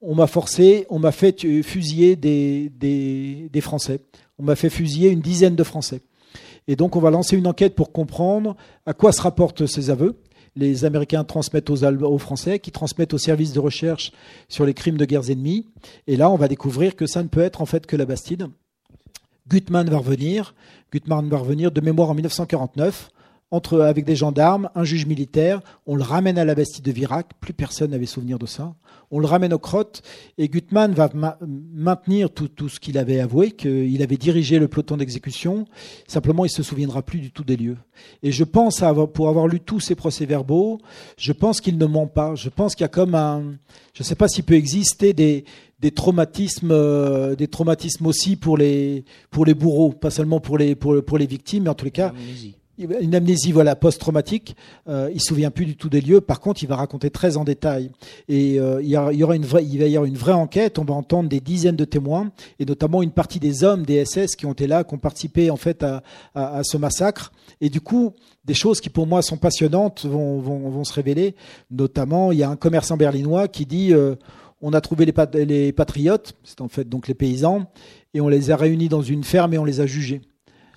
On 0.00 0.14
m'a 0.14 0.26
forcé, 0.26 0.86
on 0.90 0.98
m'a 0.98 1.12
fait 1.12 1.62
fusiller 1.62 2.16
des, 2.16 2.70
des, 2.70 3.48
des 3.50 3.60
Français. 3.60 4.00
On 4.38 4.42
m'a 4.42 4.56
fait 4.56 4.70
fusiller 4.70 5.10
une 5.10 5.20
dizaine 5.20 5.56
de 5.56 5.62
Français. 5.62 6.02
Et 6.66 6.76
donc, 6.76 6.96
on 6.96 7.00
va 7.00 7.10
lancer 7.10 7.36
une 7.36 7.46
enquête 7.46 7.74
pour 7.74 7.92
comprendre 7.92 8.56
à 8.86 8.94
quoi 8.94 9.12
se 9.12 9.20
rapportent 9.20 9.66
ces 9.66 9.90
aveux 9.90 10.20
les 10.56 10.84
Américains 10.84 11.24
transmettent 11.24 11.70
aux, 11.70 12.18
Français, 12.18 12.58
qui 12.58 12.70
transmettent 12.70 13.14
aux 13.14 13.18
services 13.18 13.52
de 13.52 13.60
recherche 13.60 14.12
sur 14.48 14.64
les 14.64 14.74
crimes 14.74 14.96
de 14.96 15.04
guerres 15.04 15.30
ennemies. 15.30 15.66
Et 16.06 16.16
là, 16.16 16.30
on 16.30 16.36
va 16.36 16.48
découvrir 16.48 16.96
que 16.96 17.06
ça 17.06 17.22
ne 17.22 17.28
peut 17.28 17.40
être 17.40 17.60
en 17.60 17.66
fait 17.66 17.86
que 17.86 17.96
la 17.96 18.04
Bastide. 18.04 18.48
Gutmann 19.48 19.88
va 19.88 19.98
revenir. 19.98 20.54
Gutmann 20.92 21.28
va 21.28 21.38
revenir 21.38 21.70
de 21.70 21.80
mémoire 21.80 22.10
en 22.10 22.14
1949, 22.14 23.10
entre, 23.50 23.80
avec 23.80 24.04
des 24.04 24.16
gendarmes, 24.16 24.70
un 24.74 24.84
juge 24.84 25.06
militaire, 25.06 25.60
on 25.86 25.96
le 25.96 26.02
ramène 26.02 26.38
à 26.38 26.44
la 26.44 26.54
Bastille 26.54 26.82
de 26.82 26.92
Virac, 26.92 27.26
plus 27.40 27.52
personne 27.52 27.90
n'avait 27.90 28.06
souvenir 28.06 28.38
de 28.38 28.46
ça, 28.46 28.74
on 29.10 29.18
le 29.18 29.26
ramène 29.26 29.52
aux 29.52 29.58
crottes, 29.58 30.02
et 30.38 30.48
Gutmann 30.48 30.92
va 30.92 31.10
maintenir 31.74 32.30
tout, 32.30 32.68
ce 32.68 32.78
qu'il 32.78 32.96
avait 32.96 33.18
avoué, 33.18 33.50
qu'il 33.50 34.02
avait 34.02 34.16
dirigé 34.16 34.58
le 34.58 34.68
peloton 34.68 34.96
d'exécution, 34.96 35.66
simplement 36.06 36.44
il 36.44 36.50
se 36.50 36.62
souviendra 36.62 37.02
plus 37.02 37.18
du 37.18 37.32
tout 37.32 37.42
des 37.42 37.56
lieux. 37.56 37.76
Et 38.22 38.30
je 38.30 38.44
pense, 38.44 38.82
avoir, 38.82 39.08
pour 39.08 39.28
avoir 39.28 39.48
lu 39.48 39.58
tous 39.58 39.80
ces 39.80 39.96
procès-verbaux, 39.96 40.78
je 41.16 41.32
pense 41.32 41.60
qu'il 41.60 41.76
ne 41.76 41.86
ment 41.86 42.06
pas, 42.06 42.36
je 42.36 42.48
pense 42.48 42.74
qu'il 42.74 42.84
y 42.84 42.86
a 42.86 42.88
comme 42.88 43.14
un... 43.14 43.54
Je 43.94 44.04
ne 44.04 44.06
sais 44.06 44.14
pas 44.14 44.28
s'il 44.28 44.44
peut 44.44 44.54
exister 44.54 45.12
des, 45.12 45.44
des 45.80 45.90
traumatismes, 45.90 46.70
euh, 46.70 47.34
des 47.34 47.48
traumatismes 47.48 48.06
aussi 48.06 48.36
pour 48.36 48.56
les 48.56 49.04
pour 49.30 49.44
les 49.44 49.54
bourreaux, 49.54 49.90
pas 49.90 50.10
seulement 50.10 50.38
pour 50.38 50.58
les 50.58 50.74
pour 50.76 51.18
les 51.18 51.26
victimes, 51.26 51.64
mais 51.64 51.70
en 51.70 51.74
tous 51.74 51.86
les 51.86 51.90
cas, 51.90 52.12
une 53.00 53.14
amnésie 53.14 53.52
voilà 53.52 53.76
post-traumatique. 53.76 54.56
Euh, 54.88 55.10
il 55.12 55.20
se 55.20 55.28
souvient 55.28 55.50
plus 55.50 55.66
du 55.66 55.76
tout 55.76 55.88
des 55.88 56.00
lieux. 56.00 56.20
Par 56.20 56.40
contre, 56.40 56.62
il 56.62 56.66
va 56.66 56.76
raconter 56.76 57.10
très 57.10 57.36
en 57.36 57.44
détail. 57.44 57.90
Et 58.28 58.58
euh, 58.58 58.80
il, 58.82 58.88
y 58.88 58.96
aura 59.24 59.36
une 59.36 59.44
vraie, 59.44 59.64
il 59.64 59.78
va 59.78 59.86
y 59.86 59.96
avoir 59.96 60.06
une 60.06 60.16
vraie 60.16 60.32
enquête. 60.32 60.78
On 60.78 60.84
va 60.84 60.94
entendre 60.94 61.28
des 61.28 61.40
dizaines 61.40 61.76
de 61.76 61.84
témoins 61.84 62.30
et 62.58 62.64
notamment 62.64 63.02
une 63.02 63.10
partie 63.10 63.40
des 63.40 63.64
hommes 63.64 63.84
des 63.84 64.04
SS 64.04 64.36
qui 64.36 64.46
ont 64.46 64.52
été 64.52 64.66
là, 64.66 64.84
qui 64.84 64.94
ont 64.94 64.98
participé 64.98 65.50
en 65.50 65.56
fait 65.56 65.82
à, 65.82 66.62
ce 66.62 66.76
massacre. 66.76 67.32
Et 67.60 67.68
du 67.68 67.80
coup, 67.80 68.12
des 68.44 68.54
choses 68.54 68.80
qui 68.80 68.88
pour 68.88 69.06
moi 69.06 69.22
sont 69.22 69.36
passionnantes 69.36 70.06
vont 70.06 70.84
se 70.84 70.92
révéler. 70.92 71.34
Notamment, 71.70 72.32
il 72.32 72.38
y 72.38 72.42
a 72.42 72.50
un 72.50 72.56
commerçant 72.56 72.96
berlinois 72.96 73.48
qui 73.48 73.66
dit 73.66 73.92
euh, 73.92 74.16
on 74.60 74.72
a 74.72 74.80
trouvé 74.80 75.06
les, 75.06 75.44
les 75.44 75.72
patriotes, 75.72 76.34
c'est 76.44 76.60
en 76.60 76.68
fait 76.68 76.88
donc 76.88 77.08
les 77.08 77.14
paysans, 77.14 77.70
et 78.14 78.20
on 78.20 78.28
les 78.28 78.50
a 78.50 78.56
réunis 78.56 78.88
dans 78.88 79.02
une 79.02 79.24
ferme 79.24 79.54
et 79.54 79.58
on 79.58 79.64
les 79.64 79.80
a 79.80 79.86
jugés. 79.86 80.20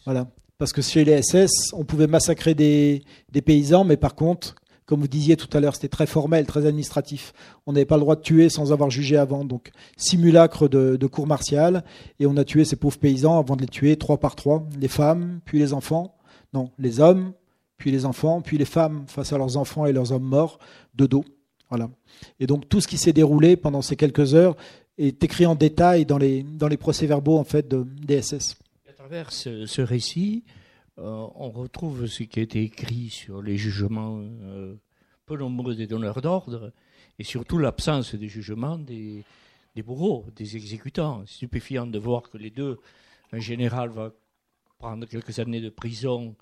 Voilà. 0.06 0.28
Parce 0.64 0.72
que 0.72 0.82
chez 0.82 1.04
les 1.04 1.22
SS, 1.22 1.74
on 1.74 1.84
pouvait 1.84 2.08
massacrer 2.08 2.56
des, 2.56 3.04
paysans, 3.46 3.84
mais 3.84 3.98
par 3.98 4.16
contre, 4.16 4.56
comme 4.86 5.02
vous 5.02 5.10
disiez 5.10 5.36
tout 5.36 5.50
à 5.52 5.60
l'heure, 5.60 5.76
c'était 5.76 5.90
très 5.90 6.06
formel, 6.06 6.46
très 6.46 6.66
administratif. 6.66 7.34
On 7.68 7.74
n'avait 7.74 7.84
pas 7.84 7.98
le 7.98 8.00
droit 8.00 8.16
de 8.16 8.22
tuer 8.22 8.48
sans 8.48 8.72
avoir 8.72 8.90
jugé 8.90 9.18
avant. 9.18 9.44
Donc, 9.44 9.72
simulacre 9.98 10.70
de, 10.70 11.06
cour 11.08 11.28
martiale. 11.28 11.84
Et 12.22 12.26
on 12.28 12.38
a 12.38 12.46
tué 12.46 12.64
ces 12.64 12.78
pauvres 12.78 12.98
paysans 12.98 13.38
avant 13.38 13.58
de 13.58 13.62
les 13.64 13.68
tuer 13.68 13.98
trois 13.98 14.22
par 14.22 14.38
trois. 14.38 14.66
Les 14.80 14.88
femmes, 14.88 15.42
puis 15.44 15.60
les 15.60 15.74
enfants. 15.74 16.16
Non, 16.54 16.72
les 16.80 17.02
hommes, 17.02 17.34
puis 17.76 17.92
les 17.92 18.06
enfants, 18.06 18.40
puis 18.40 18.58
les 18.58 18.64
femmes 18.64 19.04
face 19.08 19.34
à 19.34 19.38
leurs 19.38 19.58
enfants 19.58 19.86
et 19.86 19.92
leurs 19.92 20.14
hommes 20.14 20.24
morts 20.24 20.60
de 20.96 21.08
dos. 21.08 21.26
Voilà. 21.68 21.90
Et 22.40 22.48
donc, 22.48 22.70
tout 22.70 22.80
ce 22.80 22.88
qui 22.88 22.98
s'est 22.98 23.12
déroulé 23.12 23.58
pendant 23.58 23.82
ces 23.82 23.98
quelques 23.98 24.34
heures 24.34 24.56
est 24.98 25.22
écrit 25.26 25.46
en 25.46 25.56
détail 25.56 26.06
dans 26.06 26.18
les, 26.18 26.42
dans 26.42 26.70
les 26.70 26.78
procès-verbaux 26.78 27.38
en 27.38 27.44
fait, 27.44 27.68
de, 27.68 27.86
des 28.06 28.22
SS 28.22 28.56
travers 29.04 29.34
ce, 29.34 29.82
récit, 29.82 30.46
euh, 30.98 31.28
on 31.36 31.52
retrouve 31.52 32.06
ce 32.06 32.24
qui 32.24 32.40
a 32.40 32.44
été 32.44 32.62
écrit 32.62 33.10
sur 33.10 33.42
les 33.42 33.58
jugements 33.58 34.22
euh, 34.22 34.76
peu 35.26 35.36
nombreux 35.36 35.76
des 35.76 35.88
donneurs 35.88 36.22
d'ordre 36.22 36.72
et 37.20 37.26
surtout 37.26 37.58
l'absence 37.58 38.16
des 38.16 38.30
jugements 38.30 38.78
des, 38.78 39.26
bourreaux, 39.84 40.26
des 40.38 40.56
exécutants. 40.56 41.22
C'est 41.26 41.34
stupéfiant 41.34 41.86
de 41.86 42.00
voir 42.00 42.30
que 42.30 42.38
les 42.38 42.50
deux, 42.50 42.80
un 43.34 43.40
général 43.40 43.90
va 43.90 44.14
prendre 44.78 45.06
quelques 45.06 45.38
années 45.38 45.60
de 45.60 45.70
prison, 45.70 46.38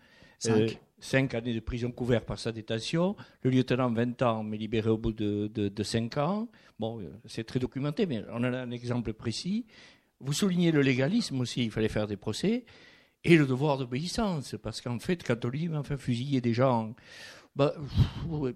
euh, 0.46 0.70
cinq, 1.00 1.34
années 1.34 1.56
de 1.56 1.62
prison 1.62 1.90
couvertes 1.92 2.28
par 2.28 2.38
sa 2.38 2.52
détention, 2.52 3.16
le 3.42 3.50
lieutenant 3.50 3.92
20 3.92 4.22
ans, 4.22 4.44
mais 4.44 4.58
libéré 4.58 4.92
au 4.92 5.00
bout 5.00 5.14
de, 5.14 5.48
de, 5.48 5.84
cinq 5.84 6.16
ans. 6.18 6.48
Bon, 6.78 7.02
c'est 7.26 7.44
très 7.44 7.60
documenté, 7.60 8.06
mais 8.06 8.24
on 8.32 8.44
a 8.44 8.50
un 8.52 8.70
exemple 8.70 9.14
précis. 9.14 9.66
Vous 10.24 10.34
soulignez 10.34 10.72
le 10.72 10.82
légalisme 10.82 11.40
aussi, 11.40 11.64
il 11.64 11.72
fallait 11.72 11.90
faire 11.90 12.08
des 12.08 12.18
procès, 12.18 12.66
et 13.24 13.38
le 13.38 13.46
devoir 13.46 13.78
d'obéissance, 13.78 14.56
parce 14.62 14.82
qu'en 14.82 15.00
fait, 15.00 15.24
on 15.30 15.76
enfin, 15.76 15.98
fusiller 15.98 16.42
des 16.42 16.54
gens, 16.54 16.96
bah, 17.56 17.74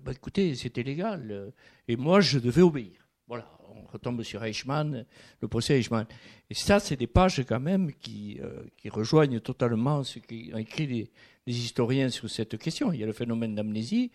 bah, 0.04 0.12
écoutez, 0.12 0.56
c'était 0.56 0.84
légal, 0.84 1.52
et 1.88 1.96
moi, 1.96 2.22
je 2.22 2.40
devais 2.40 2.62
obéir. 2.62 3.08
Voilà, 3.28 3.50
on 3.70 3.86
retombe 3.92 4.22
sur 4.22 4.44
Eichmann, 4.44 5.06
le 5.42 5.48
procès 5.48 5.80
Eichmann. 5.80 6.06
Et 6.50 6.54
ça, 6.54 6.80
c'est 6.80 6.96
des 6.96 7.08
pages 7.08 7.44
quand 7.48 7.60
même 7.60 7.92
qui, 7.94 8.40
euh, 8.42 8.64
qui 8.78 8.90
rejoignent 8.90 9.40
totalement 9.40 10.04
ce 10.04 10.20
qu'ont 10.20 10.58
écrit 10.58 10.88
les, 10.88 11.12
historiens 11.48 12.10
sur 12.10 12.30
cette 12.30 12.58
question. 12.58 12.92
Il 12.92 13.00
y 13.00 13.04
a 13.04 13.08
le 13.08 13.14
phénomène 13.14 13.56
d'amnésie, 13.56 14.12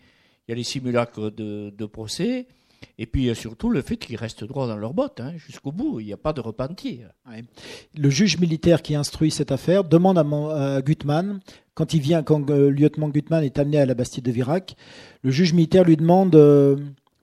il 0.47 0.51
y 0.51 0.53
a 0.53 0.55
les 0.55 0.63
simulacres 0.63 1.29
de 1.31 1.85
procès, 1.85 2.47
et 2.97 3.05
puis 3.05 3.29
a 3.29 3.35
surtout 3.35 3.69
le 3.69 3.81
fait 3.81 3.97
qu'ils 3.97 4.15
restent 4.15 4.43
droits 4.43 4.67
dans 4.67 4.77
leurs 4.77 4.93
bottes 4.93 5.19
hein, 5.19 5.33
jusqu'au 5.37 5.71
bout. 5.71 5.99
Il 5.99 6.05
n'y 6.05 6.13
a 6.13 6.17
pas 6.17 6.33
de 6.33 6.41
repentir. 6.41 7.09
Le 7.97 8.09
juge 8.09 8.39
militaire 8.39 8.81
qui 8.81 8.95
instruit 8.95 9.31
cette 9.31 9.51
affaire 9.51 9.83
demande 9.83 10.17
à, 10.17 10.81
Gutmann, 10.81 11.39
quand 11.73 11.93
il 11.93 12.01
vient, 12.01 12.23
quand 12.23 12.49
le 12.49 12.69
lieutenant 12.69 13.09
Gutmann 13.09 13.43
est 13.43 13.59
amené 13.59 13.79
à 13.79 13.85
la 13.85 13.93
Bastille 13.93 14.23
de 14.23 14.31
Virac, 14.31 14.75
le 15.23 15.31
juge 15.31 15.53
militaire 15.53 15.83
lui 15.83 15.97
demande 15.97 16.35
euh, 16.35 16.75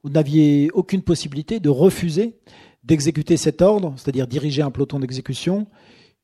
Vous 0.03 0.09
n'aviez 0.09 0.69
aucune 0.73 1.01
possibilité 1.01 1.59
de 1.59 1.69
refuser 1.69 2.35
d'exécuter 2.83 3.37
cet 3.37 3.61
ordre, 3.61 3.93
c'est-à-dire 3.97 4.27
diriger 4.27 4.61
un 4.61 4.71
peloton 4.71 4.99
d'exécution. 4.99 5.67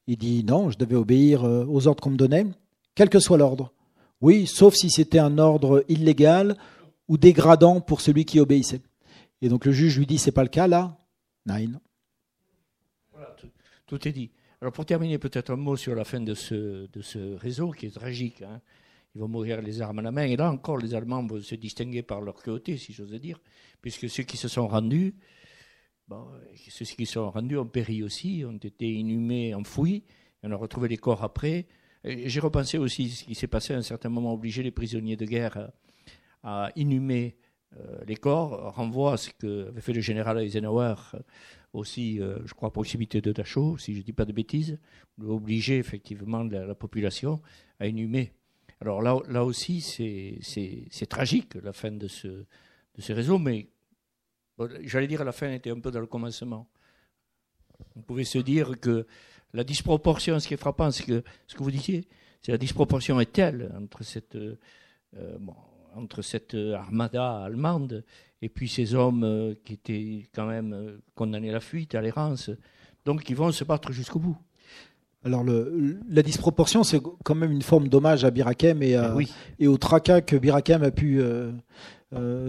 Il 0.07 0.17
dit 0.17 0.43
Non, 0.43 0.69
je 0.69 0.77
devais 0.77 0.95
obéir 0.95 1.43
euh, 1.43 1.65
aux 1.67 1.87
ordres 1.87 2.01
qu'on 2.01 2.11
me 2.11 2.17
donnait, 2.17 2.45
quel 2.95 3.09
que 3.09 3.19
soit 3.19 3.37
l'ordre. 3.37 3.71
Oui, 4.21 4.47
sauf 4.47 4.73
si 4.73 4.89
c'était 4.89 5.19
un 5.19 5.37
ordre 5.37 5.83
illégal 5.89 6.55
ou 7.07 7.17
dégradant 7.17 7.81
pour 7.81 8.01
celui 8.01 8.25
qui 8.25 8.39
obéissait. 8.39 8.81
Et 9.41 9.49
donc 9.49 9.65
le 9.65 9.71
juge 9.71 9.97
lui 9.97 10.05
dit 10.05 10.17
c'est 10.17 10.31
pas 10.31 10.43
le 10.43 10.49
cas 10.49 10.67
là? 10.67 10.97
Nine. 11.45 11.79
Voilà, 13.11 13.35
tout, 13.85 14.07
est 14.07 14.11
dit. 14.11 14.31
Alors 14.61 14.73
pour 14.73 14.85
terminer, 14.85 15.17
peut-être 15.19 15.51
un 15.51 15.55
mot 15.55 15.75
sur 15.75 15.95
la 15.95 16.03
fin 16.03 16.21
de 16.21 16.33
ce, 16.33 16.87
de 16.87 17.01
ce 17.01 17.35
réseau 17.35 17.71
qui 17.71 17.85
est 17.85 17.91
tragique. 17.91 18.41
Hein. 18.41 18.61
Ils 19.15 19.21
vont 19.21 19.29
mourir 19.29 19.61
les 19.61 19.81
armes 19.81 19.99
à 19.99 20.01
la 20.01 20.11
main. 20.11 20.23
Et 20.23 20.35
là 20.35 20.51
encore, 20.51 20.77
les 20.77 20.93
Allemands 20.93 21.25
vont 21.25 21.39
se 21.39 21.55
distinguer 21.55 22.03
par 22.03 22.19
leur 22.19 22.35
cruauté, 22.35 22.77
si 22.77 22.91
j'ose 22.91 23.13
dire, 23.13 23.39
puisque 23.81 24.09
ceux 24.09 24.23
qui 24.23 24.35
se 24.35 24.49
sont 24.49 24.67
rendus, 24.67 25.15
ceux 26.69 26.85
qui 26.85 27.05
se 27.05 27.13
sont 27.13 27.31
rendus 27.31 27.57
ont 27.57 27.65
péri 27.65 28.03
aussi, 28.03 28.43
ont 28.45 28.57
été 28.57 28.91
inhumés, 28.91 29.55
enfouis. 29.55 30.03
Et 30.43 30.47
on 30.47 30.51
a 30.51 30.55
retrouvé 30.55 30.89
les 30.89 30.97
corps 30.97 31.23
après. 31.23 31.65
J'ai 32.03 32.39
repensé 32.41 32.77
aussi 32.77 33.09
ce 33.09 33.23
qui 33.23 33.35
s'est 33.35 33.47
passé 33.47 33.73
à 33.73 33.77
un 33.77 33.81
certain 33.81 34.09
moment, 34.09 34.33
obliger 34.33 34.63
les 34.63 34.71
prisonniers 34.71 35.15
de 35.15 35.25
guerre 35.25 35.71
à 36.43 36.69
inhumer 36.75 37.37
les 38.07 38.15
corps 38.15 38.73
renvoient 38.75 39.13
à 39.13 39.17
ce 39.17 39.29
qu'avait 39.31 39.81
fait 39.81 39.93
le 39.93 40.01
général 40.01 40.39
Eisenhower 40.39 40.95
euh, 41.13 41.19
aussi, 41.73 42.21
euh, 42.21 42.39
je 42.45 42.53
crois, 42.53 42.69
à 42.69 42.71
proximité 42.71 43.21
de 43.21 43.31
Dachau, 43.31 43.77
si 43.77 43.93
je 43.93 43.99
ne 43.99 44.03
dis 44.03 44.13
pas 44.13 44.25
de 44.25 44.31
bêtises, 44.31 44.79
obliger 45.21 45.77
effectivement 45.77 46.43
la, 46.43 46.75
population 46.75 47.41
à 47.79 47.87
inhumer. 47.87 48.31
Alors 48.79 49.01
là, 49.01 49.17
là 49.27 49.43
aussi, 49.43 49.81
c'est 49.81 51.05
tragique 51.07 51.55
la 51.55 51.73
fin 51.73 51.91
de 51.91 52.07
ce, 52.07 52.27
de 52.27 53.01
ce 53.01 53.13
réseau, 53.13 53.39
mais 53.39 53.67
j'allais 54.83 55.07
dire 55.07 55.23
la 55.23 55.31
fin 55.31 55.51
était 55.51 55.71
un 55.71 55.79
peu 55.79 55.91
dans 55.91 55.99
le 55.99 56.07
commencement. 56.07 56.69
On 57.95 58.01
pouvait 58.01 58.23
se 58.23 58.37
dire 58.37 58.79
que 58.79 59.05
la 59.53 59.63
disproportion, 59.63 60.39
ce 60.39 60.47
qui 60.47 60.53
est 60.53 60.57
frappant, 60.57 60.91
c'est 60.91 61.03
que 61.03 61.23
ce 61.47 61.55
que 61.55 61.63
vous 61.63 61.71
disiez, 61.71 62.07
c'est 62.41 62.51
la 62.51 62.57
disproportion 62.57 63.19
est 63.19 63.31
telle 63.31 63.73
entre 63.77 64.03
cette 64.03 64.37
bon, 65.39 65.55
entre 65.95 66.21
cette 66.21 66.53
euh, 66.53 66.75
armada 66.75 67.43
allemande 67.43 68.03
et 68.41 68.49
puis 68.49 68.67
ces 68.67 68.93
hommes 68.93 69.23
euh, 69.23 69.53
qui 69.63 69.73
étaient 69.73 70.27
quand 70.33 70.45
même 70.45 70.73
euh, 70.73 70.97
condamnés 71.15 71.49
à 71.49 71.53
la 71.53 71.59
fuite, 71.59 71.95
à 71.95 72.01
l'errance. 72.01 72.51
Donc 73.05 73.29
ils 73.29 73.35
vont 73.35 73.51
se 73.51 73.63
battre 73.63 73.91
jusqu'au 73.91 74.19
bout. 74.19 74.37
Alors 75.23 75.43
le, 75.43 75.99
la 76.07 76.21
disproportion, 76.21 76.83
c'est 76.83 77.01
quand 77.23 77.35
même 77.35 77.51
une 77.51 77.63
forme 77.63 77.87
d'hommage 77.87 78.23
à 78.25 78.31
Birakem 78.31 78.83
et, 78.83 78.91
eh 78.91 79.63
et 79.63 79.67
au 79.67 79.77
tracas 79.77 80.21
que 80.21 80.35
Birakem 80.35 80.83
a 80.83 80.91
pu 80.91 81.19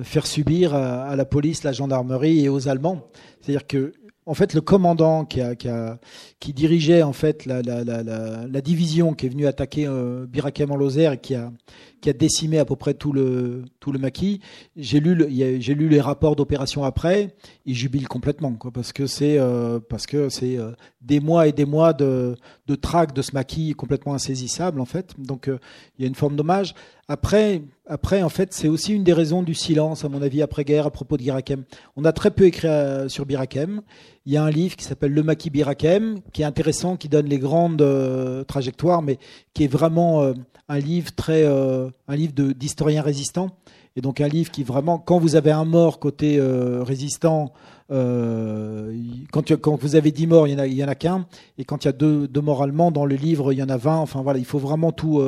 faire 0.02 0.26
subir 0.26 0.74
à, 0.74 1.16
la 1.16 1.24
police, 1.24 1.64
la 1.64 1.72
gendarmerie 1.72 2.44
et 2.44 2.50
aux 2.50 2.68
Allemands. 2.68 3.08
C'est-à-dire 3.40 3.66
que 3.66 3.94
en 4.28 4.34
fait, 4.34 4.54
le 4.54 4.60
commandant 4.60 5.24
qui, 5.24 5.40
a, 5.40 5.54
qui, 5.54 5.68
a, 5.68 5.98
qui 6.40 6.52
dirigeait 6.52 7.02
en 7.02 7.12
fait 7.12 7.46
la, 7.46 7.62
la, 7.62 7.84
la, 7.84 8.02
la, 8.02 8.60
division 8.60 9.14
qui 9.14 9.26
est 9.26 9.28
venue 9.28 9.46
attaquer 9.46 9.86
euh, 9.86 10.26
Birakem 10.26 10.72
en 10.72 10.76
Lozère 10.76 11.12
et 11.12 11.18
qui 11.18 11.36
a, 11.36 11.52
qui 12.00 12.10
a 12.10 12.12
décimé 12.12 12.58
à 12.58 12.64
peu 12.64 12.74
près 12.74 12.94
tout 12.94 13.12
le, 13.12 13.64
tout 13.78 13.92
le 13.92 14.00
maquis, 14.00 14.40
j'ai 14.76 14.98
lu, 14.98 15.26
j'ai 15.60 15.74
lu 15.74 15.88
les 15.88 16.00
rapports 16.00 16.34
d'opération 16.34 16.82
après, 16.82 17.36
il 17.66 17.76
jubile 17.76 18.08
complètement, 18.08 18.52
quoi, 18.54 18.72
parce 18.72 18.92
que 18.92 19.06
c'est 19.06 19.38
euh, 19.38 19.78
parce 19.78 20.06
que 20.06 20.28
c'est 20.28 20.58
euh, 20.58 20.72
des 21.02 21.20
mois 21.20 21.46
et 21.46 21.52
des 21.52 21.64
mois 21.64 21.92
de, 21.92 22.36
de 22.66 22.74
traque 22.74 23.14
de 23.14 23.22
ce 23.22 23.32
maquis 23.32 23.74
complètement 23.74 24.14
insaisissable 24.14 24.80
en 24.80 24.86
fait. 24.86 25.14
Donc 25.18 25.46
il 25.46 26.02
y 26.02 26.04
a 26.04 26.08
une 26.08 26.16
forme 26.16 26.34
d'hommage. 26.34 26.74
Après, 27.08 27.62
après, 27.86 28.22
en 28.22 28.28
fait, 28.28 28.52
c'est 28.52 28.66
aussi 28.66 28.92
une 28.92 29.04
des 29.04 29.12
raisons 29.12 29.44
du 29.44 29.54
silence, 29.54 30.04
à 30.04 30.08
mon 30.08 30.22
avis, 30.22 30.42
après-guerre, 30.42 30.86
à 30.86 30.90
propos 30.90 31.16
de 31.16 31.22
Birakem. 31.22 31.62
On 31.94 32.04
a 32.04 32.12
très 32.12 32.32
peu 32.32 32.44
écrit 32.44 32.66
sur 33.08 33.26
Birakem. 33.26 33.80
Il 34.24 34.32
y 34.32 34.36
a 34.36 34.42
un 34.42 34.50
livre 34.50 34.74
qui 34.74 34.84
s'appelle 34.84 35.12
Le 35.12 35.22
Maquis 35.22 35.50
Birakem, 35.50 36.18
qui 36.32 36.42
est 36.42 36.44
intéressant, 36.44 36.96
qui 36.96 37.08
donne 37.08 37.26
les 37.26 37.38
grandes 37.38 37.80
euh, 37.80 38.42
trajectoires, 38.42 39.02
mais 39.02 39.18
qui 39.54 39.62
est 39.62 39.68
vraiment 39.68 40.22
euh, 40.22 40.32
un 40.68 40.80
livre 40.80 41.12
très, 41.14 41.44
euh, 41.44 41.88
un 42.08 42.16
livre 42.16 42.32
d'historien 42.32 43.02
résistant. 43.02 43.50
Et 43.94 44.00
donc 44.00 44.20
un 44.20 44.28
livre 44.28 44.50
qui 44.50 44.64
vraiment, 44.64 44.98
quand 44.98 45.20
vous 45.20 45.36
avez 45.36 45.52
un 45.52 45.64
mort 45.64 46.00
côté 46.00 46.38
résistant, 46.38 47.54
quand, 47.88 49.56
quand, 49.56 49.80
vous 49.80 49.96
avez 49.96 50.10
10 50.10 50.26
morts, 50.26 50.46
il 50.48 50.52
y 50.52 50.84
en 50.84 50.88
a, 50.88 50.90
a 50.90 50.94
qu'un. 50.94 51.24
Et 51.56 51.64
quand 51.64 51.84
il 51.84 51.86
y 51.86 51.88
a 51.88 51.92
deux, 51.92 52.28
deux 52.28 52.42
morts 52.42 52.62
allemands 52.62 52.90
dans 52.90 53.06
le 53.06 53.14
livre, 53.14 53.54
il 53.54 53.58
y 53.58 53.62
en 53.62 53.70
a 53.70 53.78
20. 53.78 53.96
Enfin 53.96 54.20
voilà, 54.20 54.38
il 54.38 54.44
faut 54.44 54.58
vraiment 54.58 54.92
tout, 54.92 55.22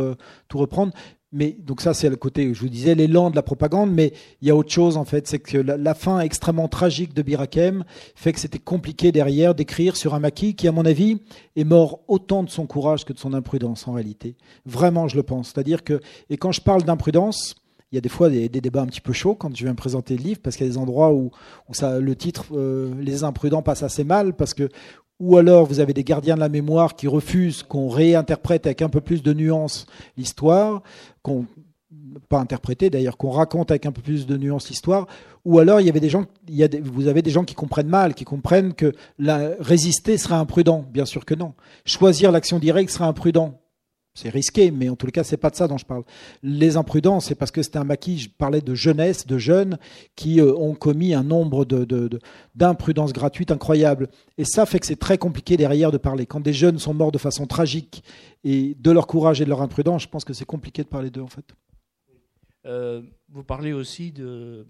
tout 0.48 0.58
reprendre. 0.58 0.92
Mais 1.30 1.56
donc 1.58 1.82
ça, 1.82 1.92
c'est 1.92 2.08
le 2.08 2.16
côté, 2.16 2.54
je 2.54 2.60
vous 2.60 2.70
disais, 2.70 2.94
l'élan 2.94 3.30
de 3.30 3.36
la 3.36 3.42
propagande. 3.42 3.92
Mais 3.92 4.12
il 4.40 4.48
y 4.48 4.50
a 4.50 4.56
autre 4.56 4.70
chose 4.70 4.96
en 4.96 5.04
fait, 5.04 5.26
c'est 5.26 5.38
que 5.38 5.58
la, 5.58 5.94
fin 5.94 6.20
extrêmement 6.20 6.68
tragique 6.68 7.12
de 7.14 7.22
Birakem 7.22 7.84
fait 8.14 8.32
que 8.32 8.40
c'était 8.40 8.58
compliqué 8.58 9.12
derrière 9.12 9.54
d'écrire 9.54 9.96
sur 9.96 10.14
un 10.14 10.20
maquis 10.20 10.54
qui, 10.54 10.68
à 10.68 10.72
mon 10.72 10.86
avis, 10.86 11.18
est 11.56 11.64
mort 11.64 12.00
autant 12.08 12.42
de 12.42 12.50
son 12.50 12.66
courage 12.66 13.04
que 13.04 13.12
de 13.12 13.18
son 13.18 13.34
imprudence 13.34 13.86
en 13.88 13.92
réalité. 13.92 14.36
Vraiment, 14.64 15.08
je 15.08 15.16
le 15.16 15.22
pense. 15.22 15.52
C'est-à-dire 15.52 15.84
que, 15.84 16.00
et 16.30 16.36
quand 16.38 16.52
je 16.52 16.62
parle 16.62 16.82
d'imprudence, 16.82 17.56
il 17.92 17.94
y 17.94 17.98
a 17.98 18.02
des 18.02 18.08
fois 18.08 18.28
des, 18.28 18.48
débats 18.48 18.82
un 18.82 18.86
petit 18.86 19.00
peu 19.00 19.12
chauds 19.12 19.34
quand 19.34 19.54
je 19.56 19.64
viens 19.64 19.74
présenter 19.74 20.16
le 20.16 20.22
livre 20.22 20.40
parce 20.42 20.56
qu'il 20.56 20.66
y 20.66 20.68
a 20.68 20.72
des 20.72 20.78
endroits 20.78 21.12
où, 21.12 21.30
où 21.68 21.74
ça, 21.74 21.98
le 21.98 22.16
titre 22.16 22.46
euh, 22.52 22.92
Les 23.00 23.24
imprudents 23.24 23.62
passe 23.62 23.82
assez 23.82 24.04
mal 24.04 24.34
parce 24.34 24.52
que 24.54 24.68
ou 25.20 25.36
alors 25.36 25.66
vous 25.66 25.80
avez 25.80 25.94
des 25.94 26.04
gardiens 26.04 26.36
de 26.36 26.40
la 26.40 26.48
mémoire 26.48 26.94
qui 26.94 27.08
refusent 27.08 27.62
qu'on 27.62 27.88
réinterprète 27.88 28.66
avec 28.66 28.82
un 28.82 28.88
peu 28.88 29.00
plus 29.00 29.22
de 29.22 29.32
nuance 29.32 29.86
l'histoire, 30.16 30.82
pas 32.28 32.38
interpréter 32.38 32.90
d'ailleurs, 32.90 33.16
qu'on 33.16 33.30
raconte 33.30 33.70
avec 33.70 33.86
un 33.86 33.92
peu 33.92 34.02
plus 34.02 34.26
de 34.26 34.36
nuance 34.36 34.68
l'histoire, 34.68 35.06
ou 35.44 35.58
alors 35.58 35.80
il 35.80 35.86
y 35.86 35.90
avait 35.90 36.00
des 36.00 36.10
gens, 36.10 36.26
il 36.48 36.56
y 36.56 36.80
vous 36.80 37.08
avez 37.08 37.22
des 37.22 37.30
gens 37.30 37.44
qui 37.44 37.54
comprennent 37.54 37.88
mal, 37.88 38.14
qui 38.14 38.24
comprennent 38.24 38.74
que 38.74 38.92
la, 39.18 39.52
résister 39.60 40.18
serait 40.18 40.34
imprudent. 40.34 40.84
Bien 40.92 41.06
sûr 41.06 41.24
que 41.24 41.34
non. 41.34 41.54
Choisir 41.84 42.32
l'action 42.32 42.58
directe 42.58 42.90
serait 42.90 43.04
imprudent 43.04 43.60
c'est 44.18 44.30
risqué, 44.30 44.70
mais 44.72 44.88
en 44.88 44.96
les 45.04 45.12
cas, 45.12 45.22
c'est 45.22 45.36
pas 45.36 45.50
de 45.50 45.54
ça 45.54 45.68
dont 45.68 45.78
je 45.78 45.84
parle. 45.84 46.02
Les 46.42 46.76
imprudents, 46.76 47.20
c'est 47.20 47.36
parce 47.36 47.52
que 47.52 47.62
c'était 47.62 47.78
un 47.78 47.84
maquis, 47.84 48.18
je 48.18 48.28
parlais 48.28 48.60
de 48.60 48.74
jeunesse, 48.74 49.26
de 49.26 49.38
jeunes 49.38 49.78
qui 50.16 50.40
euh, 50.40 50.52
ont 50.56 50.74
commis 50.74 51.14
un 51.14 51.22
nombre 51.22 51.64
d'imprudences 51.64 53.12
de, 53.12 53.18
gratuites 53.18 53.52
incroyables. 53.52 54.08
Et 54.36 54.44
ça 54.44 54.66
fait 54.66 54.80
que 54.80 54.86
c'est 54.86 54.96
très 54.96 55.18
compliqué 55.18 55.56
derrière 55.56 55.92
de 55.92 55.98
parler. 55.98 56.26
Quand 56.26 56.40
des 56.40 56.52
jeunes 56.52 56.78
sont 56.78 56.94
morts 56.94 57.12
de 57.12 57.18
façon 57.18 57.46
tragique 57.46 58.02
et 58.42 58.74
de 58.78 58.90
leur 58.90 59.06
courage 59.06 59.40
et 59.40 59.44
de 59.44 59.50
leur 59.50 59.62
imprudence, 59.62 60.02
je 60.02 60.08
pense 60.08 60.24
que 60.24 60.32
c'est 60.32 60.44
compliqué 60.44 60.82
de 60.82 60.88
parler 60.88 61.10
d'eux, 61.10 61.22
en 61.22 61.28
fait. 61.28 61.54
Euh, 62.66 63.02
vous 63.28 63.44
parlez 63.44 63.72
aussi 63.72 64.10
de, 64.10 64.66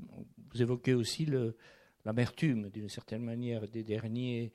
vous 0.52 0.60
évoquez 0.60 0.92
aussi 0.92 1.26
l'amertume, 2.04 2.68
d'une 2.68 2.90
certaine 2.90 3.22
manière, 3.22 3.66
des 3.66 3.82
derniers, 3.82 4.52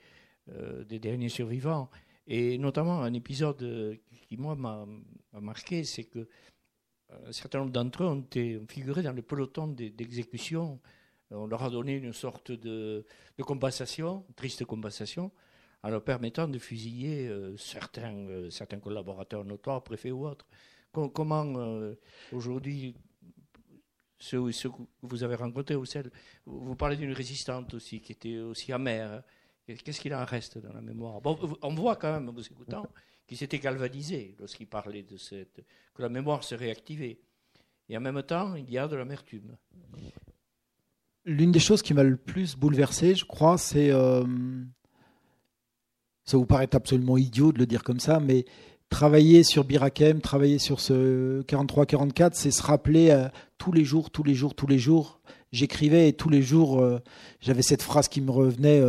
euh, 0.51 0.83
des 0.83 0.99
derniers 0.99 1.29
survivants. 1.29 1.89
Et 2.27 2.57
notamment 2.57 3.01
un 3.01 3.13
épisode 3.13 3.61
euh, 3.63 3.95
qui, 4.27 4.37
moi, 4.37 4.55
m'a 4.55 4.85
marqué, 5.33 5.83
c'est 5.83 6.05
que 6.05 6.19
euh, 6.19 7.27
un 7.27 7.31
certain 7.31 7.59
nombre 7.59 7.71
d'entre 7.71 8.03
eux 8.03 8.07
ont, 8.07 8.21
été, 8.21 8.61
figuré 8.69 9.03
dans 9.03 9.11
le 9.11 9.21
peloton 9.21 9.67
d'exécution. 9.67 10.79
On 11.31 11.47
leur 11.47 11.63
a 11.63 11.69
donné 11.69 11.95
une 11.95 12.13
sorte 12.13 12.51
de, 12.51 13.05
de, 13.37 13.43
compensation, 13.43 14.25
triste 14.35 14.63
compensation, 14.65 15.31
en 15.81 15.89
leur 15.89 16.03
permettant 16.03 16.47
de 16.47 16.59
fusiller 16.59 17.27
euh, 17.27 17.57
certains, 17.57 18.79
collaborateurs 18.81 19.43
notoires, 19.43 19.83
préfets 19.83 20.11
ou 20.11 20.25
autres. 20.25 20.47
comment, 20.93 21.93
aujourd'hui, 22.31 22.95
ceux, 24.19 24.49
que 24.49 24.69
vous 25.01 25.23
avez 25.23 25.35
rencontrés, 25.35 25.75
celles, 25.85 26.11
vous 26.45 26.75
parlez 26.75 26.95
d'une 26.95 27.11
résistante 27.11 27.73
aussi, 27.73 27.99
qui 27.99 28.13
était 28.13 28.37
aussi 28.37 28.71
amère. 28.71 29.11
Hein. 29.11 29.23
Qu'est-ce 29.65 30.01
qu'il 30.01 30.13
en 30.13 30.25
reste 30.25 30.57
dans 30.57 30.73
la 30.73 30.81
mémoire? 30.81 31.21
On 31.61 31.73
voit 31.73 31.95
quand 31.95 32.11
même, 32.11 32.27
en 32.27 32.33
vous 32.33 32.45
écoutant, 32.45 32.85
qu'il 33.25 33.37
s'était 33.37 33.59
galvanisé 33.59 34.35
lorsqu'il 34.39 34.67
parlait 34.67 35.03
de 35.03 35.17
cette. 35.17 35.63
que 35.93 36.01
la 36.01 36.09
mémoire 36.09 36.43
serait 36.43 36.69
activée. 36.69 37.21
Et 37.89 37.97
en 37.97 38.01
même 38.01 38.21
temps, 38.23 38.55
il 38.55 38.69
y 38.69 38.77
a 38.77 38.87
de 38.87 38.95
l'amertume. 38.95 39.55
L'une 41.25 41.51
des 41.51 41.59
choses 41.59 41.81
qui 41.81 41.93
m'a 41.93 42.03
le 42.03 42.17
plus 42.17 42.55
bouleversé, 42.57 43.15
je 43.15 43.25
crois, 43.25 43.57
c'est. 43.57 43.91
Euh, 43.91 44.25
ça 46.25 46.37
vous 46.37 46.45
paraît 46.45 46.73
absolument 46.75 47.17
idiot 47.17 47.51
de 47.51 47.59
le 47.59 47.65
dire 47.65 47.83
comme 47.83 47.99
ça, 47.99 48.19
mais 48.19 48.45
travailler 48.89 49.43
sur 49.43 49.63
Birakem, 49.63 50.21
travailler 50.21 50.59
sur 50.59 50.79
ce 50.79 51.41
43-44, 51.43 52.31
c'est 52.33 52.51
se 52.51 52.61
rappeler 52.61 53.11
euh, 53.11 53.27
tous 53.57 53.71
les 53.71 53.83
jours, 53.85 54.09
tous 54.09 54.23
les 54.23 54.35
jours, 54.35 54.55
tous 54.55 54.67
les 54.67 54.79
jours. 54.79 55.21
J'écrivais 55.51 56.09
et 56.09 56.13
tous 56.13 56.29
les 56.29 56.41
jours, 56.41 56.79
euh, 56.81 56.99
j'avais 57.39 57.61
cette 57.61 57.81
phrase 57.81 58.07
qui 58.07 58.21
me 58.21 58.31
revenait 58.31 58.81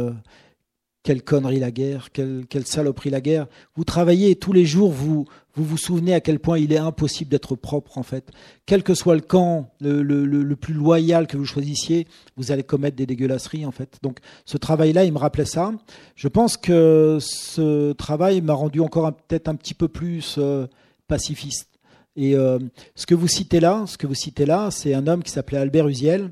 quelle 1.05 1.23
connerie 1.23 1.61
la 1.61 1.71
guerre, 1.71 2.09
quelle, 2.13 2.67
saloperie 2.67 3.11
la 3.11 3.21
guerre. 3.21 3.47
Vous 3.77 3.85
travaillez 3.85 4.37
tous 4.37 4.55
les 4.55 4.65
jours, 4.65 4.91
vous, 4.91 5.27
vous 5.55 5.63
vous 5.63 5.77
souvenez 5.77 6.15
à 6.15 6.21
quel 6.21 6.41
point 6.41 6.59
il 6.59 6.73
est 6.73 6.79
impossible 6.79 7.31
d'être 7.31 7.57
propre 7.57 7.99
en 7.99 8.03
fait. 8.03 8.31
Quel 8.65 8.83
que 8.83 8.95
soit 8.95 9.15
le 9.15 9.21
camp 9.21 9.71
le, 9.83 10.55
plus 10.55 10.73
loyal 10.73 11.27
que 11.27 11.37
vous 11.37 11.45
choisissiez, 11.45 12.09
vous 12.39 12.53
allez 12.53 12.63
commettre 12.63 12.97
des 12.97 13.05
dégueulasseries 13.05 13.67
en 13.67 13.71
fait. 13.71 13.99
Donc 14.03 14.19
ce 14.47 14.57
travail-là, 14.57 15.05
il 15.05 15.13
me 15.13 15.19
rappelait 15.19 15.45
ça. 15.45 15.75
Je 16.17 16.27
pense 16.27 16.57
que 16.57 17.19
ce 17.21 17.93
travail 17.93 18.41
m'a 18.41 18.55
rendu 18.55 18.81
encore 18.81 19.15
peut-être 19.15 19.49
un 19.49 19.57
petit 19.57 19.75
peu 19.75 19.89
plus 19.89 20.37
euh, 20.39 20.67
pacifiste. 21.07 21.69
Et 22.17 22.35
euh, 22.35 22.59
ce 22.95 23.05
que 23.05 23.15
vous 23.15 23.29
citez 23.29 23.61
là, 23.61 23.85
ce 23.87 23.99
que 23.99 24.07
vous 24.07 24.15
citez 24.15 24.47
là, 24.47 24.71
c'est 24.71 24.95
un 24.95 25.07
homme 25.07 25.23
qui 25.23 25.33
s'appelait 25.33 25.59
Albert 25.59 25.87
Uziel, 25.87 26.31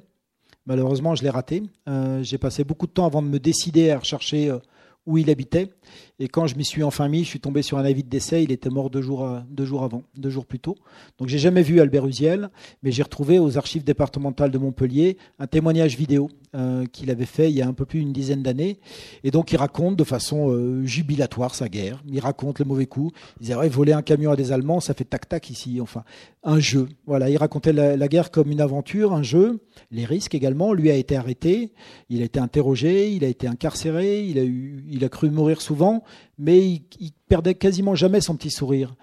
Malheureusement, 0.66 1.14
je 1.14 1.22
l'ai 1.22 1.30
raté. 1.30 1.62
Euh, 1.88 2.22
j'ai 2.22 2.38
passé 2.38 2.64
beaucoup 2.64 2.86
de 2.86 2.92
temps 2.92 3.06
avant 3.06 3.22
de 3.22 3.28
me 3.28 3.38
décider 3.38 3.90
à 3.90 3.98
rechercher 3.98 4.48
euh, 4.48 4.58
où 5.06 5.18
il 5.18 5.28
habitait. 5.30 5.70
Et 6.18 6.28
quand 6.28 6.46
je 6.46 6.56
m'y 6.56 6.64
suis 6.64 6.82
enfin 6.82 7.08
mis, 7.08 7.24
je 7.24 7.28
suis 7.28 7.40
tombé 7.40 7.62
sur 7.62 7.78
un 7.78 7.84
avis 7.84 8.04
de 8.04 8.08
décès. 8.08 8.44
Il 8.44 8.52
était 8.52 8.70
mort 8.70 8.90
deux 8.90 9.02
jours, 9.02 9.24
euh, 9.24 9.40
deux 9.50 9.64
jours 9.64 9.82
avant, 9.82 10.02
deux 10.16 10.30
jours 10.30 10.46
plus 10.46 10.60
tôt. 10.60 10.76
Donc 11.18 11.28
j'ai 11.28 11.38
jamais 11.38 11.62
vu 11.62 11.80
Albert 11.80 12.06
Uziel, 12.06 12.50
mais 12.82 12.92
j'ai 12.92 13.02
retrouvé 13.02 13.38
aux 13.38 13.58
archives 13.58 13.84
départementales 13.84 14.50
de 14.50 14.58
Montpellier 14.58 15.16
un 15.38 15.46
témoignage 15.46 15.96
vidéo 15.96 16.28
euh, 16.54 16.84
qu'il 16.86 17.10
avait 17.10 17.24
fait 17.24 17.50
il 17.50 17.56
y 17.56 17.62
a 17.62 17.66
un 17.66 17.72
peu 17.72 17.86
plus 17.86 18.00
d'une 18.00 18.12
dizaine 18.12 18.42
d'années. 18.42 18.78
Et 19.24 19.30
donc 19.30 19.52
il 19.52 19.56
raconte 19.56 19.96
de 19.96 20.04
façon 20.04 20.50
euh, 20.50 20.84
jubilatoire 20.84 21.54
sa 21.54 21.68
guerre. 21.68 22.02
Il 22.06 22.20
raconte 22.20 22.58
le 22.58 22.66
mauvais 22.66 22.86
coup. 22.86 23.10
Il 23.40 23.44
disait 23.44 23.54
ouais, 23.54 23.68
voler 23.68 23.92
un 23.92 24.02
camion 24.02 24.30
à 24.30 24.36
des 24.36 24.52
Allemands, 24.52 24.80
ça 24.80 24.94
fait 24.94 25.04
tac 25.04 25.28
tac 25.28 25.48
ici. 25.50 25.80
Enfin, 25.80 26.04
un 26.44 26.60
jeu. 26.60 26.88
Voilà, 27.06 27.30
il 27.30 27.36
racontait 27.36 27.72
la, 27.72 27.96
la 27.96 28.08
guerre 28.08 28.30
comme 28.30 28.50
une 28.50 28.60
aventure, 28.60 29.12
un 29.12 29.22
jeu, 29.22 29.60
les 29.90 30.04
risques 30.04 30.34
également. 30.34 30.72
Lui 30.72 30.90
a 30.90 30.94
été 30.94 31.16
arrêté, 31.16 31.72
il 32.10 32.20
a 32.22 32.24
été 32.24 32.38
interrogé, 32.38 33.10
il 33.10 33.24
a 33.24 33.28
été 33.28 33.46
incarcéré, 33.46 34.24
il 34.24 34.38
a 34.38 34.44
eu, 34.44 34.84
il 34.90 35.04
a 35.04 35.08
cru 35.08 35.30
mourir 35.30 35.62
souvent 35.62 36.01
mais 36.38 36.66
il, 36.66 37.12
perdait 37.28 37.54
quasiment 37.54 37.94
jamais 37.94 38.20
son 38.20 38.36
petit 38.36 38.50
sourire. 38.50 38.94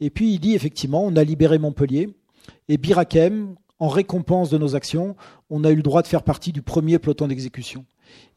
Et 0.00 0.10
puis 0.10 0.32
il 0.32 0.38
dit 0.40 0.54
effectivement, 0.54 1.04
on 1.04 1.16
a 1.16 1.24
libéré 1.24 1.58
Montpellier 1.58 2.10
et 2.68 2.76
Birakem, 2.76 3.54
en 3.78 3.88
récompense 3.88 4.50
de 4.50 4.58
nos 4.58 4.74
actions, 4.74 5.16
on 5.50 5.64
a 5.64 5.70
eu 5.70 5.76
le 5.76 5.82
droit 5.82 6.02
de 6.02 6.06
faire 6.06 6.22
partie 6.22 6.52
du 6.52 6.62
premier 6.62 6.98
peloton 6.98 7.28
d'exécution. 7.28 7.84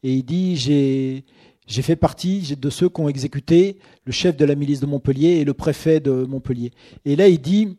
Et 0.02 0.14
il 0.14 0.22
dit, 0.22 0.56
j'ai 0.56 1.82
fait 1.82 1.96
partie 1.96 2.56
de 2.56 2.70
ceux 2.70 2.88
qui 2.88 3.00
ont 3.00 3.08
exécuté 3.08 3.78
le 4.04 4.12
chef 4.12 4.36
de 4.36 4.44
la 4.44 4.54
milice 4.54 4.80
de 4.80 4.86
Montpellier 4.86 5.38
et 5.38 5.44
le 5.44 5.54
préfet 5.54 6.00
de 6.00 6.10
Montpellier. 6.10 6.72
Et 7.04 7.16
là, 7.16 7.28
il 7.28 7.40
dit, 7.40 7.78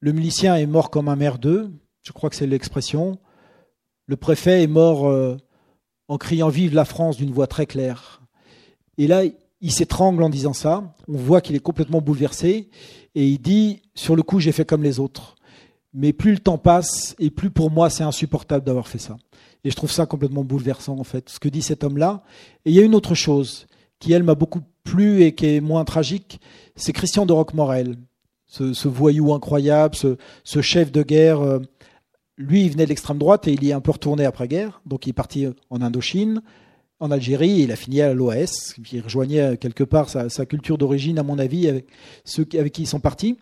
le 0.00 0.12
milicien 0.12 0.56
est 0.56 0.66
mort 0.66 0.90
comme 0.90 1.08
un 1.08 1.16
merdeux, 1.16 1.70
je 2.02 2.12
crois 2.12 2.30
que 2.30 2.36
c'est 2.36 2.46
l'expression. 2.46 3.18
Le 4.06 4.16
préfet 4.16 4.62
est 4.62 4.68
mort 4.68 5.08
euh, 5.08 5.36
en 6.08 6.16
criant 6.16 6.48
Vive 6.48 6.74
la 6.74 6.84
France 6.84 7.16
d'une 7.16 7.32
voix 7.32 7.46
très 7.46 7.66
claire. 7.66 8.22
Et 8.96 9.06
là, 9.06 9.22
il 9.60 9.72
s'étrangle 9.72 10.22
en 10.22 10.28
disant 10.28 10.52
ça. 10.52 10.94
On 11.08 11.16
voit 11.16 11.40
qu'il 11.40 11.56
est 11.56 11.60
complètement 11.60 12.00
bouleversé. 12.00 12.68
Et 13.14 13.26
il 13.26 13.38
dit, 13.38 13.82
sur 13.94 14.16
le 14.16 14.22
coup, 14.22 14.40
j'ai 14.40 14.52
fait 14.52 14.64
comme 14.64 14.82
les 14.82 15.00
autres. 15.00 15.36
Mais 15.94 16.12
plus 16.12 16.32
le 16.32 16.38
temps 16.38 16.58
passe, 16.58 17.16
et 17.18 17.30
plus 17.30 17.50
pour 17.50 17.70
moi, 17.70 17.90
c'est 17.90 18.04
insupportable 18.04 18.64
d'avoir 18.64 18.88
fait 18.88 18.98
ça. 18.98 19.16
Et 19.64 19.70
je 19.70 19.76
trouve 19.76 19.90
ça 19.90 20.06
complètement 20.06 20.44
bouleversant, 20.44 20.98
en 20.98 21.04
fait, 21.04 21.28
ce 21.28 21.40
que 21.40 21.48
dit 21.48 21.62
cet 21.62 21.82
homme-là. 21.82 22.22
Et 22.64 22.70
il 22.70 22.76
y 22.76 22.78
a 22.78 22.82
une 22.82 22.94
autre 22.94 23.14
chose 23.14 23.66
qui, 23.98 24.12
elle, 24.12 24.22
m'a 24.22 24.34
beaucoup 24.34 24.60
plu 24.84 25.22
et 25.22 25.34
qui 25.34 25.46
est 25.46 25.60
moins 25.60 25.84
tragique, 25.84 26.40
c'est 26.76 26.92
Christian 26.92 27.26
de 27.26 27.32
Roquemorel, 27.32 27.96
ce, 28.46 28.86
voyou 28.86 29.34
incroyable, 29.34 29.96
ce, 29.96 30.62
chef 30.62 30.92
de 30.92 31.02
guerre. 31.02 31.40
Euh, 31.40 31.58
lui, 32.36 32.62
il 32.62 32.70
venait 32.70 32.84
de 32.84 32.90
l'extrême 32.90 33.18
droite 33.18 33.48
et 33.48 33.52
il 33.52 33.64
y 33.64 33.70
est 33.70 33.72
un 33.72 33.80
peu 33.80 33.90
retourné 33.90 34.24
après-guerre. 34.24 34.80
Donc, 34.86 35.06
il 35.06 35.10
est 35.10 35.14
parti 35.14 35.46
en 35.70 35.82
Indochine 35.82 36.42
en 37.00 37.10
Algérie, 37.10 37.60
il 37.60 37.72
a 37.72 37.76
fini 37.76 38.00
à 38.00 38.12
l'OAS, 38.12 38.74
qui 38.84 39.00
rejoignait 39.00 39.56
quelque 39.56 39.84
part 39.84 40.08
sa, 40.08 40.46
culture 40.46 40.78
d'origine, 40.78 41.18
à 41.18 41.22
mon 41.22 41.38
avis, 41.38 41.68
avec 41.68 41.86
ceux 42.24 42.46
avec 42.54 42.72
qui 42.72 42.82
ils 42.82 42.86
sont 42.86 43.00
partis. 43.00 43.36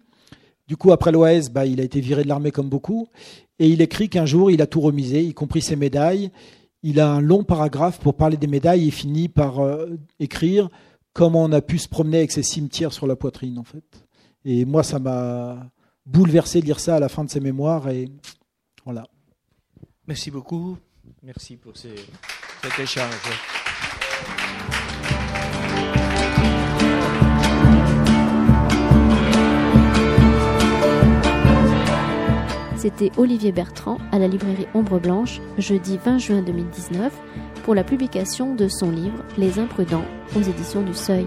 Du 0.69 0.77
coup, 0.77 0.93
après 0.93 1.13
l'OAS, 1.13 1.49
bah, 1.51 1.65
il 1.65 1.81
a 1.81 1.85
été 1.85 2.01
viré 2.01 2.23
de 2.23 2.29
l'armée 2.29 2.51
comme 2.51 2.69
beaucoup. 2.69 3.09
Et 3.59 3.69
il 3.69 3.81
écrit 3.81 4.09
qu'un 4.09 4.27
jour, 4.27 4.51
il 4.51 4.61
a 4.61 4.67
tout 4.67 4.81
remisé, 4.81 5.23
y 5.23 5.33
compris 5.33 5.63
ses 5.63 5.77
médailles. 5.77 6.31
Il 6.83 7.01
a 7.01 7.11
un 7.11 7.21
long 7.21 7.45
paragraphe 7.45 7.99
pour 7.99 8.15
parler 8.15 8.37
des 8.37 8.47
médailles 8.47 8.89
et 8.89 8.91
finit 8.91 9.29
par 9.29 9.61
euh, 9.61 9.97
écrire 10.21 10.69
comment 11.13 11.45
on 11.45 11.53
a 11.53 11.63
pu 11.63 11.79
se 11.79 11.89
promener 11.89 12.19
avec 12.19 12.33
ses 12.33 12.43
cimetières 12.43 12.93
sur 12.93 13.07
la 13.07 13.17
poitrine, 13.17 13.59
en 13.59 13.65
fait. 13.65 14.07
Et 14.45 14.65
moi, 14.65 14.83
ça 14.83 14.99
m'a 14.99 15.71
bouleversé 16.05 16.61
de 16.61 16.67
lire 16.67 16.79
ça 16.79 16.97
à 16.97 17.01
la 17.01 17.09
fin 17.09 17.25
de 17.25 17.31
ses 17.31 17.41
mémoires. 17.41 17.89
Et 17.89 18.11
voilà. 18.85 19.07
Merci 20.07 20.31
beaucoup. 20.31 20.77
Merci 21.27 21.57
pour 21.57 21.77
ces 21.77 21.93
cet. 22.63 23.03
C'était 32.77 33.11
Olivier 33.17 33.51
Bertrand 33.51 33.99
à 34.13 34.21
la 34.21 34.29
librairie 34.29 34.69
Ombre 34.73 35.01
Blanche, 35.01 35.41
jeudi 35.59 35.99
20 36.05 36.19
juin 36.19 36.43
2019, 36.43 37.13
pour 37.65 37.75
la 37.75 37.83
publication 37.83 38.55
de 38.55 38.69
son 38.69 38.93
livre 38.93 39.25
Les 39.37 39.59
Imprudents 39.59 40.07
aux 40.37 40.43
éditions 40.43 40.83
du 40.83 40.95
Seuil. 40.95 41.27